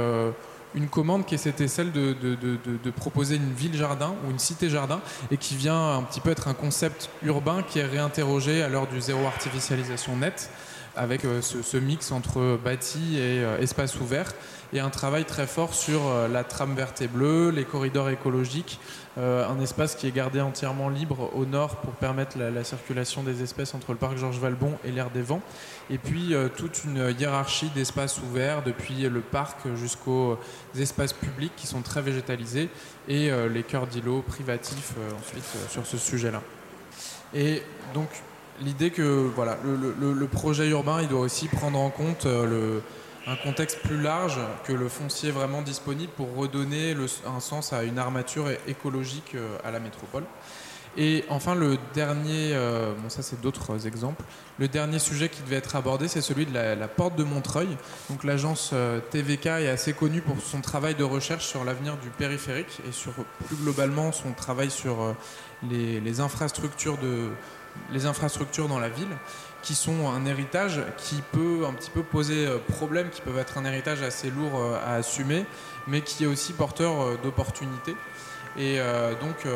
une 0.75 0.87
commande 0.87 1.25
qui 1.25 1.35
était 1.35 1.67
celle 1.67 1.91
de, 1.91 2.13
de, 2.13 2.91
proposer 2.91 3.35
une 3.35 3.53
ville-jardin 3.53 4.15
ou 4.25 4.31
une 4.31 4.39
cité-jardin 4.39 5.01
et 5.31 5.37
qui 5.37 5.55
vient 5.55 5.97
un 5.97 6.03
petit 6.03 6.19
peu 6.19 6.31
être 6.31 6.47
un 6.47 6.53
concept 6.53 7.09
urbain 7.23 7.63
qui 7.63 7.79
est 7.79 7.85
réinterrogé 7.85 8.63
à 8.63 8.69
l'heure 8.69 8.87
du 8.87 8.99
zéro 9.01 9.25
artificialisation 9.25 10.15
net 10.17 10.49
avec 10.95 11.25
euh, 11.25 11.41
ce, 11.41 11.77
mix 11.77 12.11
entre 12.11 12.57
bâti 12.63 13.17
et 13.17 13.43
euh, 13.43 13.57
espace 13.59 13.99
ouvert 13.99 14.33
et 14.73 14.79
un 14.79 14.89
travail 14.89 15.25
très 15.25 15.47
fort 15.47 15.73
sur 15.73 16.05
euh, 16.05 16.27
la 16.27 16.43
trame 16.43 16.75
verte 16.75 17.01
et 17.01 17.07
bleue, 17.07 17.49
les 17.49 17.63
corridors 17.63 18.09
écologiques, 18.09 18.79
un 19.15 19.59
espace 19.59 19.93
qui 19.93 20.07
est 20.07 20.11
gardé 20.11 20.41
entièrement 20.41 20.89
libre 20.89 21.29
au 21.35 21.45
nord 21.45 21.75
pour 21.75 21.93
permettre 21.93 22.35
la, 22.39 22.63
circulation 22.63 23.21
des 23.21 23.43
espèces 23.43 23.75
entre 23.75 23.91
le 23.91 23.99
parc 23.99 24.17
Georges 24.17 24.39
Valbon 24.39 24.73
et 24.83 24.89
l'air 24.89 25.11
des 25.11 25.21
vents, 25.21 25.43
et 25.91 25.99
puis 25.99 26.33
toute 26.57 26.83
une 26.83 27.13
hiérarchie 27.19 27.69
d'espaces 27.75 28.19
ouverts 28.23 28.63
depuis 28.63 29.01
le 29.01 29.21
parc 29.21 29.67
jusqu'aux 29.75 30.39
espaces 30.79 31.13
publics 31.13 31.55
qui 31.55 31.67
sont 31.67 31.83
très 31.83 32.01
végétalisés 32.01 32.69
et 33.07 33.29
les 33.53 33.61
cœurs 33.61 33.85
d'îlots 33.85 34.23
privatifs 34.27 34.93
ensuite 35.19 35.45
sur 35.69 35.85
ce 35.85 35.99
sujet-là. 35.99 36.41
Et 37.35 37.61
donc 37.93 38.09
l'idée 38.63 38.91
que 38.91 39.29
voilà, 39.35 39.57
le, 39.63 40.27
projet 40.27 40.67
urbain, 40.69 41.01
il 41.01 41.07
doit 41.07 41.21
aussi 41.21 41.47
prendre 41.47 41.79
en 41.79 41.89
compte 41.89 42.25
euh, 42.25 42.79
un 43.27 43.35
contexte 43.35 43.79
plus 43.79 44.01
large 44.01 44.39
que 44.63 44.73
le 44.73 44.89
foncier 44.89 45.31
vraiment 45.31 45.61
disponible 45.61 46.11
pour 46.15 46.35
redonner 46.35 46.95
un 47.25 47.39
sens 47.39 47.73
à 47.73 47.83
une 47.83 47.99
armature 47.99 48.49
écologique 48.67 49.35
euh, 49.35 49.57
à 49.63 49.71
la 49.71 49.79
métropole. 49.79 50.23
Et 50.95 51.25
enfin, 51.29 51.55
le 51.55 51.77
dernier, 51.95 52.53
euh, 52.53 52.93
bon 52.93 53.09
ça 53.09 53.23
c'est 53.23 53.41
d'autres 53.41 53.87
exemples, 53.87 54.23
le 54.59 54.67
dernier 54.67 54.99
sujet 54.99 55.27
qui 55.27 55.41
devait 55.41 55.55
être 55.55 55.75
abordé, 55.75 56.07
c'est 56.07 56.21
celui 56.21 56.45
de 56.45 56.53
la, 56.53 56.87
porte 56.87 57.15
de 57.15 57.23
Montreuil. 57.23 57.69
Donc 58.11 58.23
l'agence 58.23 58.75
TVK 59.09 59.47
est 59.47 59.69
assez 59.69 59.93
connue 59.93 60.21
pour 60.21 60.39
son 60.39 60.61
travail 60.61 60.93
de 60.93 61.03
recherche 61.03 61.47
sur 61.47 61.63
l'avenir 61.63 61.97
du 61.97 62.09
périphérique 62.09 62.79
et 62.87 62.91
sur 62.91 63.11
plus 63.47 63.55
globalement 63.55 64.11
son 64.11 64.33
travail 64.33 64.69
sur 64.69 65.15
les 65.67 66.19
infrastructures 66.19 66.99
de, 66.99 67.31
les 67.91 68.05
infrastructures 68.05 68.67
dans 68.67 68.79
la 68.79 68.89
ville, 68.89 69.15
qui 69.63 69.75
sont 69.75 70.09
un 70.09 70.25
héritage 70.25 70.81
qui 70.97 71.23
peut 71.31 71.65
un 71.67 71.73
petit 71.73 71.89
peu 71.89 72.03
poser 72.03 72.45
euh, 72.45 72.57
problème, 72.59 73.09
qui 73.09 73.21
peuvent 73.21 73.37
être 73.37 73.57
un 73.57 73.65
héritage 73.65 74.01
assez 74.03 74.29
lourd 74.29 74.59
euh, 74.59 74.77
à 74.85 74.95
assumer, 74.95 75.45
mais 75.87 76.01
qui 76.01 76.25
est 76.25 76.27
aussi 76.27 76.53
porteur 76.53 77.01
euh, 77.01 77.19
d'opportunités. 77.23 77.95
Et 78.55 78.77
donc, 79.19 79.47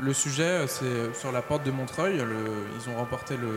le 0.00 0.12
sujet, 0.12 0.68
c'est 0.68 1.12
sur 1.16 1.32
la 1.32 1.42
porte 1.42 1.64
de 1.64 1.72
Montreuil. 1.72 2.22
ils 2.22 2.88
ont 2.88 2.96
remporté 2.96 3.36
le, 3.36 3.48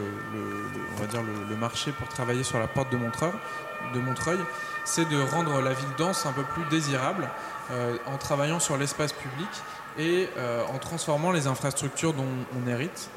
on 0.96 1.00
va 1.00 1.06
dire 1.06 1.22
le, 1.22 1.56
marché 1.56 1.92
pour 1.92 2.08
travailler 2.08 2.42
sur 2.42 2.58
la 2.58 2.66
porte. 2.66 2.92
De 2.92 2.98
Montreuil, 4.00 4.40
c'est 4.84 5.08
de 5.08 5.22
rendre 5.22 5.62
la 5.62 5.74
ville 5.74 5.94
dense 5.96 6.26
un 6.26 6.32
peu 6.32 6.42
plus 6.42 6.64
désirable 6.72 7.30
en 8.08 8.18
travaillant 8.18 8.60
sur 8.60 8.78
l'espace 8.78 9.14
public 9.14 9.50
et 9.98 10.30
euh, 10.38 10.64
en 10.74 10.78
transformant 10.78 11.32
les 11.32 11.48
infrastructures 11.48 12.14
dont 12.14 12.26
on 12.56 12.70
hérite. 12.70 13.10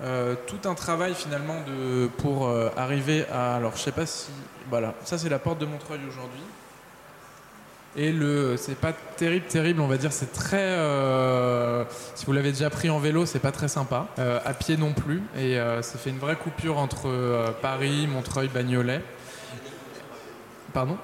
Euh, 0.00 0.36
tout 0.46 0.68
un 0.68 0.74
travail 0.74 1.14
finalement 1.14 1.56
de, 1.66 2.06
pour 2.18 2.46
euh, 2.46 2.70
arriver 2.76 3.26
à. 3.32 3.56
Alors 3.56 3.72
je 3.76 3.82
sais 3.82 3.92
pas 3.92 4.06
si. 4.06 4.30
Voilà, 4.70 4.94
ça 5.04 5.18
c'est 5.18 5.28
la 5.28 5.38
porte 5.38 5.58
de 5.58 5.66
Montreuil 5.66 6.00
aujourd'hui. 6.08 6.42
Et 7.96 8.12
le, 8.12 8.56
c'est 8.56 8.76
pas 8.76 8.92
terrible, 8.92 9.46
terrible, 9.46 9.80
on 9.80 9.88
va 9.88 9.96
dire, 9.96 10.12
c'est 10.12 10.32
très. 10.32 10.76
si 12.14 12.26
vous 12.26 12.32
l'avez 12.32 12.52
déjà 12.52 12.70
pris 12.70 12.90
en 12.90 13.00
vélo, 13.00 13.26
c'est 13.26 13.40
pas 13.40 13.50
très 13.50 13.66
sympa. 13.66 14.06
à 14.18 14.54
pied 14.54 14.76
non 14.76 14.92
plus. 14.92 15.20
Et 15.36 15.56
ça 15.56 15.98
fait 15.98 16.10
une 16.10 16.18
vraie 16.18 16.36
coupure 16.36 16.76
entre 16.78 17.52
Paris, 17.60 18.06
Montreuil, 18.06 18.48
Bagnolet. 18.48 19.02
Pardon? 20.72 20.98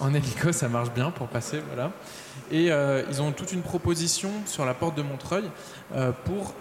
En 0.00 0.14
hélico, 0.14 0.52
ça 0.52 0.68
marche 0.68 0.90
bien 0.90 1.10
pour 1.10 1.28
passer, 1.28 1.60
voilà. 1.66 1.90
Et 2.50 2.70
euh, 2.70 3.02
ils 3.10 3.22
ont 3.22 3.32
toute 3.32 3.52
une 3.52 3.62
proposition 3.62 4.30
sur 4.46 4.64
la 4.64 4.74
porte 4.74 4.96
de 4.96 5.02
Montreuil 5.02 5.44
euh, 5.94 6.12
pour 6.24 6.54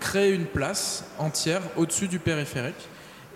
créer 0.00 0.32
une 0.32 0.44
place 0.44 1.04
entière 1.18 1.62
au-dessus 1.76 2.08
du 2.08 2.18
périphérique 2.18 2.88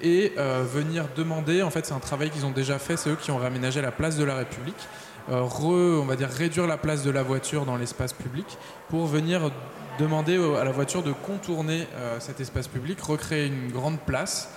et 0.02 0.32
euh, 0.36 0.62
venir 0.62 1.06
demander, 1.16 1.62
en 1.62 1.70
fait 1.70 1.86
c'est 1.86 1.94
un 1.94 1.98
travail 1.98 2.30
qu'ils 2.30 2.44
ont 2.44 2.50
déjà 2.50 2.78
fait, 2.78 2.96
c'est 2.96 3.10
eux 3.10 3.16
qui 3.20 3.30
ont 3.30 3.38
réaménagé 3.38 3.80
la 3.80 3.90
place 3.90 4.16
de 4.16 4.24
la 4.24 4.36
République, 4.36 4.88
on 5.30 6.04
va 6.04 6.16
dire 6.16 6.28
réduire 6.28 6.66
la 6.66 6.78
place 6.78 7.02
de 7.02 7.10
la 7.10 7.22
voiture 7.22 7.66
dans 7.66 7.76
l'espace 7.76 8.14
public 8.14 8.46
pour 8.88 9.06
venir 9.06 9.50
demander 9.98 10.38
à 10.58 10.64
la 10.64 10.70
voiture 10.70 11.02
de 11.02 11.12
contourner 11.12 11.86
cet 12.18 12.40
espace 12.40 12.66
public, 12.66 12.98
recréer 13.00 13.46
une 13.46 13.70
grande 13.70 13.98
place 13.98 14.50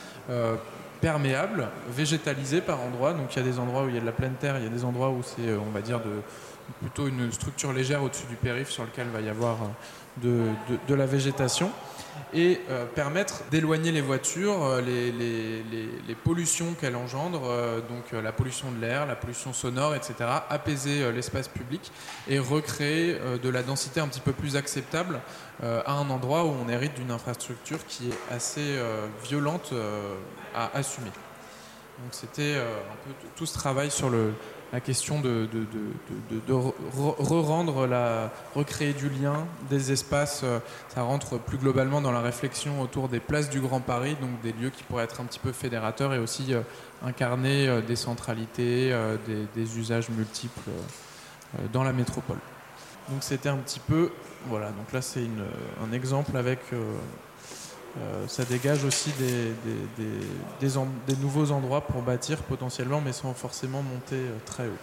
perméable, 1.01 1.67
végétalisée 1.89 2.61
par 2.61 2.79
endroits. 2.79 3.13
Donc 3.13 3.35
il 3.35 3.39
y 3.39 3.41
a 3.41 3.51
des 3.51 3.59
endroits 3.59 3.83
où 3.83 3.89
il 3.89 3.95
y 3.95 3.97
a 3.97 4.01
de 4.01 4.05
la 4.05 4.11
pleine 4.13 4.35
terre, 4.39 4.57
il 4.59 4.63
y 4.63 4.67
a 4.67 4.69
des 4.69 4.85
endroits 4.85 5.09
où 5.09 5.21
c'est, 5.23 5.53
on 5.55 5.71
va 5.71 5.81
dire, 5.81 5.99
de, 5.99 6.21
plutôt 6.79 7.07
une 7.07 7.31
structure 7.31 7.73
légère 7.73 8.03
au-dessus 8.03 8.27
du 8.27 8.35
périph 8.35 8.69
sur 8.69 8.83
lequel 8.83 9.07
va 9.07 9.21
y 9.21 9.29
avoir 9.29 9.57
euh, 10.25 10.51
de, 10.87 10.93
la 10.93 11.05
végétation 11.05 11.71
et 12.33 12.59
euh, 12.69 12.85
permettre 12.85 13.43
d'éloigner 13.49 13.93
les 13.93 14.01
voitures, 14.01 14.61
euh, 14.61 14.81
les, 14.81 16.15
pollutions 16.25 16.73
qu'elles 16.79 16.97
engendrent, 16.97 17.49
donc 17.89 18.11
la 18.11 18.31
pollution 18.31 18.71
de 18.71 18.79
l'air, 18.79 19.05
la 19.05 19.15
pollution 19.15 19.53
sonore, 19.53 19.95
etc., 19.95 20.13
apaiser 20.49 21.11
l'espace 21.11 21.47
public 21.47 21.91
et 22.27 22.37
recréer 22.37 23.17
de 23.41 23.49
la 23.49 23.63
densité 23.63 23.99
un 23.99 24.07
petit 24.07 24.19
peu 24.19 24.33
plus 24.33 24.55
acceptable 24.55 25.19
à 25.63 25.93
un 25.93 26.09
endroit 26.09 26.45
où 26.45 26.53
on 26.63 26.69
hérite 26.69 26.93
d'une 26.93 27.11
infrastructure 27.11 27.79
qui 27.87 28.09
est 28.09 28.33
assez 28.33 28.77
violente 29.23 29.73
à 30.53 30.69
assumer. 30.77 31.11
Donc 31.99 32.09
c'était 32.11 32.55
un 32.57 33.07
peu 33.07 33.27
tout 33.35 33.45
ce 33.47 33.55
travail 33.55 33.89
sur 33.89 34.09
le, 34.09 34.33
la 34.71 34.79
question 34.79 35.19
de, 35.19 35.47
la, 37.89 38.31
recréer 38.55 38.93
du 38.93 39.09
lien, 39.09 39.45
des 39.69 39.91
espaces. 39.91 40.41
Euh, 40.43 40.59
ça 40.93 41.01
rentre 41.03 41.37
plus 41.37 41.57
globalement 41.57 42.01
dans 42.01 42.11
la 42.11 42.21
réflexion 42.21 42.81
autour 42.81 43.09
des 43.09 43.19
places 43.19 43.49
du 43.49 43.59
Grand 43.59 43.81
Paris, 43.81 44.15
donc 44.21 44.41
des 44.41 44.53
lieux 44.53 44.69
qui 44.69 44.83
pourraient 44.83 45.03
être 45.03 45.19
un 45.19 45.25
petit 45.25 45.39
peu 45.39 45.51
fédérateurs 45.51 46.13
et 46.13 46.19
aussi 46.19 46.53
euh, 46.53 46.61
incarner 47.03 47.67
euh, 47.67 47.81
des 47.81 47.95
centralités, 47.95 48.95
des, 49.55 49.77
usages 49.77 50.09
multiples 50.09 50.69
dans 51.71 51.83
la 51.83 51.93
métropole. 51.93 52.37
Donc 53.09 53.23
c'était 53.23 53.49
un 53.49 53.57
petit 53.57 53.79
peu, 53.79 54.11
voilà, 54.47 54.67
donc 54.67 54.91
là 54.93 55.01
c'est 55.01 55.27
un 55.83 55.91
exemple 55.91 56.35
avec 56.37 56.59
euh, 57.99 58.25
ça 58.27 58.45
dégage 58.45 58.85
aussi 58.85 59.11
des, 59.19 59.51
des, 60.61 61.15
nouveaux 61.17 61.51
endroits 61.51 61.81
pour 61.81 62.01
bâtir 62.01 62.37
potentiellement, 62.37 63.01
mais 63.01 63.11
sans 63.11 63.33
forcément 63.33 63.81
monter 63.81 64.15
euh, 64.15 64.37
très 64.45 64.67
haut. 64.67 64.79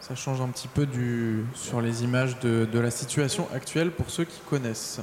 Ça 0.00 0.14
change 0.14 0.40
un 0.40 0.48
petit 0.48 0.68
peu 0.68 0.88
sur 1.54 1.82
les 1.82 2.02
images 2.02 2.38
de, 2.40 2.78
la 2.78 2.90
situation 2.90 3.46
actuelle 3.54 3.90
pour 3.90 4.08
ceux 4.08 4.24
qui 4.24 4.40
connaissent. 4.48 5.00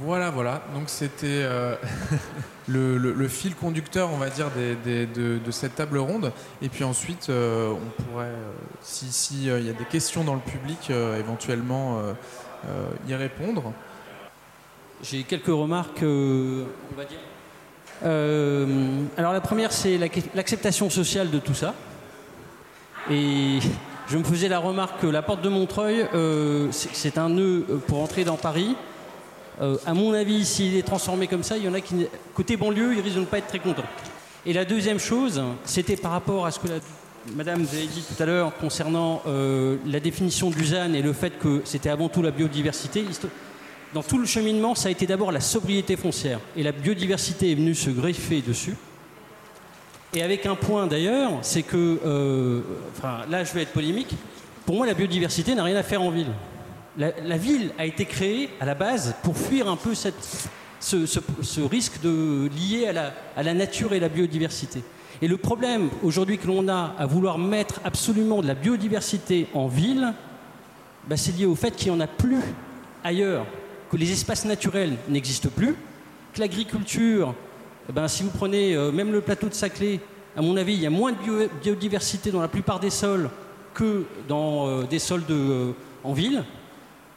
Voilà, 0.00 0.30
voilà. 0.30 0.62
Donc 0.72 0.88
c'était 0.88 1.42
euh, 1.42 1.74
le, 2.68 3.26
fil 3.26 3.56
conducteur, 3.56 4.10
on 4.12 4.18
va 4.18 4.30
dire, 4.30 4.52
de, 4.54 5.50
cette 5.50 5.74
table 5.74 5.98
ronde. 5.98 6.32
Et 6.62 6.68
puis 6.68 6.84
ensuite, 6.84 7.28
on 7.30 8.02
pourrait, 8.04 8.30
s'il 8.82 9.10
si, 9.10 9.44
y 9.46 9.50
a 9.50 9.58
des 9.58 9.86
questions 9.90 10.22
dans 10.22 10.34
le 10.34 10.40
public, 10.40 10.90
éventuellement 10.90 12.00
y 13.08 13.14
répondre. 13.14 13.72
J'ai 15.02 15.22
quelques 15.22 15.46
remarques, 15.46 16.02
euh, 16.02 16.64
on 16.92 16.96
va 16.96 17.04
dire. 17.04 17.18
Euh, 18.04 19.04
alors 19.16 19.32
la 19.32 19.40
première, 19.40 19.72
c'est 19.72 19.96
l'acceptation 20.34 20.90
sociale 20.90 21.30
de 21.30 21.38
tout 21.38 21.54
ça. 21.54 21.74
Et 23.08 23.60
je 24.08 24.18
me 24.18 24.24
faisais 24.24 24.48
la 24.48 24.58
remarque 24.58 25.00
que 25.00 25.06
la 25.06 25.22
porte 25.22 25.40
de 25.42 25.48
Montreuil, 25.48 26.04
euh, 26.14 26.68
c'est 26.72 27.16
un 27.16 27.28
nœud 27.28 27.64
pour 27.86 28.02
entrer 28.02 28.24
dans 28.24 28.36
Paris. 28.36 28.74
à 29.86 29.94
mon 29.94 30.12
avis, 30.14 30.44
s'il 30.44 30.76
est 30.76 30.82
transformé 30.82 31.28
comme 31.28 31.44
ça, 31.44 31.56
il 31.56 31.64
y 31.64 31.68
en 31.68 31.74
a 31.74 31.80
qui, 31.80 32.06
côté 32.34 32.56
banlieue, 32.56 32.94
ils 32.94 33.00
risquent 33.00 33.16
de 33.16 33.20
ne 33.20 33.26
pas 33.26 33.38
être 33.38 33.48
très 33.48 33.60
contents. 33.60 33.88
Et 34.46 34.52
la 34.52 34.64
deuxième 34.64 34.98
chose, 34.98 35.42
c'était 35.64 35.96
par 35.96 36.12
rapport 36.12 36.44
à 36.44 36.50
ce 36.50 36.58
que 36.58 36.68
Madame 37.34 37.62
vous 37.62 37.76
avez 37.76 37.86
dit 37.86 38.02
tout 38.02 38.20
à 38.20 38.26
l'heure 38.26 38.56
concernant 38.56 39.22
la 39.26 40.00
définition 40.00 40.50
du 40.50 40.64
ZAN 40.64 40.92
et 40.94 41.02
le 41.02 41.12
fait 41.12 41.38
que 41.38 41.62
c'était 41.64 41.90
avant 41.90 42.08
tout 42.08 42.22
la 42.22 42.30
biodiversité 42.30 43.04
dans 43.94 44.02
tout 44.02 44.18
le 44.18 44.26
cheminement, 44.26 44.74
ça 44.74 44.88
a 44.88 44.90
été 44.90 45.06
d'abord 45.06 45.32
la 45.32 45.40
sobriété 45.40 45.96
foncière. 45.96 46.40
Et 46.56 46.62
la 46.62 46.72
biodiversité 46.72 47.52
est 47.52 47.54
venue 47.54 47.74
se 47.74 47.90
greffer 47.90 48.42
dessus. 48.42 48.74
Et 50.14 50.22
avec 50.22 50.46
un 50.46 50.54
point 50.54 50.86
d'ailleurs, 50.86 51.32
c'est 51.42 51.62
que, 51.62 51.98
euh, 52.04 52.62
enfin 52.96 53.20
là 53.28 53.44
je 53.44 53.52
vais 53.52 53.62
être 53.62 53.72
polémique, 53.72 54.14
pour 54.64 54.76
moi 54.76 54.86
la 54.86 54.94
biodiversité 54.94 55.54
n'a 55.54 55.64
rien 55.64 55.76
à 55.76 55.82
faire 55.82 56.02
en 56.02 56.10
ville. 56.10 56.32
La, 56.96 57.36
ville 57.36 57.70
a 57.78 57.86
été 57.86 58.06
créée 58.06 58.50
à 58.60 58.64
la 58.64 58.74
base 58.74 59.14
pour 59.22 59.36
fuir 59.36 59.68
un 59.68 59.76
peu 59.76 59.94
ce, 59.94 61.60
risque 61.60 62.00
de, 62.00 62.48
lié 62.48 62.88
à 62.88 62.92
la, 62.92 63.14
à 63.36 63.44
la 63.44 63.54
nature 63.54 63.92
et 63.92 64.00
la 64.00 64.08
biodiversité. 64.08 64.82
Et 65.22 65.28
le 65.28 65.36
problème 65.36 65.90
aujourd'hui 66.02 66.38
que 66.38 66.48
l'on 66.48 66.68
a 66.68 66.96
à 66.98 67.06
vouloir 67.06 67.38
mettre 67.38 67.80
absolument 67.84 68.42
de 68.42 68.48
la 68.48 68.54
biodiversité 68.54 69.46
en 69.54 69.68
ville, 69.68 70.12
bah, 71.06 71.16
c'est 71.16 71.36
lié 71.36 71.46
au 71.46 71.54
fait 71.54 71.70
qu'il 71.76 71.92
n'y 71.92 71.96
en 71.96 72.00
a 72.00 72.08
plus 72.08 72.40
ailleurs 73.04 73.46
que 73.90 73.96
les 73.96 74.12
espaces 74.12 74.44
naturels 74.44 74.96
n'existent 75.08 75.50
plus, 75.54 75.74
que 76.34 76.40
l'agriculture 76.40 77.34
eh 77.88 77.92
ben, 77.92 78.06
si 78.06 78.22
vous 78.22 78.30
prenez 78.30 78.76
même 78.92 79.12
le 79.12 79.22
plateau 79.22 79.48
de 79.48 79.54
Saclay, 79.54 79.98
à 80.36 80.42
mon 80.42 80.58
avis, 80.58 80.74
il 80.74 80.80
y 80.80 80.86
a 80.86 80.90
moins 80.90 81.12
de 81.12 81.48
biodiversité 81.62 82.30
dans 82.30 82.42
la 82.42 82.48
plupart 82.48 82.80
des 82.80 82.90
sols 82.90 83.30
que 83.72 84.04
dans 84.28 84.82
des 84.82 84.98
sols 84.98 85.24
de, 85.24 85.72
en 86.04 86.12
ville. 86.12 86.44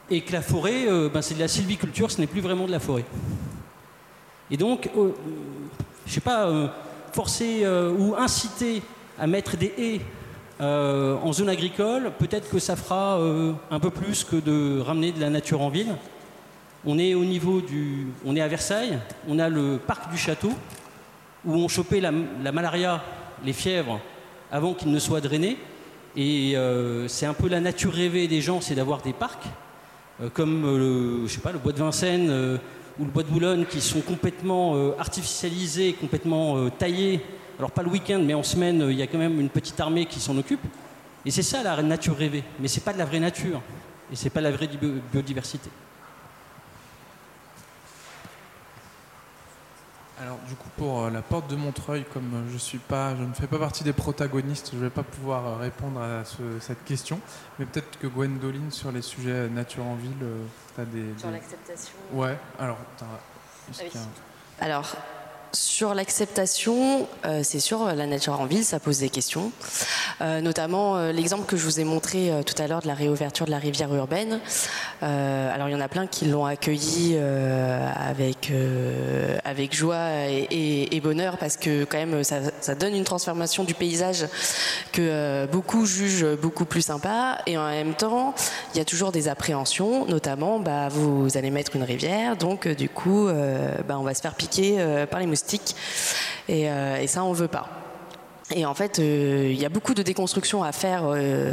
Et 0.08 0.22
que 0.22 0.32
la 0.32 0.40
forêt, 0.40 0.86
ben, 1.12 1.20
c'est 1.20 1.34
de 1.34 1.40
la 1.40 1.48
sylviculture, 1.48 2.10
ce 2.10 2.22
n'est 2.22 2.26
plus 2.26 2.40
vraiment 2.40 2.66
de 2.66 2.72
la 2.72 2.80
forêt. 2.80 3.04
Et 4.50 4.56
donc, 4.56 4.88
je 4.94 5.00
ne 5.00 6.10
sais 6.10 6.20
pas, 6.20 6.74
forcer 7.12 7.66
ou 7.98 8.14
inciter 8.16 8.80
à 9.18 9.26
mettre 9.26 9.58
des 9.58 9.74
haies 9.76 10.00
euh, 10.62 11.16
en 11.24 11.32
zone 11.32 11.48
agricole, 11.48 12.12
peut-être 12.18 12.48
que 12.48 12.60
ça 12.60 12.76
fera 12.76 13.18
euh, 13.18 13.52
un 13.70 13.80
peu 13.80 13.90
plus 13.90 14.22
que 14.22 14.36
de 14.36 14.80
ramener 14.80 15.10
de 15.10 15.20
la 15.20 15.28
nature 15.28 15.60
en 15.60 15.70
ville. 15.70 15.96
On 16.84 16.98
est 16.98 17.14
au 17.14 17.24
niveau 17.24 17.60
du, 17.60 18.08
on 18.24 18.34
est 18.34 18.40
à 18.40 18.48
Versailles, 18.48 18.98
on 19.28 19.38
a 19.38 19.48
le 19.48 19.78
parc 19.78 20.10
du 20.10 20.18
château 20.18 20.52
où 21.44 21.54
on 21.54 21.68
chopait 21.68 22.00
la, 22.00 22.10
malaria, 22.52 23.02
les 23.44 23.52
fièvres 23.52 24.00
avant 24.50 24.74
qu'ils 24.74 24.90
ne 24.90 24.98
soient 24.98 25.20
drainés. 25.20 25.56
Et 26.16 26.56
euh, 26.56 27.08
c'est 27.08 27.26
un 27.26 27.34
peu 27.34 27.48
la 27.48 27.60
nature 27.60 27.92
rêvée 27.92 28.28
des 28.28 28.40
gens, 28.40 28.60
c'est 28.60 28.74
d'avoir 28.74 29.02
des 29.02 29.12
parcs 29.12 29.46
comme 30.34 30.62
le, 30.62 31.26
je 31.26 31.32
sais 31.32 31.40
pas, 31.40 31.50
le 31.52 31.58
bois 31.58 31.72
de 31.72 31.78
Vincennes 31.78 32.30
ou 32.98 33.04
le 33.04 33.10
bois 33.10 33.24
de 33.24 33.28
Boulogne 33.28 33.64
qui 33.64 33.80
sont 33.80 34.00
complètement 34.00 34.76
artificialisés, 34.98 35.94
complètement 35.94 36.68
taillés 36.70 37.20
alors 37.58 37.70
pas 37.70 37.82
le 37.82 37.90
week-end, 37.90 38.20
mais 38.24 38.34
en 38.34 38.42
semaine, 38.42 38.86
il 38.90 38.96
y 38.96 39.02
a 39.02 39.06
quand 39.06 39.18
même 39.18 39.40
une 39.40 39.48
petite 39.48 39.78
armée 39.78 40.06
qui 40.06 40.20
s'en 40.20 40.36
occupe. 40.36 40.64
Et 41.24 41.30
c'est 41.30 41.42
ça 41.42 41.62
la 41.62 41.80
nature 41.82 42.16
rêvée. 42.16 42.42
Mais 42.58 42.68
c'est 42.68 42.80
pas 42.80 42.92
de 42.92 42.98
la 42.98 43.04
vraie 43.04 43.20
nature. 43.20 43.60
Et 44.10 44.16
c'est 44.16 44.30
pas 44.30 44.40
la 44.40 44.50
vraie 44.50 44.68
biodiversité. 45.12 45.70
Alors 50.20 50.38
du 50.46 50.54
coup 50.54 50.68
pour 50.76 51.04
euh, 51.04 51.10
la 51.10 51.22
porte 51.22 51.48
de 51.48 51.56
Montreuil, 51.56 52.04
comme 52.12 52.34
euh, 52.34 52.52
je 52.52 52.58
suis 52.58 52.78
pas, 52.78 53.16
je 53.16 53.22
ne 53.22 53.32
fais 53.32 53.46
pas 53.46 53.58
partie 53.58 53.82
des 53.82 53.94
protagonistes, 53.94 54.70
je 54.72 54.76
ne 54.76 54.82
vais 54.82 54.90
pas 54.90 55.02
pouvoir 55.02 55.46
euh, 55.46 55.56
répondre 55.56 56.00
à 56.00 56.22
cette 56.60 56.84
question. 56.84 57.18
Mais 57.58 57.64
peut-être 57.64 57.98
que 57.98 58.06
Gwendoline 58.06 58.70
sur 58.70 58.92
les 58.92 59.02
sujets 59.02 59.48
nature 59.48 59.86
en 59.86 59.94
ville, 59.94 60.12
tu 60.74 60.80
as 60.80 60.84
des, 60.84 61.18
Sur 61.18 61.30
l'acceptation. 61.30 61.94
Ouais. 62.12 62.36
Alors. 62.58 62.78
Ah 63.00 64.64
alors 64.64 64.96
sur 65.52 65.94
l'acceptation, 65.94 67.06
euh, 67.26 67.40
c'est 67.42 67.60
sûr, 67.60 67.84
la 67.84 68.06
nature 68.06 68.40
en 68.40 68.46
ville, 68.46 68.64
ça 68.64 68.80
pose 68.80 68.98
des 68.98 69.10
questions. 69.10 69.52
Euh, 70.20 70.40
notamment 70.40 70.96
euh, 70.96 71.12
l'exemple 71.12 71.44
que 71.44 71.56
je 71.56 71.64
vous 71.64 71.78
ai 71.80 71.84
montré 71.84 72.30
tout 72.46 72.54
à 72.60 72.66
l'heure 72.66 72.80
de 72.80 72.86
la 72.86 72.94
réouverture 72.94 73.46
de 73.46 73.50
la 73.50 73.58
rivière 73.58 73.94
urbaine. 73.94 74.40
alors 75.00 75.68
il 75.68 75.72
y 75.72 75.74
en 75.74 75.80
a 75.80 75.88
plein 75.88 76.06
qui 76.06 76.26
l'ont 76.26 76.46
accueilli 76.46 77.18
avec, 77.18 78.52
avec 79.44 79.74
joie 79.74 80.08
et, 80.28 81.00
bonheur 81.02 81.36
parce 81.36 81.56
que 81.56 81.84
quand 81.84 81.98
même 81.98 82.22
ça, 82.22 82.36
ça, 82.60 82.74
donne 82.76 82.94
une 82.94 83.04
transformation 83.04 83.64
du 83.64 83.74
paysage 83.74 84.26
que 84.92 85.46
beaucoup 85.46 85.84
jugent 85.84 86.36
beaucoup 86.40 86.64
plus 86.64 86.82
sympa. 86.82 87.38
Et 87.46 87.58
en 87.58 87.68
même 87.68 87.94
temps, 87.94 88.34
il 88.72 88.78
y 88.78 88.80
a 88.80 88.84
toujours 88.84 89.10
des 89.10 89.28
appréhensions, 89.28 90.06
notamment 90.06 90.60
bah, 90.60 90.88
vous 90.88 91.36
allez 91.36 91.50
mettre 91.50 91.74
une 91.74 91.82
rivière, 91.82 92.36
donc 92.36 92.68
du 92.68 92.88
coup 92.88 93.28
bah, 93.86 93.98
on 93.98 94.04
va 94.04 94.14
se 94.14 94.20
faire 94.20 94.34
piquer 94.34 95.06
par 95.10 95.20
les 95.20 95.26
moustiques 95.26 95.41
euh, 96.50 96.96
et, 96.96 97.06
ça, 97.06 97.24
on 97.24 97.32
veut 97.32 97.48
pas. 97.48 97.68
Et 98.54 98.66
en 98.66 98.74
fait, 98.74 98.98
euh, 98.98 99.48
il 99.50 99.60
y 99.60 99.64
a 99.64 99.68
beaucoup 99.68 99.94
de 99.94 100.02
déconstruction 100.02 100.62
à 100.62 100.72
faire 100.72 101.04
euh, 101.04 101.52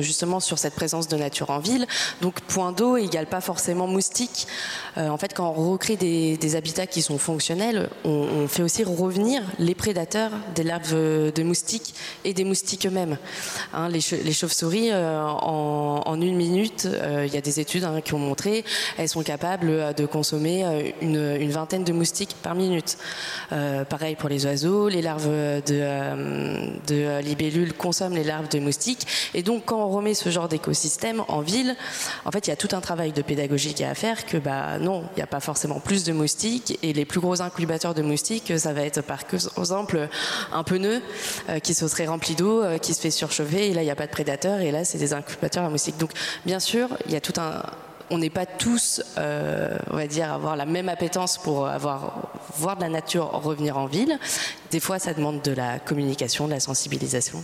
justement 0.00 0.40
sur 0.40 0.58
cette 0.58 0.74
présence 0.74 1.08
de 1.08 1.16
nature 1.16 1.50
en 1.50 1.58
ville. 1.58 1.86
Donc 2.20 2.40
point 2.42 2.72
d'eau 2.72 2.96
égale 2.96 3.26
pas 3.26 3.40
forcément 3.40 3.86
moustique. 3.86 4.46
Euh, 4.96 5.08
en 5.08 5.16
fait, 5.16 5.34
quand 5.34 5.48
on 5.56 5.70
recrée 5.72 5.96
des, 5.96 6.56
habitats 6.56 6.86
qui 6.86 7.02
sont 7.02 7.18
fonctionnels, 7.18 7.88
on, 8.04 8.46
fait 8.48 8.62
aussi 8.62 8.84
revenir 8.84 9.42
les 9.58 9.74
prédateurs 9.74 10.30
des 10.54 10.62
larves 10.62 10.94
de 10.94 11.42
moustiques 11.42 11.94
et 12.24 12.34
des 12.34 12.44
moustiques 12.44 12.86
eux-mêmes. 12.86 13.16
Hein, 13.72 13.88
les, 13.88 14.00
chauves-souris, 14.00 14.90
euh, 14.92 15.20
en, 15.20 16.20
une 16.20 16.36
minute, 16.36 16.86
euh, 16.86 17.24
il 17.26 17.34
y 17.34 17.36
a 17.36 17.40
des 17.40 17.60
études 17.60 17.84
hein, 17.84 18.00
qui 18.02 18.14
ont 18.14 18.18
montré, 18.18 18.64
elles 18.98 19.08
sont 19.08 19.22
capables 19.22 19.94
de 19.94 20.06
consommer 20.06 20.94
une, 21.00 21.50
vingtaine 21.50 21.84
de 21.84 21.92
moustiques 21.92 22.36
par 22.42 22.54
minute. 22.54 22.96
pareil 23.50 24.16
pour 24.16 24.28
les 24.28 24.46
oiseaux, 24.46 24.88
les 24.88 25.02
larves 25.02 25.28
de, 25.28 27.20
libellules 27.20 27.72
consomment 27.72 28.14
les 28.14 28.24
larves 28.24 28.48
de 28.48 28.60
moustiques. 28.60 29.06
Et 29.34 29.42
donc, 29.42 29.64
quand 29.64 29.82
on 29.84 29.88
remet 29.88 30.14
ce 30.14 30.28
genre 30.28 30.48
d'écosystème 30.48 31.24
en 31.28 31.40
ville, 31.40 31.74
en 32.24 32.30
fait, 32.30 32.46
il 32.46 32.50
y 32.50 32.52
a 32.52 32.56
tout 32.56 32.68
un 32.72 32.80
travail 32.80 33.12
de 33.12 33.22
pédagogie 33.22 33.74
à 33.82 33.94
faire 33.94 34.24
que, 34.26 34.36
bah, 34.36 34.78
non, 34.84 35.02
il 35.12 35.16
n'y 35.16 35.22
a 35.22 35.26
pas 35.26 35.40
forcément 35.40 35.80
plus 35.80 36.04
de 36.04 36.12
moustiques. 36.12 36.78
Et 36.82 36.92
les 36.92 37.06
plus 37.06 37.18
gros 37.18 37.40
incubateurs 37.40 37.94
de 37.94 38.02
moustiques, 38.02 38.52
ça 38.58 38.74
va 38.74 38.82
être 38.82 39.00
par 39.00 39.18
exemple 39.58 40.08
un 40.52 40.62
pneu 40.62 41.00
euh, 41.48 41.58
qui 41.58 41.72
se 41.72 41.88
serait 41.88 42.06
rempli 42.06 42.34
d'eau, 42.34 42.62
euh, 42.62 42.76
qui 42.76 42.92
se 42.92 43.00
fait 43.00 43.10
surchauffer, 43.10 43.70
et 43.70 43.74
là, 43.74 43.82
il 43.82 43.86
n'y 43.86 43.90
a 43.90 43.96
pas 43.96 44.06
de 44.06 44.12
prédateurs, 44.12 44.60
et 44.60 44.70
là, 44.70 44.84
c'est 44.84 44.98
des 44.98 45.14
incubateurs 45.14 45.64
à 45.64 45.70
moustiques. 45.70 45.96
Donc, 45.96 46.10
bien 46.44 46.60
sûr, 46.60 46.88
il 47.06 47.12
y 47.12 47.16
a 47.16 47.20
tout 47.22 47.32
un, 47.40 47.62
on 48.10 48.18
n'est 48.18 48.28
pas 48.28 48.44
tous, 48.44 49.02
euh, 49.16 49.78
on 49.90 49.96
va 49.96 50.06
dire, 50.06 50.30
avoir 50.30 50.54
la 50.54 50.66
même 50.66 50.90
appétence 50.90 51.38
pour 51.38 51.66
voir 52.58 52.76
de 52.76 52.82
la 52.82 52.90
nature 52.90 53.30
revenir 53.32 53.78
en 53.78 53.86
ville. 53.86 54.18
Des 54.70 54.80
fois, 54.80 54.98
ça 54.98 55.14
demande 55.14 55.40
de 55.40 55.52
la 55.52 55.78
communication, 55.78 56.46
de 56.46 56.52
la 56.52 56.60
sensibilisation. 56.60 57.42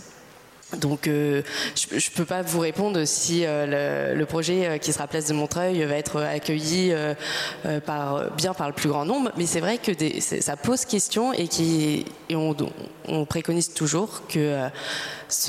Donc, 0.77 1.07
euh, 1.07 1.41
je 1.75 1.95
ne 1.95 2.15
peux 2.15 2.25
pas 2.25 2.41
vous 2.41 2.59
répondre 2.59 3.03
si 3.05 3.43
euh, 3.45 4.15
le, 4.15 4.25
projet 4.25 4.67
euh, 4.67 4.77
qui 4.77 4.93
sera 4.93 5.07
Place 5.07 5.27
de 5.27 5.33
Montreuil 5.33 5.83
va 5.83 5.95
être 5.95 6.21
accueilli 6.21 6.93
par, 7.85 8.31
bien 8.31 8.53
par 8.53 8.67
le 8.67 8.73
plus 8.73 8.89
grand 8.89 9.05
nombre, 9.05 9.31
mais 9.37 9.45
c'est 9.45 9.59
vrai 9.59 9.77
que 9.77 9.91
ça 10.19 10.55
pose 10.55 10.85
question 10.85 11.33
et, 11.33 11.47
qui, 11.47 12.05
on, 12.29 13.25
préconise 13.25 13.73
toujours 13.73 14.23
que 14.27 14.67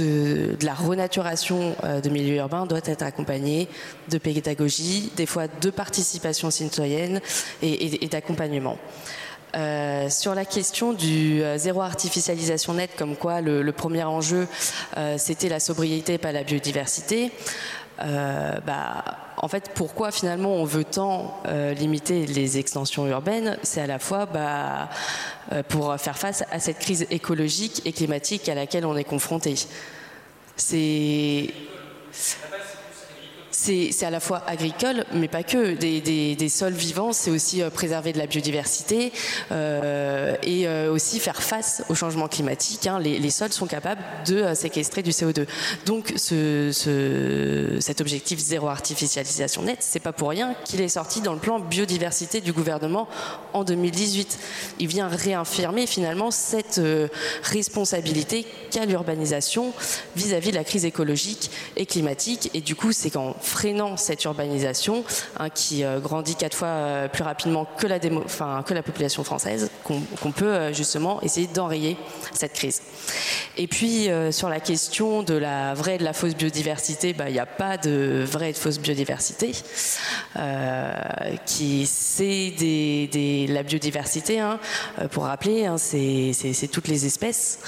de 0.00 0.64
la 0.66 0.74
renaturation 0.74 1.76
de 2.02 2.08
milieux 2.08 2.36
urbains 2.36 2.66
doit 2.66 2.80
être 2.84 3.02
accompagnée 3.02 3.68
de 4.08 4.18
pédagogie, 4.18 5.12
des 5.16 5.26
fois 5.26 5.44
de 5.48 5.70
participation 5.70 6.50
citoyenne 6.50 7.20
et 7.62 8.08
d'accompagnement. 8.10 8.78
Euh, 9.54 10.08
sur 10.08 10.34
la 10.34 10.44
question 10.46 10.94
du 10.94 11.42
euh, 11.42 11.58
zéro 11.58 11.82
artificialisation 11.82 12.74
nette, 12.74 12.96
comme 12.96 13.16
quoi 13.16 13.42
le, 13.42 13.70
premier 13.72 14.02
enjeu 14.04 14.48
euh, 14.96 15.16
c'était 15.18 15.48
la 15.48 15.60
sobriété, 15.60 16.16
pas 16.18 16.32
la 16.32 16.42
biodiversité. 16.42 17.30
bah, 17.98 19.04
en 19.36 19.48
fait, 19.48 19.70
pourquoi 19.74 20.10
finalement 20.10 20.54
on 20.54 20.64
veut 20.64 20.84
tant 20.84 21.42
limiter 21.76 22.26
les 22.26 22.58
extensions 22.58 23.06
urbaines? 23.06 23.58
C'est 23.62 23.80
à 23.80 23.86
la 23.86 23.98
fois 23.98 24.26
bah, 24.26 24.88
pour 25.68 25.94
faire 25.98 26.18
face 26.18 26.44
à 26.50 26.58
cette 26.58 26.78
crise 26.78 27.06
écologique 27.10 27.82
et 27.84 27.92
climatique 27.92 28.48
à 28.48 28.54
laquelle 28.54 28.86
on 28.86 28.96
est 28.96 29.04
confronté. 29.04 29.54
C'est 30.56 31.50
c'est 33.62 34.04
à 34.04 34.10
la 34.10 34.18
fois 34.18 34.42
agricole, 34.46 35.04
mais 35.12 35.28
pas 35.28 35.42
que. 35.42 35.74
Des, 35.74 36.48
sols 36.48 36.72
vivants, 36.72 37.12
c'est 37.12 37.30
aussi 37.30 37.62
euh, 37.62 37.70
préserver 37.70 38.12
de 38.12 38.18
la 38.18 38.26
biodiversité 38.26 39.12
euh, 39.52 40.34
et 40.42 40.66
euh, 40.66 40.92
aussi 40.92 41.20
faire 41.20 41.40
face 41.42 41.84
au 41.88 41.94
changement 41.94 42.28
climatique. 42.28 42.86
Hein. 42.86 42.98
Les, 42.98 43.30
sols 43.30 43.52
sont 43.52 43.66
capables 43.66 44.02
de 44.26 44.54
séquestrer 44.54 45.02
du 45.02 45.10
CO2. 45.10 45.46
Donc, 45.86 46.12
cet 46.16 48.00
objectif 48.00 48.38
zéro 48.38 48.68
artificialisation 48.68 49.62
nette, 49.62 49.78
c'est 49.80 50.00
pas 50.00 50.12
pour 50.12 50.30
rien 50.30 50.54
qu'il 50.64 50.80
est 50.80 50.88
sorti 50.88 51.20
dans 51.20 51.32
le 51.32 51.38
plan 51.38 51.60
biodiversité 51.60 52.40
du 52.40 52.52
gouvernement 52.52 53.08
en 53.52 53.64
2018. 53.64 54.38
Il 54.80 54.88
vient 54.88 55.08
réaffirmer 55.08 55.86
finalement 55.86 56.30
cette 56.30 56.80
responsabilité 57.42 58.44
qu'a 58.70 58.84
l'urbanisation 58.84 59.72
vis-à-vis 60.16 60.50
de 60.50 60.56
la 60.56 60.64
crise 60.64 60.84
écologique 60.84 61.50
et 61.76 61.86
climatique. 61.86 62.50
Et 62.54 62.60
du 62.60 62.74
coup, 62.74 62.92
c'est 62.92 63.10
quand 63.10 63.36
freinant 63.52 63.98
cette 63.98 64.24
urbanisation 64.24 65.04
hein, 65.38 65.50
qui 65.50 65.84
euh, 65.84 66.00
grandit 66.00 66.36
quatre 66.36 66.56
fois 66.56 66.68
euh, 66.68 67.08
plus 67.08 67.22
rapidement 67.22 67.66
que 67.76 67.86
la, 67.86 67.98
que 67.98 68.74
la 68.74 68.82
population 68.82 69.24
française, 69.24 69.70
qu'on 69.84 70.32
peut 70.32 70.46
euh, 70.46 70.72
justement 70.72 71.20
essayer 71.20 71.46
d'enrayer 71.46 71.98
cette 72.32 72.54
crise. 72.54 72.80
Et 73.58 73.66
puis 73.66 74.08
sur 74.30 74.48
la 74.48 74.60
question 74.60 75.22
de 75.22 75.34
la 75.34 75.74
vraie 75.74 75.96
et 75.96 75.98
de 75.98 76.04
la 76.04 76.14
fausse 76.14 76.34
biodiversité, 76.34 77.12
bah, 77.12 77.28
il 77.28 77.34
n'y 77.34 77.38
a 77.38 77.46
pas 77.46 77.76
de 77.76 78.24
vraie 78.26 78.50
et 78.50 78.52
de 78.52 78.58
fausse 78.58 78.78
biodiversité. 78.78 79.52
qui 81.44 81.86
c'est 81.86 82.50
des, 82.58 83.46
la 83.48 83.62
biodiversité, 83.62 84.40
hein, 84.40 84.58
pour 85.10 85.24
rappeler, 85.24 85.66
hein, 85.66 85.76
c'est 85.76 86.68
toutes 86.72 86.88
les 86.88 87.04
espèces 87.04 87.58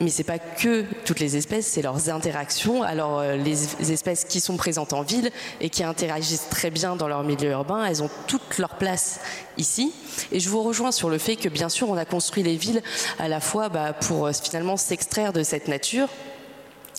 mais 0.00 0.10
c'est 0.10 0.24
pas 0.24 0.38
que 0.38 0.84
toutes 1.04 1.20
les 1.20 1.36
espèces, 1.36 1.66
c'est 1.66 1.82
leurs 1.82 2.10
interactions. 2.10 2.82
Alors 2.82 3.20
euh, 3.20 3.36
les 3.36 3.92
espèces 3.92 4.24
qui 4.24 4.40
sont 4.40 4.56
présentes 4.56 4.92
en 4.92 5.02
ville 5.02 5.30
et 5.60 5.70
qui 5.70 5.84
interagissent 5.84 6.48
très 6.50 6.70
bien 6.70 6.96
dans 6.96 7.08
leur 7.08 7.22
milieu 7.22 7.50
urbain, 7.50 7.84
elles 7.84 8.02
ont 8.02 8.10
toute 8.26 8.58
leur 8.58 8.76
place 8.76 9.20
ici. 9.56 9.92
Et 10.32 10.40
je 10.40 10.48
vous 10.48 10.62
rejoins 10.62 10.92
sur 10.92 11.08
le 11.08 11.18
fait 11.18 11.36
que 11.36 11.48
bien 11.48 11.68
sûr 11.68 11.88
on 11.88 11.96
a 11.96 12.04
construit 12.04 12.42
les 12.42 12.56
villes 12.56 12.82
à 13.18 13.28
la 13.28 13.40
fois 13.40 13.68
bah, 13.68 13.92
pour 13.92 14.26
euh, 14.26 14.32
finalement 14.32 14.76
s'extraire 14.76 15.32
de 15.32 15.42
cette 15.42 15.68
nature 15.68 16.08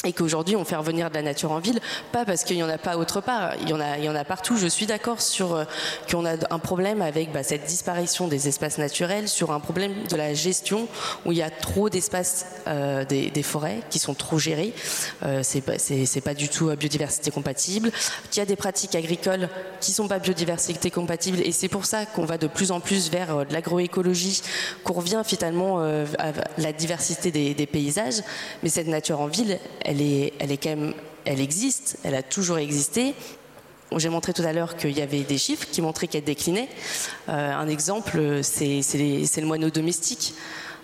et 0.06 0.14
qu'aujourd'hui 0.14 0.56
on 0.56 0.64
fait 0.64 0.76
revenir 0.76 1.10
de 1.10 1.16
la 1.16 1.22
nature 1.22 1.52
en 1.52 1.60
ville, 1.60 1.80
pas 2.12 2.26
parce 2.26 2.44
qu'il 2.44 2.56
n'y 2.56 2.64
en 2.64 2.70
a 2.70 2.78
pas 2.78 2.98
autre 2.98 3.22
part, 3.22 3.54
il 3.62 3.70
y 3.70 3.74
en 3.74 3.80
a, 3.80 3.98
il 3.98 4.04
y 4.04 4.10
en 4.10 4.16
a 4.16 4.24
partout. 4.24 4.58
Je 4.58 4.68
suis 4.68 4.86
d'accord 4.86 5.22
sur 5.22 5.56
euh, 5.56 5.64
qu'on 6.10 6.26
a 6.26 6.36
un 6.52 6.60
problème 6.60 7.02
avec 7.02 7.32
bah, 7.32 7.44
cette 7.44 7.66
disparition 7.66 8.28
des 8.28 8.48
espaces 8.48 8.78
naturels, 8.78 9.28
sur 9.28 9.52
un 9.52 9.60
problème 9.60 9.94
de 10.10 10.16
la 10.16 10.34
gestion 10.34 10.88
où 11.26 11.32
il 11.32 11.40
y 11.40 11.42
a 11.42 11.50
trop 11.50 11.90
d'espaces 11.90 12.46
euh, 12.68 13.06
des, 13.06 13.44
forêts 13.44 13.82
qui 13.90 14.00
sont 14.00 14.14
trop 14.14 14.38
gérés. 14.40 14.74
Euh, 15.24 15.42
c'est 15.44 15.62
pas, 16.22 16.34
du 16.34 16.50
tout 16.50 16.70
biodiversité 16.76 17.32
compatible. 17.32 17.92
Qu'il 18.30 18.40
y 18.40 18.44
a 18.44 18.46
des 18.46 18.56
pratiques 18.56 18.96
agricoles 18.96 19.50
qui 19.80 19.92
sont 19.92 20.08
pas 20.08 20.20
biodiversité 20.20 20.92
compatibles 20.92 21.40
et 21.42 21.52
c'est 21.52 21.70
pour 21.70 21.86
ça 21.86 22.06
qu'on 22.06 22.26
va 22.26 22.38
de 22.38 22.48
plus 22.48 22.72
en 22.72 22.80
plus 22.80 23.10
vers 23.10 23.46
de 23.46 23.54
l'agroécologie, 23.54 24.42
qu'on 24.84 24.94
revient 24.94 25.22
finalement 25.26 25.80
à 25.80 26.32
la 26.58 26.74
diversité 26.74 27.32
des, 27.32 27.54
des 27.54 27.66
paysages. 27.66 28.22
Mais 28.64 28.70
cette 28.70 28.88
nature 28.88 29.22
en 29.22 29.28
ville, 29.28 29.60
elle 29.88 30.02
est, 30.02 30.34
elle 30.40 30.52
est 30.52 30.58
quand 30.58 30.70
même, 30.70 30.94
elle 31.26 31.42
existe, 31.42 31.98
elle 32.04 32.14
a 32.14 32.22
toujours 32.22 32.60
existé. 32.60 33.16
J'ai 33.96 34.10
montré 34.10 34.34
tout 34.34 34.42
à 34.44 34.52
l'heure 34.52 34.76
qu'il 34.76 34.96
y 34.96 35.02
avait 35.02 35.22
des 35.22 35.38
chiffres 35.38 35.66
qui 35.72 35.82
montraient 35.82 36.08
qu'elle 36.08 36.26
déclinait. 36.26 36.68
Euh, 37.30 37.54
un 37.54 37.70
exemple, 37.70 38.42
c'est 38.44 38.82
le 38.84 39.46
moineau 39.46 39.70
domestique. 39.70 40.34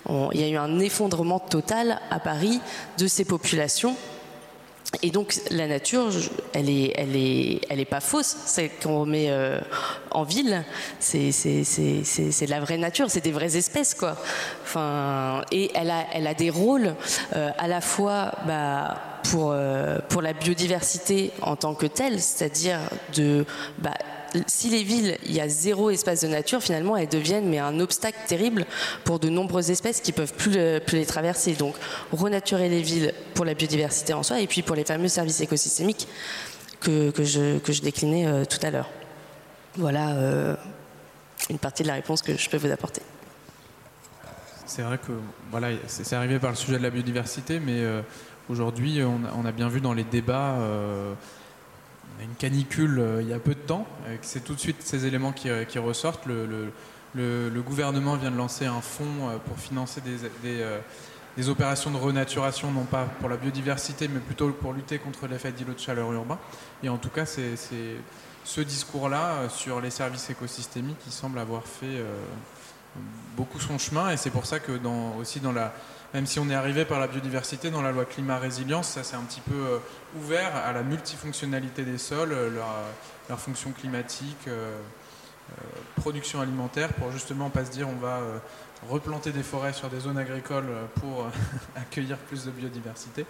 il 0.10 0.40
y 0.40 0.44
a 0.44 0.48
eu 0.48 0.56
un 0.56 0.80
effondrement 0.80 1.40
total 1.40 2.00
à 2.10 2.20
Paris 2.20 2.62
de 2.98 3.08
ces 3.08 3.26
populations 3.26 3.98
et 5.02 5.10
donc 5.10 5.36
la 5.50 5.68
nature, 5.68 6.10
elle 6.54 6.70
est, 6.70 6.94
elle 6.96 7.16
est, 7.16 7.62
elle 7.70 7.80
est 7.80 7.86
pas 7.86 8.00
fausse. 8.00 8.36
C'est 8.46 8.70
qu'on 8.70 9.06
met 9.06 9.30
euh, 9.30 9.60
en 10.12 10.24
ville, 10.24 10.64
c'est, 11.00 11.30
de 11.30 12.50
la 12.50 12.60
vraie 12.60 12.78
nature, 12.78 13.10
c'est 13.10 13.24
des 13.24 13.32
vraies 13.32 13.58
espèces 13.58 13.94
quoi. 13.96 14.16
Enfin, 14.64 15.42
et 15.52 15.72
elle 15.74 15.90
a, 15.90 16.06
elle 16.14 16.28
a 16.28 16.34
des 16.34 16.50
rôles 16.50 16.96
euh, 17.36 17.52
à 17.58 17.68
la 17.68 17.82
fois 17.82 18.34
bah, 18.46 18.98
pour, 19.32 19.52
euh, 19.52 19.98
pour 20.10 20.22
la 20.22 20.34
biodiversité 20.34 21.32
en 21.42 21.56
tant 21.56 21.74
que 21.74 21.88
telle, 21.88 22.22
c'est-à-dire 22.22 22.80
de 23.16 23.46
bah, 23.80 23.94
si 24.48 24.70
les 24.70 24.84
villes, 24.84 25.18
il 25.24 25.34
y 25.34 25.42
a 25.42 25.48
zéro 25.48 25.90
espace 25.90 26.22
de 26.22 26.28
nature, 26.28 26.62
finalement, 26.62 26.98
elles 26.98 27.10
deviennent 27.10 27.50
mais 27.50 27.60
un 27.60 27.80
obstacle 27.80 28.18
terrible 28.28 28.66
pour 29.04 29.20
de 29.20 29.30
nombreuses 29.30 29.70
espèces 29.70 30.02
qui 30.02 30.12
peuvent 30.12 30.34
plus, 30.34 30.58
plus 30.86 30.98
les 30.98 31.06
traverser. 31.06 31.54
Donc, 31.54 31.76
renaturer 32.12 32.70
les 32.70 32.82
villes 32.82 33.14
pour 33.34 33.46
la 33.46 33.54
biodiversité 33.54 34.14
en 34.14 34.24
soi, 34.24 34.40
et 34.40 34.48
puis 34.48 34.62
pour 34.62 34.76
les 34.76 34.86
fameux 34.86 35.08
services 35.08 35.42
écosystémiques 35.42 36.08
que, 36.80 37.12
que, 37.12 37.24
je, 37.24 37.60
que 37.60 37.72
je, 37.72 37.82
déclinais 37.82 38.28
euh, 38.28 38.46
tout 38.46 38.60
à 38.66 38.72
l'heure. 38.72 38.90
Voilà 39.76 40.12
euh, 40.12 40.56
une 41.50 41.58
partie 41.58 41.84
de 41.84 41.88
la 41.88 41.96
réponse 41.96 42.22
que 42.22 42.38
je 42.38 42.50
peux 42.50 42.58
vous 42.58 42.72
apporter. 42.72 43.02
C'est 44.66 44.82
vrai 44.82 44.98
que 44.98 45.12
voilà, 45.52 45.70
c'est 45.88 46.16
arrivé 46.16 46.40
par 46.40 46.50
le 46.50 46.56
sujet 46.56 46.78
de 46.78 46.84
la 46.84 46.90
biodiversité, 46.90 47.60
mais 47.60 47.80
euh, 47.80 48.02
aujourd'hui, 48.50 49.02
on, 49.04 49.46
a 49.46 49.52
bien 49.52 49.68
vu 49.68 49.82
dans 49.82 49.94
les 49.94 50.04
débats 50.04 50.58
une 52.24 52.36
canicule 52.36 53.00
euh, 53.00 53.22
il 53.22 53.28
y 53.28 53.34
a 53.34 53.40
peu 53.40 53.54
de 53.54 53.60
temps, 53.60 53.86
c'est 54.22 54.44
tout 54.44 54.56
de 54.56 54.60
suite 54.60 54.78
ces 54.82 55.06
éléments 55.06 55.32
qui, 55.32 55.50
euh, 55.50 55.66
ressortent. 55.78 56.26
Le, 56.26 57.62
gouvernement 57.62 58.16
vient 58.16 58.32
de 58.32 58.38
lancer 58.38 58.66
un 58.66 58.82
fonds 58.82 59.30
euh, 59.30 59.38
pour 59.38 59.58
financer 59.60 60.02
des, 60.02 61.50
opérations 61.50 61.92
de 61.92 61.98
renaturation, 61.98 62.72
non 62.72 62.86
pas 62.86 63.06
pour 63.20 63.30
la 63.30 63.38
biodiversité, 63.38 64.08
mais 64.08 64.20
plutôt 64.20 64.50
pour 64.50 64.74
lutter 64.74 65.00
contre 65.00 65.28
l'effet 65.28 65.52
d'îlot 65.52 65.74
de 65.74 65.80
chaleur 65.80 66.12
urbain. 66.12 66.40
Et 66.84 66.90
en 66.90 66.98
tout 66.98 67.10
cas, 67.10 67.26
c'est 67.26 67.56
ce 68.46 68.62
discours-là 68.62 69.50
sur 69.50 69.82
les 69.82 69.90
services 69.90 70.30
écosystémiques 70.30 71.00
qui 71.00 71.12
semble 71.12 71.40
avoir 71.40 71.64
fait 71.64 72.04
beaucoup 73.36 73.60
son 73.60 73.80
chemin. 73.80 74.12
Et 74.12 74.18
c'est 74.18 74.30
pour 74.30 74.46
ça 74.46 74.60
que 74.60 74.74
dans, 74.74 75.16
aussi 75.16 75.40
dans 75.40 75.54
la 75.54 75.74
même 76.14 76.28
si 76.28 76.38
on 76.38 76.48
est 76.48 76.54
arrivé 76.54 76.86
par 76.86 77.00
la 77.00 77.08
biodiversité 77.08 77.72
dans 77.72 77.82
la 77.82 77.92
loi 77.92 78.06
climat 78.06 78.38
résilience, 78.38 78.90
ça 78.90 79.04
s'est 79.04 79.16
un 79.16 79.24
petit 79.24 79.42
peu 79.42 79.80
ouvert 80.18 80.56
à 80.56 80.72
la 80.74 80.84
multifonctionnalité 80.84 81.84
des 81.84 81.98
sols, 81.98 82.32
euh, 82.32 82.50
leur, 83.30 83.40
fonction 83.40 83.72
climatique, 83.72 84.48
euh, 84.48 84.80
production 85.96 86.42
alimentaire, 86.42 86.94
pour 86.94 87.12
justement 87.12 87.50
pas 87.50 87.66
se 87.66 87.72
dire 87.72 87.88
on 87.90 87.96
va 87.96 88.22
replanter 88.90 89.32
des 89.32 89.44
forêts 89.44 89.74
sur 89.74 89.90
des 89.90 90.00
zones 90.00 90.18
agricoles 90.18 90.70
pour 90.96 91.28
accueillir 91.76 92.18
plus 92.18 92.46
de 92.46 92.52
biodiversité, 92.52 93.26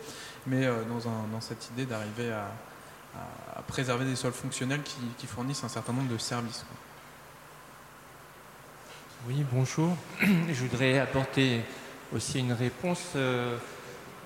mais 0.46 0.68
dans, 0.68 1.42
cette 1.42 1.70
idée 1.70 1.86
d'arriver 1.86 2.32
à, 2.32 3.62
préserver 3.68 4.06
des 4.06 4.16
sols 4.16 4.34
fonctionnels 4.34 4.82
qui, 5.18 5.28
fournissent 5.28 5.64
un 5.64 5.70
certain 5.70 5.94
nombre 5.94 6.12
de 6.12 6.18
services. 6.18 6.66
Oui, 9.28 9.46
bonjour. 9.52 9.96
Je 10.22 10.66
voudrais 10.66 11.00
apporter 11.00 11.62
aussi 12.14 12.40
une 12.40 12.54
réponse 12.54 13.16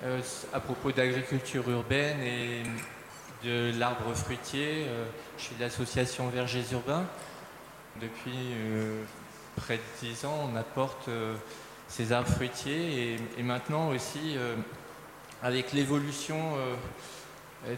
euh, 0.02 0.18
euh, 0.18 0.20
à 0.52 0.60
propos 0.60 0.92
d'agriculture 0.92 1.68
urbaine 1.68 2.20
et 2.20 2.62
de 3.44 3.72
l'arbre 3.78 4.14
fruitier 4.14 4.86
euh, 4.86 5.04
chez 5.38 5.54
l'association 5.60 6.28
Vergers 6.28 6.72
Urbains. 6.72 7.06
Depuis 8.00 8.54
près 9.56 9.76
de 9.76 9.82
dix 10.00 10.24
ans, 10.24 10.50
on 10.52 10.56
apporte 10.56 11.10
ces 11.88 12.12
arbres 12.12 12.28
fruitiers 12.28 13.16
et, 13.36 13.42
maintenant 13.42 13.88
aussi 13.88 14.36
avec 15.42 15.72
l'évolution 15.72 16.36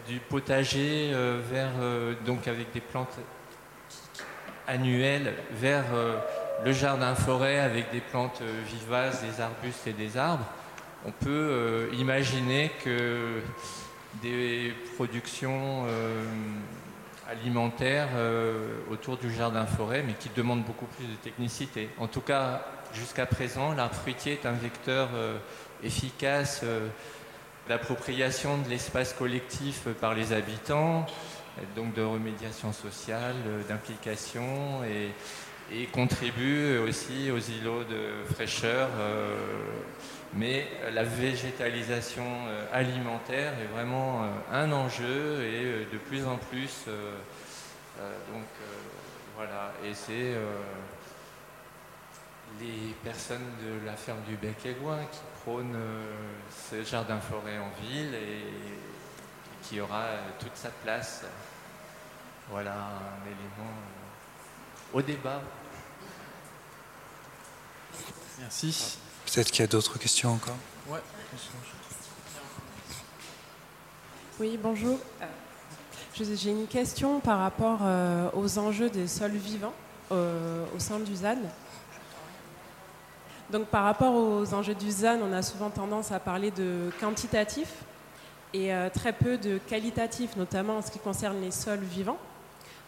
du 0.06 0.18
potager 0.18 1.10
vers 1.50 1.70
donc 2.26 2.48
avec 2.48 2.70
des 2.72 2.82
plantes 2.82 3.16
annuelles 4.66 5.32
vers 5.52 5.86
le 6.64 6.72
jardin 6.72 7.14
forêt 7.14 7.58
avec 7.58 7.90
des 7.90 8.00
plantes 8.00 8.40
euh, 8.42 8.62
vivaces, 8.66 9.22
des 9.22 9.40
arbustes 9.40 9.86
et 9.86 9.92
des 9.92 10.16
arbres, 10.16 10.44
on 11.06 11.12
peut 11.12 11.28
euh, 11.28 11.88
imaginer 11.98 12.70
que 12.84 13.40
des 14.22 14.74
productions 14.96 15.84
euh, 15.86 16.24
alimentaires 17.30 18.08
autour 18.90 19.16
du 19.16 19.32
jardin 19.32 19.64
forêt, 19.64 20.02
mais 20.04 20.14
qui 20.14 20.28
demandent 20.34 20.64
beaucoup 20.64 20.86
plus 20.86 21.06
de 21.06 21.14
technicité. 21.14 21.88
En 21.98 22.08
tout 22.08 22.22
cas, 22.22 22.66
jusqu'à 22.92 23.24
présent, 23.24 23.72
l'arbre 23.72 23.94
fruitier 23.94 24.32
est 24.32 24.46
un 24.46 24.52
vecteur 24.52 25.10
efficace 25.84 26.64
d'appropriation 27.68 28.58
de 28.58 28.68
l'espace 28.68 29.12
collectif 29.12 29.82
par 30.00 30.14
les 30.14 30.32
habitants, 30.32 31.06
donc 31.76 31.94
de 31.94 32.02
remédiation 32.02 32.72
sociale, 32.72 33.36
d'implication 33.68 34.82
et 35.72 35.86
contribue 35.86 36.78
aussi 36.78 37.30
aux 37.30 37.38
îlots 37.38 37.84
de 37.84 38.32
fraîcheur. 38.34 38.88
Euh, 38.98 39.36
mais 40.34 40.68
la 40.92 41.02
végétalisation 41.02 42.24
euh, 42.46 42.66
alimentaire 42.72 43.52
est 43.58 43.72
vraiment 43.72 44.22
euh, 44.22 44.28
un 44.52 44.70
enjeu 44.72 45.44
et 45.44 45.86
de 45.92 45.98
plus 45.98 46.24
en 46.26 46.36
plus. 46.36 46.86
donc 48.32 48.46
voilà, 49.36 49.72
et 49.84 49.94
c'est 49.94 50.34
les 52.60 52.94
personnes 53.02 53.50
de 53.62 53.84
la 53.86 53.94
ferme 53.94 54.20
du 54.28 54.36
Bec 54.36 54.64
et 54.64 54.74
Loin 54.74 54.98
qui 55.10 55.20
prônent 55.42 55.78
ce 56.70 56.82
jardin 56.82 57.18
forêt 57.18 57.58
en 57.58 57.70
ville 57.82 58.14
et, 58.14 58.44
qui 59.62 59.80
aura 59.80 60.06
toute 60.38 60.56
sa 60.56 60.70
place. 60.70 61.24
Voilà 62.48 62.72
un 62.72 63.26
élément 63.26 63.74
au 64.92 65.02
débat. 65.02 65.42
Merci. 68.38 68.98
Peut-être 69.32 69.50
qu'il 69.52 69.60
y 69.60 69.64
a 69.64 69.68
d'autres 69.68 69.98
questions 69.98 70.32
encore. 70.32 70.56
Oui, 74.40 74.58
bonjour. 74.60 74.98
J'ai 76.18 76.50
une 76.50 76.66
question 76.66 77.20
par 77.20 77.38
rapport 77.38 77.78
euh, 77.82 78.28
aux 78.34 78.58
enjeux 78.58 78.90
des 78.90 79.06
sols 79.06 79.36
vivants 79.36 79.72
euh, 80.10 80.64
au 80.74 80.78
sein 80.80 80.98
du 80.98 81.14
ZAN. 81.14 81.38
Donc 83.50 83.66
par 83.66 83.84
rapport 83.84 84.14
aux 84.14 84.52
enjeux 84.52 84.74
du 84.74 84.90
ZAN, 84.90 85.20
on 85.22 85.32
a 85.32 85.42
souvent 85.42 85.70
tendance 85.70 86.10
à 86.10 86.18
parler 86.18 86.50
de 86.50 86.90
quantitatif 87.00 87.68
et 88.52 88.74
euh, 88.74 88.90
très 88.90 89.12
peu 89.12 89.38
de 89.38 89.58
qualitatif, 89.58 90.36
notamment 90.36 90.78
en 90.78 90.82
ce 90.82 90.90
qui 90.90 90.98
concerne 90.98 91.40
les 91.40 91.52
sols 91.52 91.78
vivants. 91.80 92.18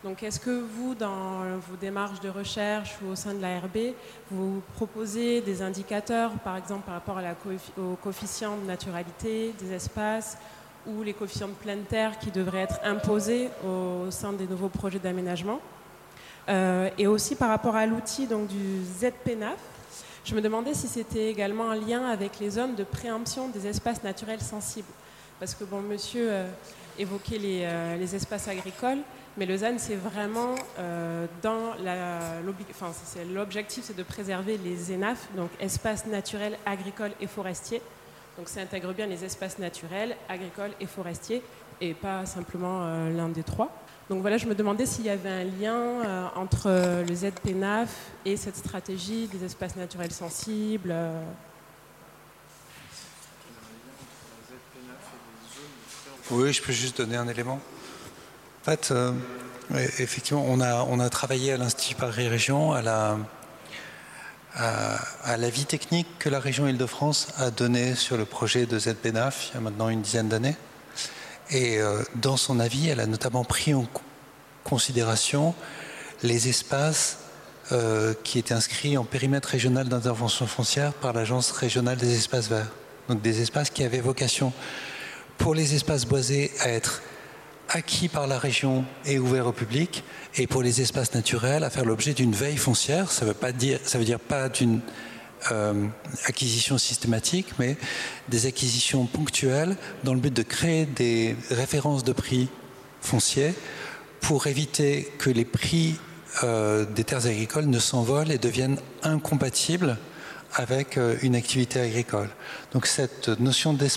Donc 0.05 0.25
est-ce 0.25 0.41
que 0.41 0.51
vous, 0.51 0.97
dans 0.97 1.59
vos 1.69 1.77
démarches 1.81 2.21
de 2.21 2.29
recherche 2.29 2.97
ou 3.05 3.13
au 3.13 3.17
sein 3.17 3.35
de 3.35 3.41
l'ARB, 3.41 3.95
vous 4.33 4.61
proposez 4.75 5.41
des 5.41 5.63
indicateurs, 5.63 6.33
par 6.43 6.57
exemple 6.57 6.87
par 6.87 6.95
rapport 6.95 7.19
à 7.19 7.23
la 7.23 7.37
au 7.79 7.95
coefficient 8.03 8.57
de 8.57 8.67
naturalité 8.67 9.55
des 9.61 9.73
espaces 9.73 10.37
ou 10.89 11.05
les 11.05 11.13
coefficients 11.13 11.47
de 11.47 11.53
pleine 11.53 11.85
terre 11.85 12.19
qui 12.19 12.33
devraient 12.33 12.63
être 12.63 12.81
imposés 12.83 13.49
au 13.65 14.11
sein 14.11 14.33
des 14.33 14.49
nouveaux 14.49 14.69
projets 14.69 14.99
d'aménagement? 14.99 15.61
Euh, 16.49 16.91
Et 16.99 17.07
aussi 17.07 17.37
par 17.37 17.49
rapport 17.49 17.77
à 17.77 17.87
l'outil 17.87 18.27
du 18.27 18.83
ZPNAF, 18.99 19.61
je 20.25 20.35
me 20.35 20.41
demandais 20.41 20.75
si 20.75 20.89
c'était 20.89 21.31
également 21.31 21.71
un 21.71 21.77
lien 21.77 22.07
avec 22.07 22.41
les 22.41 22.51
zones 22.51 22.75
de 22.75 22.83
préemption 22.83 23.49
des 23.49 23.69
espaces 23.69 24.03
naturels 24.03 24.41
sensibles. 24.41 24.93
Parce 25.39 25.55
que, 25.55 25.63
bon, 25.63 25.81
monsieur 25.81 26.29
euh, 26.31 26.49
évoquait 26.99 27.39
euh, 27.43 27.97
les 27.97 28.15
espaces 28.15 28.49
agricoles. 28.49 28.99
Mais 29.39 29.47
Lausanne, 29.47 29.79
c'est 29.79 29.97
vraiment 29.97 30.55
euh, 30.79 31.27
dans 31.43 31.73
l'objectif, 33.35 33.85
c'est 33.85 33.97
de 33.97 34.03
préserver 34.03 34.59
les 34.59 34.95
ENAF, 34.95 35.29
donc 35.35 35.51
espaces 35.59 36.07
naturels, 36.07 36.59
agricoles 36.67 37.13
et 37.19 37.27
forestiers. 37.27 37.81
Donc 38.37 38.49
ça 38.49 38.61
intègre 38.61 38.93
bien 38.93 39.07
les 39.07 39.25
espaces 39.25 39.59
naturels, 39.59 40.17
agricoles 40.29 40.73
et 40.81 40.87
forestiers, 40.87 41.43
et 41.81 41.95
pas 41.95 42.27
simplement 42.27 43.09
l'un 43.09 43.29
des 43.29 43.43
trois. 43.43 43.71
Donc 44.11 44.21
voilà, 44.21 44.37
je 44.37 44.47
me 44.47 44.55
demandais 44.55 44.85
s'il 44.85 45.07
y 45.07 45.11
avait 45.11 45.29
un 45.31 45.45
lien 45.45 46.31
entre 46.37 46.69
le 47.07 47.15
ZPNAF 47.15 47.95
et 48.27 48.37
cette 48.37 48.57
stratégie 48.57 49.29
des 49.29 49.45
espaces 49.45 49.77
naturels 49.77 50.13
sensibles. 50.13 50.95
Oui, 56.31 56.53
je 56.53 56.63
peux 56.63 56.73
juste 56.73 56.99
donner 56.99 57.17
un 57.17 57.29
élément. 57.29 57.61
En 58.63 58.71
fait, 58.71 58.93
euh, 58.93 59.11
effectivement, 59.99 60.47
on 60.49 60.61
a, 60.61 61.11
travaillé 61.11 61.53
à 61.53 61.57
l'Institut 61.57 61.97
Paris 61.97 62.29
Région 62.29 62.73
à 62.73 62.81
la, 62.81 63.19
technique 65.67 66.07
que 66.21 66.29
la 66.29 66.39
région 66.39 66.69
Île-de-France 66.69 67.27
a 67.39 67.51
donnée 67.51 67.97
sur 67.97 68.17
le 68.17 68.25
projet 68.25 68.67
de 68.67 68.79
ZBNAF 68.79 69.49
il 69.51 69.55
y 69.55 69.57
a 69.57 69.61
maintenant 69.61 69.89
une 69.89 70.01
dizaine 70.01 70.29
d'années. 70.29 70.55
Et 71.51 71.81
euh, 71.81 72.05
dans 72.15 72.37
son 72.37 72.61
avis, 72.61 72.89
elle 72.89 73.01
a 73.01 73.07
notamment 73.07 73.43
pris 73.43 73.75
en 73.75 73.89
considération 74.63 75.57
les 76.23 76.49
espaces 76.49 77.19
euh, 77.73 78.15
qui 78.23 78.39
étaient 78.39 78.55
inscrits 78.55 78.97
en 78.97 79.03
périmètre 79.03 79.49
régional 79.49 79.89
d'intervention 79.89 80.47
foncière 80.47 80.93
par 80.93 81.13
l'Agence 81.13 81.51
régionale 81.51 81.97
des 81.97 82.15
espaces 82.15 82.49
verts. 82.49 82.71
Donc 83.09 83.23
des 83.23 83.43
espaces 83.43 83.71
qui 83.71 83.83
avaient 83.83 83.99
vocation 83.99 84.53
pour 85.37 85.53
les 85.53 85.75
espaces 85.75 86.05
boisés 86.07 86.53
à 86.61 86.69
être 86.69 87.03
acquis 87.73 88.09
par 88.09 88.27
la 88.27 88.39
région 88.39 88.85
et 89.05 89.19
ouverts 89.19 89.47
au 89.47 89.53
public, 89.53 90.05
et 90.37 90.47
pour 90.47 90.63
les 90.63 90.81
espaces 90.81 91.15
naturels 91.15 91.65
à 91.65 91.71
faire 91.71 91.85
l'objet 91.85 92.13
d'une 92.13 92.33
veille 92.33 92.57
foncière. 92.57 93.11
Ça 93.11 93.25
veut 93.25 93.35
pas 93.35 93.53
dire, 93.53 93.79
ça 93.85 93.99
veut 93.99 94.05
dire 94.05 94.21
pas 94.21 94.49
d'une 94.49 94.81
euh, 95.51 95.87
acquisition 96.27 96.79
systématique, 96.79 97.49
mais 97.59 97.77
des 98.29 98.47
acquisitions 98.47 99.07
ponctuelles 99.07 99.77
dans 100.05 100.15
le 100.15 100.21
but 100.21 100.33
de 100.33 100.43
créer 100.43 100.87
des 100.87 101.35
références 101.51 102.05
de 102.05 102.13
prix 102.13 102.49
fonciers 103.01 103.55
pour 104.21 104.47
éviter 104.47 105.13
que 105.19 105.31
les 105.31 105.45
prix 105.45 105.97
euh, 106.45 106.85
des 106.85 107.05
terres 107.05 107.27
agricoles 107.27 107.67
ne 107.67 107.79
s'envolent 107.79 108.31
et 108.31 108.39
deviennent 108.39 108.79
incompatibles 109.03 109.99
avec 110.55 110.97
euh, 110.97 111.17
une 111.23 111.35
activité 111.35 111.81
agricole. 111.81 112.29
Donc 112.73 112.87
cette 112.87 113.29
notion 113.29 113.73
de, 113.73 113.89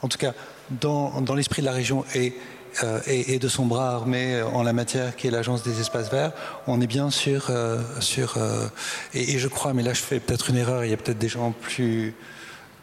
en 0.00 0.08
tout 0.08 0.18
cas 0.18 0.32
dans, 0.70 1.34
l'esprit 1.34 1.62
de 1.62 1.66
la 1.66 1.72
région 1.72 2.04
euh, 2.14 3.00
et, 3.06 3.38
de 3.38 3.48
son 3.48 3.66
bras 3.66 3.90
armé 3.90 4.42
en 4.42 4.62
la 4.62 4.72
matière 4.72 5.16
qui 5.16 5.26
est 5.26 5.30
l'agence 5.30 5.62
des 5.62 5.80
espaces 5.80 6.10
verts, 6.10 6.32
on 6.66 6.80
est 6.80 6.86
bien 6.86 7.10
sur... 7.10 7.46
Euh, 7.50 7.80
sur 8.00 8.36
euh, 8.36 8.68
et, 9.14 9.38
je 9.38 9.48
crois, 9.48 9.72
mais 9.72 9.82
là 9.82 9.92
je 9.92 10.02
fais 10.02 10.20
peut-être 10.20 10.50
une 10.50 10.56
erreur, 10.56 10.84
il 10.84 10.90
y 10.90 10.94
a 10.94 10.96
peut-être 10.96 11.18
des 11.18 11.28
gens 11.28 11.52
plus, 11.52 12.14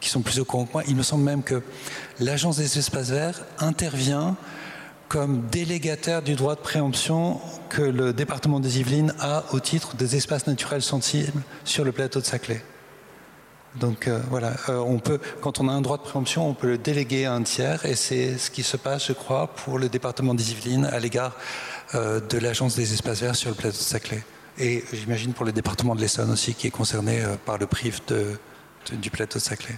qui 0.00 0.08
sont 0.08 0.22
plus 0.22 0.40
au 0.40 0.44
courant 0.44 0.64
que 0.64 0.72
moi, 0.72 0.82
il 0.88 0.96
me 0.96 1.02
semble 1.02 1.24
même 1.24 1.42
que 1.42 1.62
l'agence 2.20 2.56
des 2.56 2.78
espaces 2.78 3.10
verts 3.10 3.44
intervient 3.58 4.36
comme 5.08 5.46
délégataire 5.52 6.22
du 6.22 6.34
droit 6.34 6.56
de 6.56 6.60
préemption 6.60 7.40
que 7.68 7.82
le 7.82 8.12
département 8.12 8.58
des 8.58 8.80
Yvelines 8.80 9.14
a 9.20 9.44
au 9.52 9.60
titre 9.60 9.94
des 9.96 10.16
espaces 10.16 10.46
naturels 10.46 10.82
sensibles 10.82 11.42
sur 11.64 11.84
le 11.84 11.92
plateau 11.92 12.20
de 12.20 12.24
Saclay. 12.24 12.62
Donc 13.76 14.06
euh, 14.06 14.20
voilà, 14.30 14.52
euh, 14.68 14.78
on 14.78 14.98
peut, 14.98 15.18
quand 15.40 15.60
on 15.60 15.68
a 15.68 15.72
un 15.72 15.80
droit 15.80 15.96
de 15.96 16.02
préemption, 16.02 16.48
on 16.48 16.54
peut 16.54 16.68
le 16.68 16.78
déléguer 16.78 17.24
à 17.24 17.32
un 17.32 17.42
tiers, 17.42 17.84
et 17.84 17.96
c'est 17.96 18.38
ce 18.38 18.50
qui 18.50 18.62
se 18.62 18.76
passe, 18.76 19.08
je 19.08 19.12
crois, 19.12 19.48
pour 19.48 19.78
le 19.78 19.88
département 19.88 20.34
des 20.34 20.52
Yvelines 20.52 20.84
à 20.86 21.00
l'égard 21.00 21.32
euh, 21.94 22.20
de 22.20 22.38
l'Agence 22.38 22.76
des 22.76 22.92
espaces 22.92 23.20
verts 23.20 23.36
sur 23.36 23.50
le 23.50 23.56
plateau 23.56 23.76
de 23.76 23.82
Saclay. 23.82 24.22
Et 24.58 24.84
j'imagine 24.92 25.32
pour 25.32 25.44
le 25.44 25.50
département 25.50 25.96
de 25.96 26.00
l'Essonne 26.00 26.30
aussi, 26.30 26.54
qui 26.54 26.68
est 26.68 26.70
concerné 26.70 27.24
par 27.44 27.58
le 27.58 27.66
PRIF 27.66 28.02
du 28.92 29.10
plateau 29.10 29.40
de 29.40 29.42
Saclay. 29.42 29.76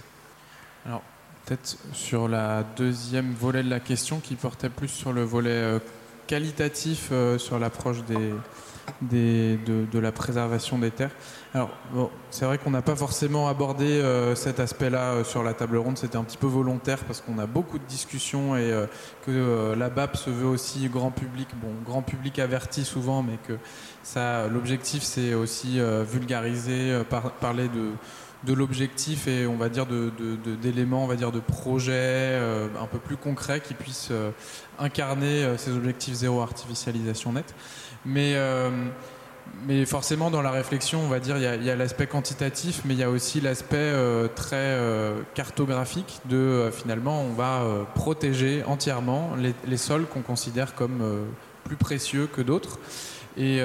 Alors, 0.85 1.01
peut-être 1.45 1.77
sur 1.93 2.27
la 2.27 2.63
deuxième 2.75 3.33
volet 3.33 3.63
de 3.63 3.69
la 3.71 3.79
question, 3.79 4.19
qui 4.19 4.35
portait 4.35 4.69
plus 4.69 4.89
sur 4.89 5.13
le 5.13 5.23
volet 5.23 5.79
qualitatif, 6.27 7.11
sur 7.39 7.57
l'approche 7.57 8.03
des, 8.03 8.33
de, 9.01 9.99
la 9.99 10.11
préservation 10.11 10.77
des 10.77 10.91
terres. 10.91 11.15
Alors, 11.53 11.69
c'est 12.29 12.45
vrai 12.45 12.57
qu'on 12.57 12.71
n'a 12.71 12.81
pas 12.81 12.95
forcément 12.95 13.47
abordé 13.47 13.85
euh, 13.85 14.35
cet 14.35 14.59
aspect-là 14.59 15.13
euh, 15.13 15.23
sur 15.23 15.43
la 15.43 15.53
table 15.53 15.77
ronde, 15.77 15.97
c'était 15.97 16.17
un 16.17 16.23
petit 16.23 16.37
peu 16.37 16.45
volontaire 16.45 16.99
parce 17.05 17.21
qu'on 17.21 17.39
a 17.39 17.45
beaucoup 17.45 17.79
de 17.79 17.85
discussions 17.85 18.57
et 18.57 18.69
euh, 18.69 18.85
que 19.25 19.73
la 19.77 19.89
BAP 19.89 20.17
se 20.17 20.29
veut 20.29 20.45
aussi 20.45 20.89
grand 20.89 21.11
public, 21.11 21.47
bon, 21.61 21.69
grand 21.85 22.01
public 22.01 22.39
averti 22.39 22.83
souvent, 22.83 23.23
mais 23.23 23.37
que 23.47 23.57
ça, 24.03 24.47
l'objectif 24.47 25.03
c'est 25.03 25.33
aussi 25.33 25.79
vulgariser, 26.09 27.01
parler 27.41 27.69
de 28.43 28.53
l'objectif 28.53 29.27
et 29.27 29.47
on 29.47 29.57
va 29.57 29.69
dire 29.69 29.85
d'éléments, 30.61 30.99
de, 30.99 31.03
on 31.03 31.07
va 31.07 31.15
dire 31.15 31.31
de 31.31 31.39
projets 31.39 32.39
un 32.79 32.87
peu 32.87 32.99
plus 32.99 33.17
concrets 33.17 33.59
qui 33.59 33.73
puissent 33.73 34.11
incarner 34.79 35.57
ces 35.57 35.71
objectifs 35.71 36.13
zéro 36.15 36.41
artificialisation 36.41 37.33
nette. 37.33 37.53
Mais, 38.05 38.35
mais 39.67 39.85
forcément, 39.85 40.31
dans 40.31 40.41
la 40.41 40.51
réflexion, 40.51 41.01
on 41.01 41.07
va 41.07 41.19
dire, 41.19 41.37
il 41.37 41.63
y 41.63 41.69
a, 41.69 41.75
l'aspect 41.75 42.07
quantitatif, 42.07 42.81
mais 42.85 42.93
il 42.93 42.99
y 42.99 43.03
a 43.03 43.09
aussi 43.09 43.41
l'aspect 43.41 43.75
euh, 43.77 44.27
très 44.27 44.55
euh, 44.55 45.19
cartographique 45.33 46.21
de 46.25 46.69
finalement, 46.71 47.21
on 47.21 47.33
va 47.33 47.63
protéger 47.95 48.63
entièrement 48.65 49.31
les, 49.65 49.77
sols 49.77 50.05
qu'on 50.05 50.21
considère 50.21 50.73
comme 50.73 51.01
plus 51.63 51.75
précieux 51.75 52.27
que 52.27 52.41
d'autres. 52.41 52.79
Et 53.39 53.61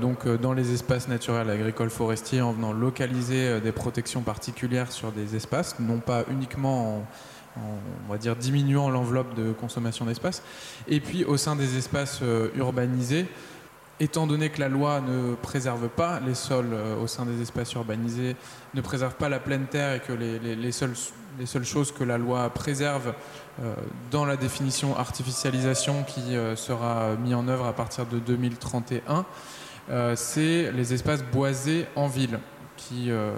donc 0.00 0.28
dans 0.28 0.52
les 0.52 0.72
espaces 0.72 1.08
naturels 1.08 1.50
agricoles 1.50 1.90
forestiers, 1.90 2.40
en 2.42 2.52
venant 2.52 2.72
localiser 2.72 3.60
des 3.60 3.72
protections 3.72 4.20
particulières 4.20 4.92
sur 4.92 5.10
des 5.10 5.34
espaces, 5.34 5.80
non 5.80 5.98
pas 5.98 6.24
uniquement 6.30 6.98
en, 6.98 7.60
on 8.06 8.12
va 8.12 8.18
dire 8.18 8.36
diminuant 8.36 8.88
l'enveloppe 8.90 9.34
de 9.34 9.52
consommation 9.52 10.04
d'espace. 10.04 10.42
Et 10.86 11.00
puis 11.00 11.24
au 11.24 11.36
sein 11.36 11.56
des 11.56 11.76
espaces 11.76 12.20
urbanisés, 12.56 13.26
étant 14.00 14.26
donné 14.26 14.50
que 14.50 14.60
la 14.60 14.68
loi 14.68 15.00
ne 15.00 15.34
préserve 15.34 15.88
pas 15.88 16.20
les 16.20 16.34
sols 16.34 16.72
euh, 16.72 16.96
au 17.00 17.06
sein 17.06 17.24
des 17.24 17.40
espaces 17.40 17.72
urbanisés, 17.72 18.36
ne 18.74 18.80
préserve 18.80 19.14
pas 19.14 19.28
la 19.28 19.38
pleine 19.38 19.66
terre 19.66 19.94
et 19.94 20.00
que 20.00 20.12
les, 20.12 20.72
seules, 20.72 20.94
les 21.38 21.46
seules, 21.46 21.64
choses 21.64 21.92
que 21.92 22.04
la 22.04 22.18
loi 22.18 22.50
préserve 22.50 23.14
euh, 23.62 23.74
dans 24.10 24.26
la 24.26 24.36
définition 24.36 24.96
artificialisation 24.96 26.02
qui 26.04 26.36
euh, 26.36 26.56
sera 26.56 27.16
mis 27.16 27.34
en 27.34 27.48
œuvre 27.48 27.66
à 27.66 27.72
partir 27.72 28.06
de 28.06 28.18
2031, 28.18 29.24
c'est 30.16 30.72
les 30.72 30.94
espaces 30.94 31.22
boisés 31.22 31.86
en 31.94 32.08
ville 32.08 32.40
qui 32.76 33.08
ne 33.08 33.32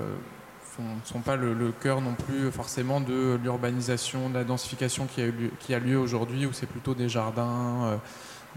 sont 1.05 1.21
pas 1.21 1.37
le, 1.37 1.73
cœur 1.79 2.01
non 2.01 2.15
plus 2.15 2.51
forcément 2.51 3.03
de 3.03 3.39
l'urbanisation, 3.43 4.31
de 4.31 4.35
la 4.35 4.45
densification 4.45 5.07
qui 5.07 5.21
a, 5.21 5.27
qui 5.61 5.75
a 5.75 5.79
lieu 5.79 5.99
aujourd'hui, 5.99 6.47
où 6.47 6.55
c'est 6.55 6.67
plutôt 6.67 6.95
des 6.95 7.11
jardins 7.11 8.01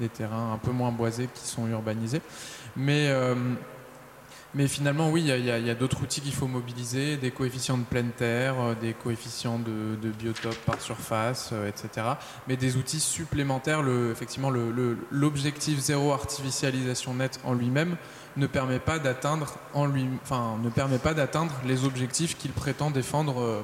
des 0.01 0.09
terrains 0.09 0.53
un 0.53 0.57
peu 0.57 0.71
moins 0.71 0.91
boisés 0.91 1.29
qui 1.33 1.47
sont 1.47 1.67
urbanisés. 1.67 2.21
Mais, 2.75 3.07
euh, 3.09 3.35
mais 4.53 4.67
finalement, 4.67 5.09
oui, 5.09 5.21
il 5.25 5.45
y 5.45 5.69
a, 5.69 5.75
d'autres 5.75 6.01
outils 6.01 6.21
qu'il 6.21 6.33
faut 6.33 6.47
mobiliser, 6.47 7.17
des 7.17 7.31
coefficients 7.31 7.77
de 7.77 7.83
pleine 7.83 8.09
terre, 8.09 8.55
euh, 8.59 8.73
des 8.79 8.93
coefficients 8.93 9.59
de, 9.59 9.95
de 10.01 10.11
biotope 10.11 10.57
par 10.65 10.81
surface, 10.81 11.51
euh, 11.53 11.69
etc. 11.69 12.07
Mais 12.47 12.57
des 12.57 12.75
outils 12.75 12.99
supplémentaires, 12.99 13.81
effectivement, 14.11 14.51
l'objectif 15.11 15.79
zéro 15.79 16.11
artificialisation 16.11 17.13
nette 17.13 17.39
en 17.45 17.53
lui-même 17.53 17.95
ne 18.37 18.47
permet 18.47 18.79
pas 18.79 18.97
d'atteindre 18.97 19.53
en 19.73 19.85
lui, 19.85 20.07
enfin, 20.23 20.57
ne 20.63 20.69
permet 20.69 20.97
pas 20.97 21.13
d'atteindre 21.13 21.53
les 21.65 21.85
objectifs 21.85 22.37
qu'il 22.37 22.51
prétend 22.51 22.89
défendre 22.89 23.63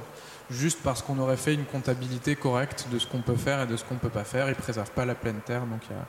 juste 0.50 0.80
parce 0.84 1.02
qu'on 1.02 1.20
aurait 1.20 1.38
fait 1.38 1.54
une 1.54 1.66
comptabilité 1.66 2.36
correcte 2.36 2.88
de 2.92 3.00
ce 3.00 3.08
qu'on 3.08 3.22
peut 3.22 3.36
faire 3.36 3.62
et 3.62 3.68
de 3.68 3.76
ce 3.76 3.84
qu'on 3.84 3.96
ne 3.96 4.00
peut 4.00 4.10
pas 4.10 4.24
faire. 4.24 4.48
Ils 4.48 4.56
ne 4.56 4.84
pas 4.96 5.06
la 5.06 5.16
pleine 5.16 5.40
terre, 5.46 5.66
donc 5.66 5.82
il 5.90 5.96
y 5.96 6.00
a, 6.00 6.06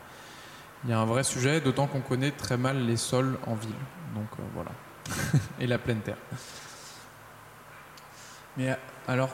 il 0.85 0.91
y 0.91 0.93
a 0.93 0.99
un 0.99 1.05
vrai 1.05 1.25
sujet, 1.25 1.61
d'autant 1.61 1.87
qu'on 1.87 2.01
connaît 2.01 2.31
très 2.31 2.57
mal 2.57 2.87
les 2.87 2.97
sols 2.97 3.37
en 3.47 3.55
ville. 3.55 3.71
Donc 4.15 4.29
euh, 4.39 4.43
voilà. 4.55 4.71
et 5.61 5.67
la 5.67 5.79
pleine 5.79 6.01
terre. 6.01 6.17
Mais 8.57 8.77
alors, 9.07 9.31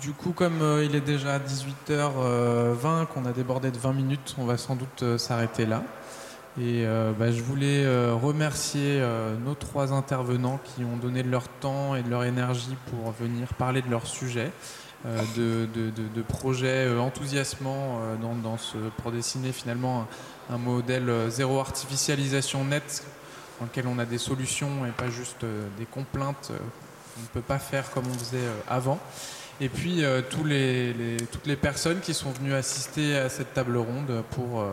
du 0.00 0.12
coup, 0.12 0.32
comme 0.32 0.60
euh, 0.62 0.84
il 0.84 0.94
est 0.94 1.00
déjà 1.00 1.38
18h20, 1.38 3.06
qu'on 3.06 3.24
a 3.24 3.32
débordé 3.32 3.70
de 3.70 3.78
20 3.78 3.92
minutes, 3.92 4.34
on 4.38 4.44
va 4.44 4.56
sans 4.56 4.76
doute 4.76 5.02
euh, 5.02 5.18
s'arrêter 5.18 5.66
là. 5.66 5.82
Et 6.60 6.86
bah, 7.18 7.32
je 7.32 7.42
voulais 7.42 7.84
remercier 8.12 9.04
nos 9.44 9.56
trois 9.56 9.92
intervenants 9.92 10.60
qui 10.62 10.84
ont 10.84 10.96
donné 10.96 11.24
de 11.24 11.28
leur 11.28 11.48
temps 11.48 11.96
et 11.96 12.04
de 12.04 12.08
leur 12.08 12.22
énergie 12.22 12.76
pour 12.90 13.10
venir 13.10 13.48
parler 13.54 13.82
de 13.82 13.90
leur 13.90 14.06
sujet. 14.06 14.52
De, 15.36 15.66
de, 15.74 16.22
projets 16.22 16.96
enthousiasmants 16.96 17.98
dans, 18.22 18.56
ce, 18.56 18.76
pour 19.02 19.10
dessiner 19.10 19.50
finalement 19.50 20.02
un 20.02 20.06
modèle 20.50 21.08
euh, 21.08 21.30
zéro 21.30 21.58
artificialisation 21.60 22.64
nette 22.64 23.04
dans 23.60 23.66
lequel 23.66 23.86
on 23.86 23.98
a 23.98 24.04
des 24.04 24.18
solutions 24.18 24.86
et 24.86 24.90
pas 24.90 25.08
juste 25.08 25.44
euh, 25.44 25.66
des 25.78 25.86
complaintes 25.86 26.48
euh, 26.50 26.58
qu'on 27.14 27.22
ne 27.22 27.26
peut 27.28 27.40
pas 27.40 27.58
faire 27.58 27.90
comme 27.90 28.04
on 28.06 28.18
faisait 28.18 28.48
avant. 28.68 28.98
Et 29.60 29.68
puis 29.68 30.02
tous 30.30 30.42
les, 30.42 31.16
toutes 31.30 31.46
les 31.46 31.54
personnes 31.54 32.00
qui 32.00 32.12
sont 32.12 32.32
venues 32.32 32.54
assister 32.54 33.16
à 33.16 33.28
cette 33.28 33.54
table 33.54 33.76
ronde 33.76 34.24
pour, 34.32 34.64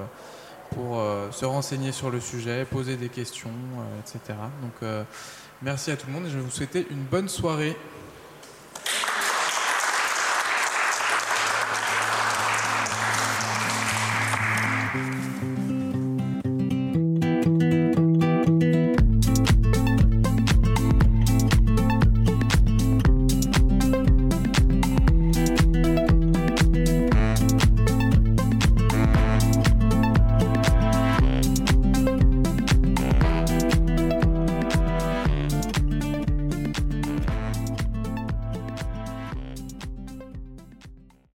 pour 0.71 0.99
se 1.29 1.45
renseigner 1.45 1.91
sur 1.91 2.09
le 2.09 2.19
sujet, 2.19 2.65
poser 2.65 2.95
des 2.95 3.09
questions, 3.09 3.51
etc. 3.99 4.39
Donc 4.63 4.91
merci 5.61 5.91
à 5.91 5.97
tout 5.97 6.07
le 6.07 6.13
monde 6.13 6.25
et 6.25 6.31
je 6.31 6.37
vais 6.37 6.43
vous 6.43 6.49
souhaiter 6.49 6.87
une 6.89 7.03
bonne 7.03 7.29
soirée. 7.29 7.77